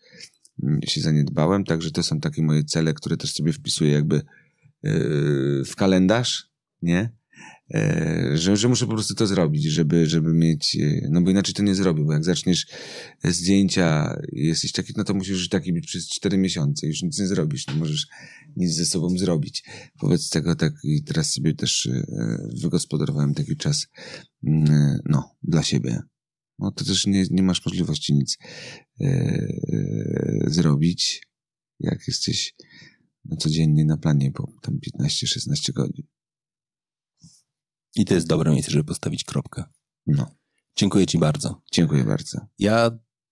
się 0.85 1.01
zaniedbałem, 1.01 1.63
także 1.63 1.91
to 1.91 2.03
są 2.03 2.19
takie 2.19 2.43
moje 2.43 2.63
cele, 2.63 2.93
które 2.93 3.17
też 3.17 3.33
sobie 3.33 3.53
wpisuję 3.53 3.91
jakby 3.91 4.15
y, 4.15 4.21
w 5.65 5.75
kalendarz, 5.75 6.51
nie? 6.81 7.20
E, 7.73 8.37
Że, 8.37 8.57
że 8.57 8.67
muszę 8.67 8.85
po 8.85 8.93
prostu 8.93 9.15
to 9.15 9.27
zrobić, 9.27 9.63
żeby, 9.63 10.05
żeby 10.05 10.33
mieć, 10.33 10.75
y, 10.75 11.07
no 11.11 11.21
bo 11.21 11.31
inaczej 11.31 11.53
to 11.55 11.63
nie 11.63 11.75
zrobię, 11.75 12.03
bo 12.03 12.13
jak 12.13 12.23
zaczniesz 12.23 12.67
zdjęcia 13.23 14.17
jesteś 14.31 14.71
taki, 14.71 14.93
no 14.97 15.03
to 15.03 15.13
musisz 15.13 15.37
już 15.37 15.49
taki 15.49 15.73
być 15.73 15.87
przez 15.87 16.09
cztery 16.09 16.37
miesiące, 16.37 16.87
już 16.87 17.01
nic 17.01 17.19
nie 17.19 17.27
zrobisz, 17.27 17.67
nie 17.67 17.73
możesz 17.73 18.07
nic 18.55 18.71
ze 18.71 18.85
sobą 18.85 19.17
zrobić. 19.17 19.63
Wobec 20.01 20.29
tego 20.29 20.55
tak 20.55 20.73
i 20.83 21.03
teraz 21.03 21.33
sobie 21.33 21.53
też 21.53 21.85
e, 21.85 22.03
wygospodarowałem 22.61 23.33
taki 23.33 23.57
czas, 23.57 23.87
mm, 24.43 24.99
no, 25.05 25.35
dla 25.43 25.63
siebie. 25.63 25.99
No 26.59 26.71
to 26.71 26.85
też 26.85 27.07
nie, 27.07 27.25
nie 27.31 27.43
masz 27.43 27.65
możliwości 27.65 28.13
nic 28.13 28.37
e, 29.01 29.05
e, 29.05 30.43
zrobić, 30.47 31.27
jak 31.79 32.07
jesteś 32.07 32.55
no, 33.25 33.37
codziennie 33.37 33.85
na 33.85 33.97
planie 33.97 34.31
po 34.31 34.51
tam 34.61 34.79
15-16 35.01 35.73
godzin. 35.73 36.05
I 37.95 38.05
to 38.05 38.13
jest 38.13 38.27
dobre 38.27 38.51
miejsce, 38.51 38.71
żeby 38.71 38.83
postawić 38.83 39.23
kropkę. 39.23 39.63
No, 40.07 40.35
Dziękuję 40.75 41.05
Ci 41.07 41.17
bardzo. 41.19 41.61
dziękuję 41.71 42.03
bardzo. 42.03 42.39
Ja 42.59 42.91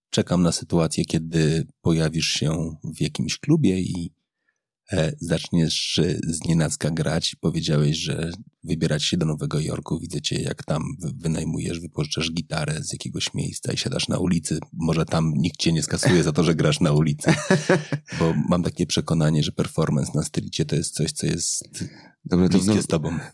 czekam 0.10 0.44
na 0.44 0.52
sytuację, 0.52 1.06
kiedy 1.06 1.68
pojawisz 1.81 2.27
się 2.27 2.76
w 2.95 3.02
jakimś 3.02 3.38
klubie 3.38 3.80
i 3.80 4.14
e, 4.91 5.14
zaczniesz 5.22 5.99
z 6.23 6.45
nienacka 6.48 6.91
grać. 6.91 7.36
Powiedziałeś, 7.36 7.98
że 7.98 8.31
wybierać 8.64 9.03
się 9.03 9.18
do 9.18 9.26
Nowego 9.26 9.60
Jorku. 9.60 9.99
Widzę 9.99 10.22
cię, 10.22 10.41
jak 10.41 10.64
tam 10.64 10.84
wy- 10.99 11.11
wynajmujesz, 11.15 11.80
wypożyczasz 11.80 12.31
gitarę 12.31 12.84
z 12.84 12.94
jakiegoś 12.94 13.34
miejsca 13.34 13.73
i 13.73 13.77
siadasz 13.77 14.07
na 14.07 14.18
ulicy. 14.18 14.60
Może 14.73 15.06
tam 15.06 15.34
nikt 15.36 15.57
cię 15.57 15.73
nie 15.73 15.84
skasuje 15.84 16.23
za 16.23 16.31
to, 16.31 16.44
że 16.44 16.56
grasz 16.56 16.80
na 16.80 16.91
ulicy. 16.91 17.34
Bo 18.19 18.34
mam 18.49 18.64
takie 18.64 18.86
przekonanie, 18.86 19.44
że 19.44 19.52
performance 19.52 20.11
na 20.15 20.23
stylicie 20.23 20.65
to 20.65 20.76
jest 20.76 20.94
coś, 20.94 21.11
co 21.11 21.26
jest 21.27 21.64
Dobra, 22.26 22.50
to 22.50 22.60
w, 22.60 22.66
now, 22.66 22.86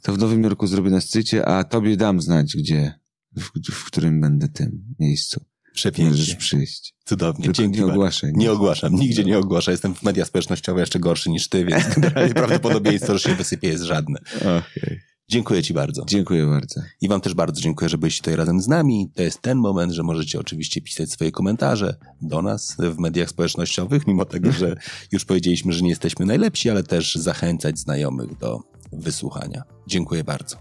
to 0.02 0.14
w 0.14 0.18
Nowym 0.18 0.44
Jorku 0.44 0.68
zrobię 0.68 0.90
na 0.90 1.02
szczycie, 1.02 1.46
a 1.46 1.64
tobie 1.64 1.98
dam 1.98 2.22
znać, 2.22 2.58
gdzie, 2.58 3.00
w, 3.36 3.72
w 3.72 3.86
którym 3.86 4.22
będę 4.22 4.48
tym 4.48 4.96
miejscu. 5.00 5.40
Możesz 5.40 5.94
Przepięknie. 5.94 6.36
przyjść. 6.36 6.96
Cudownie. 7.06 7.44
Tylko 7.44 7.58
Dzięki 7.58 7.80
nie 7.80 7.86
ogłaszaj. 7.86 8.32
Nie 8.36 8.52
ogłaszam, 8.52 8.96
nigdzie 8.96 9.24
nie 9.24 9.38
ogłaszam. 9.38 9.72
Jestem 9.72 9.96
w 9.96 10.04
mediach 10.04 10.28
społecznościowych 10.28 10.80
jeszcze 10.80 11.00
gorszy 11.00 11.30
niż 11.30 11.50
ty, 11.50 11.66
więc 11.66 11.96
generalnie 11.96 12.34
prawdopodobieństwo, 12.44 13.14
że 13.14 13.20
się 13.20 13.36
wysypie 13.36 13.68
jest 13.68 13.84
żadne. 13.84 14.20
Okej. 14.42 15.00
Dziękuję 15.30 15.64
Ci 15.64 15.74
bardzo. 15.74 16.06
Dziękuję 16.08 16.46
bardzo. 16.46 16.82
I 17.02 17.08
Wam 17.08 17.22
też 17.22 17.34
bardzo 17.34 17.62
dziękuję, 17.62 17.90
że 17.90 17.98
byliście 17.98 18.22
tutaj 18.22 18.36
razem 18.36 18.62
z 18.62 18.68
nami. 18.68 19.12
To 19.16 19.24
jest 19.24 19.42
ten 19.42 19.58
moment, 19.58 19.94
że 19.94 20.04
możecie 20.04 20.40
oczywiście 20.40 20.82
pisać 20.82 21.12
swoje 21.12 21.32
komentarze 21.32 21.96
do 22.22 22.42
nas 22.42 22.78
w 22.80 22.98
mediach 22.98 23.30
społecznościowych, 23.30 24.08
mimo 24.08 24.26
tego, 24.26 24.52
że 24.52 24.76
już 25.12 25.26
powiedzieliśmy, 25.26 25.74
że 25.74 25.82
nie 25.82 25.90
jesteśmy 25.90 26.26
najlepsi, 26.26 26.70
ale 26.70 26.84
też 26.84 27.16
zachęcać 27.16 27.80
znajomych 27.80 28.38
do 28.38 28.75
wysłuchania. 28.96 29.64
Dziękuję 29.88 30.24
bardzo. 30.24 30.58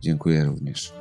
Dziękuję 0.00 0.44
również. 0.44 0.92